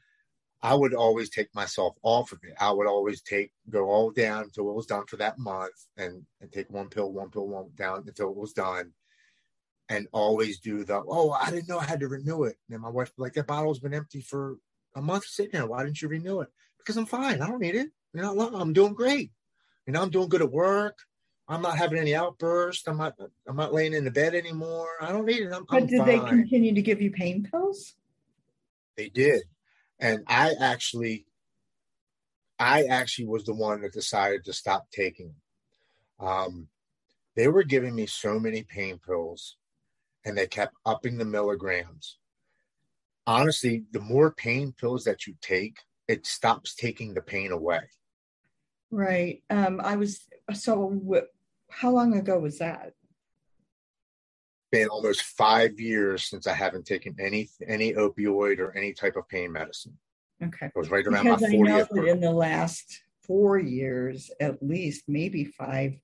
I 0.61 0.75
would 0.75 0.93
always 0.93 1.29
take 1.29 1.53
myself 1.55 1.95
off 2.03 2.31
of 2.31 2.39
it. 2.43 2.53
I 2.59 2.71
would 2.71 2.87
always 2.87 3.21
take 3.21 3.51
go 3.69 3.89
all 3.89 4.11
down 4.11 4.43
until 4.43 4.69
it 4.69 4.75
was 4.75 4.85
done 4.85 5.05
for 5.07 5.17
that 5.17 5.39
month 5.39 5.73
and, 5.97 6.25
and 6.41 6.51
take 6.51 6.69
one 6.69 6.89
pill, 6.89 7.11
one 7.11 7.29
pill, 7.29 7.47
one 7.47 7.69
down 7.75 8.03
until 8.05 8.29
it 8.29 8.35
was 8.35 8.53
done. 8.53 8.91
And 9.89 10.07
always 10.11 10.59
do 10.59 10.83
the 10.83 11.01
oh, 11.07 11.31
I 11.31 11.49
didn't 11.49 11.67
know 11.67 11.79
I 11.79 11.85
had 11.85 12.01
to 12.01 12.07
renew 12.07 12.43
it. 12.43 12.57
And 12.69 12.81
my 12.81 12.89
wife 12.89 13.11
like 13.17 13.33
that 13.33 13.47
bottle's 13.47 13.79
been 13.79 13.93
empty 13.93 14.21
for 14.21 14.57
a 14.95 15.01
month 15.01 15.25
sitting 15.25 15.53
there. 15.53 15.65
Why 15.65 15.83
didn't 15.83 16.01
you 16.01 16.07
renew 16.07 16.41
it? 16.41 16.49
Because 16.77 16.95
I'm 16.95 17.07
fine. 17.07 17.41
I 17.41 17.47
don't 17.47 17.59
need 17.59 17.75
it. 17.75 17.89
You 18.13 18.21
know, 18.21 18.39
I'm 18.53 18.73
doing 18.73 18.93
great. 18.93 19.31
You 19.87 19.93
know, 19.93 20.01
I'm 20.01 20.11
doing 20.11 20.29
good 20.29 20.43
at 20.43 20.51
work. 20.51 20.99
I'm 21.47 21.63
not 21.63 21.77
having 21.77 21.97
any 21.97 22.13
outbursts. 22.13 22.87
I'm 22.87 22.97
not. 22.97 23.15
I'm 23.47 23.55
not 23.55 23.73
laying 23.73 23.95
in 23.95 24.03
the 24.03 24.11
bed 24.11 24.35
anymore. 24.35 24.87
I 25.01 25.11
don't 25.11 25.25
need 25.25 25.41
it. 25.41 25.51
I'm, 25.51 25.65
but 25.67 25.81
I'm 25.81 25.87
did 25.87 25.97
fine. 25.97 26.07
they 26.07 26.19
continue 26.19 26.75
to 26.75 26.81
give 26.83 27.01
you 27.01 27.09
pain 27.09 27.47
pills? 27.49 27.95
They 28.95 29.09
did, 29.09 29.41
and 29.99 30.23
I 30.27 30.53
actually, 30.59 31.25
I 32.59 32.83
actually 32.83 33.25
was 33.25 33.45
the 33.45 33.55
one 33.55 33.81
that 33.81 33.93
decided 33.93 34.45
to 34.45 34.53
stop 34.53 34.91
taking 34.91 35.33
them. 36.19 36.27
Um, 36.27 36.67
they 37.35 37.47
were 37.47 37.63
giving 37.63 37.95
me 37.95 38.05
so 38.05 38.39
many 38.39 38.61
pain 38.61 38.99
pills, 38.99 39.57
and 40.25 40.37
they 40.37 40.47
kept 40.47 40.75
upping 40.85 41.17
the 41.17 41.25
milligrams. 41.25 42.17
Honestly, 43.27 43.83
the 43.91 43.99
more 43.99 44.31
pain 44.31 44.73
pills 44.73 45.03
that 45.03 45.27
you 45.27 45.35
take, 45.41 45.77
it 46.07 46.25
stops 46.25 46.75
taking 46.75 47.13
the 47.13 47.21
pain 47.21 47.51
away. 47.51 47.81
Right. 48.91 49.43
Um, 49.49 49.79
I 49.83 49.95
was 49.95 50.27
so. 50.53 50.99
How 51.69 51.91
long 51.91 52.17
ago 52.17 52.39
was 52.39 52.57
that? 52.57 52.93
Been 54.71 54.87
almost 54.87 55.21
five 55.21 55.79
years 55.79 56.23
since 56.25 56.47
I 56.47 56.53
haven't 56.53 56.85
taken 56.85 57.15
any 57.19 57.49
any 57.67 57.93
opioid 57.93 58.59
or 58.59 58.75
any 58.75 58.93
type 58.93 59.15
of 59.15 59.27
pain 59.29 59.51
medicine. 59.51 59.97
Okay. 60.43 60.67
It 60.67 60.75
was 60.75 60.89
right 60.89 61.05
around 61.05 61.25
because 61.25 61.41
my 61.41 61.47
I 61.47 61.51
know 61.51 61.57
fortieth. 61.57 61.89
that 61.89 62.05
in 62.07 62.19
the 62.21 62.31
last 62.31 63.03
four 63.21 63.59
years, 63.59 64.31
at 64.39 64.63
least, 64.63 65.03
maybe 65.07 65.45
five, 65.45 65.99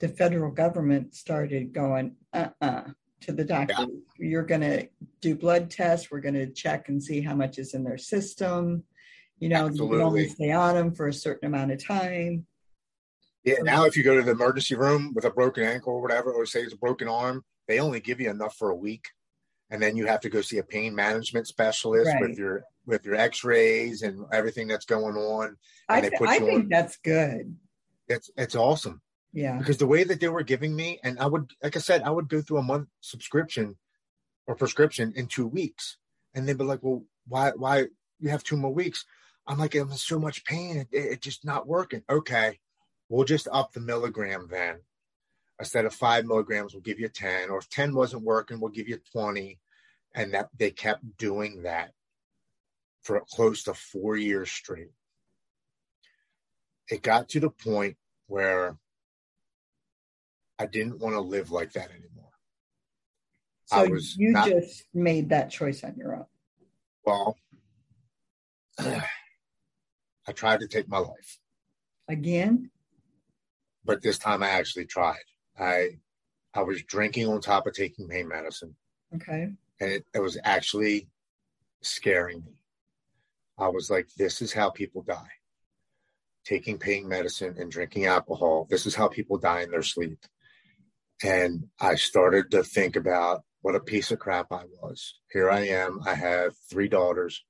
the 0.00 0.08
federal 0.08 0.50
government 0.50 1.14
started 1.14 1.72
going, 1.72 2.16
uh-uh, 2.34 2.82
to 3.22 3.32
the 3.32 3.44
doctor. 3.44 3.74
Yeah. 3.78 3.86
You're 4.18 4.42
going 4.44 4.60
to 4.62 4.88
do 5.20 5.34
blood 5.34 5.70
tests. 5.70 6.10
We're 6.10 6.20
going 6.20 6.34
to 6.34 6.46
check 6.46 6.88
and 6.88 7.02
see 7.02 7.20
how 7.20 7.34
much 7.34 7.58
is 7.58 7.74
in 7.74 7.84
their 7.84 7.98
system. 7.98 8.84
You 9.38 9.48
know, 9.50 9.68
you 9.68 9.88
can 9.88 10.00
only 10.00 10.28
stay 10.28 10.52
on 10.52 10.74
them 10.74 10.94
for 10.94 11.08
a 11.08 11.12
certain 11.12 11.46
amount 11.46 11.72
of 11.72 11.84
time. 11.84 12.46
Yeah, 13.44 13.56
now 13.62 13.84
if 13.84 13.96
you 13.96 14.02
go 14.02 14.16
to 14.16 14.22
the 14.22 14.32
emergency 14.32 14.74
room 14.74 15.12
with 15.14 15.24
a 15.24 15.30
broken 15.30 15.62
ankle 15.62 15.94
or 15.94 16.02
whatever, 16.02 16.32
or 16.32 16.46
say 16.46 16.62
it's 16.62 16.72
a 16.72 16.78
broken 16.78 17.06
arm, 17.06 17.44
they 17.68 17.78
only 17.78 18.00
give 18.00 18.20
you 18.20 18.28
enough 18.30 18.56
for 18.56 18.70
a 18.70 18.74
week, 18.76 19.04
and 19.70 19.80
then 19.80 19.94
you 19.96 20.06
have 20.06 20.20
to 20.20 20.28
go 20.28 20.40
see 20.40 20.58
a 20.58 20.64
pain 20.64 20.94
management 20.94 21.46
specialist 21.46 22.06
Right. 22.12 22.20
with 22.28 22.38
your 22.38 22.64
with 22.86 23.04
your 23.04 23.14
X-rays 23.16 24.02
and 24.02 24.24
everything 24.32 24.68
that's 24.68 24.84
going 24.84 25.16
on. 25.16 25.56
I, 25.88 26.00
they 26.00 26.08
th- 26.10 26.18
put 26.18 26.28
I 26.28 26.34
you 26.34 26.46
think 26.46 26.62
on- 26.64 26.68
that's 26.68 26.96
good. 26.98 27.56
It's 28.08 28.30
it's 28.36 28.56
awesome 28.56 29.00
Yeah. 29.32 29.58
because 29.58 29.76
the 29.76 29.86
way 29.86 30.04
that 30.04 30.20
they 30.20 30.28
were 30.28 30.42
giving 30.42 30.74
me, 30.74 30.98
and 31.02 31.18
I 31.18 31.26
would, 31.26 31.52
like 31.62 31.76
I 31.76 31.80
said, 31.80 32.02
I 32.02 32.10
would 32.10 32.28
go 32.28 32.40
through 32.40 32.58
a 32.58 32.62
month 32.62 32.88
subscription 33.00 33.76
or 34.46 34.54
prescription 34.54 35.12
in 35.16 35.26
two 35.26 35.46
weeks, 35.46 35.98
and 36.34 36.48
they'd 36.48 36.56
be 36.56 36.64
like, 36.64 36.82
"Well, 36.82 37.04
why 37.26 37.50
why 37.50 37.86
you 38.18 38.30
have 38.30 38.44
two 38.44 38.56
more 38.56 38.72
weeks?" 38.72 39.04
I'm 39.46 39.58
like, 39.58 39.74
"I'm 39.74 39.90
in 39.90 39.96
so 39.96 40.18
much 40.18 40.44
pain, 40.44 40.78
it, 40.78 40.88
it, 40.92 41.12
it's 41.12 41.24
just 41.24 41.44
not 41.44 41.66
working." 41.66 42.02
Okay, 42.08 42.58
we'll 43.08 43.24
just 43.24 43.48
up 43.52 43.72
the 43.72 43.80
milligram 43.80 44.48
then. 44.50 44.80
Instead 45.58 45.86
of 45.86 45.94
five 45.94 46.26
milligrams, 46.26 46.74
we'll 46.74 46.82
give 46.82 47.00
you 47.00 47.08
10. 47.08 47.48
Or 47.48 47.58
if 47.58 47.68
10 47.70 47.94
wasn't 47.94 48.24
working, 48.24 48.60
we'll 48.60 48.70
give 48.70 48.88
you 48.88 48.98
20. 49.12 49.58
And 50.14 50.34
that 50.34 50.50
they 50.56 50.70
kept 50.70 51.16
doing 51.16 51.62
that 51.62 51.92
for 53.02 53.22
close 53.30 53.62
to 53.64 53.74
four 53.74 54.16
years 54.16 54.50
straight. 54.50 54.90
It 56.90 57.02
got 57.02 57.28
to 57.30 57.40
the 57.40 57.50
point 57.50 57.96
where 58.26 58.76
I 60.58 60.66
didn't 60.66 60.98
want 60.98 61.14
to 61.14 61.20
live 61.20 61.50
like 61.50 61.72
that 61.72 61.90
anymore. 61.90 62.30
So 63.66 63.76
I 63.76 63.86
was 63.86 64.16
you 64.16 64.30
not- 64.30 64.48
just 64.48 64.84
made 64.94 65.28
that 65.30 65.50
choice 65.50 65.84
on 65.84 65.94
your 65.96 66.16
own. 66.16 66.26
Well, 67.04 67.36
I 68.78 70.32
tried 70.34 70.60
to 70.60 70.68
take 70.68 70.88
my 70.88 70.98
life, 70.98 71.38
Again? 72.08 72.70
but 73.84 74.02
this 74.02 74.18
time 74.18 74.42
I 74.42 74.48
actually 74.50 74.86
tried. 74.86 75.22
I 75.58 75.98
I 76.54 76.62
was 76.62 76.82
drinking 76.82 77.28
on 77.28 77.40
top 77.40 77.66
of 77.66 77.74
taking 77.74 78.08
pain 78.08 78.28
medicine. 78.28 78.74
Okay. 79.14 79.52
and 79.80 79.90
it, 79.92 80.04
it 80.14 80.18
was 80.20 80.36
actually 80.42 81.08
scaring 81.82 82.42
me. 82.44 82.54
I 83.58 83.68
was 83.68 83.88
like, 83.90 84.08
this 84.16 84.42
is 84.42 84.52
how 84.52 84.70
people 84.70 85.02
die. 85.02 85.30
Taking 86.44 86.78
pain 86.78 87.06
medicine 87.08 87.54
and 87.58 87.70
drinking 87.70 88.06
alcohol. 88.06 88.66
This 88.68 88.84
is 88.86 88.94
how 88.94 89.06
people 89.08 89.38
die 89.38 89.62
in 89.62 89.70
their 89.70 89.82
sleep. 89.82 90.18
And 91.24 91.64
I 91.80 91.94
started 91.94 92.50
to 92.50 92.62
think 92.62 92.96
about 92.96 93.42
what 93.62 93.74
a 93.74 93.80
piece 93.80 94.10
of 94.10 94.18
crap 94.18 94.52
I 94.52 94.64
was. 94.80 95.18
Here 95.32 95.50
I 95.50 95.60
am. 95.66 96.00
I 96.06 96.14
have 96.14 96.54
three 96.70 96.88
daughters. 96.88 97.44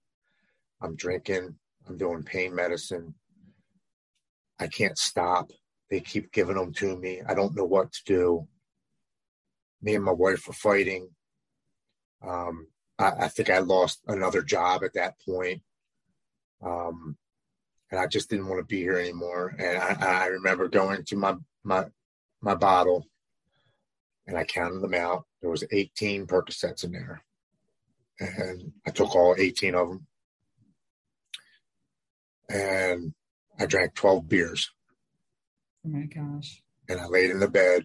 I'm 0.80 0.96
drinking. 0.96 1.56
I'm 1.88 1.96
doing 1.96 2.22
pain 2.22 2.54
medicine. 2.54 3.14
I 4.58 4.68
can't 4.68 4.96
stop. 4.96 5.50
They 5.90 6.00
keep 6.00 6.32
giving 6.32 6.56
them 6.56 6.72
to 6.74 6.96
me. 6.96 7.22
I 7.26 7.34
don't 7.34 7.56
know 7.56 7.64
what 7.64 7.92
to 7.92 8.00
do. 8.06 8.48
Me 9.82 9.94
and 9.94 10.04
my 10.04 10.12
wife 10.12 10.46
were 10.46 10.54
fighting. 10.54 11.10
Um, 12.26 12.68
I, 12.98 13.12
I 13.20 13.28
think 13.28 13.50
I 13.50 13.58
lost 13.58 14.00
another 14.06 14.42
job 14.42 14.84
at 14.84 14.94
that 14.94 15.14
point. 15.28 15.62
Um, 16.64 17.16
and 17.90 18.00
I 18.00 18.06
just 18.06 18.30
didn't 18.30 18.48
want 18.48 18.60
to 18.60 18.64
be 18.64 18.80
here 18.80 18.98
anymore. 18.98 19.54
And 19.58 19.78
I, 19.78 20.24
I 20.24 20.26
remember 20.26 20.68
going 20.68 21.04
to 21.04 21.16
my, 21.16 21.34
my, 21.62 21.84
my 22.40 22.54
bottle 22.54 23.06
and 24.26 24.36
I 24.36 24.44
counted 24.44 24.80
them 24.80 24.94
out. 24.94 25.24
There 25.40 25.50
was 25.50 25.64
18 25.70 26.26
Percocets 26.26 26.84
in 26.84 26.92
there. 26.92 27.22
And 28.18 28.72
I 28.86 28.90
took 28.90 29.14
all 29.14 29.34
18 29.38 29.74
of 29.74 29.88
them. 29.88 30.06
And 32.48 33.14
I 33.58 33.66
drank 33.66 33.94
12 33.94 34.28
beers 34.28 34.70
Oh 35.84 35.88
my 35.88 36.06
gosh. 36.06 36.62
and 36.88 37.00
I 37.00 37.06
laid 37.06 37.30
in 37.30 37.38
the 37.40 37.48
bed 37.48 37.84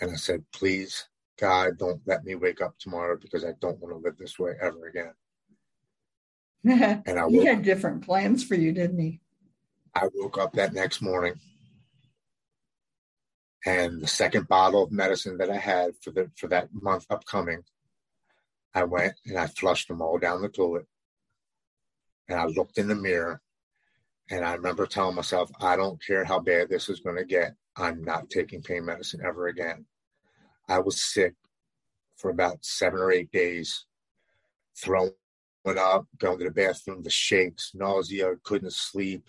and 0.00 0.10
I 0.10 0.14
said, 0.14 0.44
please, 0.52 1.08
God, 1.38 1.78
don't 1.78 2.00
let 2.06 2.24
me 2.24 2.34
wake 2.34 2.60
up 2.60 2.78
tomorrow 2.78 3.16
because 3.20 3.44
I 3.44 3.52
don't 3.60 3.78
want 3.80 3.94
to 3.94 3.98
live 3.98 4.16
this 4.16 4.38
way 4.38 4.52
ever 4.60 4.86
again. 4.86 5.12
And 7.06 7.18
I 7.18 7.28
he 7.28 7.44
had 7.44 7.62
different 7.62 8.04
plans 8.04 8.44
for 8.44 8.54
you, 8.54 8.72
didn't 8.72 8.98
he? 8.98 9.20
I 9.94 10.08
woke 10.14 10.38
up 10.38 10.52
that 10.54 10.72
next 10.72 11.00
morning 11.02 11.34
and 13.66 14.00
the 14.00 14.06
second 14.06 14.48
bottle 14.48 14.84
of 14.84 14.92
medicine 14.92 15.38
that 15.38 15.50
I 15.50 15.56
had 15.56 15.92
for 16.02 16.10
the 16.10 16.30
for 16.36 16.48
that 16.48 16.68
month 16.72 17.06
upcoming, 17.10 17.62
I 18.74 18.84
went 18.84 19.14
and 19.26 19.38
I 19.38 19.46
flushed 19.46 19.88
them 19.88 20.00
all 20.00 20.18
down 20.18 20.42
the 20.42 20.48
toilet. 20.48 20.86
And 22.28 22.38
I 22.38 22.46
looked 22.46 22.78
in 22.78 22.88
the 22.88 22.94
mirror 22.94 23.42
and 24.30 24.44
I 24.44 24.54
remember 24.54 24.86
telling 24.86 25.16
myself, 25.16 25.50
I 25.60 25.76
don't 25.76 26.04
care 26.04 26.24
how 26.24 26.38
bad 26.38 26.68
this 26.68 26.88
is 26.88 27.00
going 27.00 27.16
to 27.16 27.24
get. 27.24 27.54
I'm 27.76 28.04
not 28.04 28.30
taking 28.30 28.62
pain 28.62 28.84
medicine 28.84 29.20
ever 29.24 29.48
again. 29.48 29.86
I 30.68 30.78
was 30.78 31.02
sick 31.02 31.34
for 32.16 32.30
about 32.30 32.64
seven 32.64 33.00
or 33.00 33.10
eight 33.10 33.32
days, 33.32 33.86
throwing 34.76 35.12
up, 35.66 36.06
going 36.18 36.38
to 36.38 36.44
the 36.44 36.50
bathroom, 36.50 37.02
the 37.02 37.10
shakes, 37.10 37.72
nausea, 37.74 38.34
couldn't 38.44 38.72
sleep. 38.72 39.28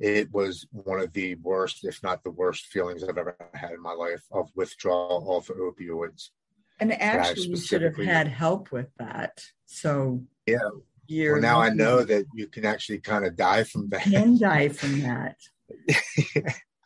It 0.00 0.32
was 0.32 0.66
one 0.72 1.00
of 1.00 1.12
the 1.12 1.36
worst, 1.36 1.84
if 1.84 2.02
not 2.02 2.24
the 2.24 2.30
worst, 2.30 2.66
feelings 2.66 3.04
I've 3.04 3.16
ever 3.16 3.36
had 3.54 3.72
in 3.72 3.80
my 3.80 3.92
life 3.92 4.24
of 4.32 4.50
withdrawal 4.54 5.24
off 5.28 5.50
of 5.50 5.56
opioids. 5.56 6.30
And 6.80 6.92
actually, 7.00 7.48
you 7.48 7.56
should 7.56 7.82
have 7.82 7.96
had 7.96 8.26
help 8.26 8.72
with 8.72 8.88
that. 8.98 9.40
So 9.66 10.24
Yeah. 10.46 10.58
you're 11.06 11.34
Well, 11.34 11.42
now 11.42 11.60
I 11.60 11.68
know 11.68 12.02
that 12.02 12.26
you 12.34 12.48
can 12.48 12.64
actually 12.64 12.98
kind 12.98 13.24
of 13.24 13.36
die 13.36 13.62
from 13.64 13.88
that. 13.90 14.02
can 14.02 14.36
die 14.38 14.68
from 14.68 15.00
that. 15.02 15.36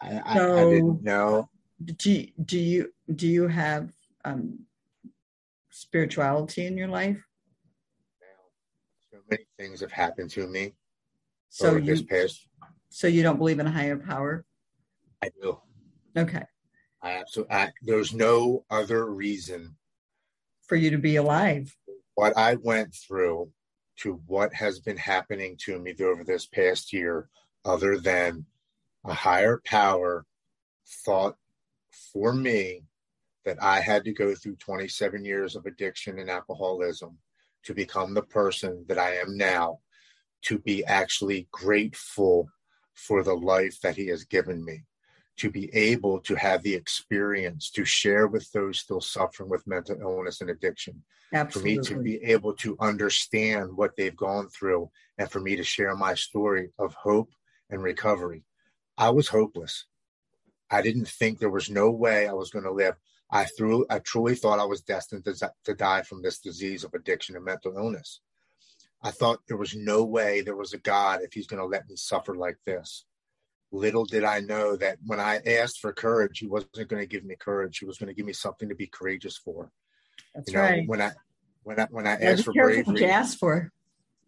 I, 0.00 0.20
I, 0.24 0.60
I, 0.60 0.64
didn't 0.64 1.02
know. 1.02 1.48
Do 1.84 2.12
you, 2.12 2.28
do 2.44 2.58
you 2.58 2.92
do 3.14 3.26
you 3.26 3.48
have 3.48 3.90
um, 4.24 4.66
spirituality 5.70 6.66
in 6.66 6.76
your 6.76 6.88
life? 6.88 7.18
So 9.10 9.18
many 9.30 9.46
things 9.58 9.80
have 9.80 9.92
happened 9.92 10.30
to 10.30 10.46
me 10.46 10.74
So 11.48 11.70
over 11.70 11.80
this 11.80 12.00
you 12.00 12.06
past. 12.06 12.47
So 12.90 13.06
you 13.06 13.22
don't 13.22 13.38
believe 13.38 13.58
in 13.58 13.66
a 13.66 13.70
higher 13.70 13.96
power? 13.96 14.44
I 15.22 15.30
do. 15.40 15.58
Okay, 16.16 16.44
I 17.02 17.12
absolutely. 17.12 17.54
I, 17.54 17.72
there's 17.82 18.14
no 18.14 18.64
other 18.70 19.06
reason 19.06 19.76
for 20.66 20.76
you 20.76 20.90
to 20.90 20.98
be 20.98 21.16
alive. 21.16 21.74
what 22.14 22.36
I 22.36 22.56
went 22.56 22.94
through 22.94 23.50
to 24.00 24.20
what 24.26 24.52
has 24.54 24.78
been 24.78 24.96
happening 24.96 25.56
to 25.64 25.78
me 25.78 25.94
over 26.00 26.24
this 26.24 26.46
past 26.46 26.92
year, 26.92 27.28
other 27.64 27.98
than 27.98 28.46
a 29.04 29.12
higher 29.12 29.60
power 29.64 30.24
thought 31.04 31.36
for 32.12 32.32
me 32.32 32.84
that 33.44 33.62
I 33.62 33.80
had 33.80 34.04
to 34.04 34.12
go 34.12 34.34
through 34.34 34.56
27 34.56 35.24
years 35.24 35.56
of 35.56 35.66
addiction 35.66 36.18
and 36.18 36.30
alcoholism 36.30 37.18
to 37.64 37.74
become 37.74 38.14
the 38.14 38.22
person 38.22 38.84
that 38.88 38.98
I 38.98 39.16
am 39.16 39.36
now, 39.36 39.80
to 40.42 40.58
be 40.58 40.84
actually 40.84 41.48
grateful 41.50 42.48
for 42.98 43.22
the 43.22 43.34
life 43.34 43.80
that 43.80 43.96
he 43.96 44.08
has 44.08 44.24
given 44.24 44.64
me, 44.64 44.84
to 45.36 45.50
be 45.50 45.74
able 45.74 46.18
to 46.18 46.34
have 46.34 46.62
the 46.62 46.74
experience 46.74 47.70
to 47.70 47.84
share 47.84 48.26
with 48.26 48.50
those 48.52 48.80
still 48.80 49.00
suffering 49.00 49.48
with 49.48 49.66
mental 49.66 49.96
illness 50.00 50.40
and 50.40 50.50
addiction. 50.50 51.02
Absolutely. 51.32 51.76
For 51.76 51.80
me 51.80 51.86
to 51.88 52.02
be 52.02 52.24
able 52.24 52.54
to 52.54 52.76
understand 52.80 53.76
what 53.76 53.92
they've 53.96 54.16
gone 54.16 54.48
through 54.48 54.90
and 55.16 55.30
for 55.30 55.40
me 55.40 55.54
to 55.56 55.62
share 55.62 55.94
my 55.94 56.14
story 56.14 56.70
of 56.78 56.92
hope 56.94 57.30
and 57.70 57.82
recovery. 57.82 58.42
I 58.96 59.10
was 59.10 59.28
hopeless. 59.28 59.86
I 60.70 60.82
didn't 60.82 61.08
think 61.08 61.38
there 61.38 61.50
was 61.50 61.70
no 61.70 61.90
way 61.90 62.26
I 62.26 62.32
was 62.32 62.50
going 62.50 62.64
to 62.64 62.72
live. 62.72 62.94
I 63.30 63.44
threw, 63.44 63.86
I 63.90 64.00
truly 64.00 64.34
thought 64.34 64.58
I 64.58 64.64
was 64.64 64.80
destined 64.80 65.24
to, 65.24 65.52
to 65.64 65.74
die 65.74 66.02
from 66.02 66.20
this 66.20 66.40
disease 66.40 66.82
of 66.82 66.94
addiction 66.94 67.36
and 67.36 67.44
mental 67.44 67.76
illness. 67.76 68.20
I 69.02 69.10
thought 69.10 69.40
there 69.46 69.56
was 69.56 69.74
no 69.74 70.04
way 70.04 70.40
there 70.40 70.56
was 70.56 70.72
a 70.72 70.78
God 70.78 71.20
if 71.22 71.32
he's 71.32 71.46
going 71.46 71.60
to 71.60 71.66
let 71.66 71.88
me 71.88 71.96
suffer 71.96 72.34
like 72.34 72.56
this. 72.66 73.04
Little 73.70 74.04
did 74.04 74.24
I 74.24 74.40
know 74.40 74.76
that 74.76 74.98
when 75.04 75.20
I 75.20 75.40
asked 75.46 75.80
for 75.80 75.92
courage, 75.92 76.38
he 76.38 76.46
wasn't 76.46 76.88
going 76.88 77.02
to 77.02 77.06
give 77.06 77.24
me 77.24 77.36
courage. 77.38 77.78
He 77.78 77.84
was 77.84 77.98
going 77.98 78.08
to 78.08 78.14
give 78.14 78.26
me 78.26 78.32
something 78.32 78.68
to 78.68 78.74
be 78.74 78.86
courageous 78.86 79.36
for. 79.36 79.70
That's 80.34 80.50
you 80.50 80.56
know, 80.56 80.62
right. 80.62 80.88
When 80.88 81.02
I 81.02 81.12
when 81.62 81.78
I 81.78 81.86
when 81.90 82.06
I 82.06 82.14
asked 82.14 82.44
for 82.44 82.52
bravery, 82.52 82.82
what 82.82 82.98
you 82.98 83.06
asked 83.06 83.38
for. 83.38 83.70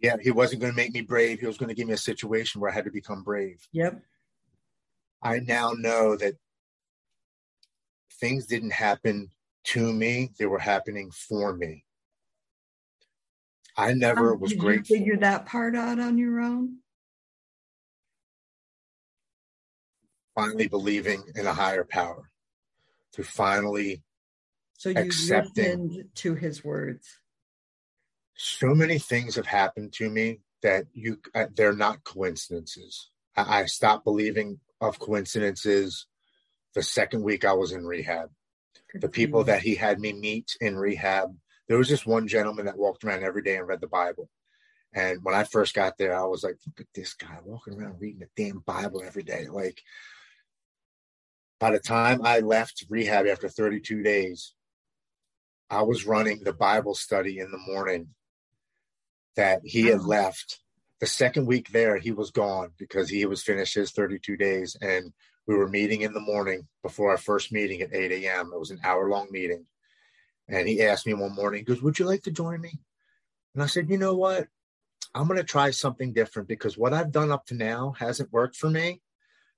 Yeah, 0.01 0.17
he 0.21 0.31
wasn't 0.31 0.61
going 0.61 0.73
to 0.73 0.77
make 0.77 0.93
me 0.93 1.01
brave. 1.03 1.41
He 1.41 1.47
was 1.47 1.59
going 1.59 1.69
to 1.69 1.75
give 1.75 1.87
me 1.87 1.95
a 1.95 1.99
situation 1.99 2.61
where 2.61 2.71
I 2.71 2.75
had 2.75 2.85
to 2.85 2.91
become 2.91 3.23
brave. 3.23 3.67
Yep. 3.73 4.01
I 5.23 5.41
now 5.41 5.73
know 5.77 6.17
that 6.17 6.35
things 8.21 8.47
didn't 8.47 8.73
happen 8.73 9.31
to 9.65 9.93
me; 9.93 10.33
they 10.39 10.47
were 10.47 10.59
happening 10.59 11.11
for 11.11 11.57
me. 11.57 11.85
I 13.77 13.93
never 13.95 14.35
um, 14.35 14.41
was 14.41 14.51
did 14.51 14.61
grateful. 14.61 14.97
You 14.97 15.03
figure 15.03 15.17
that 15.19 15.47
part 15.47 15.77
out 15.77 15.99
on 15.99 16.19
your 16.19 16.41
own. 16.41 16.79
Finally, 20.35 20.69
believing 20.69 21.23
in 21.35 21.47
a 21.47 21.53
higher 21.53 21.85
power, 21.85 22.31
to 23.13 23.23
finally 23.23 24.03
so 24.75 24.89
you 24.89 24.97
accepting, 24.97 26.09
to 26.15 26.35
his 26.35 26.65
words. 26.65 27.19
So 28.35 28.75
many 28.75 28.99
things 28.99 29.37
have 29.37 29.47
happened 29.47 29.93
to 29.95 30.09
me 30.09 30.41
that 30.63 30.87
you 30.93 31.19
uh, 31.35 31.47
they're 31.55 31.75
not 31.75 32.05
coincidences. 32.05 33.11
I, 33.37 33.61
I 33.63 33.65
stopped 33.67 34.05
believing 34.05 34.61
of 34.81 34.99
coincidences 34.99 36.07
the 36.75 36.83
second 36.83 37.23
week 37.23 37.45
I 37.45 37.53
was 37.53 37.73
in 37.73 37.85
rehab. 37.85 38.31
The 38.95 39.09
people 39.09 39.45
that 39.45 39.63
he 39.63 39.75
had 39.75 40.01
me 40.01 40.13
meet 40.13 40.57
in 40.61 40.77
rehab 40.77 41.37
there 41.71 41.79
was 41.79 41.89
this 41.89 42.05
one 42.05 42.27
gentleman 42.27 42.67
that 42.67 42.77
walked 42.77 43.05
around 43.05 43.23
every 43.23 43.43
day 43.43 43.57
and 43.57 43.69
read 43.69 43.81
the 43.81 43.87
Bible. 43.87 44.29
And 44.93 45.21
when 45.23 45.37
I 45.37 45.45
first 45.45 45.73
got 45.73 45.97
there, 45.99 46.19
I 46.19 46.25
was 46.25 46.43
like, 46.43 46.57
look 46.67 46.81
at 46.81 46.89
this 46.97 47.15
guy 47.15 47.39
walking 47.45 47.75
around 47.75 48.01
reading 48.01 48.19
the 48.19 48.27
damn 48.37 48.59
Bible 48.59 49.05
every 49.07 49.23
day. 49.23 49.47
Like, 49.49 49.81
by 51.61 51.71
the 51.71 51.79
time 51.79 52.23
I 52.25 52.41
left 52.41 52.87
rehab 52.89 53.29
after 53.29 53.49
32 53.49 54.03
days, 54.03 54.53
I 55.71 55.83
was 55.83 56.07
running 56.07 56.43
the 56.43 56.53
Bible 56.53 56.97
study 56.97 57.39
in 57.39 57.53
the 57.53 57.73
morning 57.73 58.09
that 59.37 59.61
he 59.63 59.87
had 59.87 60.01
mm. 60.01 60.09
left. 60.09 60.59
The 60.99 61.07
second 61.07 61.47
week 61.47 61.69
there, 61.71 61.99
he 61.99 62.11
was 62.11 62.33
gone 62.33 62.73
because 62.81 63.09
he 63.09 63.25
was 63.27 63.45
finished 63.45 63.77
his 63.77 63.93
32 63.93 64.37
days. 64.37 64.77
And 64.81 65.13
we 65.47 65.55
were 65.55 65.69
meeting 65.69 66.01
in 66.01 66.15
the 66.15 66.21
morning 66.21 66.67
before 66.83 67.13
our 67.13 67.17
first 67.17 67.53
meeting 67.53 67.81
at 67.81 67.95
8 67.95 68.11
a.m. 68.11 68.51
It 68.53 68.59
was 68.59 68.73
an 68.73 68.81
hour 68.83 69.09
long 69.09 69.29
meeting. 69.31 69.67
And 70.51 70.69
he 70.69 70.83
asked 70.83 71.07
me 71.07 71.15
one 71.15 71.35
morning, 71.35 71.61
he 71.61 71.65
goes, 71.65 71.81
Would 71.81 71.99
you 71.99 72.05
like 72.05 72.23
to 72.25 72.31
join 72.31 72.61
me? 72.61 72.73
And 73.55 73.63
I 73.63 73.67
said, 73.67 73.89
You 73.89 73.99
know 73.99 74.17
what? 74.17 74.49
I'm 75.15 75.27
going 75.27 75.39
to 75.39 75.45
try 75.45 75.71
something 75.71 76.13
different 76.13 76.49
because 76.49 76.77
what 76.77 76.93
I've 76.93 77.13
done 77.13 77.31
up 77.31 77.47
to 77.47 77.55
now 77.55 77.95
hasn't 77.99 78.33
worked 78.33 78.57
for 78.57 78.69
me. 78.69 79.01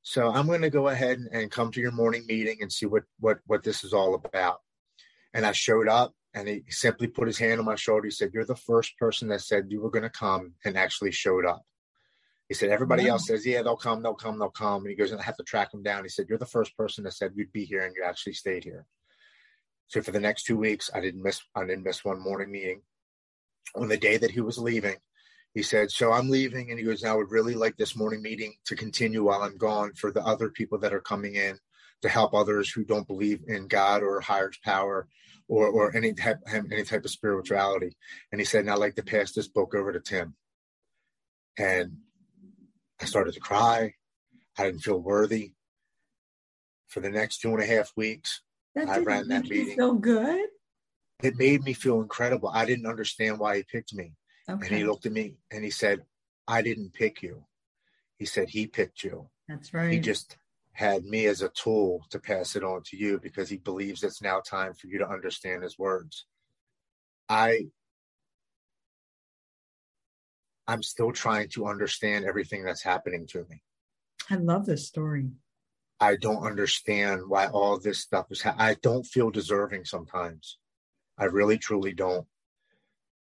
So 0.02 0.30
I'm 0.30 0.46
going 0.46 0.62
to 0.62 0.70
go 0.70 0.88
ahead 0.88 1.18
and, 1.18 1.28
and 1.32 1.50
come 1.50 1.70
to 1.72 1.80
your 1.80 1.92
morning 1.92 2.24
meeting 2.26 2.58
and 2.60 2.72
see 2.72 2.86
what, 2.86 3.04
what, 3.20 3.38
what 3.46 3.62
this 3.62 3.84
is 3.84 3.92
all 3.92 4.14
about. 4.14 4.60
And 5.32 5.46
I 5.46 5.52
showed 5.52 5.88
up 5.88 6.14
and 6.34 6.48
he 6.48 6.64
simply 6.68 7.06
put 7.06 7.26
his 7.26 7.38
hand 7.38 7.58
on 7.58 7.66
my 7.66 7.74
shoulder. 7.74 8.06
He 8.06 8.10
said, 8.10 8.30
You're 8.34 8.44
the 8.44 8.54
first 8.54 8.96
person 8.98 9.28
that 9.28 9.40
said 9.40 9.66
you 9.68 9.80
were 9.80 9.90
going 9.90 10.02
to 10.02 10.10
come 10.10 10.54
and 10.64 10.76
actually 10.76 11.12
showed 11.12 11.46
up. 11.46 11.62
He 12.48 12.54
said, 12.54 12.70
Everybody 12.70 13.08
else 13.08 13.26
says, 13.26 13.46
Yeah, 13.46 13.62
they'll 13.62 13.76
come, 13.76 14.02
they'll 14.02 14.14
come, 14.14 14.38
they'll 14.38 14.50
come. 14.50 14.82
And 14.82 14.90
he 14.90 14.96
goes, 14.96 15.10
And 15.10 15.20
I 15.20 15.24
have 15.24 15.36
to 15.38 15.44
track 15.44 15.70
them 15.70 15.82
down. 15.82 16.02
He 16.02 16.10
said, 16.10 16.26
You're 16.28 16.38
the 16.38 16.46
first 16.46 16.76
person 16.76 17.04
that 17.04 17.14
said 17.14 17.32
you'd 17.34 17.52
be 17.52 17.64
here 17.64 17.84
and 17.84 17.94
you 17.96 18.02
actually 18.04 18.34
stayed 18.34 18.64
here. 18.64 18.86
So 19.88 20.00
for 20.00 20.10
the 20.10 20.20
next 20.20 20.44
two 20.44 20.56
weeks, 20.56 20.90
I 20.94 21.00
didn't 21.00 21.22
miss 21.22 21.40
I 21.54 21.64
didn't 21.64 21.84
miss 21.84 22.04
one 22.04 22.20
morning 22.20 22.50
meeting. 22.50 22.82
On 23.74 23.88
the 23.88 23.96
day 23.96 24.16
that 24.16 24.30
he 24.30 24.40
was 24.40 24.58
leaving, 24.58 24.96
he 25.54 25.62
said, 25.62 25.90
"So 25.90 26.12
I'm 26.12 26.30
leaving," 26.30 26.70
and 26.70 26.78
he 26.78 26.84
goes, 26.84 27.04
"I 27.04 27.14
would 27.14 27.30
really 27.30 27.54
like 27.54 27.76
this 27.76 27.96
morning 27.96 28.22
meeting 28.22 28.54
to 28.66 28.76
continue 28.76 29.24
while 29.24 29.42
I'm 29.42 29.58
gone 29.58 29.94
for 29.94 30.10
the 30.10 30.24
other 30.24 30.48
people 30.50 30.78
that 30.78 30.94
are 30.94 31.00
coming 31.00 31.34
in 31.34 31.58
to 32.00 32.08
help 32.08 32.34
others 32.34 32.70
who 32.70 32.84
don't 32.84 33.06
believe 33.06 33.44
in 33.46 33.68
God 33.68 34.02
or 34.02 34.20
higher 34.20 34.50
power 34.64 35.08
or 35.48 35.68
or 35.68 35.94
any 35.94 36.14
type 36.14 36.38
any 36.48 36.84
type 36.84 37.04
of 37.04 37.10
spirituality." 37.10 37.96
And 38.30 38.40
he 38.40 38.44
said, 38.44 38.60
"And 38.60 38.70
I'd 38.70 38.78
like 38.78 38.96
to 38.96 39.02
pass 39.02 39.32
this 39.32 39.48
book 39.48 39.74
over 39.74 39.92
to 39.92 40.00
Tim." 40.00 40.36
And 41.58 41.98
I 43.00 43.04
started 43.04 43.34
to 43.34 43.40
cry. 43.40 43.96
I 44.56 44.64
didn't 44.64 44.80
feel 44.80 44.98
worthy. 44.98 45.54
For 46.86 47.00
the 47.00 47.10
next 47.10 47.38
two 47.38 47.50
and 47.50 47.62
a 47.62 47.66
half 47.66 47.92
weeks, 47.96 48.42
that 48.74 48.88
I 48.88 48.98
ran 48.98 49.28
that 49.28 49.44
meeting. 49.44 49.76
So 49.76 49.94
good. 49.94 50.46
It 51.22 51.36
made 51.36 51.62
me 51.62 51.72
feel 51.72 52.00
incredible. 52.00 52.48
I 52.48 52.64
didn't 52.64 52.86
understand 52.86 53.38
why 53.38 53.58
he 53.58 53.62
picked 53.62 53.94
me. 53.94 54.12
Okay. 54.48 54.66
And 54.66 54.76
he 54.76 54.84
looked 54.84 55.06
at 55.06 55.12
me 55.12 55.36
and 55.50 55.62
he 55.62 55.70
said, 55.70 56.02
I 56.48 56.62
didn't 56.62 56.92
pick 56.92 57.22
you. 57.22 57.44
He 58.18 58.26
said, 58.26 58.48
He 58.48 58.66
picked 58.66 59.04
you. 59.04 59.28
That's 59.48 59.72
right. 59.72 59.92
He 59.92 60.00
just 60.00 60.36
had 60.72 61.04
me 61.04 61.26
as 61.26 61.42
a 61.42 61.50
tool 61.50 62.04
to 62.10 62.18
pass 62.18 62.56
it 62.56 62.64
on 62.64 62.82
to 62.86 62.96
you 62.96 63.20
because 63.22 63.48
he 63.48 63.58
believes 63.58 64.02
it's 64.02 64.22
now 64.22 64.40
time 64.40 64.72
for 64.74 64.86
you 64.86 64.98
to 64.98 65.08
understand 65.08 65.62
his 65.62 65.78
words. 65.78 66.26
I 67.28 67.66
I'm 70.66 70.82
still 70.82 71.12
trying 71.12 71.48
to 71.50 71.66
understand 71.66 72.24
everything 72.24 72.64
that's 72.64 72.82
happening 72.82 73.26
to 73.28 73.44
me. 73.50 73.62
I 74.30 74.36
love 74.36 74.64
this 74.64 74.86
story. 74.86 75.30
I 76.02 76.16
don't 76.16 76.44
understand 76.44 77.22
why 77.28 77.46
all 77.46 77.78
this 77.78 78.00
stuff 78.00 78.26
is. 78.32 78.42
Ha- 78.42 78.56
I 78.58 78.74
don't 78.82 79.06
feel 79.06 79.30
deserving 79.30 79.84
sometimes. 79.84 80.58
I 81.16 81.26
really, 81.26 81.58
truly 81.58 81.92
don't. 81.92 82.26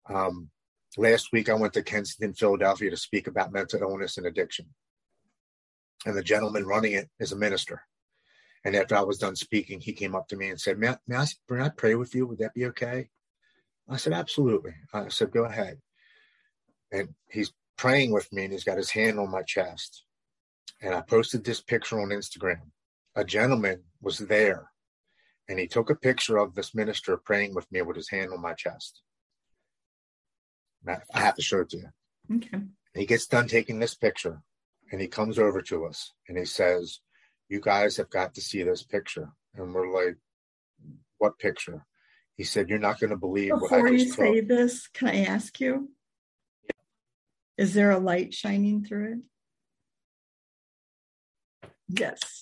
Um, 0.09 0.51
last 0.97 1.29
week, 1.33 1.49
I 1.49 1.55
went 1.55 1.75
to 1.75 1.85
Kensington, 1.85 2.35
Philadelphia 2.35 2.91
to 2.91 2.97
speak 2.97 3.29
about 3.29 3.53
mental 3.53 3.81
illness 3.81 4.19
and 4.19 4.27
addiction. 4.27 4.67
And 6.05 6.17
the 6.17 6.25
gentleman 6.25 6.67
running 6.67 6.95
it 6.95 7.09
is 7.21 7.31
a 7.31 7.37
minister. 7.37 7.83
And 8.65 8.75
after 8.75 8.97
I 8.97 9.03
was 9.03 9.19
done 9.19 9.37
speaking, 9.37 9.81
he 9.81 9.93
came 9.93 10.17
up 10.17 10.27
to 10.29 10.37
me 10.37 10.49
and 10.49 10.61
said, 10.61 10.77
May 10.77 10.93
may 11.07 11.19
I, 11.19 11.27
may 11.49 11.63
I 11.63 11.69
pray 11.69 11.95
with 11.95 12.17
you? 12.17 12.27
Would 12.27 12.39
that 12.39 12.55
be 12.55 12.67
okay? 12.67 13.11
I 13.89 13.97
said, 13.97 14.13
Absolutely. 14.13 14.75
I 14.93 15.07
said, 15.07 15.31
Go 15.31 15.45
ahead. 15.45 15.79
And 16.91 17.11
he's 17.31 17.53
praying 17.79 18.11
with 18.11 18.33
me 18.33 18.43
and 18.43 18.53
he's 18.53 18.65
got 18.65 18.77
his 18.77 18.91
hand 18.91 19.21
on 19.21 19.31
my 19.31 19.43
chest 19.43 20.03
and 20.83 20.95
I 20.95 21.01
posted 21.01 21.45
this 21.45 21.61
picture 21.61 22.01
on 22.01 22.09
Instagram. 22.09 22.61
A 23.15 23.25
gentleman 23.25 23.83
was 24.01 24.19
there 24.19 24.71
and 25.49 25.59
he 25.59 25.67
took 25.67 25.91
a 25.91 25.95
picture 25.95 26.39
of 26.39 26.55
this 26.55 26.75
minister 26.75 27.17
praying 27.17 27.55
with 27.55 27.71
me 27.71 27.83
with 27.83 27.97
his 27.97 28.11
hand 28.11 28.33
on 28.33 28.41
my 28.41 28.55
chest. 28.55 29.03
I 30.87 31.19
have 31.19 31.35
to 31.37 31.43
show 31.43 31.61
it 31.61 31.71
to 31.71 31.79
you. 31.79 32.37
Okay. 32.37 32.63
He 32.95 33.07
gets 33.07 33.27
done 33.27 33.49
taking 33.49 33.79
this 33.79 33.95
picture 33.95 34.43
and 34.93 35.01
he 35.01 35.09
comes 35.09 35.39
over 35.39 35.63
to 35.63 35.87
us 35.87 36.13
and 36.29 36.39
he 36.39 36.45
says, 36.45 37.01
You 37.49 37.61
guys 37.61 37.97
have 37.97 38.11
got 38.11 38.35
to 38.35 38.41
see 38.41 38.63
this 38.63 38.83
picture. 38.83 39.31
And 39.55 39.75
we're 39.75 39.93
like, 39.93 40.17
What 41.19 41.39
picture? 41.39 41.85
He 42.37 42.45
said, 42.45 42.69
You're 42.69 42.79
not 42.79 43.01
going 43.01 43.11
to 43.11 43.17
believe 43.17 43.51
Before 43.51 43.83
what 43.83 43.93
I 43.93 43.97
just 43.97 44.07
you 44.07 44.13
say 44.13 44.41
this, 44.41 44.89
can 44.89 45.09
I 45.09 45.25
ask 45.25 45.61
you? 45.61 45.91
Is 47.57 47.75
there 47.75 47.91
a 47.91 47.99
light 47.99 48.35
shining 48.35 48.85
through 48.85 49.13
it? 49.13 49.19
Yes. 51.89 52.41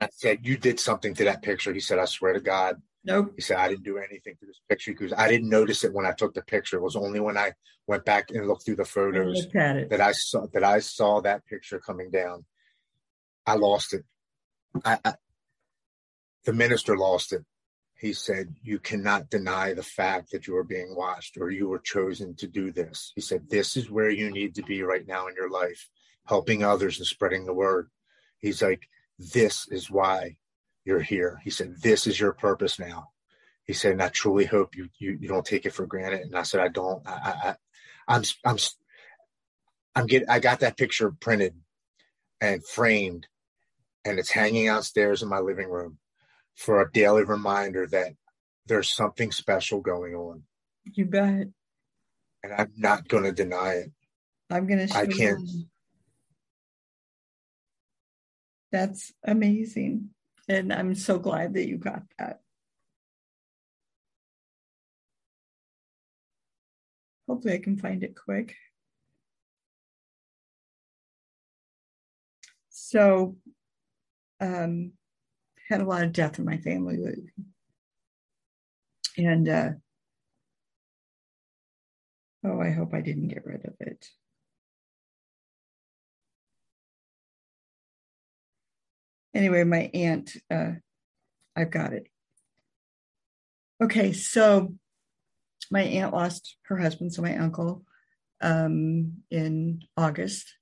I 0.00 0.08
said, 0.12 0.40
You 0.42 0.56
did 0.56 0.78
something 0.78 1.14
to 1.14 1.24
that 1.24 1.42
picture. 1.42 1.72
He 1.72 1.80
said, 1.80 1.98
I 1.98 2.04
swear 2.04 2.32
to 2.32 2.40
God. 2.40 2.80
Nope. 3.04 3.32
He 3.36 3.42
said, 3.42 3.58
I 3.58 3.68
didn't 3.68 3.84
do 3.84 3.98
anything 3.98 4.34
to 4.40 4.46
this 4.46 4.60
picture 4.68 4.92
because 4.92 5.12
I 5.12 5.28
didn't 5.28 5.48
notice 5.48 5.84
it 5.84 5.92
when 5.92 6.06
I 6.06 6.12
took 6.12 6.34
the 6.34 6.42
picture. 6.42 6.76
It 6.76 6.82
was 6.82 6.96
only 6.96 7.20
when 7.20 7.38
I 7.38 7.52
went 7.86 8.04
back 8.04 8.30
and 8.30 8.46
looked 8.48 8.64
through 8.64 8.76
the 8.76 8.84
photos 8.84 9.46
that 9.52 10.00
I 10.00 10.12
saw 10.12 10.46
that 10.52 10.64
I 10.64 10.80
saw 10.80 11.20
that 11.20 11.46
picture 11.46 11.78
coming 11.78 12.10
down. 12.10 12.44
I 13.46 13.54
lost 13.54 13.94
it. 13.94 14.04
I, 14.84 14.98
I 15.04 15.14
the 16.44 16.52
minister 16.52 16.96
lost 16.96 17.32
it. 17.32 17.44
He 17.98 18.12
said, 18.12 18.56
You 18.62 18.78
cannot 18.78 19.30
deny 19.30 19.72
the 19.72 19.82
fact 19.82 20.32
that 20.32 20.46
you 20.46 20.56
are 20.56 20.64
being 20.64 20.94
watched 20.96 21.38
or 21.38 21.50
you 21.50 21.68
were 21.68 21.78
chosen 21.78 22.34
to 22.36 22.46
do 22.46 22.72
this. 22.72 23.12
He 23.14 23.20
said, 23.20 23.48
This 23.48 23.76
is 23.76 23.90
where 23.90 24.10
you 24.10 24.30
need 24.30 24.56
to 24.56 24.62
be 24.62 24.82
right 24.82 25.06
now 25.06 25.28
in 25.28 25.34
your 25.34 25.48
life 25.48 25.88
helping 26.26 26.62
others 26.62 26.98
and 26.98 27.06
spreading 27.06 27.46
the 27.46 27.54
word. 27.54 27.88
He's 28.38 28.62
like, 28.62 28.88
this 29.18 29.66
is 29.68 29.90
why 29.90 30.36
you're 30.84 31.00
here. 31.00 31.40
He 31.42 31.50
said, 31.50 31.76
this 31.82 32.06
is 32.06 32.18
your 32.18 32.32
purpose 32.32 32.78
now. 32.78 33.08
He 33.64 33.72
said, 33.72 33.92
and 33.92 34.02
I 34.02 34.08
truly 34.08 34.44
hope 34.44 34.76
you, 34.76 34.88
you, 34.98 35.18
you 35.20 35.28
don't 35.28 35.44
take 35.44 35.66
it 35.66 35.72
for 35.72 35.86
granted. 35.86 36.20
And 36.22 36.36
I 36.36 36.42
said, 36.42 36.60
I 36.60 36.68
don't, 36.68 37.06
I, 37.06 37.12
I, 37.12 37.54
I'm, 38.08 38.22
I'm, 38.44 38.56
I'm 39.94 40.06
getting, 40.06 40.28
I 40.28 40.38
got 40.38 40.60
that 40.60 40.76
picture 40.76 41.10
printed. 41.10 41.54
and 42.40 42.62
framed, 42.64 43.26
and 44.04 44.18
it's 44.18 44.30
hanging 44.30 44.68
outstairs 44.68 45.22
in 45.22 45.28
my 45.28 45.38
living 45.38 45.68
room 45.68 45.98
for 46.54 46.80
a 46.80 46.92
daily 46.92 47.24
reminder 47.24 47.86
that 47.86 48.12
there's 48.66 48.90
something 48.90 49.32
special 49.32 49.80
going 49.80 50.14
on. 50.14 50.42
You 50.84 51.06
bet. 51.06 51.48
And 52.42 52.52
I'm 52.56 52.72
not 52.76 53.08
going 53.08 53.24
to 53.24 53.32
deny 53.32 53.72
it. 53.72 53.92
I'm 54.50 54.66
going 54.66 54.86
to 54.86 54.96
I 54.96 55.06
can't. 55.06 55.40
You. 55.48 55.64
That's 58.76 59.10
amazing. 59.24 60.10
And 60.50 60.70
I'm 60.70 60.94
so 60.94 61.18
glad 61.18 61.54
that 61.54 61.66
you 61.66 61.78
got 61.78 62.02
that. 62.18 62.40
Hopefully, 67.26 67.54
I 67.54 67.58
can 67.58 67.78
find 67.78 68.04
it 68.04 68.14
quick. 68.14 68.54
So, 72.68 73.38
um, 74.40 74.92
had 75.70 75.80
a 75.80 75.86
lot 75.86 76.04
of 76.04 76.12
death 76.12 76.38
in 76.38 76.44
my 76.44 76.58
family, 76.58 76.98
and 79.16 79.48
uh, 79.48 79.70
oh, 82.44 82.60
I 82.60 82.72
hope 82.72 82.92
I 82.92 83.00
didn't 83.00 83.28
get 83.28 83.46
rid 83.46 83.64
of 83.64 83.72
it. 83.80 84.06
Anyway, 89.36 89.64
my 89.64 89.90
aunt, 89.92 90.34
uh, 90.50 90.70
I've 91.54 91.70
got 91.70 91.92
it. 91.92 92.06
Okay, 93.82 94.14
so 94.14 94.74
my 95.70 95.82
aunt 95.82 96.14
lost 96.14 96.56
her 96.62 96.78
husband, 96.78 97.12
so 97.12 97.20
my 97.20 97.36
uncle, 97.36 97.84
um, 98.40 99.18
in 99.30 99.82
August, 99.94 100.54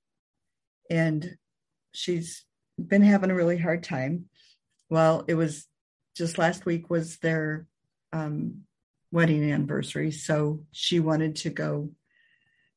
and 0.89 1.37
she's 1.93 2.43
been 2.77 3.01
having 3.01 3.31
a 3.31 3.35
really 3.35 3.57
hard 3.57 3.81
time. 3.81 4.25
Well, 4.89 5.23
it 5.29 5.35
was 5.35 5.67
just 6.13 6.37
last 6.37 6.65
week 6.65 6.89
was 6.89 7.15
their 7.19 7.67
um, 8.11 8.63
wedding 9.09 9.49
anniversary, 9.53 10.11
so 10.11 10.65
she 10.73 10.99
wanted 10.99 11.37
to 11.37 11.49
go 11.49 11.91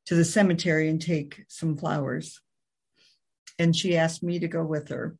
to 0.05 0.15
the 0.15 0.23
cemetery 0.23 0.87
and 0.87 1.01
take 1.01 1.43
some 1.49 1.75
flowers, 1.75 2.39
and 3.59 3.75
she 3.75 3.97
asked 3.97 4.23
me 4.23 4.39
to 4.39 4.47
go 4.47 4.63
with 4.63 4.87
her. 4.87 5.17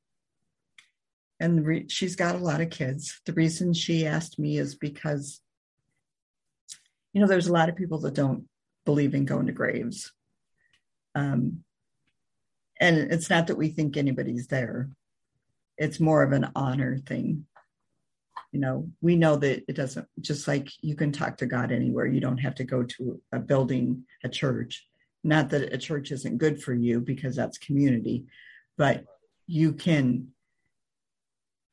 And 1.40 1.66
re- 1.66 1.88
she's 1.88 2.16
got 2.16 2.36
a 2.36 2.40
lot 2.40 2.61
of 2.61 2.70
kids. 2.70 3.22
The 3.26 3.34
reason 3.34 3.74
she 3.74 4.06
asked 4.06 4.40
me 4.40 4.57
is 4.57 4.76
because 4.76 5.41
you 7.14 7.22
know, 7.22 7.28
there's 7.28 7.48
a 7.48 7.53
lot 7.53 7.70
of 7.70 7.76
people 7.76 7.99
that 7.99 8.14
don't 8.14 8.45
believe 8.86 9.16
in 9.16 9.26
going 9.26 9.48
to 9.48 9.52
graves. 9.52 10.11
Um, 11.16 11.64
and 12.80 12.98
it's 12.98 13.30
not 13.30 13.48
that 13.48 13.57
we 13.57 13.70
think 13.70 13.98
anybody's 13.98 14.48
there, 14.48 14.90
it's 15.78 15.99
more 15.99 16.24
of 16.24 16.32
an 16.32 16.52
honor 16.56 16.98
thing. 16.98 17.45
You 18.52 18.60
know, 18.60 18.90
we 19.02 19.16
know 19.16 19.36
that 19.36 19.64
it 19.68 19.76
doesn't, 19.76 20.07
just 20.20 20.48
like 20.48 20.70
you 20.82 20.95
can 20.95 21.11
talk 21.11 21.38
to 21.38 21.45
God 21.45 21.72
anywhere, 21.72 22.07
you 22.07 22.20
don't 22.20 22.40
have 22.40 22.56
to 22.56 22.64
go 22.64 22.84
to 22.84 23.22
a 23.32 23.40
building, 23.40 24.06
a 24.24 24.30
church. 24.30 24.88
Not 25.24 25.49
that 25.49 25.74
a 25.74 25.78
church 25.78 26.11
isn't 26.11 26.38
good 26.38 26.61
for 26.61 26.74
you 26.74 26.99
because 26.99 27.36
that's 27.36 27.57
community, 27.57 28.26
but 28.78 29.03
you 29.45 29.74
can, 29.74 30.30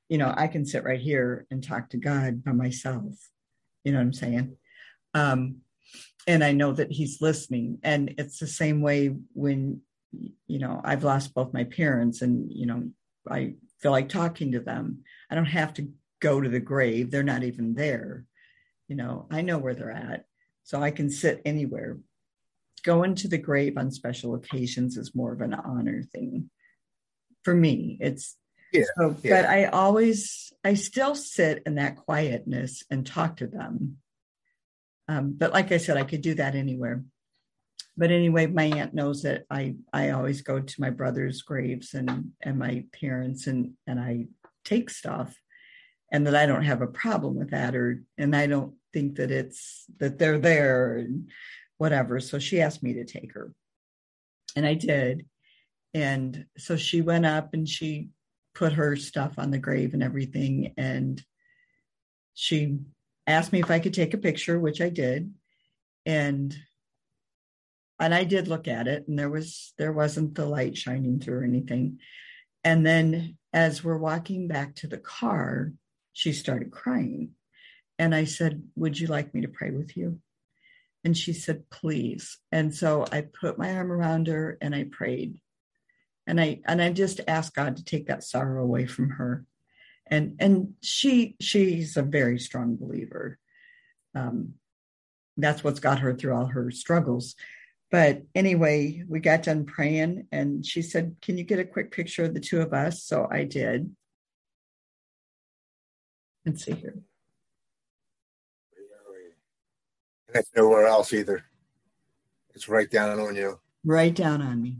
you 0.09 0.19
know, 0.19 0.33
I 0.37 0.47
can 0.47 0.65
sit 0.65 0.85
right 0.85 1.01
here 1.01 1.47
and 1.51 1.62
talk 1.62 1.91
to 1.91 1.97
God 1.97 2.45
by 2.45 2.53
myself. 2.53 3.15
You 3.85 3.93
know 3.93 3.99
what 3.99 4.05
I'm 4.05 4.12
saying? 4.12 4.57
Um, 5.15 5.57
and 6.27 6.43
I 6.43 6.53
know 6.53 6.73
that 6.73 6.93
he's 6.93 7.20
listening. 7.20 7.78
And 7.83 8.15
it's 8.19 8.39
the 8.39 8.47
same 8.47 8.81
way 8.81 9.16
when, 9.33 9.81
you 10.47 10.59
know, 10.59 10.81
I've 10.85 11.05
lost 11.05 11.35
both 11.35 11.53
my 11.53 11.65
parents 11.65 12.23
and, 12.23 12.51
you 12.53 12.66
know, 12.66 12.91
I 13.28 13.55
feel 13.81 13.93
like 13.93 14.09
talking 14.09 14.53
to 14.53 14.61
them. 14.61 15.03
I 15.31 15.35
don't 15.35 15.45
have 15.45 15.74
to 15.74 15.89
go 16.20 16.41
to 16.41 16.49
the 16.49 16.61
grave. 16.61 17.11
They're 17.11 17.23
not 17.23 17.45
even 17.45 17.74
there. 17.74 18.24
You 18.89 18.97
know, 18.97 19.27
I 19.31 19.43
know 19.43 19.59
where 19.59 19.74
they're 19.74 19.91
at. 19.91 20.24
So 20.65 20.83
I 20.83 20.91
can 20.91 21.11
sit 21.11 21.43
anywhere. 21.45 21.99
Going 22.85 23.15
to 23.16 23.28
the 23.28 23.39
grave 23.39 23.77
on 23.77 23.91
special 23.91 24.35
occasions 24.35 24.97
is 24.97 25.15
more 25.15 25.33
of 25.33 25.41
an 25.41 25.55
honor 25.55 26.03
thing. 26.03 26.51
For 27.43 27.55
me, 27.55 27.99
it's 28.01 28.37
yeah, 28.72 28.84
so, 28.98 29.16
yeah. 29.22 29.43
but 29.43 29.48
I 29.48 29.64
always, 29.66 30.52
I 30.64 30.74
still 30.74 31.14
sit 31.14 31.62
in 31.66 31.76
that 31.76 31.97
quietness 31.97 32.82
and 32.90 33.06
talk 33.06 33.36
to 33.38 33.47
them 33.47 33.98
um, 35.09 35.34
but 35.36 35.52
like 35.52 35.72
I 35.72 35.76
said, 35.76 35.97
I 35.97 36.05
could 36.05 36.22
do 36.22 36.34
that 36.34 36.55
anywhere. 36.55 37.05
But 37.97 38.10
anyway, 38.10 38.47
my 38.47 38.64
aunt 38.64 38.93
knows 38.93 39.22
that 39.22 39.44
I 39.51 39.76
I 39.93 40.10
always 40.10 40.43
go 40.43 40.60
to 40.60 40.80
my 40.80 40.90
brother's 40.90 41.43
graves 41.43 41.94
and 41.94 42.32
and 42.43 42.59
my 42.59 42.84
parents 42.93 43.47
and 43.47 43.72
and 43.86 43.98
I 43.98 44.26
take 44.64 44.90
stuff, 44.90 45.34
and 46.12 46.26
that 46.26 46.36
I 46.36 46.47
don't 46.47 46.64
have 46.64 46.82
a 46.82 46.86
problem 46.86 47.36
with 47.36 47.51
that, 47.51 47.74
or 47.74 48.02
and 48.18 48.36
I 48.36 48.48
don't 48.48 48.74
think 48.93 49.16
that 49.16 49.30
it's 49.30 49.86
that 49.98 50.18
they're 50.18 50.38
there 50.38 50.97
and 50.97 51.30
whatever. 51.78 52.20
So 52.20 52.38
she 52.38 52.60
asked 52.60 52.82
me 52.82 52.94
to 52.94 53.05
take 53.05 53.32
her, 53.32 53.52
and 54.56 54.66
I 54.66 54.74
did, 54.74 55.26
and 55.94 56.44
so 56.59 56.76
she 56.76 57.01
went 57.01 57.24
up 57.24 57.55
and 57.55 57.66
she 57.66 58.10
put 58.57 58.73
her 58.73 58.97
stuff 58.97 59.39
on 59.39 59.51
the 59.51 59.59
grave 59.59 59.93
and 59.93 60.03
everything, 60.03 60.73
and 60.78 61.23
she 62.33 62.78
asked 63.27 63.53
me 63.53 63.61
if 63.61 63.70
I 63.70 63.81
could 63.81 63.95
take 63.95 64.15
a 64.15 64.19
picture, 64.19 64.59
which 64.59 64.81
I 64.81 64.89
did. 64.89 65.33
And 66.07 66.57
and 67.99 68.15
I 68.15 68.24
did 68.24 68.49
look 68.49 68.69
at 68.69 68.89
it 68.89 69.09
and 69.09 69.19
there 69.19 69.31
was 69.31 69.73
there 69.78 69.93
wasn't 69.93 70.35
the 70.35 70.47
light 70.47 70.77
shining 70.77 71.19
through 71.19 71.41
or 71.41 71.45
anything. 71.45 71.99
And 72.62 72.85
then 72.85 73.39
as 73.53 73.83
we're 73.83 73.97
walking 73.97 74.49
back 74.49 74.77
to 74.77 74.87
the 74.87 74.99
car, 74.99 75.73
she 76.12 76.33
started 76.33 76.70
crying. 76.70 77.33
And 77.99 78.15
I 78.15 78.24
said, 78.24 78.62
"Would 78.77 78.99
you 79.01 79.07
like 79.07 79.35
me 79.35 79.43
to 79.43 79.49
pray 79.49 79.70
with 79.70 79.97
you?" 79.97 80.20
And 81.05 81.16
she 81.16 81.33
said, 81.33 81.69
"Please." 81.70 82.39
And 82.53 82.74
so 82.74 83.07
I 83.12 83.23
put 83.23 83.59
my 83.59 83.74
arm 83.77 83.93
around 83.93 84.28
her 84.28 84.59
and 84.61 84.74
I 84.74 84.85
prayed. 84.85 85.41
And 86.27 86.40
I 86.40 86.61
and 86.65 86.82
I 86.82 86.93
just 86.93 87.20
asked 87.28 87.55
God 87.55 87.77
to 87.77 87.85
take 87.85 88.09
that 88.09 88.24
sorrow 88.24 88.62
away 88.62 88.86
from 88.86 89.11
her. 89.11 89.44
And 90.07 90.36
and 90.40 90.74
she 90.82 91.36
she's 91.40 91.97
a 91.97 92.03
very 92.03 92.39
strong 92.39 92.77
believer. 92.77 93.39
Um, 94.15 94.55
that's 95.36 95.62
what's 95.62 95.81
got 95.81 96.01
her 96.01 96.15
through 96.15 96.35
all 96.35 96.47
her 96.47 96.70
struggles. 96.70 97.36
But 97.90 98.23
anyway 98.35 99.05
we 99.09 99.20
got 99.20 99.44
done 99.44 99.65
praying 99.65 100.27
and 100.32 100.66
she 100.66 100.82
said 100.82 101.16
can 101.23 101.39
you 101.39 101.44
get 101.44 101.61
a 101.61 101.65
quick 101.65 101.93
picture 101.93 102.24
of 102.24 102.35
the 102.35 102.40
two 102.40 102.61
of 102.61 102.73
us? 102.73 103.03
So 103.05 103.28
i 103.31 103.44
did. 103.44 103.94
Let's 106.44 106.65
see 106.65 106.73
here. 106.73 106.97
It's 110.35 110.51
nowhere 110.55 110.86
else 110.86 111.12
either. 111.12 111.44
It's 112.55 112.69
right 112.69 112.90
down 112.90 113.19
on 113.20 113.36
you. 113.36 113.61
Right 113.85 114.15
down 114.15 114.43
on 114.43 114.61
me 114.61 114.78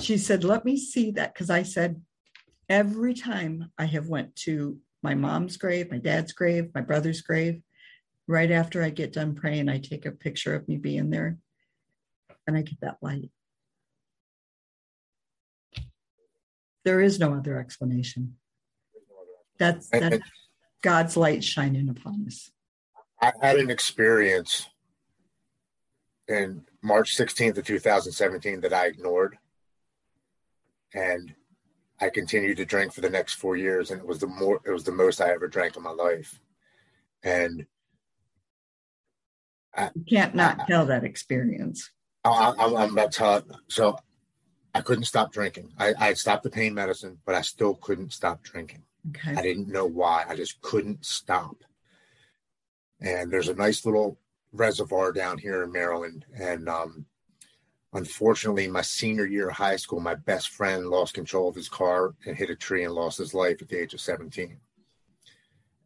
she 0.00 0.18
said 0.18 0.44
let 0.44 0.64
me 0.64 0.76
see 0.76 1.10
that 1.10 1.32
because 1.32 1.50
i 1.50 1.62
said 1.62 2.00
every 2.68 3.14
time 3.14 3.70
I 3.78 3.86
have 3.86 4.08
went 4.08 4.36
to 4.36 4.78
my 5.02 5.14
mom's 5.14 5.56
grave, 5.56 5.90
my 5.90 5.98
dad's 5.98 6.32
grave, 6.32 6.70
my 6.74 6.80
brother's 6.80 7.20
grave, 7.20 7.62
right 8.26 8.50
after 8.50 8.82
I 8.82 8.90
get 8.90 9.12
done 9.12 9.34
praying, 9.34 9.68
I 9.68 9.78
take 9.78 10.06
a 10.06 10.12
picture 10.12 10.54
of 10.54 10.68
me 10.68 10.76
being 10.76 11.10
there 11.10 11.38
and 12.46 12.56
I 12.56 12.62
get 12.62 12.80
that 12.80 12.98
light. 13.00 13.30
There 16.84 17.00
is 17.00 17.18
no 17.18 17.34
other 17.34 17.58
explanation. 17.58 18.36
That's 19.58 19.88
that's 19.88 20.18
God's 20.82 21.16
light 21.16 21.42
shining 21.42 21.88
upon 21.88 22.24
us. 22.26 22.50
I 23.20 23.32
had 23.42 23.56
an 23.56 23.68
experience 23.68 24.68
in 26.28 26.64
March 26.82 27.16
16th 27.16 27.58
of 27.58 27.66
2017 27.66 28.60
that 28.60 28.72
I 28.72 28.86
ignored. 28.86 29.38
And 30.94 31.34
I 32.00 32.10
continued 32.10 32.56
to 32.58 32.64
drink 32.64 32.92
for 32.92 33.00
the 33.00 33.10
next 33.10 33.34
four 33.34 33.56
years, 33.56 33.90
and 33.90 34.00
it 34.00 34.06
was 34.06 34.18
the 34.18 34.26
more 34.26 34.60
it 34.64 34.70
was 34.70 34.84
the 34.84 34.92
most 34.92 35.20
I 35.20 35.30
ever 35.30 35.48
drank 35.48 35.76
in 35.76 35.82
my 35.82 35.90
life. 35.90 36.40
And 37.22 37.66
I, 39.74 39.90
you 39.94 40.04
can't 40.08 40.34
not 40.34 40.60
I, 40.60 40.66
tell 40.66 40.86
that 40.86 41.04
experience. 41.04 41.90
I, 42.24 42.54
am 42.58 42.92
about 42.92 43.12
to 43.12 43.18
tell. 43.18 43.42
So 43.68 43.98
I 44.74 44.80
couldn't 44.80 45.04
stop 45.04 45.32
drinking. 45.32 45.72
I, 45.78 45.94
I 45.98 46.12
stopped 46.14 46.44
the 46.44 46.50
pain 46.50 46.74
medicine, 46.74 47.18
but 47.26 47.34
I 47.34 47.40
still 47.40 47.74
couldn't 47.74 48.12
stop 48.12 48.42
drinking. 48.42 48.84
Okay. 49.10 49.36
I 49.36 49.42
didn't 49.42 49.68
know 49.68 49.86
why. 49.86 50.24
I 50.28 50.36
just 50.36 50.60
couldn't 50.60 51.04
stop. 51.04 51.56
And 53.00 53.30
there's 53.30 53.48
a 53.48 53.54
nice 53.54 53.84
little 53.84 54.18
reservoir 54.52 55.12
down 55.12 55.38
here 55.38 55.62
in 55.62 55.72
Maryland, 55.72 56.24
and 56.38 56.68
um, 56.68 57.06
Unfortunately, 57.94 58.68
my 58.68 58.82
senior 58.82 59.26
year 59.26 59.48
of 59.48 59.56
high 59.56 59.76
school, 59.76 60.00
my 60.00 60.14
best 60.14 60.50
friend 60.50 60.88
lost 60.88 61.14
control 61.14 61.48
of 61.48 61.54
his 61.54 61.68
car 61.68 62.14
and 62.26 62.36
hit 62.36 62.50
a 62.50 62.56
tree 62.56 62.84
and 62.84 62.92
lost 62.92 63.18
his 63.18 63.32
life 63.32 63.62
at 63.62 63.68
the 63.68 63.80
age 63.80 63.94
of 63.94 64.00
17. 64.00 64.58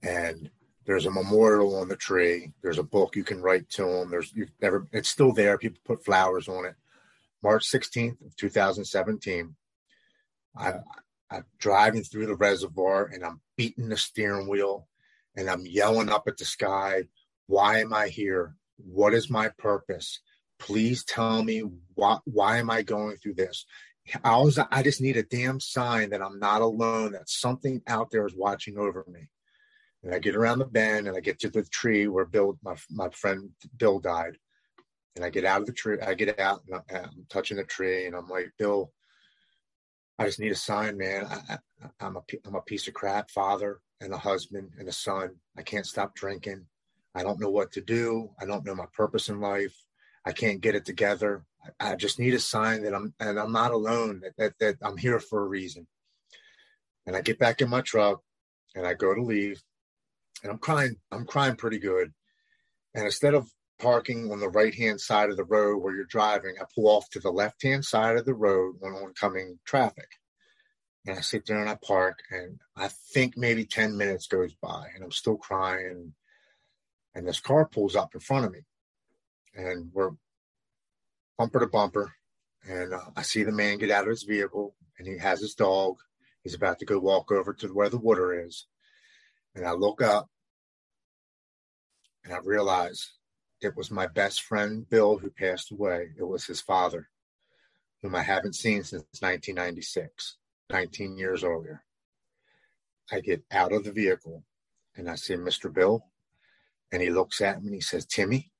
And 0.02 0.50
there's 0.84 1.06
a 1.06 1.10
memorial 1.10 1.76
on 1.76 1.88
the 1.88 1.96
tree. 1.96 2.52
There's 2.60 2.78
a 2.78 2.82
book 2.82 3.14
you 3.14 3.22
can 3.22 3.40
write 3.40 3.68
to 3.70 3.86
him. 3.86 4.10
There's 4.10 4.32
you've 4.34 4.50
never 4.60 4.88
it's 4.90 5.08
still 5.08 5.32
there. 5.32 5.56
People 5.58 5.78
put 5.84 6.04
flowers 6.04 6.48
on 6.48 6.64
it. 6.64 6.74
March 7.42 7.70
16th 7.70 8.24
of 8.26 8.36
2017. 8.36 9.54
I, 10.56 10.74
I'm 11.30 11.44
driving 11.58 12.02
through 12.02 12.26
the 12.26 12.34
reservoir 12.34 13.10
and 13.12 13.24
I'm 13.24 13.40
beating 13.56 13.88
the 13.88 13.96
steering 13.96 14.48
wheel 14.48 14.88
and 15.36 15.48
I'm 15.48 15.64
yelling 15.64 16.10
up 16.10 16.24
at 16.26 16.36
the 16.36 16.44
sky, 16.44 17.04
why 17.46 17.80
am 17.80 17.94
I 17.94 18.08
here? 18.08 18.56
What 18.76 19.14
is 19.14 19.30
my 19.30 19.48
purpose? 19.48 20.20
Please 20.62 21.05
tell 21.05 21.43
me 21.43 21.64
why, 21.94 22.18
why 22.24 22.59
am 22.59 22.70
I 22.70 22.82
going 22.82 23.16
through 23.16 23.34
this? 23.34 23.66
I 24.22 24.36
was, 24.36 24.59
I 24.59 24.82
just 24.84 25.01
need 25.01 25.16
a 25.16 25.24
damn 25.24 25.59
sign 25.59 26.10
that 26.10 26.22
I'm 26.22 26.39
not 26.39 26.62
alone, 26.62 27.12
that 27.12 27.28
something 27.28 27.82
out 27.89 28.12
there 28.12 28.24
is 28.26 28.34
watching 28.36 28.78
over 28.78 29.05
me. 29.12 29.28
And 30.05 30.14
I 30.14 30.20
get 30.20 30.36
around 30.36 30.60
the 30.60 30.66
bend 30.66 31.09
and 31.09 31.16
I 31.16 31.20
get 31.20 31.40
to 31.40 31.51
the 31.51 31.64
tree 31.64 32.06
where 32.06 32.24
Bill, 32.24 32.59
my, 32.62 32.76
my 32.90 33.09
friend 33.10 33.51
Bill 33.76 33.98
died. 33.98 34.39
And 35.16 35.24
I 35.24 35.30
get 35.30 35.44
out 35.44 35.62
of 35.62 35.66
the 35.66 35.72
tree, 35.72 35.98
I 36.01 36.14
get 36.14 36.39
out 36.39 36.62
and 36.68 36.80
I'm 36.90 37.26
touching 37.28 37.56
the 37.56 37.64
tree 37.64 38.06
and 38.06 38.14
I'm 38.14 38.28
like, 38.28 38.52
Bill, 38.56 38.93
I 40.16 40.26
just 40.26 40.39
need 40.39 40.52
a 40.52 40.56
sign, 40.56 40.97
man. 40.97 41.26
I, 41.26 41.59
am 42.01 42.16
a, 42.16 42.22
I'm 42.47 42.55
a 42.55 42.62
piece 42.62 42.86
of 42.86 42.94
crap 42.94 43.32
father 43.32 43.80
and 44.01 44.12
a 44.12 44.18
husband 44.18 44.70
and 44.78 44.89
a 44.89 44.93
son. 44.93 45.30
I 45.59 45.62
can't 45.62 45.86
stop 45.86 46.14
drinking. 46.14 46.66
I 47.16 47.24
don't 47.24 47.40
know 47.40 47.51
what 47.51 47.72
to 47.72 47.80
do. 47.80 48.30
I 48.40 48.47
don't 48.47 48.64
know 48.64 48.76
my 48.76 48.86
purpose 48.93 49.28
in 49.28 49.40
life. 49.40 49.74
I 50.24 50.32
can't 50.32 50.61
get 50.61 50.74
it 50.74 50.85
together. 50.85 51.44
I, 51.78 51.97
just 51.97 52.19
need 52.19 52.35
a 52.35 52.40
sign 52.40 52.82
that 52.82 52.94
I'm 52.94 53.15
and 53.20 53.39
I'm 53.39 53.53
not 53.53 53.73
alone. 53.73 54.20
That, 54.23 54.36
that 54.36 54.59
that 54.59 54.77
I'm 54.82 54.97
here 54.97 55.20
for 55.20 55.43
a 55.43 55.49
reason. 55.49 55.86
And 57.07 57.16
I 57.16 57.20
get 57.20 57.39
back 57.39 57.61
in 57.61 57.69
my 57.69 57.81
truck 57.81 58.20
and 58.74 58.86
I 58.86 58.94
go 58.94 59.15
to 59.15 59.23
leave, 59.23 59.62
and 60.43 60.51
I'm 60.51 60.59
crying. 60.59 60.97
I'm 61.11 61.27
crying 61.27 61.57
pretty 61.57 61.78
good. 61.78 62.12
And 62.94 63.05
instead 63.05 63.35
of 63.35 63.49
parking 63.81 64.31
on 64.31 64.40
the 64.40 64.49
right 64.49 64.74
hand 64.74 65.01
side 65.01 65.31
of 65.31 65.36
the 65.36 65.44
road 65.44 65.78
where 65.78 65.94
you're 65.94 66.05
driving, 66.05 66.55
I 66.61 66.65
pull 66.74 66.89
off 66.89 67.09
to 67.11 67.20
the 67.20 67.32
left 67.32 67.62
hand 67.62 67.85
side 67.85 68.16
of 68.16 68.24
the 68.24 68.35
road 68.35 68.77
when 68.78 68.93
oncoming 68.93 69.59
traffic. 69.65 70.09
And 71.07 71.19
I 71.19 71.20
sit 71.20 71.47
there 71.47 71.61
and 71.61 71.69
I 71.69 71.77
park, 71.85 72.20
and 72.31 72.61
I 72.77 72.89
think 73.12 73.36
maybe 73.36 73.65
10 73.65 73.97
minutes 73.97 74.28
goes 74.28 74.55
by, 74.55 74.86
and 74.94 75.03
I'm 75.03 75.11
still 75.11 75.36
crying. 75.36 76.15
And 77.15 77.27
this 77.27 77.40
car 77.40 77.66
pulls 77.66 77.97
up 77.97 78.15
in 78.15 78.20
front 78.20 78.47
of 78.47 78.53
me, 78.53 78.61
and 79.54 79.90
we're 79.92 80.10
bumper 81.38 81.60
to 81.60 81.66
bumper. 81.66 82.12
And 82.68 82.94
uh, 82.94 83.10
I 83.16 83.22
see 83.22 83.42
the 83.42 83.52
man 83.52 83.78
get 83.78 83.90
out 83.90 84.04
of 84.04 84.10
his 84.10 84.22
vehicle, 84.22 84.74
and 84.98 85.06
he 85.06 85.18
has 85.18 85.40
his 85.40 85.54
dog. 85.54 85.96
He's 86.42 86.54
about 86.54 86.78
to 86.78 86.84
go 86.84 86.98
walk 86.98 87.32
over 87.32 87.52
to 87.54 87.68
where 87.68 87.88
the 87.88 87.98
water 87.98 88.46
is. 88.46 88.66
And 89.54 89.66
I 89.66 89.72
look 89.72 90.00
up, 90.00 90.28
and 92.24 92.32
I 92.32 92.38
realize 92.38 93.12
it 93.60 93.76
was 93.76 93.90
my 93.90 94.06
best 94.06 94.42
friend, 94.42 94.88
Bill, 94.88 95.18
who 95.18 95.30
passed 95.30 95.70
away. 95.72 96.10
It 96.18 96.24
was 96.24 96.44
his 96.44 96.60
father, 96.60 97.08
whom 98.02 98.14
I 98.14 98.22
haven't 98.22 98.54
seen 98.54 98.82
since 98.82 99.04
1996, 99.20 100.36
19 100.70 101.16
years 101.16 101.44
earlier. 101.44 101.84
I 103.10 103.20
get 103.20 103.44
out 103.50 103.72
of 103.72 103.84
the 103.84 103.92
vehicle 103.92 104.44
and 104.96 105.08
I 105.08 105.16
see 105.16 105.34
Mr. 105.34 105.72
Bill, 105.72 106.04
and 106.90 107.02
he 107.02 107.10
looks 107.10 107.40
at 107.40 107.60
me 107.60 107.68
and 107.68 107.74
he 107.74 107.80
says, 107.80 108.06
Timmy. 108.06 108.51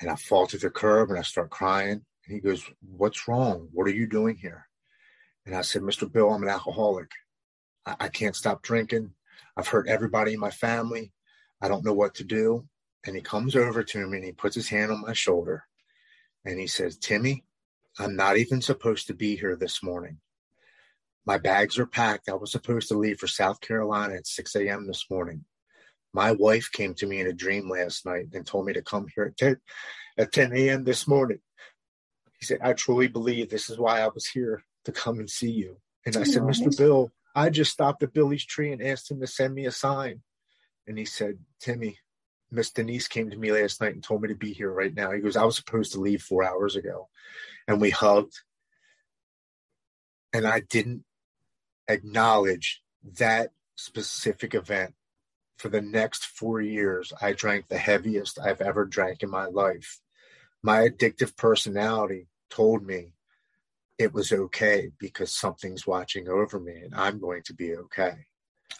And 0.00 0.10
I 0.10 0.16
fall 0.16 0.46
to 0.48 0.58
the 0.58 0.70
curb 0.70 1.10
and 1.10 1.18
I 1.18 1.22
start 1.22 1.50
crying. 1.50 2.04
And 2.26 2.34
he 2.34 2.40
goes, 2.40 2.64
What's 2.80 3.28
wrong? 3.28 3.68
What 3.72 3.86
are 3.86 3.94
you 3.94 4.06
doing 4.06 4.36
here? 4.36 4.68
And 5.46 5.54
I 5.54 5.62
said, 5.62 5.82
Mr. 5.82 6.10
Bill, 6.10 6.30
I'm 6.30 6.42
an 6.42 6.48
alcoholic. 6.48 7.10
I, 7.86 7.96
I 8.00 8.08
can't 8.08 8.36
stop 8.36 8.62
drinking. 8.62 9.12
I've 9.56 9.68
hurt 9.68 9.88
everybody 9.88 10.34
in 10.34 10.40
my 10.40 10.50
family. 10.50 11.12
I 11.62 11.68
don't 11.68 11.84
know 11.84 11.94
what 11.94 12.14
to 12.16 12.24
do 12.24 12.68
and 13.06 13.14
he 13.14 13.22
comes 13.22 13.54
over 13.54 13.82
to 13.82 14.06
me 14.06 14.18
and 14.18 14.26
he 14.26 14.32
puts 14.32 14.54
his 14.54 14.68
hand 14.68 14.90
on 14.90 15.00
my 15.00 15.12
shoulder 15.12 15.64
and 16.44 16.58
he 16.58 16.66
says, 16.66 16.96
Timmy, 16.98 17.44
I'm 17.98 18.16
not 18.16 18.36
even 18.36 18.60
supposed 18.60 19.06
to 19.06 19.14
be 19.14 19.36
here 19.36 19.56
this 19.56 19.82
morning. 19.82 20.18
My 21.24 21.38
bags 21.38 21.78
are 21.78 21.86
packed. 21.86 22.28
I 22.28 22.34
was 22.34 22.52
supposed 22.52 22.88
to 22.88 22.98
leave 22.98 23.18
for 23.18 23.26
South 23.26 23.60
Carolina 23.60 24.14
at 24.14 24.26
6 24.26 24.54
a.m. 24.56 24.86
this 24.86 25.06
morning. 25.10 25.44
My 26.16 26.32
wife 26.32 26.72
came 26.72 26.94
to 26.94 27.06
me 27.06 27.20
in 27.20 27.26
a 27.26 27.32
dream 27.34 27.68
last 27.68 28.06
night 28.06 28.28
and 28.32 28.46
told 28.46 28.64
me 28.64 28.72
to 28.72 28.80
come 28.80 29.06
here 29.14 29.24
at 29.24 29.36
10, 29.36 29.58
at 30.16 30.32
10 30.32 30.56
a.m. 30.56 30.82
this 30.82 31.06
morning. 31.06 31.40
He 32.38 32.46
said, 32.46 32.60
I 32.62 32.72
truly 32.72 33.06
believe 33.06 33.50
this 33.50 33.68
is 33.68 33.78
why 33.78 34.00
I 34.00 34.08
was 34.08 34.26
here 34.26 34.64
to 34.86 34.92
come 34.92 35.18
and 35.18 35.28
see 35.28 35.50
you. 35.50 35.76
And 36.06 36.16
I 36.16 36.22
said, 36.22 36.40
Mr. 36.40 36.74
Bill, 36.74 37.12
I 37.34 37.50
just 37.50 37.70
stopped 37.70 38.02
at 38.02 38.14
Billy's 38.14 38.46
tree 38.46 38.72
and 38.72 38.82
asked 38.82 39.10
him 39.10 39.20
to 39.20 39.26
send 39.26 39.54
me 39.54 39.66
a 39.66 39.70
sign. 39.70 40.22
And 40.86 40.96
he 40.96 41.04
said, 41.04 41.36
Timmy, 41.60 41.98
Miss 42.50 42.70
Denise 42.70 43.08
came 43.08 43.28
to 43.28 43.36
me 43.36 43.52
last 43.52 43.82
night 43.82 43.92
and 43.92 44.02
told 44.02 44.22
me 44.22 44.28
to 44.28 44.34
be 44.34 44.54
here 44.54 44.72
right 44.72 44.94
now. 44.94 45.10
He 45.10 45.20
goes, 45.20 45.36
I 45.36 45.44
was 45.44 45.56
supposed 45.56 45.92
to 45.92 46.00
leave 46.00 46.22
four 46.22 46.44
hours 46.44 46.76
ago. 46.76 47.10
And 47.68 47.78
we 47.78 47.90
hugged. 47.90 48.40
And 50.32 50.46
I 50.46 50.60
didn't 50.60 51.04
acknowledge 51.88 52.80
that 53.18 53.50
specific 53.76 54.54
event. 54.54 54.94
For 55.56 55.68
the 55.68 55.80
next 55.80 56.26
four 56.26 56.60
years, 56.60 57.12
I 57.20 57.32
drank 57.32 57.68
the 57.68 57.78
heaviest 57.78 58.38
I've 58.38 58.60
ever 58.60 58.84
drank 58.84 59.22
in 59.22 59.30
my 59.30 59.46
life. 59.46 60.00
My 60.62 60.88
addictive 60.88 61.36
personality 61.36 62.28
told 62.50 62.84
me 62.84 63.12
it 63.98 64.12
was 64.12 64.32
okay 64.32 64.90
because 64.98 65.32
something's 65.32 65.86
watching 65.86 66.28
over 66.28 66.60
me 66.60 66.82
and 66.82 66.94
I'm 66.94 67.18
going 67.18 67.42
to 67.44 67.54
be 67.54 67.74
okay. 67.76 68.14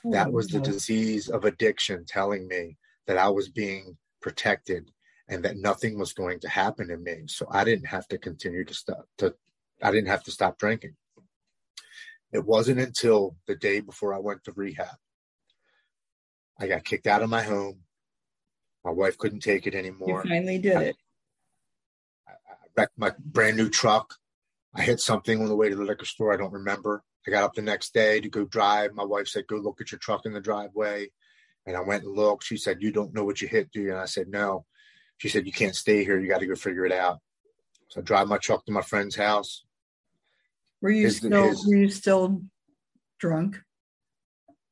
Oh, 0.04 0.12
that 0.12 0.30
was 0.30 0.48
the 0.48 0.60
disease 0.60 1.28
of 1.28 1.44
addiction 1.44 2.04
telling 2.06 2.46
me 2.46 2.76
that 3.06 3.16
I 3.16 3.28
was 3.28 3.48
being 3.48 3.96
protected 4.20 4.90
and 5.28 5.42
that 5.44 5.56
nothing 5.56 5.98
was 5.98 6.12
going 6.12 6.40
to 6.40 6.48
happen 6.48 6.88
to 6.88 6.98
me. 6.98 7.22
So 7.26 7.46
I 7.50 7.64
didn't 7.64 7.86
have 7.86 8.06
to 8.08 8.18
continue 8.18 8.64
to 8.64 8.74
stop 8.74 9.06
to 9.18 9.34
I 9.82 9.90
didn't 9.90 10.08
have 10.08 10.24
to 10.24 10.30
stop 10.30 10.58
drinking. 10.58 10.96
It 12.32 12.44
wasn't 12.44 12.80
until 12.80 13.36
the 13.46 13.54
day 13.54 13.80
before 13.80 14.14
I 14.14 14.18
went 14.18 14.44
to 14.44 14.52
rehab. 14.52 14.96
I 16.58 16.66
got 16.66 16.84
kicked 16.84 17.06
out 17.06 17.22
of 17.22 17.30
my 17.30 17.42
home. 17.42 17.80
My 18.84 18.90
wife 18.90 19.18
couldn't 19.18 19.40
take 19.40 19.66
it 19.66 19.74
anymore. 19.74 20.22
You 20.24 20.30
finally 20.30 20.58
did 20.58 20.76
I, 20.76 20.82
it. 20.84 20.96
I, 22.28 22.32
I 22.32 22.54
wrecked 22.76 22.98
my 22.98 23.12
brand 23.18 23.56
new 23.56 23.68
truck. 23.68 24.14
I 24.74 24.82
hit 24.82 25.00
something 25.00 25.40
on 25.40 25.48
the 25.48 25.56
way 25.56 25.68
to 25.68 25.76
the 25.76 25.84
liquor 25.84 26.04
store. 26.04 26.32
I 26.32 26.36
don't 26.36 26.52
remember. 26.52 27.02
I 27.26 27.30
got 27.30 27.42
up 27.42 27.54
the 27.54 27.62
next 27.62 27.92
day 27.92 28.20
to 28.20 28.28
go 28.28 28.44
drive. 28.44 28.94
My 28.94 29.04
wife 29.04 29.26
said, 29.26 29.46
Go 29.48 29.56
look 29.56 29.80
at 29.80 29.90
your 29.90 29.98
truck 29.98 30.26
in 30.26 30.32
the 30.32 30.40
driveway. 30.40 31.08
And 31.66 31.76
I 31.76 31.80
went 31.80 32.04
and 32.04 32.14
looked. 32.14 32.44
She 32.44 32.56
said, 32.56 32.80
You 32.80 32.92
don't 32.92 33.12
know 33.12 33.24
what 33.24 33.42
you 33.42 33.48
hit, 33.48 33.72
do 33.72 33.80
you? 33.80 33.90
And 33.90 33.98
I 33.98 34.04
said, 34.04 34.28
No. 34.28 34.64
She 35.18 35.28
said, 35.28 35.46
You 35.46 35.52
can't 35.52 35.74
stay 35.74 36.04
here. 36.04 36.20
You 36.20 36.28
got 36.28 36.40
to 36.40 36.46
go 36.46 36.54
figure 36.54 36.86
it 36.86 36.92
out. 36.92 37.18
So 37.88 38.00
I 38.00 38.04
drive 38.04 38.28
my 38.28 38.38
truck 38.38 38.64
to 38.66 38.72
my 38.72 38.82
friend's 38.82 39.16
house. 39.16 39.64
Were 40.80 40.90
you 40.90 41.06
his, 41.06 41.16
still 41.16 41.48
his, 41.48 41.66
were 41.66 41.76
you 41.76 41.88
still 41.88 42.42
drunk? 43.18 43.60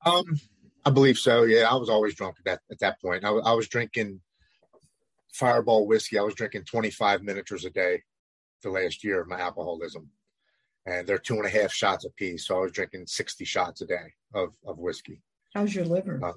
Um, 0.05 0.39
I 0.85 0.91
believe 0.91 1.19
so. 1.19 1.45
Yeah, 1.45 1.71
I 1.71 1.75
was 1.75 1.89
always 1.89 2.15
drunk 2.15 2.37
at 2.39 2.45
that 2.45 2.61
at 2.71 2.79
that 2.81 3.01
point. 3.01 3.25
I, 3.25 3.31
I 3.31 3.53
was 3.53 3.69
drinking 3.69 4.21
Fireball 5.33 5.87
whiskey. 5.87 6.19
I 6.19 6.23
was 6.23 6.35
drinking 6.35 6.65
25 6.65 7.23
miniatures 7.23 7.65
a 7.65 7.71
day 7.71 8.03
the 8.63 8.71
last 8.71 9.03
year 9.03 9.21
of 9.21 9.29
my 9.29 9.41
alcoholism, 9.41 10.11
and 10.87 11.07
they're 11.07 11.19
two 11.19 11.37
and 11.37 11.47
a 11.47 11.51
half 11.51 11.73
shots 11.73 12.05
a 12.05 12.11
piece. 12.11 12.47
So 12.47 12.57
I 12.57 12.61
was 12.61 12.73
drinking 12.73 13.07
60 13.07 13.45
shots 13.45 13.81
a 13.81 13.87
day 13.87 14.13
of 14.35 14.55
of 14.67 14.79
whiskey. 14.79 15.23
How's 15.55 15.75
your 15.75 15.87
liver? 15.87 16.21
Uh, 16.23 16.33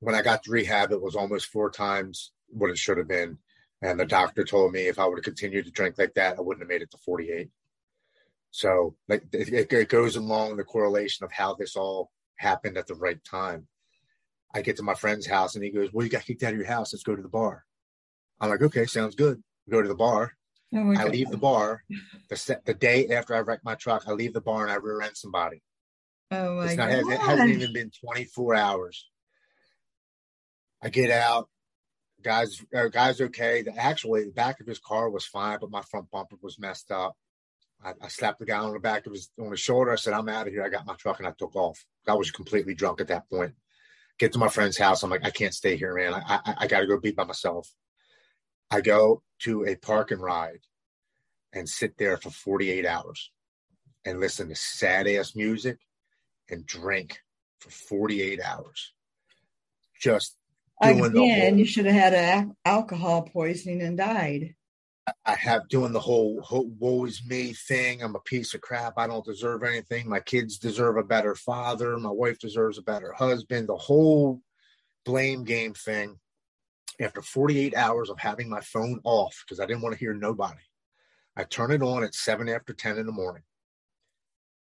when 0.00 0.14
I 0.14 0.22
got 0.22 0.42
to 0.44 0.50
rehab, 0.50 0.92
it 0.92 1.00
was 1.00 1.16
almost 1.16 1.46
four 1.46 1.70
times 1.70 2.32
what 2.48 2.70
it 2.70 2.78
should 2.78 2.98
have 2.98 3.08
been. 3.08 3.38
And 3.82 3.98
the 3.98 4.04
doctor 4.04 4.44
told 4.44 4.72
me 4.72 4.88
if 4.88 4.98
I 4.98 5.06
would 5.06 5.18
have 5.18 5.24
continued 5.24 5.64
to 5.64 5.70
drink 5.70 5.96
like 5.98 6.14
that, 6.14 6.36
I 6.36 6.40
wouldn't 6.42 6.62
have 6.62 6.68
made 6.68 6.82
it 6.82 6.90
to 6.90 6.98
48. 6.98 7.48
So 8.50 8.96
like 9.08 9.24
it, 9.32 9.72
it 9.72 9.88
goes 9.88 10.16
along 10.16 10.56
the 10.56 10.64
correlation 10.64 11.24
of 11.24 11.32
how 11.32 11.54
this 11.54 11.76
all 11.76 12.10
happened 12.40 12.78
at 12.78 12.86
the 12.86 12.94
right 12.94 13.22
time. 13.22 13.66
I 14.52 14.62
get 14.62 14.76
to 14.78 14.82
my 14.82 14.94
friend's 14.94 15.26
house 15.26 15.54
and 15.54 15.62
he 15.62 15.70
goes, 15.70 15.90
Well, 15.92 16.04
you 16.04 16.10
got 16.10 16.24
kicked 16.24 16.42
out 16.42 16.52
of 16.52 16.58
your 16.58 16.66
house. 16.66 16.92
Let's 16.92 17.04
go 17.04 17.14
to 17.14 17.22
the 17.22 17.28
bar. 17.28 17.64
I'm 18.40 18.50
like, 18.50 18.62
Okay, 18.62 18.86
sounds 18.86 19.14
good. 19.14 19.42
We 19.66 19.70
go 19.70 19.82
to 19.82 19.88
the 19.88 19.94
bar. 19.94 20.32
Oh 20.74 20.94
I 20.96 21.04
leave 21.04 21.30
the 21.30 21.36
bar. 21.36 21.84
The, 22.28 22.36
set, 22.36 22.64
the 22.64 22.74
day 22.74 23.08
after 23.08 23.34
I 23.34 23.40
wreck 23.40 23.60
my 23.64 23.74
truck, 23.74 24.04
I 24.06 24.12
leave 24.12 24.32
the 24.32 24.40
bar 24.40 24.62
and 24.62 24.72
I 24.72 24.76
rear 24.76 25.02
end 25.02 25.16
somebody. 25.16 25.62
Oh 26.30 26.56
my 26.56 26.74
God. 26.76 26.90
It 26.90 27.20
hasn't 27.20 27.50
even 27.50 27.72
been 27.72 27.90
24 28.04 28.54
hours. 28.54 29.08
I 30.82 30.88
get 30.88 31.10
out. 31.10 31.48
Guys, 32.22 32.62
uh, 32.74 32.88
guys, 32.88 33.20
okay. 33.20 33.62
The, 33.62 33.76
actually, 33.76 34.24
the 34.24 34.30
back 34.30 34.60
of 34.60 34.66
his 34.66 34.78
car 34.78 35.10
was 35.10 35.26
fine, 35.26 35.58
but 35.60 35.70
my 35.70 35.82
front 35.82 36.10
bumper 36.10 36.36
was 36.40 36.58
messed 36.58 36.90
up. 36.90 37.16
I, 37.84 37.92
I, 38.02 38.08
slapped 38.08 38.38
the 38.38 38.46
guy 38.46 38.58
on 38.58 38.72
the 38.72 38.78
back 38.78 39.06
of 39.06 39.12
his 39.12 39.30
on 39.38 39.50
his 39.50 39.60
shoulder. 39.60 39.92
I 39.92 39.96
said, 39.96 40.12
"I'm 40.12 40.28
out 40.28 40.46
of 40.46 40.52
here." 40.52 40.62
I 40.62 40.68
got 40.68 40.86
my 40.86 40.94
truck 40.94 41.18
and 41.18 41.26
I 41.26 41.32
took 41.32 41.56
off. 41.56 41.84
I 42.06 42.14
was 42.14 42.30
completely 42.30 42.74
drunk 42.74 43.00
at 43.00 43.08
that 43.08 43.28
point. 43.30 43.54
Get 44.18 44.32
to 44.32 44.38
my 44.38 44.48
friend's 44.48 44.76
house. 44.76 45.02
I'm 45.02 45.10
like, 45.10 45.24
I 45.24 45.30
can't 45.30 45.54
stay 45.54 45.76
here, 45.76 45.94
man. 45.94 46.14
I 46.14 46.22
I, 46.28 46.54
I 46.58 46.66
got 46.66 46.80
to 46.80 46.86
go 46.86 46.98
be 46.98 47.12
by 47.12 47.24
myself. 47.24 47.72
I 48.70 48.80
go 48.80 49.22
to 49.40 49.64
a 49.64 49.76
park 49.76 50.10
and 50.10 50.22
ride 50.22 50.60
and 51.52 51.68
sit 51.68 51.96
there 51.96 52.16
for 52.16 52.30
48 52.30 52.86
hours 52.86 53.30
and 54.04 54.20
listen 54.20 54.48
to 54.48 54.54
sad 54.54 55.08
ass 55.08 55.34
music 55.34 55.78
and 56.48 56.66
drink 56.66 57.20
for 57.58 57.70
48 57.70 58.40
hours. 58.40 58.92
Just 60.00 60.36
doing 60.82 61.04
Again, 61.04 61.58
you 61.58 61.66
should 61.66 61.86
have 61.86 61.94
had 61.94 62.14
a, 62.14 62.50
alcohol 62.64 63.22
poisoning 63.22 63.82
and 63.82 63.98
died. 63.98 64.54
I 65.24 65.34
have 65.34 65.68
doing 65.68 65.92
the 65.92 66.00
whole, 66.00 66.42
woe 66.78 67.04
is 67.04 67.22
me 67.26 67.52
thing. 67.52 68.02
I'm 68.02 68.16
a 68.16 68.20
piece 68.20 68.54
of 68.54 68.60
crap. 68.60 68.94
I 68.96 69.06
don't 69.06 69.24
deserve 69.24 69.62
anything. 69.62 70.08
My 70.08 70.20
kids 70.20 70.58
deserve 70.58 70.96
a 70.96 71.02
better 71.02 71.34
father. 71.34 71.96
My 71.98 72.10
wife 72.10 72.38
deserves 72.38 72.78
a 72.78 72.82
better 72.82 73.12
husband. 73.12 73.68
The 73.68 73.76
whole 73.76 74.40
blame 75.04 75.44
game 75.44 75.74
thing. 75.74 76.18
After 77.00 77.22
48 77.22 77.74
hours 77.76 78.10
of 78.10 78.18
having 78.18 78.50
my 78.50 78.60
phone 78.60 79.00
off 79.04 79.42
because 79.44 79.58
I 79.58 79.66
didn't 79.66 79.82
want 79.82 79.94
to 79.94 79.98
hear 79.98 80.12
nobody, 80.12 80.60
I 81.34 81.44
turn 81.44 81.72
it 81.72 81.82
on 81.82 82.04
at 82.04 82.14
seven 82.14 82.48
after 82.48 82.74
10 82.74 82.98
in 82.98 83.06
the 83.06 83.12
morning. 83.12 83.44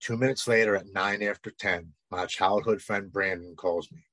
Two 0.01 0.17
minutes 0.17 0.47
later, 0.47 0.77
at 0.77 0.93
nine 0.93 1.23
after 1.23 1.51
10, 1.51 1.93
my 2.11 2.27
childhood 2.27 2.83
friend 2.83 3.11
Brandon 3.11 3.55
calls 3.57 3.91
me. 3.91 4.05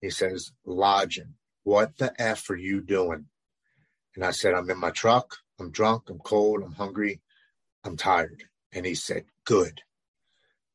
He 0.00 0.10
says, 0.10 0.52
Lodging, 0.64 1.34
what 1.64 1.98
the 1.98 2.14
F 2.20 2.48
are 2.50 2.56
you 2.56 2.80
doing? 2.80 3.26
And 4.18 4.24
I 4.24 4.32
said, 4.32 4.52
I'm 4.52 4.68
in 4.68 4.80
my 4.80 4.90
truck. 4.90 5.36
I'm 5.60 5.70
drunk. 5.70 6.10
I'm 6.10 6.18
cold. 6.18 6.64
I'm 6.64 6.72
hungry. 6.72 7.20
I'm 7.84 7.96
tired. 7.96 8.42
And 8.72 8.84
he 8.84 8.96
said, 8.96 9.26
Good. 9.44 9.82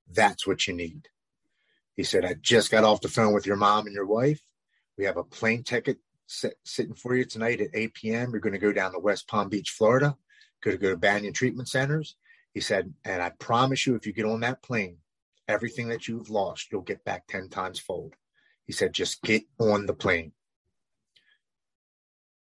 That's 0.09 0.47
what 0.47 0.65
you 0.65 0.73
need. 0.73 1.09
He 1.93 2.03
said, 2.03 2.23
I 2.23 2.35
just 2.35 2.71
got 2.71 2.85
off 2.85 3.01
the 3.01 3.09
phone 3.09 3.33
with 3.33 3.45
your 3.45 3.57
mom 3.57 3.85
and 3.85 3.93
your 3.93 4.05
wife. 4.05 4.41
We 4.97 5.03
have 5.03 5.17
a 5.17 5.25
plane 5.25 5.63
ticket 5.63 5.97
sit, 6.25 6.57
sitting 6.63 6.93
for 6.93 7.17
you 7.17 7.25
tonight 7.25 7.59
at 7.59 7.71
8 7.73 7.93
p.m. 7.93 8.31
You're 8.31 8.39
going 8.39 8.53
to 8.53 8.59
go 8.59 8.71
down 8.71 8.93
to 8.93 8.99
West 8.99 9.27
Palm 9.27 9.49
Beach, 9.49 9.71
Florida. 9.71 10.15
Going 10.61 10.77
to 10.77 10.81
go 10.81 10.91
to 10.91 10.97
Banyan 10.97 11.33
Treatment 11.33 11.67
Centers. 11.67 12.15
He 12.53 12.61
said, 12.61 12.93
and 13.03 13.21
I 13.21 13.31
promise 13.31 13.85
you, 13.85 13.95
if 13.95 14.07
you 14.07 14.13
get 14.13 14.23
on 14.23 14.39
that 14.39 14.63
plane, 14.63 14.99
everything 15.49 15.89
that 15.89 16.07
you've 16.07 16.29
lost, 16.29 16.71
you'll 16.71 16.79
get 16.79 17.03
back 17.03 17.27
10 17.27 17.49
times 17.49 17.77
fold. 17.77 18.13
He 18.65 18.71
said, 18.71 18.93
just 18.93 19.21
get 19.21 19.43
on 19.59 19.85
the 19.85 19.93
plane. 19.93 20.31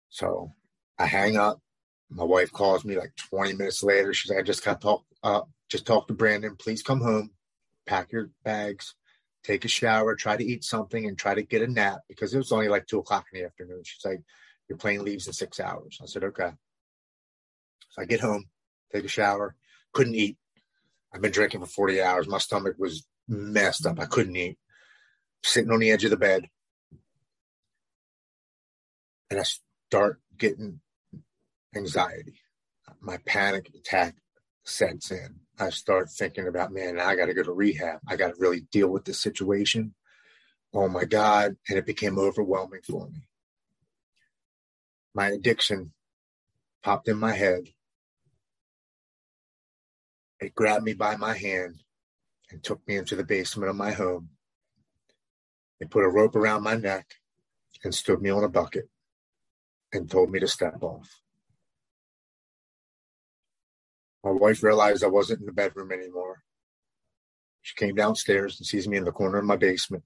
So 0.08 0.54
I 0.98 1.06
hang 1.06 1.36
up. 1.36 1.60
My 2.10 2.24
wife 2.24 2.52
calls 2.52 2.84
me 2.84 2.96
like 2.96 3.14
20 3.16 3.54
minutes 3.54 3.82
later. 3.82 4.14
She's 4.14 4.30
like, 4.30 4.40
I 4.40 4.42
just 4.42 4.64
got 4.64 4.80
talk 4.80 5.04
uh, 5.22 5.42
just 5.68 5.86
talk 5.86 6.06
to 6.06 6.14
Brandon. 6.14 6.56
Please 6.56 6.82
come 6.82 7.00
home, 7.00 7.30
pack 7.86 8.12
your 8.12 8.30
bags, 8.44 8.94
take 9.42 9.64
a 9.64 9.68
shower, 9.68 10.14
try 10.14 10.36
to 10.36 10.44
eat 10.44 10.62
something, 10.62 11.06
and 11.06 11.18
try 11.18 11.34
to 11.34 11.42
get 11.42 11.62
a 11.62 11.66
nap 11.66 12.00
because 12.08 12.32
it 12.32 12.38
was 12.38 12.52
only 12.52 12.68
like 12.68 12.86
two 12.86 13.00
o'clock 13.00 13.26
in 13.32 13.40
the 13.40 13.46
afternoon. 13.46 13.82
She's 13.84 14.04
like, 14.04 14.22
Your 14.68 14.78
plane 14.78 15.04
leaves 15.04 15.26
in 15.26 15.32
six 15.32 15.58
hours. 15.58 15.98
I 16.02 16.06
said, 16.06 16.24
Okay. 16.24 16.52
So 17.90 18.02
I 18.02 18.04
get 18.04 18.20
home, 18.20 18.46
take 18.92 19.04
a 19.04 19.08
shower, 19.08 19.56
couldn't 19.92 20.14
eat. 20.14 20.36
I've 21.12 21.22
been 21.22 21.32
drinking 21.32 21.60
for 21.60 21.66
40 21.66 22.02
hours. 22.02 22.28
My 22.28 22.38
stomach 22.38 22.76
was 22.78 23.06
messed 23.26 23.86
up. 23.86 23.98
I 23.98 24.06
couldn't 24.06 24.36
eat. 24.36 24.58
Sitting 25.42 25.70
on 25.70 25.80
the 25.80 25.90
edge 25.90 26.04
of 26.04 26.10
the 26.10 26.16
bed. 26.16 26.46
And 29.30 29.40
I 29.40 29.44
start 29.88 30.20
getting 30.36 30.80
anxiety. 31.76 32.40
My 33.00 33.18
panic 33.18 33.70
attack 33.74 34.16
sets 34.64 35.10
in. 35.10 35.40
I 35.58 35.70
start 35.70 36.10
thinking 36.10 36.46
about, 36.46 36.72
man, 36.72 37.00
I 37.00 37.14
got 37.14 37.26
to 37.26 37.34
go 37.34 37.42
to 37.42 37.52
rehab. 37.52 38.00
I 38.08 38.16
got 38.16 38.28
to 38.28 38.34
really 38.38 38.60
deal 38.72 38.88
with 38.88 39.04
this 39.04 39.20
situation. 39.20 39.94
Oh 40.74 40.88
my 40.88 41.04
God. 41.04 41.56
And 41.68 41.78
it 41.78 41.86
became 41.86 42.18
overwhelming 42.18 42.82
for 42.86 43.08
me. 43.08 43.28
My 45.14 45.28
addiction 45.28 45.92
popped 46.82 47.08
in 47.08 47.16
my 47.16 47.32
head. 47.32 47.68
It 50.40 50.54
grabbed 50.54 50.84
me 50.84 50.92
by 50.92 51.16
my 51.16 51.36
hand 51.36 51.82
and 52.50 52.62
took 52.62 52.86
me 52.86 52.96
into 52.96 53.16
the 53.16 53.24
basement 53.24 53.70
of 53.70 53.76
my 53.76 53.92
home. 53.92 54.30
They 55.80 55.86
put 55.86 56.04
a 56.04 56.08
rope 56.08 56.36
around 56.36 56.62
my 56.62 56.74
neck 56.74 57.06
and 57.82 57.94
stood 57.94 58.20
me 58.20 58.30
on 58.30 58.44
a 58.44 58.48
bucket 58.48 58.88
and 59.92 60.10
told 60.10 60.30
me 60.30 60.38
to 60.40 60.48
step 60.48 60.82
off. 60.82 61.20
My 64.26 64.32
wife 64.32 64.64
realized 64.64 65.04
I 65.04 65.06
wasn't 65.06 65.38
in 65.38 65.46
the 65.46 65.52
bedroom 65.52 65.92
anymore. 65.92 66.42
She 67.62 67.76
came 67.76 67.94
downstairs 67.94 68.58
and 68.58 68.66
sees 68.66 68.88
me 68.88 68.96
in 68.96 69.04
the 69.04 69.12
corner 69.12 69.38
of 69.38 69.44
my 69.44 69.54
basement, 69.54 70.02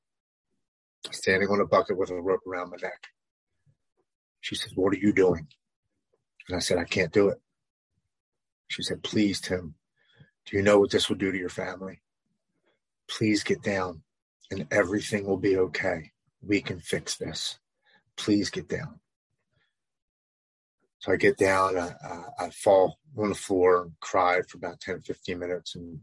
standing 1.10 1.48
on 1.48 1.58
a 1.58 1.66
bucket 1.66 1.96
with 1.96 2.10
a 2.10 2.20
rope 2.20 2.46
around 2.46 2.68
my 2.68 2.76
neck. 2.82 3.06
She 4.42 4.56
said, 4.56 4.72
What 4.74 4.92
are 4.92 4.98
you 4.98 5.14
doing? 5.14 5.46
And 6.46 6.54
I 6.54 6.60
said, 6.60 6.76
I 6.76 6.84
can't 6.84 7.14
do 7.14 7.28
it. 7.28 7.38
She 8.68 8.82
said, 8.82 9.02
Please, 9.02 9.40
Tim, 9.40 9.76
do 10.44 10.54
you 10.58 10.62
know 10.62 10.78
what 10.78 10.90
this 10.90 11.08
will 11.08 11.16
do 11.16 11.32
to 11.32 11.38
your 11.38 11.48
family? 11.48 12.02
Please 13.08 13.42
get 13.42 13.62
down 13.62 14.02
and 14.50 14.66
everything 14.70 15.24
will 15.24 15.38
be 15.38 15.56
okay. 15.56 16.10
We 16.42 16.60
can 16.60 16.78
fix 16.78 17.16
this. 17.16 17.58
Please 18.18 18.50
get 18.50 18.68
down. 18.68 19.00
So 21.00 21.12
I 21.12 21.16
get 21.16 21.38
down, 21.38 21.78
I, 21.78 21.94
I, 22.38 22.50
fall 22.50 22.98
on 23.16 23.30
the 23.30 23.34
floor 23.34 23.82
and 23.82 23.92
cry 24.00 24.42
for 24.42 24.58
about 24.58 24.80
10, 24.80 25.00
15 25.00 25.38
minutes 25.38 25.74
and 25.74 26.00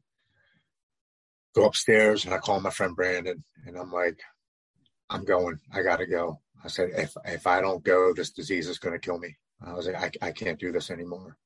go 1.54 1.66
upstairs 1.66 2.26
and 2.26 2.34
I 2.34 2.40
call 2.40 2.60
my 2.60 2.72
friend 2.72 2.96
Brandon 2.96 3.44
and 3.68 3.78
I'm 3.78 3.92
like, 3.92 4.20
I'm 5.10 5.24
going, 5.24 5.60
I 5.72 5.84
gotta 5.84 6.08
go. 6.08 6.42
I 6.64 6.68
said, 6.68 6.90
if, 6.96 7.16
if 7.26 7.46
I 7.46 7.62
don't 7.62 7.84
go, 7.84 8.14
this 8.14 8.32
disease 8.32 8.68
is 8.68 8.80
going 8.80 8.94
to 8.94 9.00
kill 9.00 9.20
me. 9.20 9.38
I 9.66 9.74
was 9.74 9.88
like, 9.88 9.96
I, 10.22 10.28
I 10.28 10.32
can't 10.32 10.60
do 10.60 10.72
this 10.72 10.90
anymore. 10.90 11.38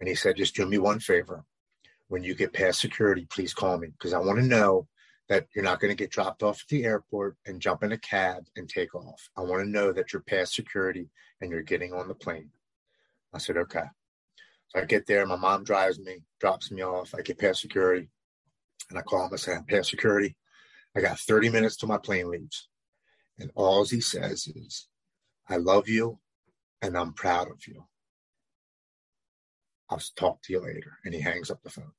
And 0.00 0.08
he 0.08 0.14
said, 0.14 0.36
just 0.36 0.56
do 0.56 0.66
me 0.66 0.78
one 0.78 0.98
favor. 0.98 1.44
When 2.08 2.24
you 2.24 2.34
get 2.34 2.52
past 2.52 2.80
security, 2.80 3.26
please 3.30 3.54
call 3.54 3.78
me 3.78 3.88
because 3.88 4.12
I 4.12 4.18
want 4.18 4.38
to 4.38 4.44
know 4.44 4.88
that 5.28 5.46
you're 5.54 5.64
not 5.64 5.78
going 5.78 5.92
to 5.92 5.96
get 5.96 6.10
dropped 6.10 6.42
off 6.42 6.62
at 6.62 6.68
the 6.68 6.84
airport 6.84 7.36
and 7.46 7.60
jump 7.60 7.84
in 7.84 7.92
a 7.92 7.98
cab 7.98 8.46
and 8.56 8.68
take 8.68 8.94
off. 8.96 9.30
I 9.36 9.42
want 9.42 9.62
to 9.62 9.70
know 9.70 9.92
that 9.92 10.12
you're 10.12 10.22
past 10.22 10.54
security 10.54 11.08
and 11.40 11.50
you're 11.50 11.62
getting 11.62 11.92
on 11.92 12.08
the 12.08 12.14
plane. 12.14 12.50
I 13.32 13.38
said, 13.38 13.56
okay. 13.56 13.84
So 14.68 14.80
I 14.80 14.84
get 14.84 15.06
there. 15.06 15.26
My 15.26 15.36
mom 15.36 15.64
drives 15.64 15.98
me, 15.98 16.18
drops 16.40 16.70
me 16.70 16.82
off. 16.82 17.14
I 17.14 17.22
get 17.22 17.38
past 17.38 17.60
security 17.60 18.08
and 18.88 18.98
I 18.98 19.02
call 19.02 19.26
him. 19.26 19.30
I 19.32 19.36
say, 19.36 19.54
I'm 19.54 19.64
past 19.64 19.90
security. 19.90 20.36
I 20.96 21.00
got 21.00 21.18
30 21.18 21.50
minutes 21.50 21.76
till 21.76 21.88
my 21.88 21.98
plane 21.98 22.30
leaves. 22.30 22.68
And 23.38 23.50
all 23.54 23.84
he 23.84 24.00
says 24.00 24.46
is, 24.48 24.88
I 25.48 25.56
love 25.56 25.88
you 25.88 26.18
and 26.82 26.96
I'm 26.96 27.12
proud 27.12 27.48
of 27.50 27.66
you. 27.66 27.86
I'll 29.88 30.00
talk 30.16 30.42
to 30.42 30.52
you 30.52 30.60
later. 30.60 30.98
And 31.04 31.14
he 31.14 31.20
hangs 31.20 31.50
up 31.50 31.62
the 31.62 31.70
phone. 31.70 31.92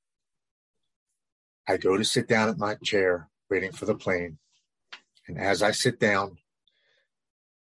I 1.67 1.77
go 1.77 1.97
to 1.97 2.05
sit 2.05 2.27
down 2.27 2.49
at 2.49 2.57
my 2.57 2.75
chair, 2.75 3.29
waiting 3.49 3.71
for 3.71 3.85
the 3.85 3.95
plane. 3.95 4.37
And 5.27 5.37
as 5.37 5.61
I 5.61 5.71
sit 5.71 5.99
down, 5.99 6.37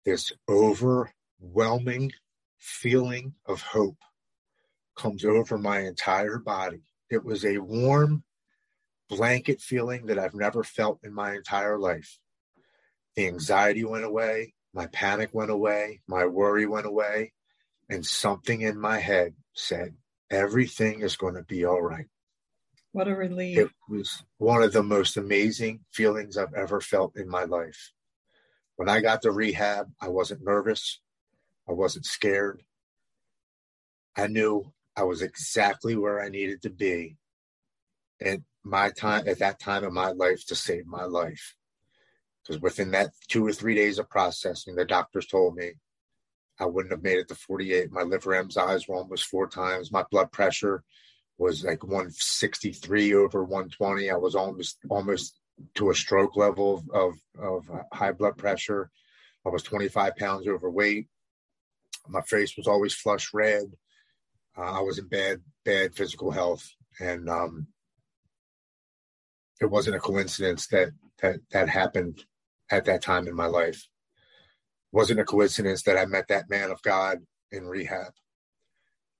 this 0.04 0.32
overwhelming 0.48 2.12
feeling 2.58 3.34
of 3.46 3.62
hope 3.62 3.98
comes 4.96 5.24
over 5.24 5.58
my 5.58 5.80
entire 5.80 6.38
body. 6.38 6.82
It 7.10 7.24
was 7.24 7.44
a 7.44 7.58
warm 7.58 8.24
blanket 9.08 9.60
feeling 9.60 10.06
that 10.06 10.18
I've 10.18 10.34
never 10.34 10.64
felt 10.64 11.00
in 11.04 11.12
my 11.12 11.34
entire 11.34 11.78
life. 11.78 12.18
The 13.14 13.26
anxiety 13.26 13.84
went 13.84 14.04
away, 14.04 14.54
my 14.74 14.86
panic 14.86 15.30
went 15.32 15.50
away, 15.50 16.02
my 16.06 16.26
worry 16.26 16.66
went 16.66 16.86
away, 16.86 17.32
and 17.88 18.04
something 18.04 18.60
in 18.60 18.78
my 18.78 18.98
head 18.98 19.34
said, 19.54 19.94
Everything 20.30 21.02
is 21.02 21.16
going 21.16 21.34
to 21.34 21.44
be 21.44 21.64
all 21.64 21.80
right. 21.80 22.06
What 22.90 23.08
a 23.08 23.14
relief. 23.14 23.58
It 23.58 23.70
was 23.88 24.24
one 24.38 24.62
of 24.62 24.72
the 24.72 24.82
most 24.82 25.16
amazing 25.16 25.80
feelings 25.92 26.36
I've 26.36 26.54
ever 26.54 26.80
felt 26.80 27.16
in 27.16 27.28
my 27.28 27.44
life. 27.44 27.92
When 28.76 28.88
I 28.88 29.00
got 29.00 29.22
to 29.22 29.30
rehab, 29.30 29.92
I 30.00 30.08
wasn't 30.08 30.44
nervous. 30.44 31.00
I 31.68 31.72
wasn't 31.72 32.06
scared. 32.06 32.62
I 34.16 34.28
knew 34.28 34.72
I 34.96 35.02
was 35.02 35.22
exactly 35.22 35.96
where 35.96 36.20
I 36.20 36.28
needed 36.28 36.62
to 36.62 36.70
be 36.70 37.16
at 38.20 38.40
my 38.64 38.90
time 38.90 39.28
at 39.28 39.38
that 39.40 39.60
time 39.60 39.84
of 39.84 39.92
my 39.92 40.10
life 40.10 40.46
to 40.46 40.54
save 40.54 40.86
my 40.86 41.04
life. 41.04 41.54
Because 42.42 42.60
within 42.62 42.92
that 42.92 43.10
two 43.28 43.46
or 43.46 43.52
three 43.52 43.74
days 43.74 43.98
of 43.98 44.08
processing, 44.08 44.74
the 44.74 44.84
doctors 44.84 45.26
told 45.26 45.56
me 45.56 45.72
I 46.58 46.66
wouldn't 46.66 46.92
have 46.92 47.02
made 47.02 47.18
it 47.18 47.28
to 47.28 47.34
48. 47.34 47.92
My 47.92 48.02
liver 48.02 48.30
enzymes 48.30 48.88
were 48.88 48.96
almost 48.96 49.26
four 49.26 49.48
times. 49.48 49.92
My 49.92 50.04
blood 50.10 50.32
pressure 50.32 50.82
was 51.38 51.64
like 51.64 51.82
163 51.82 53.14
over 53.14 53.44
120. 53.44 54.10
I 54.10 54.16
was 54.16 54.34
almost 54.34 54.78
almost 54.88 55.38
to 55.74 55.90
a 55.90 55.94
stroke 55.94 56.36
level 56.36 56.84
of, 56.92 57.14
of, 57.38 57.68
of 57.68 57.80
high 57.92 58.12
blood 58.12 58.38
pressure. 58.38 58.90
I 59.44 59.50
was 59.50 59.62
25 59.62 60.16
pounds 60.16 60.48
overweight. 60.48 61.08
My 62.08 62.22
face 62.22 62.56
was 62.56 62.66
always 62.66 62.94
flush 62.94 63.30
red. 63.32 63.64
Uh, 64.56 64.78
I 64.78 64.80
was 64.80 64.98
in 64.98 65.08
bad, 65.08 65.40
bad 65.64 65.94
physical 65.94 66.30
health, 66.30 66.66
and 67.00 67.28
um, 67.28 67.66
it 69.60 69.66
wasn't 69.66 69.96
a 69.96 70.00
coincidence 70.00 70.66
that 70.68 70.90
that 71.22 71.36
that 71.50 71.68
happened 71.68 72.24
at 72.70 72.84
that 72.86 73.02
time 73.02 73.26
in 73.26 73.34
my 73.34 73.46
life. 73.46 73.76
It 73.76 74.96
wasn't 74.96 75.20
a 75.20 75.24
coincidence 75.24 75.82
that 75.82 75.98
I 75.98 76.06
met 76.06 76.28
that 76.28 76.48
man 76.50 76.70
of 76.70 76.82
God 76.82 77.18
in 77.50 77.66
rehab. 77.66 78.12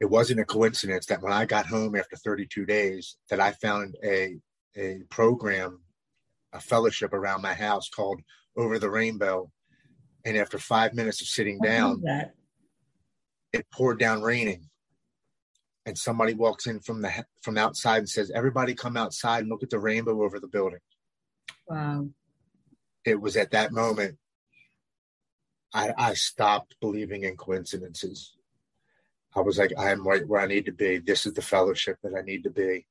It 0.01 0.07
wasn't 0.07 0.41
a 0.41 0.45
coincidence 0.45 1.07
that 1.07 1.23
when 1.23 1.33
I 1.33 1.47
got 1.47 1.67
home 1.67 1.97
after 1.97 2.17
32 2.17 2.67
days, 2.67 3.17
that 3.31 3.41
I 3.41 3.53
found 3.53 3.97
a 4.05 4.37
a 4.77 5.01
program, 5.11 5.81
a 6.53 6.61
fellowship 6.61 7.13
around 7.13 7.43
my 7.43 7.55
house 7.55 7.89
called 7.89 8.21
Over 8.57 8.79
the 8.79 8.91
Rainbow, 8.91 9.51
and 10.25 10.37
after 10.37 10.59
five 10.59 10.93
minutes 10.93 11.23
of 11.23 11.29
sitting 11.29 11.59
down, 11.61 12.03
it 13.57 13.71
poured 13.71 13.99
down 13.99 14.23
raining. 14.23 14.69
And 15.85 15.97
somebody 15.97 16.35
walks 16.35 16.67
in 16.67 16.81
from 16.81 17.03
the 17.03 17.25
from 17.43 17.57
outside 17.57 17.99
and 17.99 18.09
says 18.09 18.31
everybody 18.35 18.75
come 18.75 18.97
outside 18.97 19.41
and 19.41 19.49
look 19.49 19.63
at 19.63 19.71
the 19.71 19.79
rainbow 19.79 20.23
over 20.23 20.41
the 20.41 20.49
building. 20.49 20.81
Wow. 21.69 22.09
It 23.05 23.21
was 23.21 23.37
at 23.37 23.53
that 23.53 23.73
moment 23.73 24.19
i 25.73 25.93
i 25.97 26.15
stopped 26.15 26.77
believing 26.81 27.23
in 27.23 27.37
coincidences. 27.37 28.37
I 29.35 29.41
was 29.41 29.59
like 29.59 29.73
i'm 29.79 30.07
right 30.07 30.27
where 30.27 30.41
i 30.41 30.47
need 30.47 30.67
to 30.67 30.73
be. 30.73 30.99
This 30.99 31.27
is 31.27 31.35
the 31.35 31.43
fellowship 31.43 31.99
that 32.03 32.15
i 32.19 32.23
need 32.23 32.45
to 32.45 32.51
be. 32.51 32.87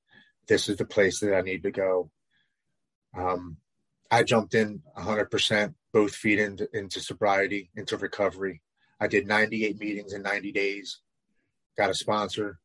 This 0.47 0.69
is 0.69 0.77
the 0.77 0.85
place 0.85 1.19
that 1.19 1.35
i 1.35 1.41
need 1.41 1.63
to 1.63 1.71
go. 1.71 2.11
Um 3.17 3.57
i 4.09 4.23
jumped 4.23 4.55
in 4.55 4.83
100% 4.97 5.73
both 5.91 6.15
feet 6.15 6.39
into, 6.39 6.69
into 6.73 6.99
sobriety 6.99 7.71
into 7.75 7.97
recovery 7.97 8.61
i 8.99 9.07
did 9.07 9.27
98 9.27 9.79
meetings 9.79 10.13
in 10.13 10.21
90 10.21 10.51
days 10.51 10.99
got 11.77 11.89
a 11.89 11.93
sponsor 11.93 12.59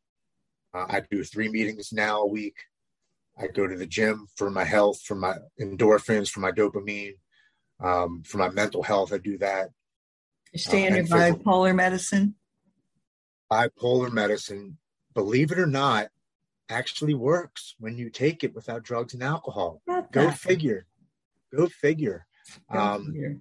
uh, 0.73 0.85
I 0.89 1.01
do 1.09 1.23
three 1.23 1.49
meetings 1.49 1.91
now 1.91 2.21
a 2.21 2.27
week. 2.27 2.55
I 3.37 3.47
go 3.47 3.67
to 3.67 3.75
the 3.75 3.85
gym 3.85 4.27
for 4.35 4.49
my 4.49 4.63
health, 4.63 5.01
for 5.01 5.15
my 5.15 5.35
endorphins, 5.59 6.29
for 6.29 6.39
my 6.39 6.51
dopamine, 6.51 7.15
um, 7.79 8.23
for 8.23 8.37
my 8.37 8.49
mental 8.49 8.83
health. 8.83 9.11
I 9.13 9.17
do 9.17 9.37
that. 9.39 9.69
You 10.53 10.59
stay 10.59 10.85
in 10.85 10.93
uh, 10.93 10.97
your 10.97 11.05
bipolar 11.05 11.75
medicine? 11.75 12.35
Bipolar 13.51 14.11
medicine, 14.11 14.77
believe 15.13 15.51
it 15.51 15.59
or 15.59 15.65
not, 15.65 16.07
actually 16.69 17.13
works 17.13 17.75
when 17.79 17.97
you 17.97 18.09
take 18.09 18.43
it 18.43 18.53
without 18.53 18.83
drugs 18.83 19.13
and 19.13 19.23
alcohol. 19.23 19.81
Go 20.11 20.31
figure. 20.31 20.85
Go 21.53 21.67
figure. 21.67 22.25
Go 22.71 22.79
um, 22.79 23.05
figure. 23.07 23.37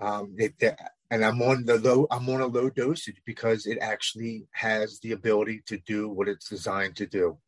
Um, 0.00 0.34
it, 0.38 0.54
and 1.10 1.24
I'm 1.24 1.42
on 1.42 1.64
the 1.64 1.78
low 1.78 2.06
I'm 2.10 2.28
on 2.28 2.40
a 2.40 2.46
low 2.46 2.70
dosage 2.70 3.20
because 3.24 3.66
it 3.66 3.78
actually 3.80 4.46
has 4.52 5.00
the 5.00 5.12
ability 5.12 5.62
to 5.66 5.78
do 5.78 6.08
what 6.08 6.28
it's 6.28 6.48
designed 6.48 6.96
to 6.96 7.06
do. 7.06 7.38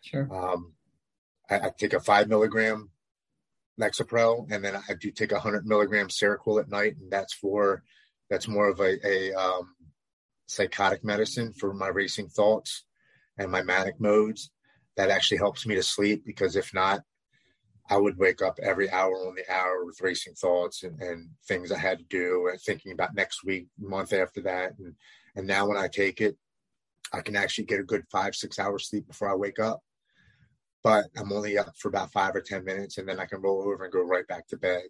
Sure. 0.00 0.28
Um, 0.32 0.72
I, 1.48 1.56
I, 1.56 1.70
take 1.78 1.92
a 1.92 2.00
five 2.00 2.28
milligram 2.28 2.90
Lexapro, 3.80 4.50
and 4.50 4.64
then 4.64 4.76
I 4.76 4.94
do 4.94 5.10
take 5.10 5.32
a 5.32 5.40
hundred 5.40 5.66
milligram 5.66 6.08
Seroquel 6.08 6.60
at 6.60 6.68
night, 6.68 6.96
and 7.00 7.10
that's 7.10 7.34
for 7.34 7.82
that's 8.28 8.48
more 8.48 8.68
of 8.68 8.80
a, 8.80 9.06
a 9.06 9.32
um, 9.34 9.74
psychotic 10.46 11.04
medicine 11.04 11.52
for 11.52 11.72
my 11.72 11.88
racing 11.88 12.28
thoughts 12.28 12.84
and 13.38 13.50
my 13.50 13.62
manic 13.62 14.00
modes. 14.00 14.50
That 14.96 15.10
actually 15.10 15.38
helps 15.38 15.66
me 15.66 15.74
to 15.74 15.82
sleep 15.82 16.24
because 16.24 16.54
if 16.54 16.72
not, 16.72 17.02
I 17.90 17.98
would 17.98 18.18
wake 18.18 18.40
up 18.40 18.58
every 18.62 18.90
hour 18.90 19.12
on 19.12 19.34
the 19.34 19.50
hour 19.52 19.84
with 19.84 20.00
racing 20.00 20.34
thoughts 20.34 20.84
and, 20.84 21.00
and 21.00 21.28
things 21.46 21.70
I 21.70 21.78
had 21.78 21.98
to 21.98 22.04
do 22.04 22.48
and 22.50 22.60
thinking 22.60 22.92
about 22.92 23.14
next 23.14 23.44
week, 23.44 23.66
month 23.78 24.12
after 24.12 24.40
that. 24.42 24.72
And, 24.78 24.94
and 25.36 25.46
now 25.46 25.66
when 25.66 25.76
I 25.76 25.88
take 25.88 26.20
it, 26.20 26.36
I 27.12 27.20
can 27.20 27.36
actually 27.36 27.64
get 27.64 27.80
a 27.80 27.84
good 27.84 28.04
five, 28.10 28.34
six 28.34 28.58
hours 28.58 28.88
sleep 28.88 29.06
before 29.06 29.30
I 29.30 29.34
wake 29.34 29.58
up. 29.58 29.82
But 30.82 31.06
I'm 31.16 31.32
only 31.32 31.58
up 31.58 31.76
for 31.76 31.88
about 31.88 32.12
five 32.12 32.34
or 32.34 32.40
10 32.40 32.64
minutes 32.64 32.96
and 32.98 33.08
then 33.08 33.20
I 33.20 33.26
can 33.26 33.42
roll 33.42 33.60
over 33.62 33.84
and 33.84 33.92
go 33.92 34.02
right 34.02 34.26
back 34.26 34.46
to 34.48 34.56
bed. 34.56 34.84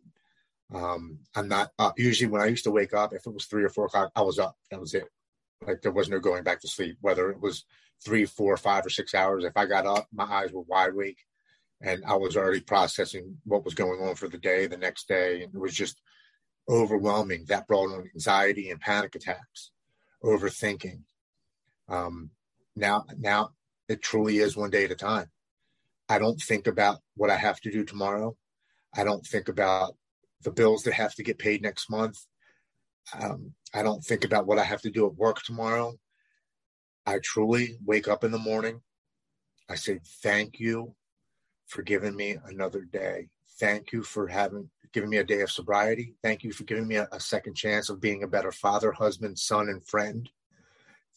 Um, 0.73 1.19
I'm 1.35 1.49
not 1.49 1.71
up. 1.79 1.99
Usually 1.99 2.31
when 2.31 2.43
I 2.43 2.47
used 2.47 2.65
to 2.65 2.71
wake 2.71 2.95
up, 2.95 3.13
if 3.13 3.27
it 3.27 3.35
was 3.35 3.47
three 3.47 3.65
or 3.65 3.69
four 3.69 3.87
o'clock, 3.87 4.13
I 4.15 4.23
was 4.23 4.39
up. 4.39 4.57
That 4.71 4.81
was 4.81 4.95
it. 4.95 5.09
Like 5.67 5.83
there 5.83 5.93
was 5.93 6.09
no 6.09 6.21
going 6.21 6.45
back 6.45 6.61
to 6.61 6.69
sleep, 6.69 6.97
whether 7.01 7.31
it 7.31 7.41
was 7.41 7.65
three, 8.05 8.25
four, 8.25 8.57
five, 8.57 8.87
or 8.87 8.91
six 8.91 9.15
hours. 9.15 9.45
If 9.45 9.57
I 9.57 9.67
got 9.67 9.87
up, 9.87 10.07
my 10.13 10.25
eyes 10.25 10.53
were 10.53 10.63
wide 10.63 10.91
awake 10.91 11.19
and 11.85 12.03
I 12.07 12.15
was 12.15 12.37
already 12.37 12.61
processing 12.61 13.37
what 13.45 13.65
was 13.65 13.75
going 13.75 14.01
on 14.01 14.15
for 14.15 14.27
the 14.27 14.39
day, 14.39 14.67
the 14.67 14.79
next 14.79 15.07
day, 15.07 15.43
and 15.43 15.55
it 15.55 15.61
was 15.61 15.75
just 15.75 16.01
overwhelming. 16.69 17.45
That 17.49 17.69
brought 17.69 17.93
on 17.93 18.11
anxiety 18.15 18.71
and 18.71 18.81
panic 18.81 19.15
attacks, 19.15 19.71
overthinking. 20.25 21.03
Um, 21.89 22.31
now, 22.75 23.05
now 23.19 23.51
it 23.87 24.01
truly 24.01 24.39
is 24.39 24.57
one 24.57 24.71
day 24.71 24.85
at 24.87 24.93
a 24.93 24.97
time. 24.97 25.31
I 26.09 26.19
don't 26.19 26.41
think 26.41 26.67
about 26.67 27.01
what 27.17 27.31
I 27.31 27.37
have 27.37 27.61
to 27.61 27.71
do 27.71 27.85
tomorrow. 27.85 28.35
I 28.97 29.05
don't 29.05 29.27
think 29.27 29.49
about 29.49 29.95
the 30.43 30.53
bills 30.53 30.85
that 30.85 30.95
have 30.95 31.15
to 31.17 31.23
get 31.23 31.39
paid 31.39 31.61
next 31.61 31.91
month. 31.91 32.19
Um, 33.21 33.53
I 33.75 33.83
don't 33.83 34.03
think 34.03 34.25
about 34.25 34.47
what 34.47 34.59
I 34.59 34.65
have 34.65 34.81
to 34.83 34.91
do 34.91 35.07
at 35.07 35.17
work 35.17 35.43
tomorrow. 35.43 35.99
I 37.05 37.19
truly 37.23 37.77
wake 37.85 38.09
up 38.09 38.25
in 38.25 38.31
the 38.31 38.39
morning. 38.39 38.81
I 39.69 39.75
say, 39.75 40.01
thank 40.23 40.59
you 40.59 40.95
for 41.67 41.83
giving 41.83 42.17
me 42.17 42.37
another 42.47 42.83
day. 42.83 43.29
Thank 43.59 43.93
you 43.93 44.03
for 44.03 44.27
having 44.27 44.71
given 44.93 45.11
me 45.11 45.17
a 45.19 45.25
day 45.25 45.41
of 45.41 45.51
sobriety. 45.51 46.15
Thank 46.23 46.45
you 46.45 46.53
for 46.53 46.65
giving 46.65 46.87
me 46.87 46.97
a, 46.97 47.09
a 47.11 47.21
second 47.21 47.55
chance 47.55 47.91
of 47.91 48.01
being 48.01 48.23
a 48.23 48.29
better 48.29 48.53
father, 48.53 48.93
husband, 48.93 49.39
son, 49.39 49.69
and 49.69 49.85
friend. 49.87 50.31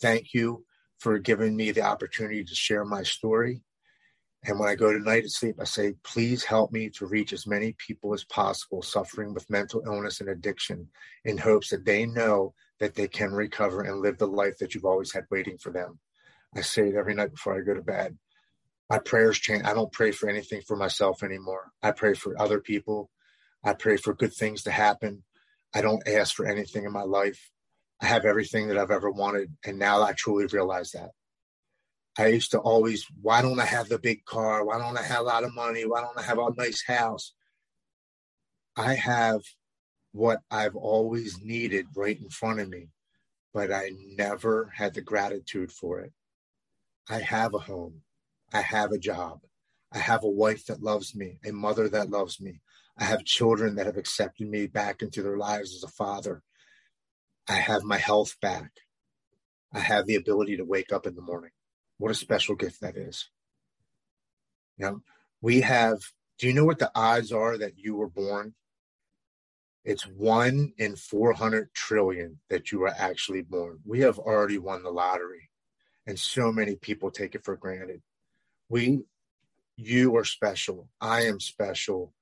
Thank 0.02 0.34
you 0.34 0.66
for 1.00 1.20
giving 1.20 1.56
me 1.56 1.72
the 1.72 1.82
opportunity 1.82 2.44
to 2.44 2.56
share 2.56 2.84
my 2.84 3.04
story. 3.04 3.62
And 4.46 4.60
when 4.60 4.70
I 4.70 4.76
go 4.76 4.92
to 4.92 5.00
night 5.00 5.24
to 5.24 5.30
sleep, 5.30 5.58
I 5.60 5.66
say, 5.66 5.94
please 6.04 6.44
help 6.44 6.72
me 6.72 6.90
to 6.92 7.06
reach 7.06 7.34
as 7.34 7.48
many 7.48 7.76
people 7.78 8.14
as 8.14 8.24
possible 8.24 8.82
suffering 8.82 9.34
with 9.34 9.50
mental 9.50 9.84
illness 9.86 10.22
and 10.22 10.30
addiction 10.30 10.88
in 11.26 11.38
hopes 11.38 11.70
that 11.70 11.86
they 11.86 12.06
know 12.06 12.54
that 12.80 12.96
they 12.96 13.08
can 13.08 13.32
recover 13.32 13.82
and 13.82 14.02
live 14.02 14.18
the 14.18 14.28
life 14.28 14.58
that 14.60 14.74
you've 14.74 14.86
always 14.86 15.12
had 15.12 15.26
waiting 15.30 15.58
for 15.58 15.72
them. 15.72 16.00
I 16.56 16.62
say 16.62 16.90
it 16.90 16.96
every 16.96 17.14
night 17.14 17.32
before 17.32 17.58
I 17.58 17.62
go 17.62 17.74
to 17.74 17.82
bed 17.82 18.18
my 18.90 19.00
prayers 19.00 19.38
change. 19.38 19.64
I 19.66 19.74
don't 19.74 19.92
pray 19.92 20.12
for 20.12 20.30
anything 20.30 20.62
for 20.66 20.78
myself 20.78 21.24
anymore. 21.24 21.72
I 21.84 21.92
pray 21.92 22.14
for 22.14 22.40
other 22.40 22.60
people. 22.60 23.10
I 23.64 23.74
pray 23.74 23.98
for 23.98 24.14
good 24.14 24.34
things 24.34 24.64
to 24.64 24.72
happen. 24.72 25.24
I 25.76 25.82
don't 25.82 26.08
ask 26.08 26.36
for 26.36 26.46
anything 26.46 26.86
in 26.86 26.92
my 26.94 27.04
life. 27.04 27.52
I 28.02 28.06
have 28.06 28.26
everything 28.26 28.68
that 28.68 28.78
I've 28.78 28.92
ever 28.92 29.12
wanted. 29.12 29.52
And 29.66 29.78
now 29.78 30.02
I 30.02 30.14
truly 30.14 30.46
realize 30.46 30.92
that. 30.92 31.10
I 32.18 32.28
used 32.28 32.52
to 32.52 32.60
always, 32.60 33.06
why 33.22 33.42
don't 33.42 33.60
I 33.60 33.66
have 33.66 33.90
the 33.90 34.00
big 34.00 34.26
car? 34.26 34.66
Why 34.66 34.80
don't 34.80 34.98
I 34.98 35.04
have 35.04 35.20
a 35.20 35.24
lot 35.24 35.44
of 35.44 35.54
money? 35.54 35.86
Why 35.86 36.02
don't 36.02 36.18
I 36.18 36.24
have 36.24 36.40
a 36.40 36.50
nice 36.58 36.84
house? 36.86 37.34
I 38.76 38.94
have 38.94 39.42
what 40.14 40.40
I've 40.50 40.76
always 40.76 41.40
needed 41.44 41.88
right 41.96 42.20
in 42.20 42.30
front 42.30 42.60
of 42.60 42.70
me, 42.70 42.90
but 43.54 43.72
I 43.72 43.92
never 44.16 44.72
had 44.76 44.94
the 44.94 45.02
gratitude 45.02 45.72
for 45.72 46.00
it. 46.00 46.14
I 47.10 47.20
have 47.20 47.54
a 47.54 47.60
home. 47.60 48.02
I 48.54 48.62
have 48.62 48.92
a 48.92 48.98
job. 48.98 49.42
I 49.92 50.00
have 50.00 50.24
a 50.24 50.30
wife 50.30 50.66
that 50.66 50.84
loves 50.84 51.16
me, 51.16 51.40
a 51.46 51.52
mother 51.52 51.90
that 51.90 52.10
loves 52.10 52.42
me. 52.42 52.62
I 52.98 53.06
have 53.06 53.24
children 53.24 53.76
that 53.76 53.86
have 53.86 53.98
accepted 53.98 54.50
me 54.50 54.68
back 54.68 55.02
into 55.02 55.22
their 55.22 55.38
lives 55.38 55.76
as 55.76 55.84
a 55.84 55.94
father. 55.94 56.44
I 57.48 57.54
have 57.54 57.84
my 57.84 57.98
health 57.98 58.36
back. 58.42 58.72
I 59.74 59.80
have 59.80 60.06
the 60.06 60.16
ability 60.16 60.58
to 60.58 60.66
wake 60.66 60.92
up 60.92 61.06
in 61.06 61.16
the 61.16 61.22
morning. 61.22 61.52
What 61.98 62.12
a 62.12 62.16
special 62.16 62.56
gift 62.56 62.82
that 62.82 62.98
is. 62.98 63.30
You 64.78 64.86
know, 64.86 65.02
we 65.42 65.62
have, 65.62 66.00
do 66.40 66.48
you 66.48 66.54
know 66.54 66.66
what 66.66 66.80
the 66.80 66.92
odds 66.96 67.32
are 67.32 67.58
that 67.58 67.78
you 67.78 67.96
were 67.96 68.10
born? 68.10 68.56
It's 69.84 70.04
one 70.04 70.74
in 70.78 70.96
400 70.96 71.74
trillion 71.74 72.40
that 72.50 72.72
you 72.72 72.80
were 72.80 72.94
actually 72.98 73.42
born. 73.42 73.80
We 73.86 74.02
have 74.02 74.20
already 74.20 74.58
won 74.58 74.84
the 74.84 74.90
lottery, 74.90 75.50
and 76.06 76.20
so 76.20 76.52
many 76.52 76.76
people 76.76 77.10
take 77.10 77.36
it 77.36 77.46
for 77.46 77.56
granted 77.56 78.02
we 78.70 79.04
you 79.78 80.16
are 80.18 80.26
special. 80.26 80.90
I 81.00 81.22
am 81.22 81.40
special. 81.40 82.14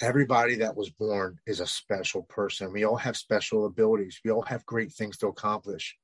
Everybody 0.00 0.56
that 0.56 0.76
was 0.76 0.90
born 0.90 1.38
is 1.46 1.60
a 1.60 1.66
special 1.66 2.22
person. 2.22 2.72
We 2.72 2.84
all 2.84 2.96
have 2.96 3.16
special 3.16 3.66
abilities. 3.66 4.20
We 4.24 4.30
all 4.30 4.42
have 4.42 4.66
great 4.66 4.92
things 4.92 5.18
to 5.18 5.28
accomplish. 5.28 5.96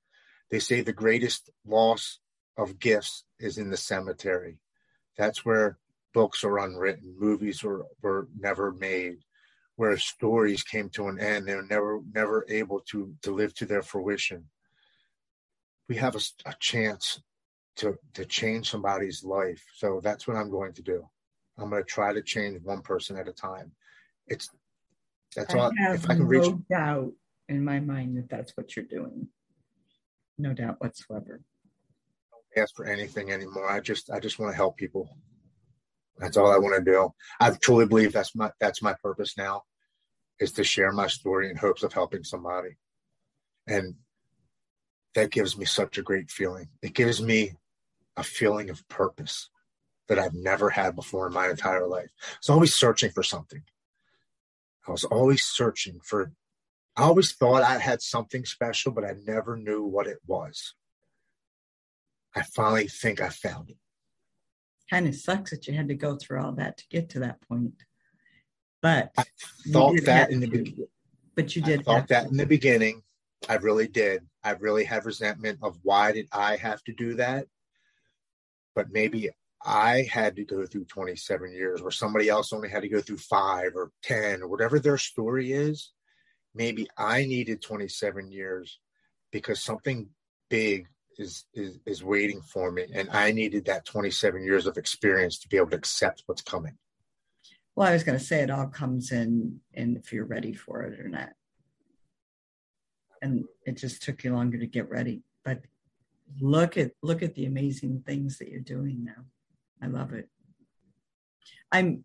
They 0.50 0.58
say 0.58 0.82
the 0.82 0.92
greatest 0.92 1.50
loss 1.66 2.18
of 2.56 2.78
gifts 2.78 3.24
is 3.38 3.56
in 3.56 3.70
the 3.70 3.76
cemetery. 3.76 4.58
That's 5.16 5.44
where 5.44 5.78
books 6.12 6.44
are 6.44 6.58
unwritten. 6.58 7.16
Movies 7.18 7.62
were, 7.62 7.86
were 8.02 8.28
never 8.38 8.72
made. 8.72 9.18
Where 9.76 9.96
stories 9.96 10.62
came 10.62 10.90
to 10.90 11.08
an 11.08 11.18
end. 11.18 11.46
They're 11.46 11.62
never 11.62 12.00
never 12.12 12.44
able 12.50 12.80
to 12.90 13.14
to 13.22 13.34
live 13.34 13.54
to 13.54 13.64
their 13.64 13.80
fruition. 13.80 14.50
We 15.88 15.96
have 15.96 16.14
a, 16.14 16.20
a 16.44 16.54
chance 16.60 17.22
to 17.76 17.96
to 18.14 18.24
change 18.24 18.70
somebody's 18.70 19.24
life. 19.24 19.64
So 19.74 20.00
that's 20.02 20.26
what 20.26 20.36
I'm 20.36 20.50
going 20.50 20.72
to 20.74 20.82
do. 20.82 21.08
I'm 21.58 21.70
going 21.70 21.82
to 21.82 21.88
try 21.88 22.12
to 22.12 22.22
change 22.22 22.60
one 22.62 22.82
person 22.82 23.16
at 23.16 23.28
a 23.28 23.32
time. 23.32 23.72
It's 24.26 24.48
that's 25.36 25.54
I 25.54 25.58
all. 25.58 25.72
If 25.76 26.04
I 26.04 26.14
can 26.14 26.20
no 26.20 26.24
reach, 26.24 26.52
doubt 26.70 27.12
in 27.48 27.64
my 27.64 27.80
mind 27.80 28.16
that 28.16 28.28
that's 28.28 28.52
what 28.56 28.76
you're 28.76 28.84
doing. 28.84 29.28
No 30.38 30.52
doubt 30.54 30.80
whatsoever. 30.80 31.42
Don't 32.30 32.62
ask 32.62 32.74
for 32.74 32.86
anything 32.86 33.30
anymore. 33.30 33.70
I 33.70 33.80
just 33.80 34.10
I 34.10 34.20
just 34.20 34.38
want 34.38 34.52
to 34.52 34.56
help 34.56 34.76
people. 34.76 35.08
That's 36.18 36.36
all 36.36 36.52
I 36.52 36.58
want 36.58 36.76
to 36.76 36.90
do. 36.90 37.10
I 37.40 37.50
truly 37.50 37.86
believe 37.86 38.12
that's 38.12 38.34
my 38.34 38.50
that's 38.60 38.82
my 38.82 38.94
purpose 39.02 39.36
now, 39.36 39.62
is 40.38 40.52
to 40.52 40.64
share 40.64 40.92
my 40.92 41.06
story 41.06 41.50
in 41.50 41.56
hopes 41.56 41.82
of 41.82 41.92
helping 41.92 42.24
somebody, 42.24 42.76
and 43.66 43.94
that 45.14 45.30
gives 45.30 45.56
me 45.56 45.64
such 45.64 45.98
a 45.98 46.02
great 46.02 46.30
feeling. 46.30 46.68
It 46.82 46.94
gives 46.94 47.20
me 47.20 47.54
a 48.16 48.22
feeling 48.22 48.70
of 48.70 48.86
purpose 48.88 49.50
that 50.08 50.18
I've 50.18 50.34
never 50.34 50.70
had 50.70 50.96
before 50.96 51.26
in 51.26 51.32
my 51.32 51.48
entire 51.48 51.86
life. 51.86 52.10
I 52.22 52.36
was 52.40 52.50
always 52.50 52.74
searching 52.74 53.10
for 53.10 53.22
something. 53.22 53.62
I 54.86 54.92
was 54.92 55.04
always 55.04 55.44
searching 55.44 56.00
for 56.02 56.32
I 56.96 57.04
always 57.04 57.32
thought 57.32 57.62
I 57.62 57.78
had 57.78 58.02
something 58.02 58.44
special, 58.44 58.92
but 58.92 59.04
I 59.04 59.14
never 59.24 59.56
knew 59.56 59.84
what 59.84 60.06
it 60.06 60.18
was. 60.26 60.74
I 62.34 62.42
finally 62.42 62.88
think 62.88 63.20
I 63.20 63.28
found 63.28 63.70
it. 63.70 63.76
Kind 64.90 65.08
of 65.08 65.14
sucks 65.14 65.50
that 65.50 65.66
you 65.66 65.74
had 65.74 65.88
to 65.88 65.94
go 65.94 66.16
through 66.16 66.42
all 66.42 66.52
that 66.52 66.78
to 66.78 66.84
get 66.90 67.08
to 67.10 67.20
that 67.20 67.40
point. 67.42 67.74
But 68.82 69.12
I 69.16 69.24
thought 69.72 69.94
that 70.04 70.30
in 70.30 70.40
the 70.40 70.48
beginning. 70.48 70.88
But 71.36 71.54
you 71.54 71.62
did 71.62 71.80
I 71.80 71.82
thought 71.84 72.08
that 72.08 72.26
in 72.26 72.36
the 72.36 72.46
beginning. 72.46 73.02
I 73.48 73.54
really 73.56 73.88
did. 73.88 74.22
I 74.44 74.52
really 74.52 74.84
had 74.84 75.04
resentment 75.04 75.58
of 75.62 75.78
why 75.82 76.12
did 76.12 76.28
I 76.32 76.56
have 76.56 76.82
to 76.84 76.92
do 76.92 77.14
that? 77.14 77.46
But 78.74 78.90
maybe 78.90 79.30
I 79.64 80.08
had 80.10 80.36
to 80.36 80.44
go 80.44 80.64
through 80.64 80.84
27 80.86 81.52
years, 81.52 81.80
or 81.80 81.90
somebody 81.90 82.28
else 82.28 82.52
only 82.52 82.68
had 82.68 82.82
to 82.82 82.88
go 82.88 83.00
through 83.00 83.18
five 83.18 83.72
or 83.74 83.90
10, 84.02 84.42
or 84.42 84.48
whatever 84.48 84.78
their 84.78 84.98
story 84.98 85.52
is. 85.52 85.92
Maybe 86.54 86.88
I 86.96 87.24
needed 87.24 87.62
27 87.62 88.30
years 88.30 88.78
because 89.30 89.62
something 89.62 90.08
big 90.48 90.86
is, 91.18 91.44
is, 91.54 91.78
is 91.86 92.02
waiting 92.02 92.40
for 92.40 92.72
me. 92.72 92.86
And 92.92 93.08
I 93.10 93.32
needed 93.32 93.66
that 93.66 93.84
27 93.84 94.42
years 94.42 94.66
of 94.66 94.78
experience 94.78 95.38
to 95.40 95.48
be 95.48 95.58
able 95.58 95.70
to 95.70 95.76
accept 95.76 96.22
what's 96.26 96.42
coming. 96.42 96.76
Well, 97.76 97.88
I 97.88 97.92
was 97.92 98.04
going 98.04 98.18
to 98.18 98.24
say 98.24 98.40
it 98.40 98.50
all 98.50 98.66
comes 98.66 99.12
in, 99.12 99.60
and 99.74 99.96
if 99.96 100.12
you're 100.12 100.24
ready 100.24 100.52
for 100.52 100.82
it 100.82 100.98
or 100.98 101.08
not. 101.08 101.30
And 103.22 103.44
it 103.66 103.76
just 103.76 104.02
took 104.02 104.24
you 104.24 104.32
longer 104.32 104.58
to 104.58 104.66
get 104.66 104.88
ready. 104.88 105.22
But 105.44 105.60
look 106.40 106.76
at 106.76 106.92
look 107.02 107.22
at 107.22 107.34
the 107.34 107.46
amazing 107.46 108.02
things 108.06 108.38
that 108.38 108.48
you're 108.48 108.60
doing 108.60 109.04
now. 109.04 109.24
I 109.82 109.86
love 109.88 110.12
it. 110.12 110.28
I'm 111.72 112.04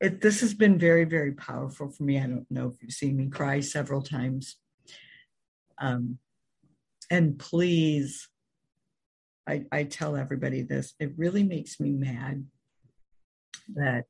it 0.00 0.20
this 0.20 0.40
has 0.40 0.52
been 0.52 0.78
very, 0.78 1.04
very 1.04 1.32
powerful 1.32 1.88
for 1.88 2.02
me. 2.02 2.18
I 2.18 2.26
don't 2.26 2.50
know 2.50 2.68
if 2.68 2.82
you've 2.82 2.92
seen 2.92 3.16
me 3.16 3.28
cry 3.28 3.60
several 3.60 4.02
times. 4.02 4.56
Um 5.78 6.18
and 7.10 7.38
please 7.38 8.28
I, 9.46 9.64
I 9.72 9.84
tell 9.84 10.16
everybody 10.16 10.62
this, 10.62 10.94
it 11.00 11.12
really 11.16 11.42
makes 11.42 11.80
me 11.80 11.90
mad 11.90 12.46
that 13.74 14.06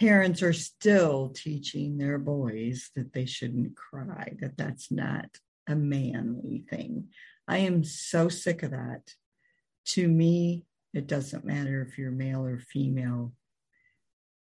parents 0.00 0.42
are 0.42 0.54
still 0.54 1.28
teaching 1.28 1.98
their 1.98 2.18
boys 2.18 2.90
that 2.96 3.12
they 3.12 3.26
shouldn't 3.26 3.76
cry, 3.76 4.34
that 4.40 4.56
that's 4.56 4.90
not 4.90 5.26
a 5.68 5.76
manly 5.76 6.64
thing. 6.70 7.08
I 7.46 7.58
am 7.58 7.84
so 7.84 8.30
sick 8.30 8.62
of 8.62 8.70
that. 8.70 9.02
To 9.88 10.08
me, 10.08 10.64
it 10.94 11.06
doesn't 11.06 11.44
matter 11.44 11.82
if 11.82 11.98
you're 11.98 12.10
male 12.10 12.44
or 12.46 12.58
female. 12.58 13.34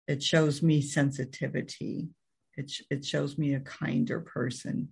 It 0.08 0.20
shows 0.20 0.62
me 0.62 0.82
sensitivity. 0.82 2.08
It, 2.56 2.72
it 2.90 3.04
shows 3.04 3.38
me 3.38 3.54
a 3.54 3.60
kinder 3.60 4.20
person. 4.20 4.88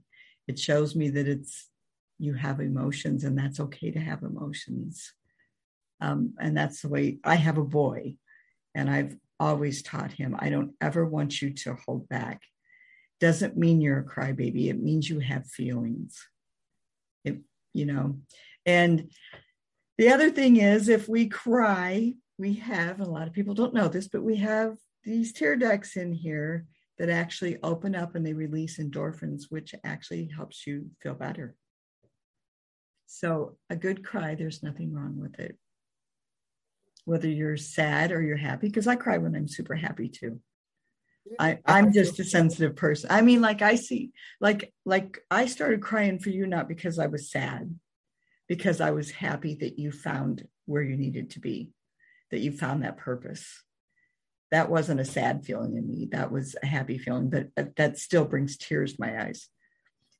It 0.47 0.59
shows 0.59 0.94
me 0.94 1.10
that 1.10 1.26
it's 1.26 1.68
you 2.18 2.35
have 2.35 2.60
emotions 2.60 3.24
and 3.24 3.36
that's 3.36 3.59
okay 3.59 3.90
to 3.90 3.98
have 3.98 4.22
emotions. 4.22 5.12
Um, 6.01 6.35
and 6.39 6.56
that's 6.56 6.82
the 6.82 6.89
way 6.89 7.18
I 7.24 7.35
have 7.35 7.59
a 7.59 7.64
boy 7.64 8.18
and 8.74 8.89
I've 8.90 9.16
always 9.44 9.82
taught 9.82 10.12
him 10.12 10.34
I 10.38 10.48
don't 10.48 10.72
ever 10.80 11.04
want 11.04 11.42
you 11.42 11.52
to 11.52 11.76
hold 11.86 12.08
back. 12.08 12.40
Doesn't 13.20 13.58
mean 13.58 13.82
you're 13.82 13.98
a 13.98 14.04
crybaby. 14.04 14.68
It 14.68 14.82
means 14.82 15.08
you 15.08 15.18
have 15.20 15.46
feelings. 15.46 16.18
It, 17.24 17.40
you 17.74 17.84
know, 17.84 18.18
and 18.64 19.10
the 19.98 20.08
other 20.08 20.30
thing 20.30 20.56
is, 20.56 20.88
if 20.88 21.08
we 21.08 21.28
cry, 21.28 22.14
we 22.38 22.54
have, 22.54 23.00
a 23.00 23.04
lot 23.04 23.28
of 23.28 23.34
people 23.34 23.54
don't 23.54 23.74
know 23.74 23.88
this, 23.88 24.08
but 24.08 24.22
we 24.22 24.36
have 24.36 24.76
these 25.04 25.32
tear 25.32 25.56
ducts 25.56 25.96
in 25.96 26.12
here 26.12 26.66
that 26.98 27.10
actually 27.10 27.58
open 27.62 27.94
up 27.94 28.14
and 28.14 28.26
they 28.26 28.32
release 28.32 28.78
endorphins, 28.78 29.44
which 29.50 29.74
actually 29.84 30.30
helps 30.34 30.66
you 30.66 30.90
feel 31.02 31.14
better. 31.14 31.54
So, 33.06 33.56
a 33.68 33.76
good 33.76 34.04
cry, 34.04 34.34
there's 34.34 34.62
nothing 34.62 34.92
wrong 34.92 35.20
with 35.20 35.38
it. 35.38 35.56
Whether 37.05 37.28
you're 37.28 37.56
sad 37.56 38.12
or 38.12 38.22
you're 38.22 38.36
happy, 38.36 38.68
because 38.68 38.86
I 38.86 38.97
cry 38.97 39.18
when 39.18 39.35
I'm 39.35 39.48
super 39.48 39.74
happy 39.74 40.09
too. 40.09 40.40
I, 41.39 41.59
I'm 41.64 41.93
just 41.93 42.18
a 42.20 42.24
sensitive 42.24 42.76
person. 42.76 43.10
I 43.10 43.22
mean, 43.22 43.40
like 43.40 43.62
I 43.62 43.76
see, 43.76 44.10
like, 44.40 44.72
like 44.85 45.20
I 45.31 45.47
started 45.47 45.82
crying 45.82 46.18
for 46.18 46.31
you 46.31 46.47
not 46.47 46.68
because 46.68 46.98
I 46.98 47.06
was 47.06 47.31
sad 47.31 47.74
because 48.47 48.81
I 48.81 48.90
was 48.90 49.10
happy 49.10 49.55
that 49.56 49.78
you 49.78 49.90
found 49.90 50.47
where 50.66 50.82
you 50.82 50.97
needed 50.97 51.31
to 51.31 51.40
be, 51.40 51.70
that 52.31 52.40
you 52.40 52.52
found 52.52 52.82
that 52.82 52.98
purpose. 52.98 53.62
That 54.51 54.70
wasn't 54.70 55.01
a 55.01 55.05
sad 55.05 55.44
feeling 55.44 55.76
in 55.76 55.89
me. 55.89 56.09
That 56.12 56.31
was 56.31 56.56
a 56.62 56.66
happy 56.66 56.98
feeling, 56.98 57.31
but 57.31 57.48
uh, 57.56 57.64
that 57.76 57.98
still 57.98 58.24
brings 58.24 58.56
tears 58.56 58.93
to 58.94 59.01
my 59.01 59.24
eyes. 59.24 59.48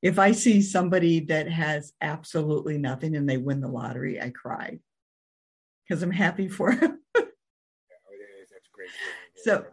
If 0.03 0.19
I 0.19 0.33
see 0.33 0.61
somebody 0.61 1.21
that 1.27 1.49
has 1.49 1.93
absolutely 2.01 2.79
nothing 2.79 3.15
and 3.15 3.29
they 3.29 3.37
win 3.37 3.61
the 3.61 3.69
lottery, 3.69 4.21
I 4.21 4.31
cry 4.31 4.79
because 5.87 6.03
I'm 6.03 6.11
happy 6.11 6.49
for 6.49 6.75
them. 6.77 7.01
yeah, 7.15 7.23
So, 9.37 9.67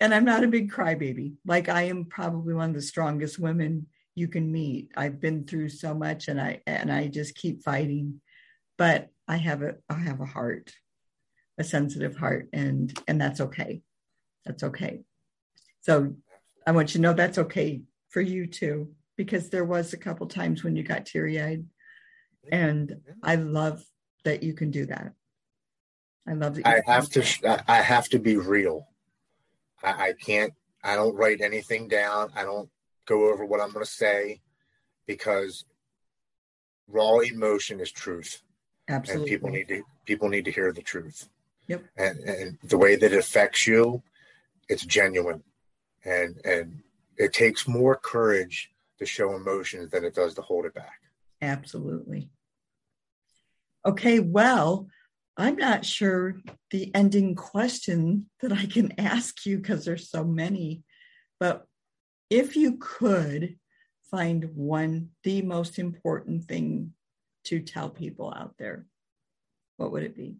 and 0.00 0.14
I'm 0.14 0.24
not 0.24 0.44
a 0.44 0.48
big 0.48 0.70
crybaby. 0.70 1.34
Like 1.46 1.68
I 1.68 1.82
am 1.82 2.06
probably 2.06 2.54
one 2.54 2.70
of 2.70 2.74
the 2.74 2.82
strongest 2.82 3.38
women 3.38 3.86
you 4.14 4.28
can 4.28 4.50
meet. 4.50 4.90
I've 4.96 5.20
been 5.20 5.44
through 5.44 5.68
so 5.68 5.94
much 5.94 6.28
and 6.28 6.40
I 6.40 6.62
and 6.66 6.90
I 6.90 7.08
just 7.08 7.34
keep 7.34 7.62
fighting. 7.62 8.20
But 8.78 9.10
I 9.28 9.36
have 9.36 9.62
a 9.62 9.76
I 9.88 9.94
have 9.94 10.20
a 10.20 10.26
heart, 10.26 10.72
a 11.58 11.64
sensitive 11.64 12.16
heart, 12.16 12.48
and 12.52 12.98
and 13.06 13.20
that's 13.20 13.40
okay. 13.40 13.82
That's 14.44 14.62
okay. 14.62 15.00
So 15.80 16.14
I 16.66 16.72
want 16.72 16.90
you 16.90 16.98
to 16.98 17.02
know 17.02 17.12
that's 17.12 17.38
okay 17.38 17.82
for 18.08 18.20
you 18.20 18.46
too, 18.46 18.92
because 19.16 19.50
there 19.50 19.64
was 19.64 19.92
a 19.92 19.98
couple 19.98 20.26
times 20.26 20.64
when 20.64 20.76
you 20.76 20.82
got 20.82 21.06
teary-eyed. 21.06 21.64
And 22.50 22.96
I 23.22 23.36
love 23.36 23.84
that 24.24 24.42
you 24.42 24.54
can 24.54 24.70
do 24.70 24.86
that. 24.86 25.12
I 26.26 26.32
love 26.32 26.56
that. 26.56 26.66
I 26.66 26.80
have 26.90 27.08
to. 27.10 27.62
I 27.68 27.82
have 27.82 28.08
to 28.08 28.18
be 28.18 28.36
real. 28.36 28.88
I, 29.82 30.08
I 30.08 30.12
can't. 30.12 30.52
I 30.82 30.96
don't 30.96 31.14
write 31.14 31.40
anything 31.40 31.88
down. 31.88 32.30
I 32.34 32.42
don't 32.42 32.68
go 33.06 33.30
over 33.32 33.44
what 33.44 33.60
I'm 33.60 33.72
going 33.72 33.84
to 33.84 33.90
say 33.90 34.40
because 35.06 35.64
raw 36.88 37.18
emotion 37.18 37.80
is 37.80 37.90
truth. 37.90 38.42
Absolutely. 38.88 39.22
And 39.22 39.28
people 39.28 39.50
need 39.50 39.68
to 39.68 39.82
people 40.04 40.28
need 40.28 40.44
to 40.44 40.52
hear 40.52 40.72
the 40.72 40.82
truth. 40.82 41.28
Yep. 41.68 41.84
And 41.96 42.18
and 42.20 42.58
the 42.64 42.78
way 42.78 42.96
that 42.96 43.12
it 43.12 43.18
affects 43.18 43.66
you, 43.66 44.02
it's 44.68 44.84
genuine. 44.84 45.42
And 46.04 46.40
and 46.44 46.82
it 47.16 47.32
takes 47.32 47.66
more 47.66 47.96
courage 47.96 48.70
to 48.98 49.06
show 49.06 49.34
emotions 49.34 49.90
than 49.90 50.04
it 50.04 50.14
does 50.14 50.34
to 50.34 50.42
hold 50.42 50.66
it 50.66 50.74
back. 50.74 51.00
Absolutely. 51.42 52.30
Okay, 53.84 54.18
well, 54.20 54.88
I'm 55.38 55.56
not 55.56 55.84
sure 55.84 56.36
the 56.70 56.90
ending 56.94 57.34
question 57.34 58.30
that 58.40 58.52
I 58.52 58.66
can 58.66 58.92
ask 58.98 59.44
you 59.44 59.58
because 59.58 59.84
there's 59.84 60.10
so 60.10 60.24
many, 60.24 60.82
but 61.38 61.66
if 62.30 62.56
you 62.56 62.78
could 62.78 63.56
find 64.10 64.50
one, 64.54 65.10
the 65.24 65.42
most 65.42 65.78
important 65.78 66.44
thing 66.44 66.92
to 67.44 67.60
tell 67.60 67.90
people 67.90 68.32
out 68.34 68.54
there, 68.58 68.86
what 69.76 69.92
would 69.92 70.02
it 70.02 70.16
be? 70.16 70.36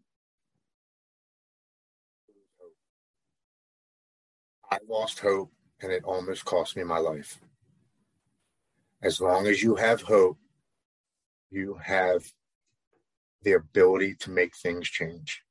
I 4.70 4.78
lost 4.89 5.20
hope 5.20 5.52
and 5.81 5.93
it 5.93 6.05
almost 6.05 6.44
cost 6.44 6.77
me 6.77 6.82
my 6.85 6.98
life. 6.98 7.39
As 9.02 9.20
long 9.20 9.47
as 9.47 9.62
you 9.62 9.77
have 9.77 10.02
hope, 10.02 10.39
you 11.51 11.78
have 11.82 12.24
the 13.42 13.52
ability 13.52 14.14
to 14.20 14.30
make 14.30 14.56
things 14.56 14.88
change. 14.88 15.42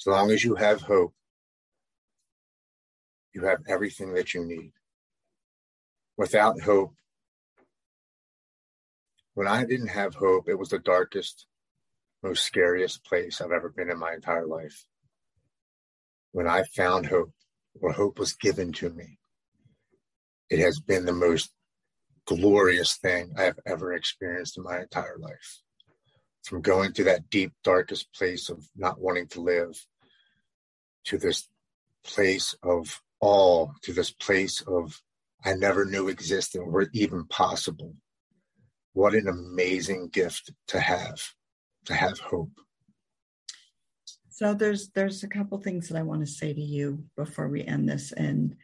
As 0.00 0.06
long 0.06 0.30
as 0.30 0.44
you 0.44 0.56
have 0.56 0.82
hope, 0.82 1.14
you 3.32 3.44
have 3.44 3.60
everything 3.68 4.14
that 4.14 4.34
you 4.34 4.44
need 4.44 4.72
without 6.16 6.60
hope. 6.60 6.94
When 9.34 9.48
I 9.48 9.64
didn't 9.64 9.88
have 9.88 10.14
hope, 10.14 10.48
it 10.48 10.58
was 10.58 10.68
the 10.68 10.78
darkest, 10.78 11.46
most 12.22 12.44
scariest 12.44 13.04
place 13.04 13.40
I've 13.40 13.52
ever 13.52 13.68
been 13.68 13.90
in 13.90 13.98
my 13.98 14.12
entire 14.14 14.46
life. 14.46 14.86
When 16.32 16.46
I 16.46 16.62
found 16.74 17.06
hope, 17.06 17.32
or 17.80 17.92
hope 17.92 18.18
was 18.18 18.34
given 18.34 18.72
to 18.74 18.90
me, 18.90 19.18
it 20.48 20.60
has 20.60 20.78
been 20.80 21.04
the 21.04 21.12
most 21.12 21.50
glorious 22.26 22.96
thing 22.96 23.32
I 23.36 23.42
have 23.42 23.58
ever 23.66 23.92
experienced 23.92 24.56
in 24.56 24.62
my 24.62 24.80
entire 24.80 25.16
life. 25.18 25.60
From 26.44 26.60
going 26.60 26.92
to 26.94 27.04
that 27.04 27.30
deep, 27.30 27.52
darkest 27.62 28.12
place 28.12 28.50
of 28.50 28.68
not 28.76 29.00
wanting 29.00 29.28
to 29.28 29.40
live 29.40 29.82
to 31.04 31.18
this 31.18 31.48
place 32.04 32.54
of 32.62 33.02
awe, 33.20 33.68
to 33.82 33.92
this 33.92 34.10
place 34.10 34.60
of 34.66 35.00
I 35.44 35.54
never 35.54 35.84
knew 35.84 36.08
existed 36.08 36.60
or 36.60 36.88
even 36.92 37.26
possible. 37.26 37.94
What 38.92 39.14
an 39.14 39.28
amazing 39.28 40.08
gift 40.08 40.52
to 40.68 40.80
have, 40.80 41.20
to 41.86 41.94
have 41.94 42.18
hope. 42.18 42.52
So 44.30 44.54
there's 44.54 44.88
there's 44.90 45.22
a 45.22 45.28
couple 45.28 45.58
things 45.58 45.88
that 45.88 45.98
I 45.98 46.02
want 46.02 46.20
to 46.20 46.32
say 46.32 46.52
to 46.52 46.60
you 46.60 47.04
before 47.16 47.48
we 47.48 47.64
end 47.64 47.88
this, 47.88 48.12
and 48.12 48.56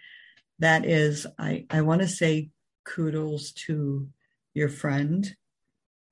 that 0.59 0.85
is 0.85 1.27
I 1.39 1.66
I 1.70 1.82
want 1.82 2.01
to 2.02 2.09
say 2.09 2.51
kudos 2.85 3.52
to 3.52 4.09
your 4.55 4.69
friend 4.69 5.32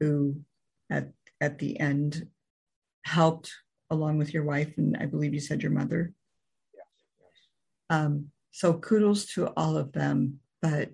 who 0.00 0.42
at 0.90 1.10
at 1.40 1.58
the 1.58 1.78
end 1.78 2.28
helped 3.04 3.52
along 3.90 4.18
with 4.18 4.34
your 4.34 4.44
wife 4.44 4.72
and 4.76 4.96
I 4.98 5.06
believe 5.06 5.34
you 5.34 5.40
said 5.40 5.62
your 5.62 5.72
mother. 5.72 6.12
Yes, 6.74 6.86
yes. 7.20 7.30
Um, 7.90 8.30
so 8.50 8.74
kudos 8.74 9.26
to 9.34 9.46
all 9.56 9.76
of 9.76 9.92
them, 9.92 10.40
but 10.60 10.90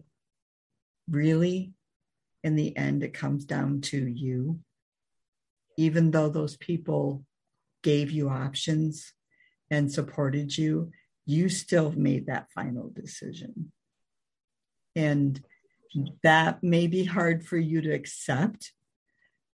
really, 1.09 1.73
in 2.43 2.57
the 2.57 2.77
end, 2.77 3.03
it 3.03 3.15
comes 3.15 3.45
down 3.45 3.81
to 3.81 4.07
you. 4.07 4.61
Even 5.77 6.11
though 6.11 6.29
those 6.29 6.57
people 6.57 7.25
gave 7.83 8.11
you 8.11 8.29
options 8.29 9.13
and 9.71 9.91
supported 9.91 10.57
you, 10.57 10.93
you 11.27 11.49
still 11.49 11.93
made 11.93 12.27
that 12.27 12.53
final 12.53 12.91
decision. 12.91 13.73
And 14.95 15.43
that 16.23 16.63
may 16.63 16.87
be 16.87 17.05
hard 17.05 17.45
for 17.47 17.57
you 17.57 17.81
to 17.81 17.91
accept, 17.91 18.73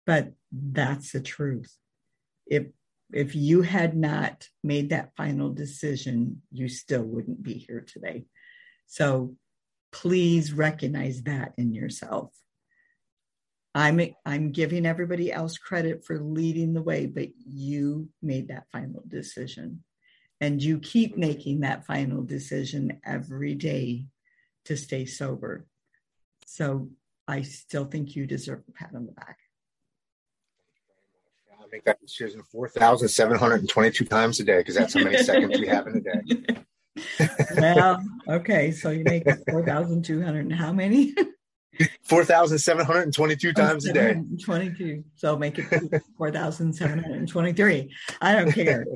but 0.09 0.33
that's 0.51 1.13
the 1.13 1.21
truth. 1.21 1.77
If 2.47 2.69
if 3.13 3.35
you 3.35 3.61
had 3.61 3.95
not 3.95 4.49
made 4.65 4.89
that 4.89 5.15
final 5.17 5.51
decision, 5.53 6.41
you 6.51 6.69
still 6.71 7.03
wouldn't 7.03 7.43
be 7.43 7.55
here 7.55 7.85
today. 7.87 8.25
So 8.87 9.37
please 9.93 10.55
recognize 10.55 11.25
that 11.25 11.53
in 11.59 11.75
yourself. 11.75 12.33
I'm 13.75 14.01
I'm 14.25 14.51
giving 14.51 14.87
everybody 14.87 15.31
else 15.31 15.59
credit 15.59 16.07
for 16.07 16.19
leading 16.19 16.73
the 16.73 16.83
way, 16.83 17.05
but 17.05 17.29
you 17.37 18.09
made 18.23 18.49
that 18.49 18.65
final 18.73 19.03
decision. 19.07 19.85
And 20.41 20.63
you 20.63 20.79
keep 20.79 21.19
making 21.19 21.61
that 21.61 21.85
final 21.85 22.23
decision 22.23 22.99
every 23.05 23.55
day 23.55 24.07
to 24.65 24.75
stay 24.75 25.05
sober. 25.05 25.67
So 26.47 26.89
I 27.27 27.43
still 27.43 27.85
think 27.85 28.17
you 28.17 28.27
deserve 28.27 28.63
a 28.67 28.73
pat 28.73 28.93
on 28.95 29.05
the 29.05 29.13
back. 29.13 29.39
I 31.69 31.77
make 31.77 31.85
that 31.85 32.01
decision 32.01 32.43
4,722 32.51 34.05
times 34.05 34.41
a 34.41 34.45
day 34.45 34.59
because 34.59 34.75
that's 34.75 34.95
how 34.95 35.05
many 35.05 35.19
seconds 35.19 35.59
we 35.59 35.67
have 35.67 35.87
in 35.87 35.97
a 35.97 36.01
day. 36.01 36.65
well, 37.59 38.03
okay. 38.27 38.73
So 38.73 38.91
you 38.91 39.05
make 39.05 39.25
4,200 39.51 40.41
and 40.41 40.55
how 40.55 40.73
many? 40.73 41.15
4,722 42.05 43.53
times 43.53 43.87
a 43.87 43.93
day. 43.93 44.21
22. 44.43 45.05
So 45.15 45.37
make 45.37 45.59
it 45.59 46.03
4,723. 46.17 47.95
I 48.21 48.35
don't 48.35 48.53
care. 48.53 48.87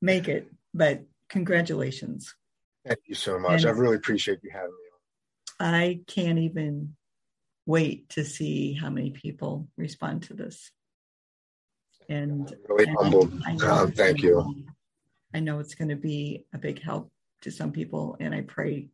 Make 0.00 0.28
it. 0.28 0.50
But 0.72 1.02
congratulations. 1.28 2.34
Thank 2.86 3.00
you 3.06 3.14
so 3.14 3.38
much. 3.38 3.62
And 3.62 3.66
I 3.66 3.70
really 3.70 3.96
appreciate 3.96 4.38
you 4.42 4.50
having 4.52 4.70
me 4.70 5.66
on. 5.66 5.74
I 5.74 6.00
can't 6.06 6.38
even 6.38 6.94
wait 7.66 8.08
to 8.10 8.24
see 8.24 8.74
how 8.74 8.90
many 8.90 9.10
people 9.10 9.68
respond 9.76 10.24
to 10.24 10.34
this. 10.34 10.70
And, 12.08 12.54
really 12.68 12.84
and 12.84 12.96
humbled. 12.98 13.32
Oh, 13.62 13.90
thank 13.94 14.22
you. 14.22 14.64
I 15.34 15.40
know 15.40 15.60
it's 15.60 15.74
going 15.74 15.88
to 15.88 15.96
be 15.96 16.44
a 16.52 16.58
big 16.58 16.82
help 16.82 17.10
to 17.42 17.50
some 17.50 17.72
people. 17.72 18.16
And 18.20 18.34
I 18.34 18.42
pray, 18.42 18.88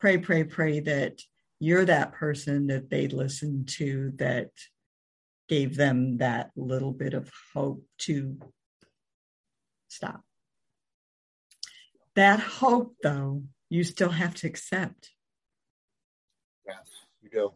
pray, 0.00 0.18
pray, 0.18 0.44
pray 0.44 0.80
that 0.80 1.20
you're 1.60 1.84
that 1.84 2.12
person 2.12 2.66
that 2.66 2.90
they 2.90 3.06
listened 3.08 3.68
to 3.68 4.12
that 4.16 4.50
gave 5.48 5.76
them 5.76 6.18
that 6.18 6.50
little 6.56 6.92
bit 6.92 7.14
of 7.14 7.30
hope 7.54 7.84
to 7.98 8.38
stop. 9.88 10.22
That 12.16 12.40
hope, 12.40 12.96
though, 13.02 13.44
you 13.70 13.84
still 13.84 14.10
have 14.10 14.34
to 14.36 14.46
accept. 14.46 15.10
Yes, 16.66 16.86
you 17.22 17.30
do. 17.30 17.52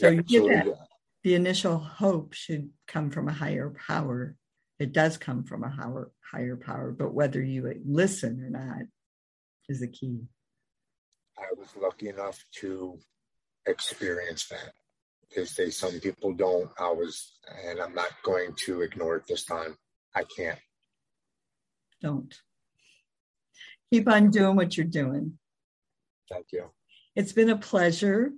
So 0.00 0.08
yeah, 0.08 0.20
you 0.26 0.48
get 0.48 0.64
that. 0.64 0.76
The 1.24 1.34
initial 1.34 1.78
hope 1.78 2.34
should 2.34 2.70
come 2.86 3.10
from 3.10 3.28
a 3.28 3.32
higher 3.32 3.74
power. 3.86 4.36
It 4.78 4.92
does 4.92 5.16
come 5.16 5.44
from 5.44 5.64
a 5.64 5.70
higher, 5.70 6.10
higher 6.30 6.56
power, 6.56 6.92
but 6.92 7.14
whether 7.14 7.42
you 7.42 7.80
listen 7.86 8.44
or 8.44 8.50
not 8.50 8.82
is 9.68 9.80
the 9.80 9.88
key. 9.88 10.20
I 11.38 11.46
was 11.58 11.68
lucky 11.80 12.10
enough 12.10 12.44
to 12.60 12.98
experience 13.66 14.48
that. 14.48 14.72
They 15.34 15.46
say 15.46 15.70
some 15.70 15.98
people 15.98 16.34
don't. 16.34 16.70
I 16.78 16.90
was, 16.90 17.38
and 17.66 17.80
I'm 17.80 17.94
not 17.94 18.10
going 18.22 18.54
to 18.66 18.82
ignore 18.82 19.16
it 19.16 19.26
this 19.26 19.44
time. 19.44 19.76
I 20.14 20.24
can't. 20.36 20.58
Don't 22.02 22.34
keep 23.90 24.08
on 24.08 24.30
doing 24.30 24.56
what 24.56 24.76
you're 24.76 24.86
doing. 24.86 25.38
Thank 26.30 26.46
you. 26.52 26.70
It's 27.16 27.32
been 27.32 27.50
a 27.50 27.56
pleasure. 27.56 28.32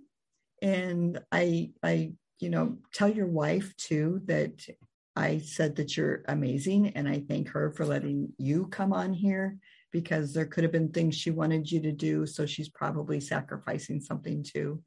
And 0.63 1.19
I, 1.33 1.71
I, 1.83 2.13
you 2.41 2.51
know, 2.51 2.77
tell 2.93 3.09
your 3.09 3.27
wife 3.27 3.75
too 3.77 4.21
that 4.27 4.67
I 5.15 5.39
said 5.39 5.77
that 5.77 5.97
you're 5.97 6.23
amazing. 6.29 6.91
And 6.91 7.09
I 7.09 7.25
thank 7.27 7.49
her 7.51 7.73
for 7.73 7.87
letting 7.87 8.33
you 8.39 8.67
come 8.67 8.93
on 8.93 9.15
here 9.15 9.59
because 9.91 10.35
there 10.35 10.45
could 10.45 10.65
have 10.65 10.73
been 10.73 10.91
things 10.91 11.15
she 11.15 11.31
wanted 11.31 11.71
you 11.71 11.81
to 11.81 11.93
do. 11.93 12.27
So 12.27 12.45
she's 12.45 12.69
probably 12.69 13.21
sacrificing 13.21 14.01
something 14.01 14.43
too. 14.43 14.83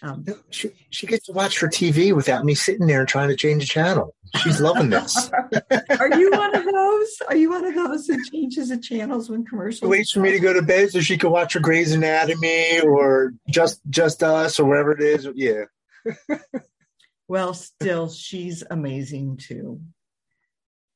Um, 0.00 0.24
she, 0.50 0.70
she 0.90 1.06
gets 1.06 1.26
to 1.26 1.32
watch 1.32 1.60
her 1.60 1.68
TV 1.68 2.14
without 2.14 2.44
me 2.44 2.54
sitting 2.54 2.86
there 2.86 3.04
trying 3.04 3.28
to 3.28 3.36
change 3.36 3.62
the 3.62 3.68
channel. 3.68 4.14
She's 4.42 4.60
loving 4.60 4.90
this. 4.90 5.30
Are 6.00 6.18
you 6.18 6.30
one 6.30 6.56
of 6.56 6.64
those? 6.64 7.22
Are 7.28 7.36
you 7.36 7.50
one 7.50 7.64
of 7.64 7.74
those 7.74 8.06
that 8.06 8.18
changes 8.32 8.70
the 8.70 8.78
channels 8.78 9.30
when 9.30 9.44
commercials? 9.44 9.88
Waits 9.88 10.12
for 10.12 10.20
me 10.20 10.32
to 10.32 10.40
go 10.40 10.52
to 10.52 10.62
bed 10.62 10.90
so 10.90 11.00
she 11.00 11.18
can 11.18 11.30
watch 11.30 11.52
her 11.52 11.60
Grey's 11.60 11.92
Anatomy 11.92 12.80
or 12.80 13.34
just 13.48 13.80
just 13.90 14.22
us 14.22 14.58
or 14.58 14.64
wherever 14.64 14.92
it 14.92 15.02
is. 15.02 15.28
Yeah. 15.34 15.64
well, 17.28 17.54
still, 17.54 18.08
she's 18.08 18.62
amazing 18.70 19.36
too. 19.38 19.80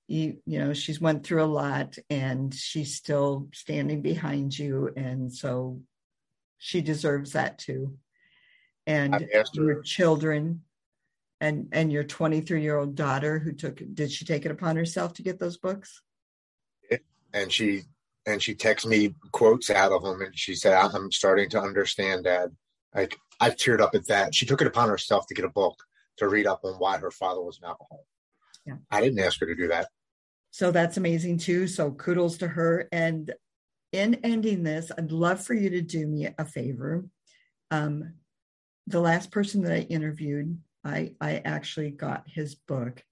You, 0.08 0.38
you 0.46 0.60
know, 0.60 0.72
she's 0.72 1.00
went 1.00 1.24
through 1.24 1.42
a 1.42 1.46
lot 1.46 1.96
and 2.10 2.54
she's 2.54 2.94
still 2.94 3.48
standing 3.52 4.02
behind 4.02 4.56
you, 4.56 4.90
and 4.96 5.32
so 5.32 5.80
she 6.58 6.80
deserves 6.80 7.32
that 7.32 7.58
too. 7.58 7.96
And 8.86 9.28
your 9.52 9.82
children 9.82 10.62
and 11.40 11.68
and 11.72 11.92
your 11.92 12.04
23 12.04 12.62
year 12.62 12.78
old 12.78 12.94
daughter 12.94 13.38
who 13.38 13.52
took 13.52 13.82
did 13.94 14.12
she 14.12 14.24
take 14.24 14.46
it 14.46 14.52
upon 14.52 14.76
herself 14.76 15.12
to 15.14 15.22
get 15.22 15.40
those 15.40 15.56
books? 15.56 16.02
And 17.34 17.52
she 17.52 17.82
and 18.26 18.42
she 18.42 18.54
texted 18.54 18.86
me 18.86 19.14
quotes 19.32 19.70
out 19.70 19.92
of 19.92 20.02
them 20.02 20.20
and 20.20 20.36
she 20.36 20.54
said 20.54 20.72
i'm 20.74 21.10
starting 21.12 21.48
to 21.48 21.60
understand 21.60 22.24
dad 22.24 22.50
like 22.96 23.16
I've 23.40 23.56
teared 23.56 23.80
up 23.80 23.94
at 23.94 24.06
that. 24.08 24.34
She 24.34 24.46
took 24.46 24.60
it 24.60 24.66
upon 24.66 24.88
herself 24.88 25.26
to 25.26 25.34
get 25.34 25.44
a 25.44 25.50
book 25.50 25.78
to 26.16 26.28
read 26.28 26.46
up 26.46 26.60
on 26.64 26.74
why 26.74 26.98
her 26.98 27.10
father 27.10 27.42
was 27.42 27.58
an 27.62 27.68
alcoholic. 27.68 28.06
Yeah. 28.64 28.76
I 28.90 29.00
didn't 29.00 29.20
ask 29.20 29.38
her 29.40 29.46
to 29.46 29.54
do 29.54 29.68
that. 29.68 29.88
So 30.50 30.70
that's 30.70 30.96
amazing 30.96 31.38
too. 31.38 31.66
So 31.66 31.92
kudos 31.92 32.38
to 32.38 32.48
her. 32.48 32.88
And 32.90 33.32
in 33.92 34.16
ending 34.24 34.64
this 34.64 34.90
i'd 34.98 35.12
love 35.12 35.42
for 35.42 35.54
you 35.54 35.70
to 35.70 35.80
do 35.80 36.06
me 36.06 36.28
a 36.38 36.44
favor. 36.44 37.04
Um, 37.70 38.14
the 38.86 39.00
last 39.00 39.30
person 39.30 39.62
that 39.62 39.72
I 39.72 39.80
interviewed, 39.80 40.58
I, 40.84 41.14
I 41.20 41.42
actually 41.44 41.90
got 41.90 42.24
his 42.28 42.54
book. 42.54 43.02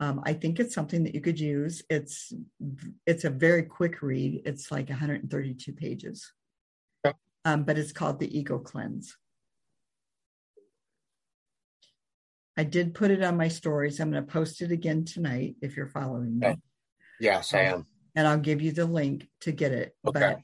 Um, 0.00 0.22
I 0.24 0.32
think 0.32 0.58
it's 0.58 0.74
something 0.74 1.04
that 1.04 1.14
you 1.14 1.20
could 1.20 1.38
use. 1.38 1.82
It's 1.90 2.32
it's 3.06 3.24
a 3.24 3.30
very 3.30 3.62
quick 3.64 4.00
read. 4.02 4.42
It's 4.46 4.70
like 4.72 4.88
132 4.88 5.72
pages, 5.74 6.32
um, 7.44 7.64
but 7.64 7.78
it's 7.78 7.92
called 7.92 8.18
The 8.18 8.38
Ego 8.38 8.58
Cleanse. 8.58 9.16
I 12.56 12.64
did 12.64 12.94
put 12.94 13.10
it 13.10 13.22
on 13.22 13.36
my 13.36 13.48
stories. 13.48 13.98
I'm 13.98 14.10
going 14.10 14.24
to 14.24 14.30
post 14.30 14.60
it 14.60 14.70
again 14.70 15.04
tonight 15.04 15.56
if 15.62 15.76
you're 15.76 15.88
following 15.88 16.38
me. 16.38 16.56
Yes, 17.18 17.54
I 17.54 17.60
am. 17.60 17.86
And 18.14 18.26
I'll 18.26 18.38
give 18.38 18.60
you 18.60 18.72
the 18.72 18.84
link 18.84 19.26
to 19.40 19.52
get 19.52 19.72
it. 19.72 19.96
Okay. 20.06 20.20
But 20.20 20.40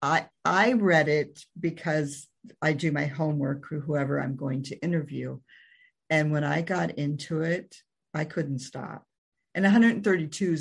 I 0.00 0.28
I 0.44 0.72
read 0.72 1.08
it 1.08 1.44
because 1.58 2.28
I 2.62 2.72
do 2.72 2.92
my 2.92 3.06
homework 3.06 3.66
for 3.66 3.80
whoever 3.80 4.20
I'm 4.20 4.36
going 4.36 4.62
to 4.64 4.76
interview. 4.78 5.38
And 6.08 6.32
when 6.32 6.44
I 6.44 6.62
got 6.62 6.92
into 6.92 7.42
it, 7.42 7.76
I 8.14 8.24
couldn't 8.24 8.60
stop. 8.60 9.04
And 9.54 9.64
132 9.64 10.56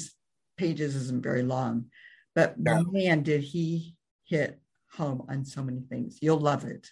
pages 0.58 0.96
isn't 0.96 1.24
very 1.24 1.44
long, 1.44 1.86
but 2.34 2.60
no. 2.60 2.84
man, 2.84 3.24
did 3.24 3.42
he 3.42 3.96
hit 4.24 4.60
home 4.96 5.26
on 5.30 5.46
so 5.46 5.64
many 5.64 5.82
things. 5.82 6.20
You'll 6.22 6.40
love 6.40 6.66
it. 6.66 6.92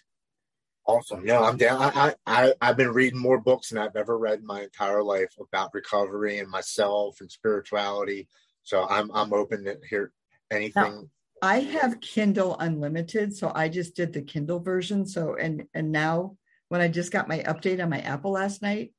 Awesome. 0.86 1.26
Yeah, 1.26 1.40
I'm 1.40 1.56
down. 1.56 1.80
I, 1.80 2.14
I, 2.26 2.52
I've 2.60 2.76
been 2.76 2.92
reading 2.92 3.18
more 3.18 3.40
books 3.40 3.70
than 3.70 3.78
I've 3.78 3.96
ever 3.96 4.18
read 4.18 4.40
in 4.40 4.46
my 4.46 4.62
entire 4.62 5.02
life 5.02 5.34
about 5.40 5.72
recovery 5.72 6.38
and 6.38 6.48
myself 6.48 7.20
and 7.20 7.30
spirituality. 7.30 8.28
So 8.64 8.86
I'm, 8.88 9.10
I'm 9.14 9.32
open 9.32 9.64
to 9.64 9.78
hear 9.88 10.12
anything. 10.50 10.82
Now, 10.82 11.04
I 11.42 11.60
have 11.60 12.00
Kindle 12.00 12.56
Unlimited, 12.58 13.36
so 13.36 13.52
I 13.54 13.68
just 13.68 13.94
did 13.94 14.12
the 14.12 14.22
Kindle 14.22 14.60
version. 14.60 15.06
So 15.06 15.36
and 15.36 15.64
and 15.74 15.92
now 15.92 16.38
when 16.68 16.80
I 16.80 16.88
just 16.88 17.12
got 17.12 17.28
my 17.28 17.40
update 17.40 17.82
on 17.82 17.90
my 17.90 18.00
Apple 18.00 18.32
last 18.32 18.62
night, 18.62 18.94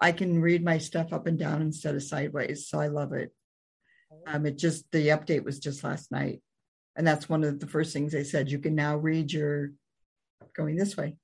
I 0.00 0.10
can 0.10 0.40
read 0.40 0.64
my 0.64 0.78
stuff 0.78 1.12
up 1.12 1.28
and 1.28 1.38
down 1.38 1.62
instead 1.62 1.94
of 1.94 2.02
sideways. 2.02 2.68
So 2.68 2.80
I 2.80 2.88
love 2.88 3.12
it. 3.12 3.32
Um, 4.26 4.46
it 4.46 4.58
just 4.58 4.90
the 4.90 5.08
update 5.08 5.44
was 5.44 5.60
just 5.60 5.84
last 5.84 6.10
night, 6.10 6.42
and 6.96 7.06
that's 7.06 7.28
one 7.28 7.44
of 7.44 7.60
the 7.60 7.66
first 7.66 7.92
things 7.92 8.12
they 8.12 8.24
said. 8.24 8.50
You 8.50 8.58
can 8.58 8.74
now 8.74 8.96
read 8.96 9.32
your 9.32 9.72
going 10.56 10.76
this 10.76 10.96
way. 10.96 11.16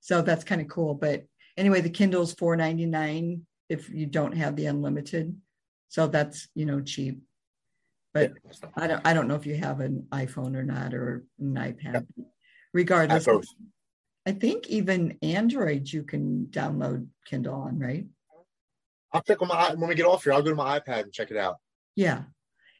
So 0.00 0.22
that's 0.22 0.44
kind 0.44 0.60
of 0.60 0.68
cool. 0.68 0.94
But 0.94 1.24
anyway, 1.56 1.80
the 1.80 1.90
Kindle's 1.90 2.32
four 2.34 2.56
ninety 2.56 2.86
nine 2.86 3.46
if 3.68 3.88
you 3.88 4.06
don't 4.06 4.36
have 4.36 4.56
the 4.56 4.66
unlimited. 4.66 5.36
So 5.88 6.06
that's 6.06 6.48
you 6.54 6.66
know 6.66 6.80
cheap. 6.80 7.20
But 8.14 8.32
Yeah, 8.44 8.68
I 8.76 8.86
don't 8.86 9.06
I 9.06 9.14
don't 9.14 9.28
know 9.28 9.34
if 9.34 9.46
you 9.46 9.56
have 9.56 9.80
an 9.80 10.06
iPhone 10.12 10.56
or 10.56 10.62
not 10.62 10.94
or 10.94 11.24
an 11.38 11.54
iPad. 11.54 12.06
Regardless, 12.72 13.24
both. 13.24 13.44
I 14.26 14.32
think 14.32 14.68
even 14.68 15.18
Android 15.22 15.90
you 15.90 16.04
can 16.04 16.46
download 16.50 17.06
Kindle 17.26 17.54
on, 17.54 17.78
right? 17.78 18.06
I'll 19.12 19.22
check 19.22 19.42
on 19.42 19.48
my 19.48 19.74
when 19.74 19.88
we 19.88 19.94
get 19.94 20.06
off 20.06 20.24
here. 20.24 20.32
I'll 20.32 20.42
go 20.42 20.50
to 20.50 20.56
my 20.56 20.78
iPad 20.78 21.02
and 21.02 21.12
check 21.12 21.30
it 21.30 21.36
out. 21.36 21.58
Yeah. 21.96 22.22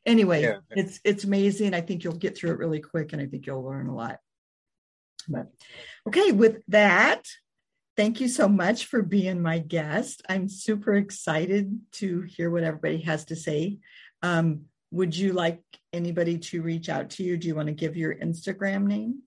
Anyway, 0.05 0.43
Yeah. 0.43 0.59
it's 0.71 1.01
it's 1.05 1.25
amazing. 1.25 1.75
I 1.75 1.81
think 1.81 2.03
you'll 2.03 2.15
get 2.15 2.37
through 2.37 2.51
it 2.51 2.59
really 2.59 2.81
quick, 2.81 3.13
and 3.13 3.23
I 3.23 3.27
think 3.27 3.47
you'll 3.47 3.65
learn 3.65 3.87
a 3.87 3.95
lot. 3.95 4.19
But 5.29 5.47
okay, 6.09 6.33
with 6.33 6.63
that, 6.69 7.23
thank 7.97 8.21
you 8.21 8.29
so 8.29 8.49
much 8.49 8.87
for 8.87 9.03
being 9.03 9.41
my 9.41 9.59
guest. 9.59 10.23
I'm 10.29 10.49
super 10.49 10.95
excited 10.95 11.79
to 11.93 12.23
hear 12.23 12.51
what 12.51 12.65
everybody 12.65 13.03
has 13.03 13.27
to 13.27 13.37
say. 13.37 13.79
Um, 14.23 14.63
would 14.91 15.17
you 15.17 15.33
like 15.33 15.63
anybody 15.93 16.39
to 16.39 16.63
reach 16.63 16.89
out 16.89 17.11
to 17.11 17.23
you? 17.23 17.37
Do 17.37 17.47
you 17.47 17.55
want 17.55 17.69
to 17.69 17.75
give 17.75 17.97
your 17.97 18.15
Instagram 18.15 18.87
name? 18.87 19.23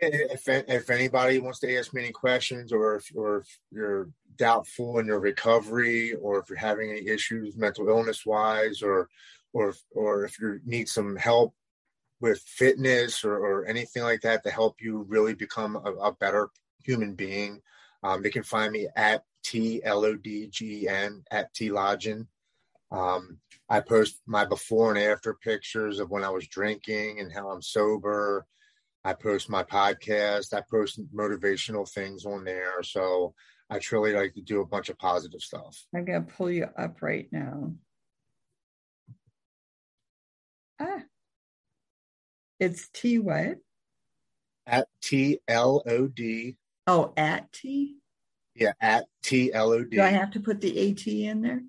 If 0.00 0.46
if 0.46 0.90
anybody 0.90 1.38
wants 1.40 1.58
to 1.60 1.76
ask 1.76 1.92
me 1.92 2.02
any 2.02 2.12
questions, 2.12 2.72
or 2.72 2.96
if 2.96 3.10
or 3.14 3.38
if 3.38 3.58
you're 3.72 4.10
doubtful 4.36 4.98
in 4.98 5.06
your 5.06 5.18
recovery, 5.18 6.14
or 6.14 6.38
if 6.38 6.48
you're 6.48 6.58
having 6.58 6.90
any 6.90 7.08
issues 7.08 7.56
mental 7.56 7.88
illness 7.88 8.24
wise, 8.24 8.82
or 8.82 9.08
or 9.58 9.74
or 9.90 10.24
if 10.24 10.38
you 10.40 10.60
need 10.64 10.88
some 10.88 11.16
help 11.16 11.54
with 12.20 12.40
fitness 12.40 13.24
or, 13.24 13.36
or 13.36 13.66
anything 13.66 14.02
like 14.02 14.20
that 14.22 14.42
to 14.42 14.50
help 14.50 14.76
you 14.80 15.04
really 15.08 15.34
become 15.34 15.76
a, 15.76 15.92
a 16.08 16.12
better 16.12 16.48
human 16.84 17.14
being, 17.14 17.60
um, 18.02 18.22
they 18.22 18.30
can 18.30 18.42
find 18.42 18.72
me 18.72 18.88
at 18.96 19.24
T 19.44 19.82
L 19.84 20.04
O 20.04 20.14
D 20.14 20.48
G 20.48 20.88
N 20.88 21.22
at 21.30 21.52
T 21.54 21.70
Lodgen. 21.70 22.26
Um, 22.90 23.38
I 23.68 23.80
post 23.80 24.20
my 24.26 24.44
before 24.44 24.94
and 24.94 24.98
after 24.98 25.34
pictures 25.34 26.00
of 26.00 26.10
when 26.10 26.24
I 26.24 26.30
was 26.30 26.48
drinking 26.48 27.20
and 27.20 27.32
how 27.32 27.50
I'm 27.50 27.62
sober. 27.62 28.46
I 29.04 29.12
post 29.12 29.48
my 29.48 29.62
podcast. 29.62 30.54
I 30.54 30.62
post 30.70 31.00
motivational 31.14 31.88
things 31.88 32.24
on 32.24 32.44
there. 32.44 32.82
So 32.82 33.34
I 33.70 33.78
truly 33.78 34.12
like 34.12 34.34
to 34.34 34.42
do 34.42 34.60
a 34.60 34.66
bunch 34.66 34.88
of 34.88 34.98
positive 34.98 35.40
stuff. 35.40 35.84
I'm 35.94 36.04
gonna 36.04 36.22
pull 36.22 36.50
you 36.50 36.68
up 36.76 37.02
right 37.02 37.28
now. 37.30 37.72
Ah, 40.80 41.02
it's 42.60 42.88
T 42.92 43.18
what? 43.18 43.56
At 44.66 44.86
T 45.02 45.40
L 45.48 45.82
O 45.86 46.06
D. 46.06 46.56
Oh, 46.86 47.12
at 47.16 47.50
T. 47.52 47.96
Yeah, 48.54 48.72
at 48.80 49.06
T 49.22 49.52
L 49.52 49.72
O 49.72 49.82
D. 49.84 49.96
Do 49.96 50.02
I 50.02 50.08
have 50.10 50.30
to 50.32 50.40
put 50.40 50.60
the 50.60 50.90
AT 50.90 51.06
in 51.06 51.42
there? 51.42 51.62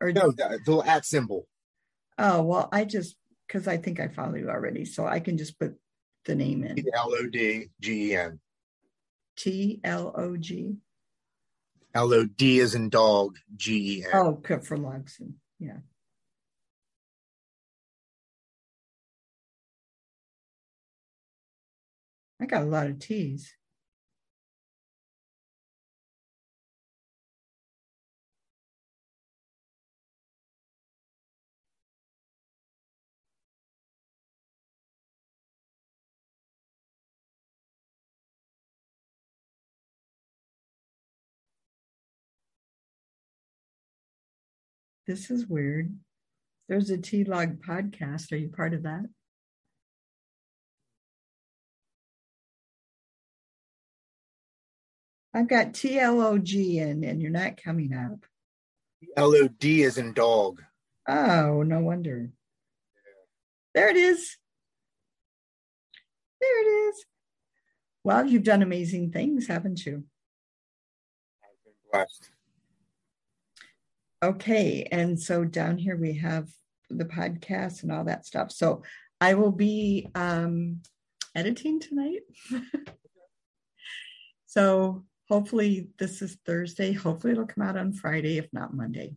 Or 0.00 0.12
No, 0.12 0.30
the, 0.30 0.58
the 0.64 0.78
at 0.78 1.04
symbol. 1.06 1.46
oh 2.18 2.42
well, 2.42 2.68
I 2.72 2.84
just 2.84 3.16
because 3.46 3.66
I 3.68 3.76
think 3.76 4.00
I 4.00 4.08
follow 4.08 4.34
you 4.34 4.48
already, 4.48 4.84
so 4.84 5.06
I 5.06 5.20
can 5.20 5.36
just 5.36 5.58
put 5.58 5.74
the 6.24 6.34
name 6.34 6.64
in 6.64 6.76
T 6.76 6.84
L 6.94 7.12
O 7.14 7.26
D 7.28 7.68
G 7.80 8.10
E 8.12 8.16
N. 8.16 8.40
T 9.36 9.80
L 9.84 10.12
O 10.16 10.36
G. 10.36 10.76
L 11.94 12.12
O 12.12 12.24
D 12.24 12.58
is 12.60 12.74
in 12.74 12.88
dog. 12.88 13.36
G 13.56 13.98
E 14.00 14.04
N. 14.04 14.10
Oh, 14.14 14.40
for 14.62 14.76
Logson. 14.76 15.34
Yeah. 15.58 15.78
I 22.40 22.46
got 22.46 22.62
a 22.62 22.66
lot 22.66 22.86
of 22.88 22.98
T's. 22.98 23.54
This 45.06 45.30
is 45.30 45.46
weird. 45.46 45.94
There's 46.68 46.90
a 46.90 46.96
T 46.96 47.24
Log 47.24 47.62
podcast. 47.62 48.32
Are 48.32 48.36
you 48.36 48.48
part 48.48 48.72
of 48.72 48.84
that? 48.84 49.04
I've 55.34 55.48
got 55.48 55.72
TLOG 55.72 56.76
in, 56.76 57.02
and 57.02 57.20
you're 57.20 57.30
not 57.32 57.60
coming 57.62 57.92
up. 57.92 58.24
L 59.16 59.34
O 59.34 59.48
D 59.48 59.82
is 59.82 59.98
in 59.98 60.12
dog. 60.12 60.62
Oh, 61.08 61.62
no 61.62 61.80
wonder. 61.80 62.30
There 63.74 63.88
it 63.88 63.96
is. 63.96 64.36
There 66.40 66.62
it 66.62 66.88
is. 66.88 67.04
Well, 68.04 68.26
you've 68.26 68.44
done 68.44 68.62
amazing 68.62 69.10
things, 69.10 69.48
haven't 69.48 69.84
you? 69.84 70.04
I've 71.42 71.64
been 71.64 71.74
blessed. 71.90 72.30
Okay. 74.22 74.86
And 74.92 75.20
so 75.20 75.44
down 75.44 75.78
here 75.78 75.96
we 75.96 76.18
have 76.18 76.48
the 76.90 77.04
podcast 77.04 77.82
and 77.82 77.90
all 77.90 78.04
that 78.04 78.24
stuff. 78.24 78.52
So 78.52 78.82
I 79.20 79.34
will 79.34 79.52
be 79.52 80.08
um, 80.14 80.82
editing 81.34 81.80
tonight. 81.80 82.20
so 84.46 85.04
hopefully 85.28 85.88
this 85.98 86.22
is 86.22 86.38
Thursday. 86.46 86.92
Hopefully 86.92 87.32
it'll 87.32 87.46
come 87.46 87.66
out 87.66 87.76
on 87.76 87.92
Friday, 87.92 88.38
if 88.38 88.48
not 88.52 88.74
Monday. 88.74 89.16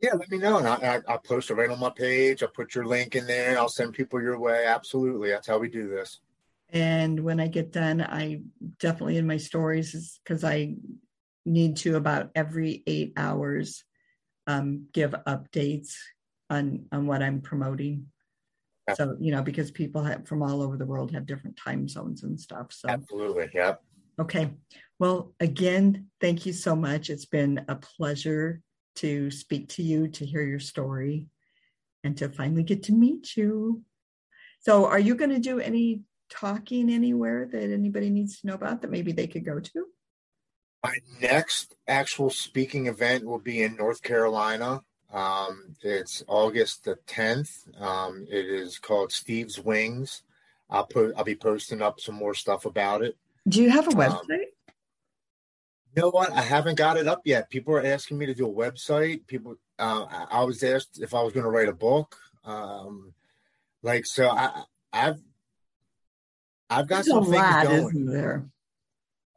Yeah, 0.00 0.14
let 0.14 0.30
me 0.30 0.38
know, 0.38 0.58
and 0.58 0.68
I, 0.68 0.74
I, 0.74 1.00
I'll 1.08 1.18
post 1.18 1.50
it 1.50 1.54
right 1.54 1.70
on 1.70 1.80
my 1.80 1.88
page. 1.88 2.42
I'll 2.42 2.50
put 2.50 2.74
your 2.74 2.84
link 2.84 3.16
in 3.16 3.26
there. 3.26 3.58
I'll 3.58 3.68
send 3.68 3.94
people 3.94 4.20
your 4.20 4.38
way. 4.38 4.66
Absolutely, 4.66 5.30
that's 5.30 5.46
how 5.46 5.58
we 5.58 5.68
do 5.68 5.88
this. 5.88 6.20
And 6.70 7.20
when 7.20 7.40
I 7.40 7.46
get 7.46 7.72
done, 7.72 8.02
I 8.02 8.42
definitely 8.80 9.16
in 9.16 9.26
my 9.26 9.36
stories 9.36 10.20
because 10.22 10.44
I 10.44 10.74
need 11.46 11.76
to 11.78 11.96
about 11.96 12.30
every 12.34 12.82
eight 12.86 13.12
hours 13.16 13.84
um, 14.46 14.88
give 14.92 15.14
updates 15.26 15.94
on 16.50 16.86
on 16.92 17.06
what 17.06 17.22
I'm 17.22 17.40
promoting. 17.40 18.08
Yeah. 18.88 18.94
So 18.94 19.16
you 19.20 19.32
know, 19.32 19.42
because 19.42 19.70
people 19.70 20.02
have, 20.02 20.26
from 20.26 20.42
all 20.42 20.60
over 20.60 20.76
the 20.76 20.86
world 20.86 21.12
have 21.12 21.26
different 21.26 21.56
time 21.56 21.88
zones 21.88 22.24
and 22.24 22.38
stuff. 22.38 22.72
So 22.72 22.88
Absolutely, 22.88 23.48
yep. 23.54 23.82
okay, 24.20 24.50
well, 24.98 25.34
again, 25.40 26.08
thank 26.20 26.46
you 26.46 26.52
so 26.52 26.76
much. 26.76 27.10
It's 27.10 27.26
been 27.26 27.64
a 27.68 27.74
pleasure 27.76 28.60
to 28.96 29.30
speak 29.30 29.68
to 29.70 29.82
you, 29.82 30.08
to 30.08 30.24
hear 30.24 30.42
your 30.42 30.60
story, 30.60 31.26
and 32.04 32.16
to 32.18 32.28
finally 32.28 32.62
get 32.62 32.84
to 32.84 32.92
meet 32.92 33.36
you. 33.36 33.82
So, 34.60 34.86
are 34.86 34.98
you 34.98 35.14
going 35.14 35.30
to 35.30 35.38
do 35.40 35.58
any 35.60 36.02
talking 36.30 36.90
anywhere 36.90 37.46
that 37.50 37.70
anybody 37.70 38.10
needs 38.10 38.40
to 38.40 38.46
know 38.46 38.54
about 38.54 38.82
that 38.82 38.90
maybe 38.90 39.12
they 39.12 39.26
could 39.26 39.44
go 39.44 39.60
to? 39.60 39.86
My 40.82 40.96
next 41.20 41.74
actual 41.88 42.30
speaking 42.30 42.86
event 42.86 43.24
will 43.24 43.38
be 43.38 43.62
in 43.62 43.76
North 43.76 44.02
Carolina. 44.02 44.82
Um, 45.12 45.76
it's 45.80 46.22
August 46.26 46.84
the 46.84 46.96
10th. 47.06 47.80
Um, 47.80 48.26
it 48.30 48.46
is 48.46 48.78
called 48.78 49.12
Steve's 49.12 49.58
Wings. 49.58 50.22
I'll 50.68 50.86
put. 50.86 51.14
I'll 51.16 51.24
be 51.24 51.36
posting 51.36 51.82
up 51.82 52.00
some 52.00 52.14
more 52.14 52.34
stuff 52.34 52.64
about 52.64 53.02
it. 53.02 53.16
Do 53.48 53.62
you 53.62 53.70
have 53.70 53.86
a 53.86 53.90
Um, 53.90 53.96
website? 53.96 54.53
You 55.94 56.02
know 56.02 56.10
what? 56.10 56.32
I 56.32 56.40
haven't 56.40 56.76
got 56.76 56.96
it 56.96 57.06
up 57.06 57.22
yet. 57.24 57.50
People 57.50 57.74
are 57.74 57.84
asking 57.84 58.18
me 58.18 58.26
to 58.26 58.34
do 58.34 58.48
a 58.48 58.52
website. 58.52 59.26
People, 59.26 59.56
uh, 59.78 60.06
I 60.10 60.40
I 60.40 60.44
was 60.44 60.62
asked 60.64 61.00
if 61.00 61.14
I 61.14 61.22
was 61.22 61.32
going 61.32 61.44
to 61.44 61.50
write 61.50 61.68
a 61.68 61.72
book. 61.72 62.16
Um, 62.44 63.14
like 63.82 64.04
so, 64.04 64.28
I, 64.28 64.64
I've, 64.92 65.20
I've 66.68 66.88
got 66.88 67.04
There's 67.04 67.08
some 67.08 67.24
things 67.24 67.34
lot, 67.36 67.64
going. 67.66 68.06
there? 68.06 68.44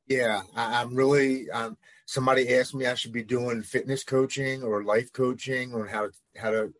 Yeah, 0.08 0.42
I, 0.56 0.82
I'm 0.82 0.96
really. 0.96 1.50
Um, 1.52 1.78
somebody 2.06 2.56
asked 2.56 2.74
me 2.74 2.88
I 2.88 2.96
should 2.96 3.12
be 3.12 3.24
doing 3.24 3.62
fitness 3.62 4.04
coaching 4.04 4.64
or 4.64 4.84
life 4.84 5.14
coaching 5.14 5.76
on 5.76 5.88
how 5.88 6.08
to 6.08 6.12
how 6.38 6.50
to 6.50 6.74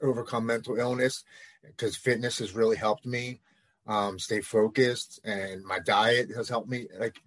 overcome 0.00 0.46
mental 0.46 0.76
illness 0.76 1.24
because 1.66 1.96
fitness 1.96 2.38
has 2.38 2.54
really 2.54 2.76
helped 2.76 3.04
me 3.04 3.40
um, 3.86 4.18
stay 4.18 4.40
focused, 4.40 5.20
and 5.24 5.64
my 5.64 5.80
diet 5.80 6.30
has 6.34 6.48
helped 6.48 6.68
me. 6.68 6.86
Like, 6.98 7.20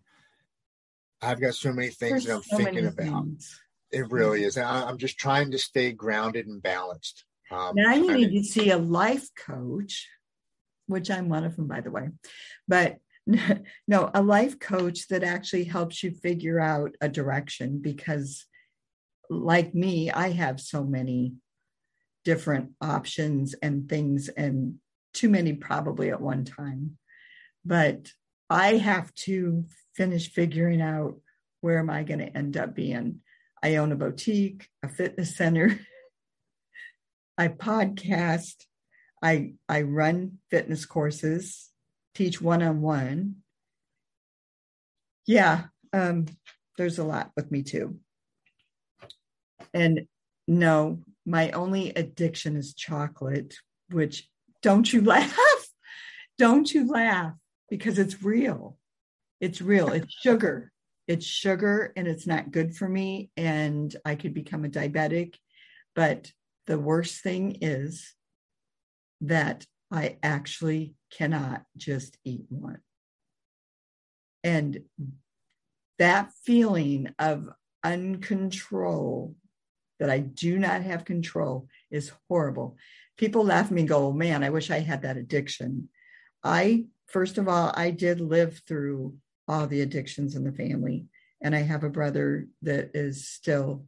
I've 1.22 1.40
got 1.40 1.54
so 1.54 1.72
many 1.72 1.90
things 1.90 2.24
There's 2.24 2.26
that 2.26 2.36
I'm 2.36 2.44
so 2.44 2.58
thinking 2.58 2.88
about. 2.88 3.06
things. 3.06 3.60
It 3.92 4.10
really 4.10 4.44
is. 4.44 4.58
I, 4.58 4.84
I'm 4.88 4.98
just 4.98 5.18
trying 5.18 5.52
to 5.52 5.58
stay 5.58 5.92
grounded 5.92 6.48
and 6.48 6.62
balanced. 6.62 7.26
Um, 7.52 7.74
Now 7.76 7.94
you 7.94 8.14
need 8.14 8.32
to 8.32 8.44
see 8.44 8.72
a 8.72 8.78
life 8.78 9.28
coach, 9.36 10.08
which 10.88 11.12
I'm 11.12 11.30
one 11.30 11.44
of 11.44 11.56
them, 11.56 11.68
by 11.68 11.82
the 11.82 11.92
way. 11.92 12.10
But 12.68 12.98
no, 13.88 14.10
a 14.14 14.22
life 14.22 14.60
coach 14.60 15.08
that 15.10 15.24
actually 15.24 15.66
helps 15.66 16.02
you 16.02 16.12
figure 16.12 16.60
out 16.60 16.96
a 17.02 17.10
direction 17.10 17.80
because, 17.82 18.46
like 19.30 19.76
me, 19.76 20.10
I 20.10 20.30
have 20.30 20.60
so 20.60 20.84
many 20.84 21.36
different 22.24 22.72
options 22.82 23.54
and 23.56 23.88
things, 23.90 24.30
and 24.30 24.76
too 25.14 25.30
many 25.30 25.54
probably 25.54 26.10
at 26.10 26.22
one 26.22 26.46
time. 26.46 26.98
But 27.66 28.12
I 28.50 28.78
have 28.78 29.14
to 29.26 29.66
finish 29.96 30.32
figuring 30.32 30.82
out 30.82 31.20
where 31.62 31.80
am 31.80 31.90
I 31.90 32.04
going 32.04 32.20
to 32.20 32.38
end 32.38 32.58
up 32.58 32.76
being. 32.76 33.22
I 33.64 33.76
own 33.76 33.92
a 33.92 33.96
boutique, 33.96 34.68
a 34.84 34.90
fitness 34.90 35.36
center. 35.38 35.80
I 37.38 37.48
podcast. 37.48 38.66
I 39.24 39.54
I 39.70 39.84
run 39.84 40.40
fitness 40.50 40.86
courses, 40.86 41.70
teach 42.16 42.42
one 42.42 42.64
on 42.64 42.82
one. 42.82 43.36
Yeah, 45.28 45.66
um, 45.94 46.26
there's 46.78 46.98
a 46.98 47.04
lot 47.04 47.32
with 47.36 47.52
me 47.52 47.62
too. 47.62 48.00
And 49.74 50.08
no, 50.48 51.04
my 51.26 51.52
only 51.52 51.92
addiction 51.92 52.56
is 52.56 52.74
chocolate, 52.74 53.56
which 53.92 54.28
don't 54.62 54.92
you 54.92 55.02
laugh? 55.06 55.68
Don't 56.38 56.74
you 56.74 56.88
laugh 56.92 57.34
because 57.70 58.00
it's 58.00 58.24
real. 58.24 58.78
It's 59.42 59.60
real. 59.60 59.90
It's 59.90 60.14
sugar. 60.14 60.72
It's 61.08 61.26
sugar 61.26 61.92
and 61.98 62.08
it's 62.08 62.28
not 62.28 62.52
good 62.52 62.76
for 62.76 62.88
me. 62.88 63.32
And 63.36 63.94
I 64.06 64.16
could 64.16 64.36
become 64.36 64.64
a 64.64 64.70
diabetic. 64.70 65.36
But 65.96 66.32
the 66.68 66.80
worst 66.80 67.22
thing 67.22 67.58
is 67.60 68.14
that 69.22 69.66
I 69.92 70.18
actually 70.24 70.94
cannot 71.12 71.64
just 71.76 72.18
eat 72.24 72.46
one. 72.50 72.80
And 74.44 74.82
that 75.98 76.32
feeling 76.46 77.14
of 77.20 77.50
uncontrol 77.84 79.34
that 80.00 80.10
I 80.10 80.20
do 80.20 80.58
not 80.58 80.84
have 80.84 81.04
control 81.04 81.68
is 81.90 82.12
horrible. 82.30 82.78
People 83.18 83.44
laugh 83.44 83.66
at 83.66 83.72
me 83.72 83.82
and 83.82 83.90
go, 83.90 84.08
oh, 84.08 84.12
man, 84.12 84.44
I 84.44 84.50
wish 84.50 84.72
I 84.72 84.80
had 84.80 85.02
that 85.02 85.18
addiction. 85.18 85.90
I, 86.44 86.86
first 87.08 87.38
of 87.38 87.48
all, 87.48 87.72
I 87.76 87.92
did 87.92 88.22
live 88.22 88.62
through 88.68 89.16
all 89.52 89.68
the 89.68 89.82
addictions 89.82 90.36
in 90.36 90.46
the 90.46 90.52
family. 90.52 91.06
And 91.42 91.54
I 91.54 91.60
have 91.60 91.84
a 91.84 91.90
brother 91.90 92.48
that 92.62 92.92
is 92.94 93.28
still 93.28 93.86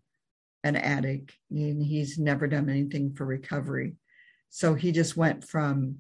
an 0.64 0.76
addict 0.76 1.32
and 1.50 1.82
he's 1.82 2.18
never 2.18 2.48
done 2.48 2.70
anything 2.70 3.14
for 3.14 3.26
recovery. 3.26 3.96
So 4.50 4.74
he 4.74 4.92
just 4.92 5.16
went 5.16 5.48
from 5.48 6.00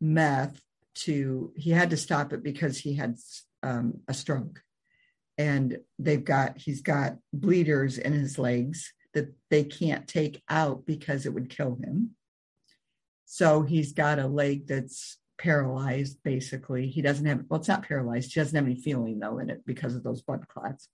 meth 0.00 0.60
to, 0.96 1.52
he 1.56 1.70
had 1.70 1.90
to 1.90 1.96
stop 1.96 2.32
it 2.32 2.42
because 2.42 2.78
he 2.78 2.94
had 2.94 3.16
um, 3.62 4.00
a 4.08 4.14
stroke. 4.14 4.60
And 5.38 5.78
they've 5.98 6.24
got, 6.24 6.58
he's 6.58 6.80
got 6.80 7.16
bleeders 7.32 7.98
in 7.98 8.12
his 8.12 8.38
legs 8.38 8.92
that 9.14 9.32
they 9.50 9.64
can't 9.64 10.08
take 10.08 10.42
out 10.48 10.84
because 10.84 11.26
it 11.26 11.34
would 11.34 11.50
kill 11.50 11.76
him. 11.76 12.16
So 13.26 13.62
he's 13.62 13.92
got 13.92 14.18
a 14.18 14.26
leg 14.26 14.66
that's 14.66 15.18
paralyzed, 15.38 16.18
basically. 16.22 16.88
He 16.88 17.02
doesn't 17.02 17.26
have, 17.26 17.44
well, 17.48 17.60
it's 17.60 17.68
not 17.68 17.86
paralyzed. 17.86 18.32
He 18.32 18.40
doesn't 18.40 18.56
have 18.56 18.66
any 18.66 18.80
feeling, 18.80 19.18
though, 19.18 19.38
in 19.38 19.50
it 19.50 19.64
because 19.66 19.94
of 19.94 20.02
those 20.02 20.22
blood 20.22 20.46
clots, 20.48 20.88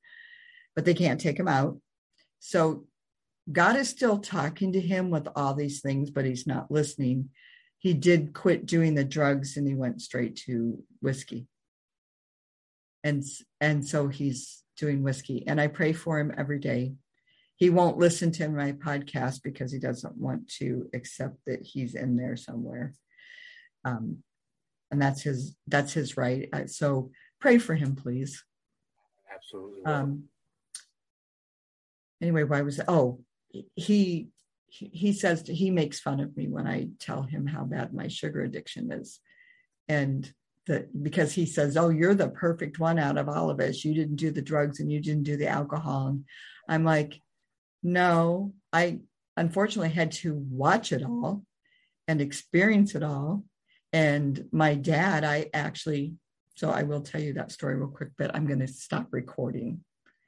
but 0.74 0.85
they 0.85 0.94
can't 0.94 1.20
take 1.20 1.39
him 1.39 1.48
out. 1.48 1.78
So 2.39 2.86
God 3.51 3.77
is 3.77 3.89
still 3.89 4.19
talking 4.19 4.73
to 4.73 4.81
him 4.81 5.10
with 5.10 5.28
all 5.36 5.55
these 5.55 5.81
things, 5.81 6.10
but 6.10 6.24
he's 6.24 6.47
not 6.47 6.70
listening. 6.70 7.31
He 7.78 7.94
did 7.94 8.32
quit 8.32 8.66
doing 8.66 8.94
the 8.94 9.05
drugs 9.05 9.56
and 9.56 9.66
he 9.66 9.74
went 9.74 10.02
straight 10.02 10.36
to 10.47 10.82
whiskey. 11.01 11.47
And, 13.05 13.24
and 13.60 13.86
so 13.86 14.09
he's 14.09 14.62
doing 14.77 15.02
whiskey. 15.02 15.44
And 15.47 15.60
I 15.60 15.66
pray 15.66 15.93
for 15.93 16.19
him 16.19 16.32
every 16.36 16.59
day 16.59 16.94
he 17.62 17.70
won't 17.70 17.97
listen 17.97 18.32
to 18.32 18.48
my 18.48 18.73
podcast 18.73 19.44
because 19.44 19.70
he 19.70 19.78
doesn't 19.78 20.16
want 20.16 20.48
to 20.48 20.90
accept 20.94 21.36
that 21.47 21.62
he's 21.62 21.94
in 21.94 22.16
there 22.16 22.36
somewhere 22.36 22.93
um, 23.85 24.19
and 24.93 25.02
that's 25.02 25.23
his 25.23 25.56
that's 25.66 25.93
his 25.93 26.16
right 26.16 26.48
so 26.66 27.10
pray 27.40 27.59
for 27.59 27.74
him 27.74 27.97
please 27.97 28.44
absolutely 29.35 29.85
um, 29.85 30.24
anyway 32.20 32.44
why 32.44 32.62
was 32.62 32.78
it? 32.78 32.85
oh 32.86 33.20
he 33.74 34.28
he 34.69 35.12
says 35.12 35.43
he 35.47 35.70
makes 35.70 35.98
fun 35.98 36.20
of 36.20 36.36
me 36.36 36.47
when 36.47 36.66
i 36.66 36.89
tell 37.01 37.23
him 37.23 37.47
how 37.47 37.64
bad 37.64 37.93
my 37.93 38.06
sugar 38.06 38.43
addiction 38.43 38.93
is 38.93 39.19
and 39.89 40.32
the, 40.66 40.89
because 41.02 41.32
he 41.32 41.47
says, 41.47 41.77
"Oh, 41.77 41.89
you're 41.89 42.14
the 42.14 42.28
perfect 42.28 42.78
one 42.78 42.97
out 42.97 43.19
of 43.19 43.28
all 43.28 43.51
of 43.51 43.59
us. 43.59 43.85
You 43.85 43.94
didn't 43.94 44.14
do 44.14 44.31
the 44.31 44.40
drugs 44.43 44.78
and 44.78 44.93
you 44.93 45.01
didn't 45.01 45.24
do 45.24 45.36
the 45.36 45.48
alcohol." 45.48 46.06
And 46.06 46.24
I'm 46.69 46.85
like, 46.85 47.20
no, 47.82 48.55
I 48.73 49.01
unfortunately 49.36 49.90
had 49.90 50.12
to 50.12 50.35
watch 50.35 50.93
it 50.93 51.02
all 51.02 51.43
and 52.06 52.20
experience 52.20 52.94
it 52.94 53.02
all. 53.02 53.44
And 53.93 54.47
my 54.52 54.74
dad, 54.74 55.24
I 55.24 55.51
actually, 55.52 56.14
so 56.55 56.70
I 56.70 56.82
will 56.85 57.02
tell 57.02 57.20
you 57.20 57.35
that 57.35 57.52
story 57.52 57.77
real 57.77 57.89
quick, 57.89 58.10
but 58.16 58.35
I'm 58.35 58.47
going 58.47 58.60
to 58.60 58.66
stop 58.66 59.09
recording 59.10 59.85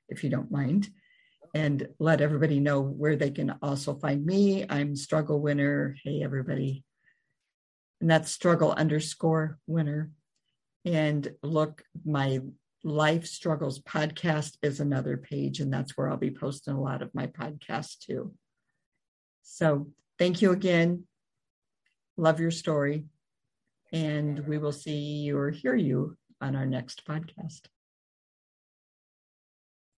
if 0.08 0.22
you 0.22 0.30
don't 0.30 0.50
mind 0.50 0.88
and 1.54 1.88
let 1.98 2.20
everybody 2.20 2.60
know 2.60 2.80
where 2.80 3.16
they 3.16 3.30
can 3.30 3.54
also 3.62 3.94
find 3.94 4.24
me. 4.26 4.66
I'm 4.68 4.96
struggle 4.96 5.40
winner. 5.40 5.96
Hey, 6.02 6.22
everybody. 6.22 6.84
And 8.00 8.10
that's 8.10 8.30
struggle 8.30 8.72
underscore 8.72 9.58
winner. 9.66 10.10
And 10.84 11.32
look, 11.42 11.82
my 12.04 12.40
Life 12.82 13.24
Struggles 13.24 13.80
podcast 13.80 14.58
is 14.62 14.78
another 14.78 15.16
page, 15.16 15.60
and 15.60 15.72
that's 15.72 15.96
where 15.96 16.10
I'll 16.10 16.18
be 16.18 16.30
posting 16.30 16.74
a 16.74 16.80
lot 16.80 17.00
of 17.00 17.14
my 17.14 17.28
podcasts 17.28 17.98
too. 17.98 18.34
So 19.42 19.88
thank 20.18 20.42
you 20.42 20.52
again. 20.52 21.04
Love 22.18 22.40
your 22.40 22.50
story. 22.50 23.06
And 23.94 24.40
we 24.48 24.58
will 24.58 24.72
see 24.72 24.96
you 24.96 25.38
or 25.38 25.50
hear 25.50 25.76
you 25.76 26.16
on 26.40 26.56
our 26.56 26.66
next 26.66 27.06
podcast. 27.06 27.60